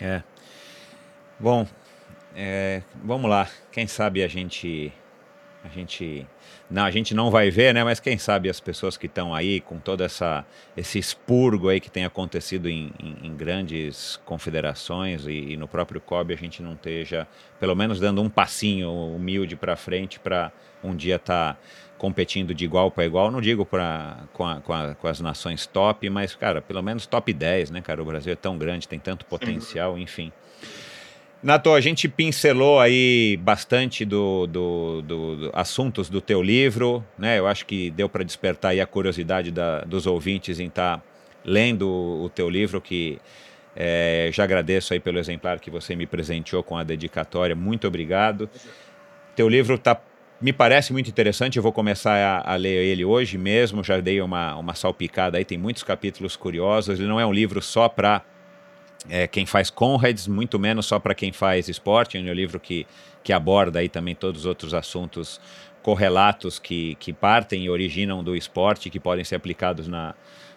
[0.00, 0.22] É.
[1.38, 1.66] Bom,
[2.34, 3.46] é, vamos lá.
[3.70, 4.90] Quem sabe a gente.
[5.62, 6.26] A gente.
[6.70, 7.82] Não, a gente não vai ver, né?
[7.82, 11.90] Mas quem sabe as pessoas que estão aí com todo essa, esse expurgo aí que
[11.90, 16.74] tem acontecido em, em, em grandes confederações e, e, no próprio COB a gente não
[16.74, 17.26] esteja,
[17.58, 21.60] pelo menos, dando um passinho humilde para frente para um dia estar tá
[21.98, 25.66] competindo de igual para igual, não digo pra, com, a, com, a, com, as nações
[25.66, 28.00] top, mas, cara, pelo menos top 10, né, cara?
[28.00, 30.32] O Brasil é tão grande, tem tanto potencial, enfim.
[31.42, 37.38] Nato, a gente pincelou aí bastante do, do, do, do, assuntos do teu livro, né?
[37.38, 41.04] Eu acho que deu para despertar aí a curiosidade da, dos ouvintes em estar tá
[41.42, 43.18] lendo o teu livro, que
[43.74, 47.56] é, já agradeço aí pelo exemplar que você me presenteou com a dedicatória.
[47.56, 48.48] Muito obrigado.
[49.34, 49.98] Teu livro está
[50.42, 54.22] me parece muito interessante, eu vou começar a, a, ler ele hoje mesmo, já dei
[54.22, 56.98] uma, uma salpicada aí, tem muitos capítulos curiosos.
[56.98, 58.22] Ele não é um livro só para
[59.08, 62.86] é, quem faz Conrads, muito menos só para quem faz esporte, é um livro que,
[63.22, 65.40] que aborda aí também todos os outros assuntos
[65.82, 70.14] correlatos que, que partem e originam do esporte, que podem ser aplicados na,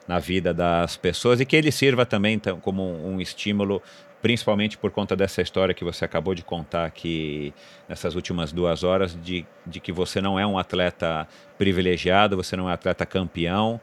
[0.07, 3.81] na vida das pessoas e que ele sirva também como um, um estímulo
[4.21, 7.53] principalmente por conta dessa história que você acabou de contar aqui
[7.89, 12.69] nessas últimas duas horas, de, de que você não é um atleta privilegiado, você não
[12.69, 13.81] é um atleta campeão,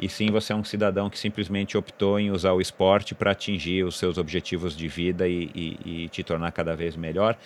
[0.00, 3.84] e sim você é um cidadão que simplesmente optou em usar o esporte para atingir
[3.84, 7.36] os seus objetivos de vida e, e, e te tornar cada vez melhor.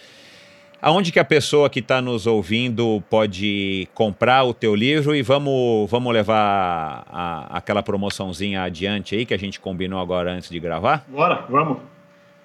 [0.80, 5.90] Aonde que a pessoa que está nos ouvindo pode comprar o teu livro e vamos,
[5.90, 11.04] vamos levar a, aquela promoçãozinha adiante aí que a gente combinou agora antes de gravar?
[11.08, 11.78] Bora, vamos.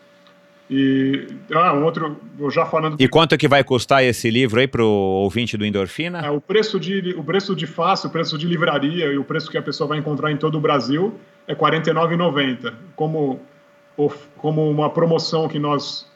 [0.70, 2.16] E ah, um outro,
[2.48, 2.96] já falando.
[3.00, 6.20] E quanto que vai custar esse livro aí para o ouvinte do Endorfina?
[6.20, 9.50] É, o preço de o preço de fácil, o preço de livraria e o preço
[9.50, 11.18] que a pessoa vai encontrar em todo o Brasil
[11.48, 12.72] é R$ 49,90.
[12.94, 13.40] Como
[14.36, 16.08] como uma promoção que nós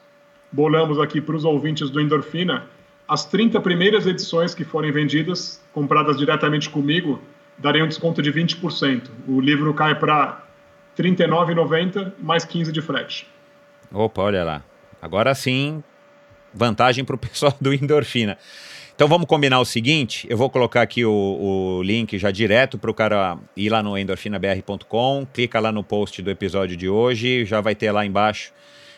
[0.51, 2.65] bolamos aqui para os ouvintes do Endorfina,
[3.07, 7.21] as 30 primeiras edições que forem vendidas, compradas diretamente comigo,
[7.57, 9.09] darei um desconto de 20%.
[9.27, 10.43] O livro cai para
[10.97, 13.34] R$ 39,90 mais 15 de frete.
[13.95, 14.61] Opa, olha lá.
[15.01, 15.81] Agora sim,
[16.53, 18.37] vantagem para o pessoal do Endorfina.
[18.93, 21.11] Então vamos combinar o seguinte: eu vou colocar aqui o,
[21.79, 26.21] o link já direto para o cara ir lá no endorfinabr.com, clica lá no post
[26.21, 28.51] do episódio de hoje, já vai ter lá embaixo.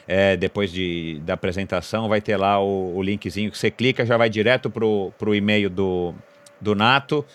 [0.08, 4.16] É, depois de, da apresentação, vai ter lá o, o linkzinho que você clica, já
[4.16, 6.16] vai direto para o e-mail do,
[6.62, 7.26] do Nato.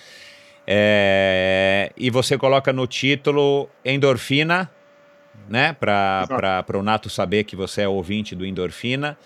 [0.66, 4.70] É, e você coloca no título endorfina,
[5.48, 5.72] né?
[5.72, 9.16] Para o Nato saber que você é ouvinte do endorfina.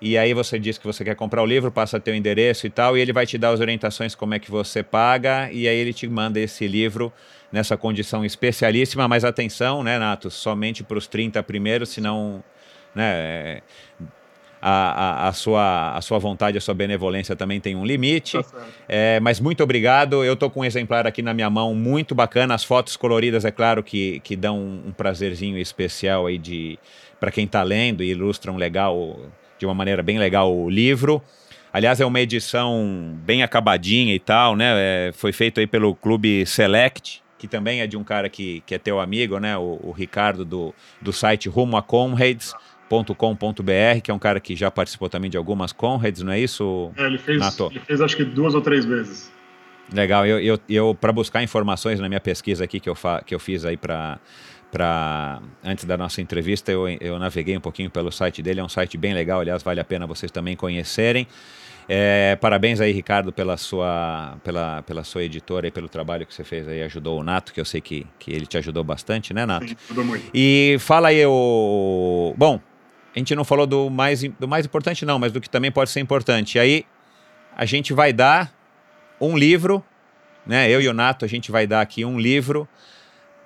[0.00, 2.96] E aí você diz que você quer comprar o livro, passa teu endereço e tal,
[2.96, 5.92] e ele vai te dar as orientações como é que você paga, e aí ele
[5.92, 7.12] te manda esse livro
[7.50, 12.44] nessa condição especialíssima, mas atenção, né, Nato, somente para os 30 primeiros, senão,
[12.94, 13.60] né,
[14.60, 18.42] a, a, a, sua, a sua vontade, a sua benevolência também tem um limite.
[18.42, 20.24] Tá é, mas muito obrigado.
[20.24, 22.54] Eu estou com um exemplar aqui na minha mão, muito bacana.
[22.54, 26.78] As fotos coloridas, é claro, que, que dão um, um prazerzinho especial aí de
[27.20, 29.18] para quem está lendo e ilustram legal,
[29.58, 31.22] de uma maneira bem legal o livro.
[31.72, 34.72] Aliás, é uma edição bem acabadinha e tal, né?
[34.76, 38.74] É, foi feito aí pelo Clube Select, que também é de um cara que, que
[38.74, 39.56] é teu amigo, né?
[39.56, 42.54] O, o Ricardo do, do site Rumo a Comrades
[42.88, 46.90] com.br, que é um cara que já participou também de algumas Conrads, não é isso?
[46.96, 47.68] É, ele fez, Nato?
[47.70, 49.30] ele fez acho que duas ou três vezes.
[49.92, 53.34] Legal, eu, eu, eu para buscar informações na minha pesquisa aqui que eu, fa, que
[53.34, 54.18] eu fiz aí para
[54.70, 58.68] para antes da nossa entrevista eu, eu naveguei um pouquinho pelo site dele, é um
[58.68, 61.26] site bem legal, aliás, vale a pena vocês também conhecerem.
[61.88, 66.44] É, parabéns aí, Ricardo, pela sua, pela, pela sua editora e pelo trabalho que você
[66.44, 69.46] fez aí, ajudou o Nato, que eu sei que, que ele te ajudou bastante, né,
[69.46, 69.68] Nato?
[69.68, 70.30] Sim, ajudou muito.
[70.34, 72.34] E fala aí o.
[72.36, 72.60] Bom,
[73.14, 75.90] a gente não falou do mais, do mais importante, não, mas do que também pode
[75.90, 76.58] ser importante.
[76.58, 76.84] Aí
[77.56, 78.52] a gente vai dar
[79.20, 79.84] um livro,
[80.46, 80.70] né?
[80.70, 82.68] Eu e o Nato, a gente vai dar aqui um livro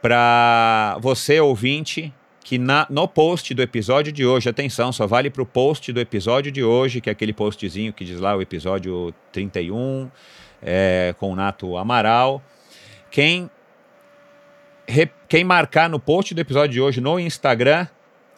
[0.02, 2.12] para você, ouvinte,
[2.44, 6.00] que na, no post do episódio de hoje, atenção, só vale para o post do
[6.00, 10.10] episódio de hoje, que é aquele postzinho que diz lá o episódio 31,
[10.60, 12.42] é, com o Nato Amaral.
[13.10, 13.48] Quem,
[14.86, 17.86] re, quem marcar no post do episódio de hoje no Instagram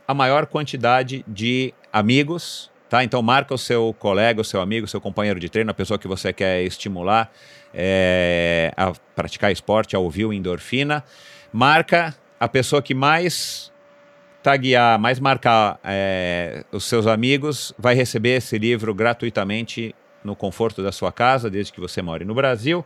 [0.07, 3.03] a maior quantidade de amigos, tá?
[3.03, 5.99] Então marca o seu colega, o seu amigo, o seu companheiro de treino, a pessoa
[5.99, 7.31] que você quer estimular
[7.73, 11.05] é, a praticar esporte, a ouvir endorfina.
[11.53, 13.73] Marca a pessoa que mais
[14.43, 20.93] taguear, mais marcar é, os seus amigos, vai receber esse livro gratuitamente no conforto da
[20.93, 22.85] sua casa, desde que você more no Brasil.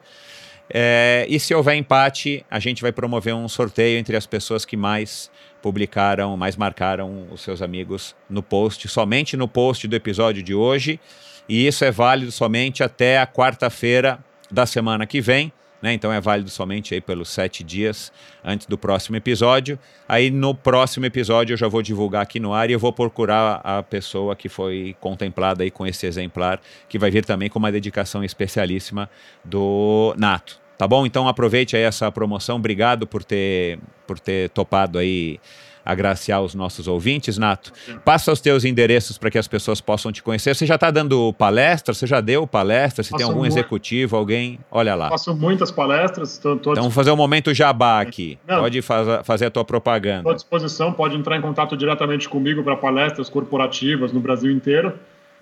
[0.70, 4.76] É, e se houver empate, a gente vai promover um sorteio entre as pessoas que
[4.76, 5.30] mais
[5.62, 11.00] publicaram, mais marcaram os seus amigos no post, somente no post do episódio de hoje.
[11.48, 14.18] E isso é válido somente até a quarta-feira
[14.50, 15.52] da semana que vem.
[15.80, 15.92] Né?
[15.92, 18.12] Então é válido somente aí pelos sete dias
[18.44, 19.78] antes do próximo episódio.
[20.08, 23.60] Aí no próximo episódio eu já vou divulgar aqui no ar e eu vou procurar
[23.62, 27.72] a pessoa que foi contemplada aí com esse exemplar, que vai vir também com uma
[27.72, 29.08] dedicação especialíssima
[29.44, 30.67] do Nato.
[30.78, 31.04] Tá bom?
[31.04, 32.56] Então aproveite aí essa promoção.
[32.56, 35.40] Obrigado por ter, por ter topado aí
[35.88, 37.72] agraciar os nossos ouvintes, Nato.
[38.04, 40.54] Passa os teus endereços para que as pessoas possam te conhecer.
[40.54, 41.94] Você já está dando palestra?
[41.94, 43.02] Você já deu palestra?
[43.02, 45.08] Se tem algum executivo, alguém, olha lá.
[45.08, 46.36] Faço muitas palestras.
[46.36, 48.38] Tô, tô então vamos fazer um momento jabá aqui.
[48.46, 50.18] Não, pode faz, fazer a tua propaganda.
[50.18, 50.92] Estou à disposição.
[50.92, 54.92] Pode entrar em contato diretamente comigo para palestras corporativas no Brasil inteiro.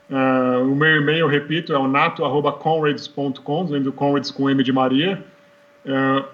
[0.09, 5.21] Uh, o meu e-mail, repito, é o nato.conrads.com, vendo Conrads com M de Maria.
[5.85, 6.25] Uh,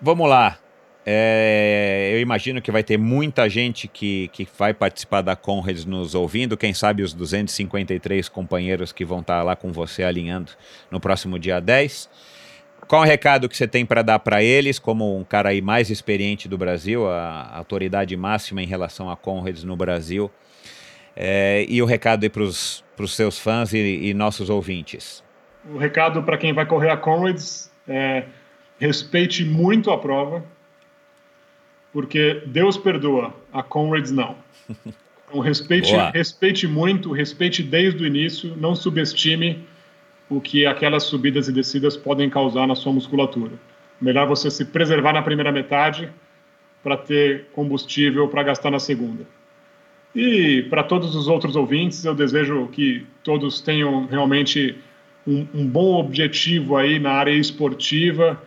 [0.00, 0.58] Vamos lá.
[1.06, 6.14] É, eu imagino que vai ter muita gente que, que vai participar da Conrads nos
[6.14, 6.56] ouvindo.
[6.56, 10.52] Quem sabe os 253 companheiros que vão estar lá com você alinhando
[10.90, 12.08] no próximo dia 10.
[12.86, 15.90] Qual o recado que você tem para dar para eles, como um cara aí mais
[15.90, 20.30] experiente do Brasil, a autoridade máxima em relação a Conrads no Brasil?
[21.16, 25.22] É, e o recado aí para os seus fãs e, e, nossos ouvintes?
[25.70, 28.24] O recado para quem vai correr a Conrads é
[28.78, 30.44] respeite muito a prova,
[31.92, 34.36] porque Deus perdoa, a Conrads não.
[35.26, 39.66] Então, respeite, respeite muito, respeite desde o início, não subestime
[40.28, 43.52] o que aquelas subidas e descidas podem causar na sua musculatura.
[44.00, 46.10] Melhor você se preservar na primeira metade
[46.82, 49.26] para ter combustível para gastar na segunda.
[50.14, 54.76] E para todos os outros ouvintes, eu desejo que todos tenham realmente
[55.26, 58.40] um, um bom objetivo aí na área esportiva,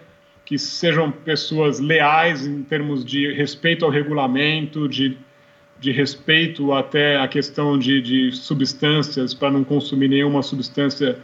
[0.46, 5.18] que sejam pessoas leais em termos de respeito ao regulamento, de,
[5.78, 11.20] de respeito até a questão de, de substâncias, para não consumir nenhuma substância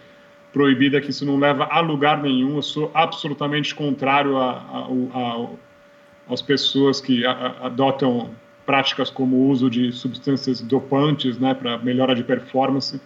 [0.53, 2.55] proibida, que isso não leva a lugar nenhum.
[2.57, 4.87] Eu sou absolutamente contrário a, a,
[5.19, 8.29] a, às pessoas que adotam
[8.65, 13.01] práticas como o uso de substâncias dopantes né, para melhora de performance.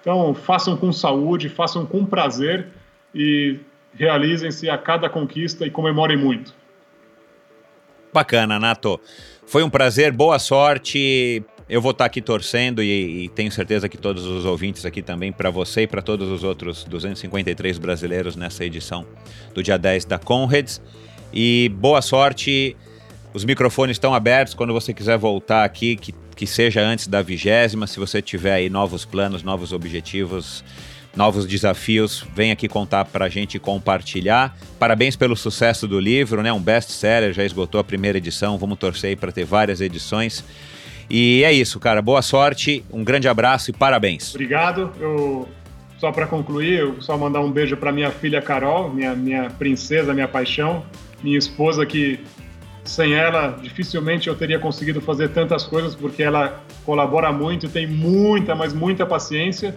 [0.00, 2.68] Então, façam com saúde, façam com prazer
[3.14, 3.60] e
[3.94, 6.54] realizem-se a cada conquista e comemorem muito.
[8.12, 8.98] Bacana, Nato.
[9.46, 11.44] Foi um prazer, boa sorte.
[11.68, 15.32] Eu vou estar aqui torcendo e, e tenho certeza que todos os ouvintes aqui também,
[15.32, 19.04] para você e para todos os outros 253 brasileiros nessa edição
[19.52, 20.80] do dia 10 da Conrads.
[21.32, 22.76] E boa sorte.
[23.34, 27.86] Os microfones estão abertos quando você quiser voltar aqui, que, que seja antes da vigésima.
[27.88, 30.64] Se você tiver aí novos planos, novos objetivos,
[31.16, 34.56] novos desafios, vem aqui contar para a gente compartilhar.
[34.78, 36.52] Parabéns pelo sucesso do livro, né?
[36.52, 38.56] Um best-seller, já esgotou a primeira edição.
[38.56, 40.44] Vamos torcer para ter várias edições.
[41.08, 42.02] E é isso, cara.
[42.02, 44.34] Boa sorte, um grande abraço e parabéns.
[44.34, 44.92] Obrigado.
[45.00, 45.48] Eu
[45.98, 50.12] só para concluir, eu só mandar um beijo para minha filha Carol, minha minha princesa,
[50.12, 50.84] minha paixão,
[51.22, 52.20] minha esposa que
[52.84, 58.54] sem ela dificilmente eu teria conseguido fazer tantas coisas porque ela colabora muito, tem muita,
[58.54, 59.76] mas muita paciência.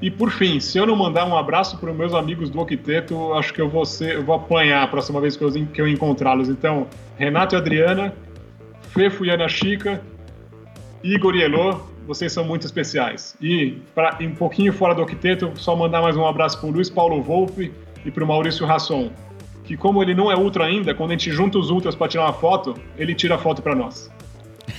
[0.00, 3.34] E por fim, se eu não mandar um abraço para os meus amigos do Octeto,
[3.34, 6.48] acho que eu vou ser, eu vou apanhar a próxima vez que eu, eu encontrá-los.
[6.48, 8.12] Então, Renato e Adriana,
[8.92, 10.02] Fefo e Ana Chica,
[11.02, 13.36] Igor e Elô, vocês são muito especiais.
[13.40, 16.88] E, para um pouquinho fora do octeto, só mandar mais um abraço para o Luiz
[16.88, 17.72] Paulo Volpe
[18.04, 19.10] e para o Maurício Rasson,
[19.64, 22.24] que como ele não é ultra ainda, quando a gente junta os ultras para tirar
[22.24, 24.10] uma foto, ele tira a foto para nós.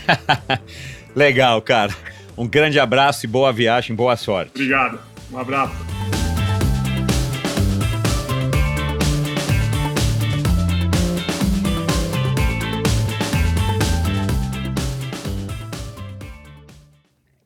[1.16, 1.94] Legal, cara.
[2.38, 4.52] Um grande abraço e boa viagem, boa sorte.
[4.56, 5.00] Obrigado.
[5.32, 5.93] Um abraço.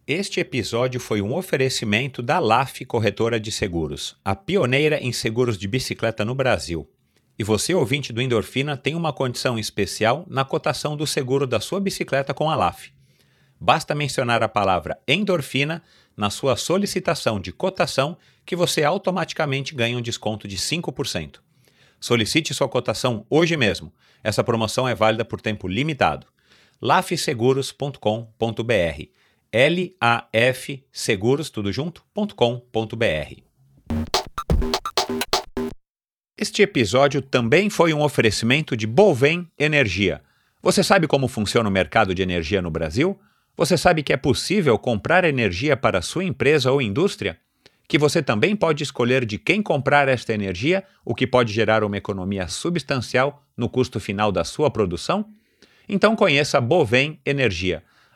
[0.08, 5.68] Este episódio foi um oferecimento da LAF Corretora de Seguros, a pioneira em seguros de
[5.68, 6.90] bicicleta no Brasil.
[7.38, 11.82] E você, ouvinte do Endorfina, tem uma condição especial na cotação do seguro da sua
[11.82, 12.94] bicicleta com a LAF.
[13.60, 15.84] Basta mencionar a palavra endorfina
[16.16, 21.40] na sua solicitação de cotação que você automaticamente ganha um desconto de 5%.
[22.00, 23.92] Solicite sua cotação hoje mesmo.
[24.24, 26.26] Essa promoção é válida por tempo limitado.
[26.82, 29.18] lafseguros.com.br
[29.58, 33.42] lafseguros, tudo junto.com.br.
[36.38, 40.22] Este episódio também foi um oferecimento de Bovem Energia.
[40.62, 43.20] Você sabe como funciona o mercado de energia no Brasil?
[43.56, 47.40] Você sabe que é possível comprar energia para sua empresa ou indústria?
[47.88, 51.98] Que você também pode escolher de quem comprar esta energia, o que pode gerar uma
[51.98, 55.28] economia substancial no custo final da sua produção?
[55.90, 57.82] Então conheça Bovem Energia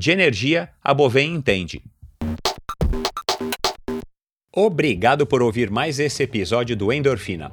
[0.00, 1.82] De energia, a Bovem entende.
[4.54, 7.50] Obrigado por ouvir mais esse episódio do Endorfina.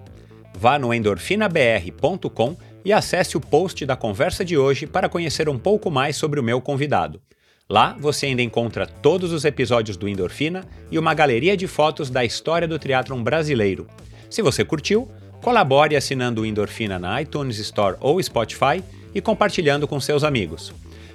[0.53, 5.89] Vá no endorfinabr.com e acesse o post da conversa de hoje para conhecer um pouco
[5.89, 7.19] mais sobre o meu convidado.
[7.67, 12.23] Lá você ainda encontra todos os episódios do Endorfina e uma galeria de fotos da
[12.23, 13.87] história do triatlon brasileiro.
[14.29, 15.09] Se você curtiu,
[15.41, 18.83] colabore assinando o Endorfina na iTunes Store ou Spotify
[19.15, 20.71] e compartilhando com seus amigos.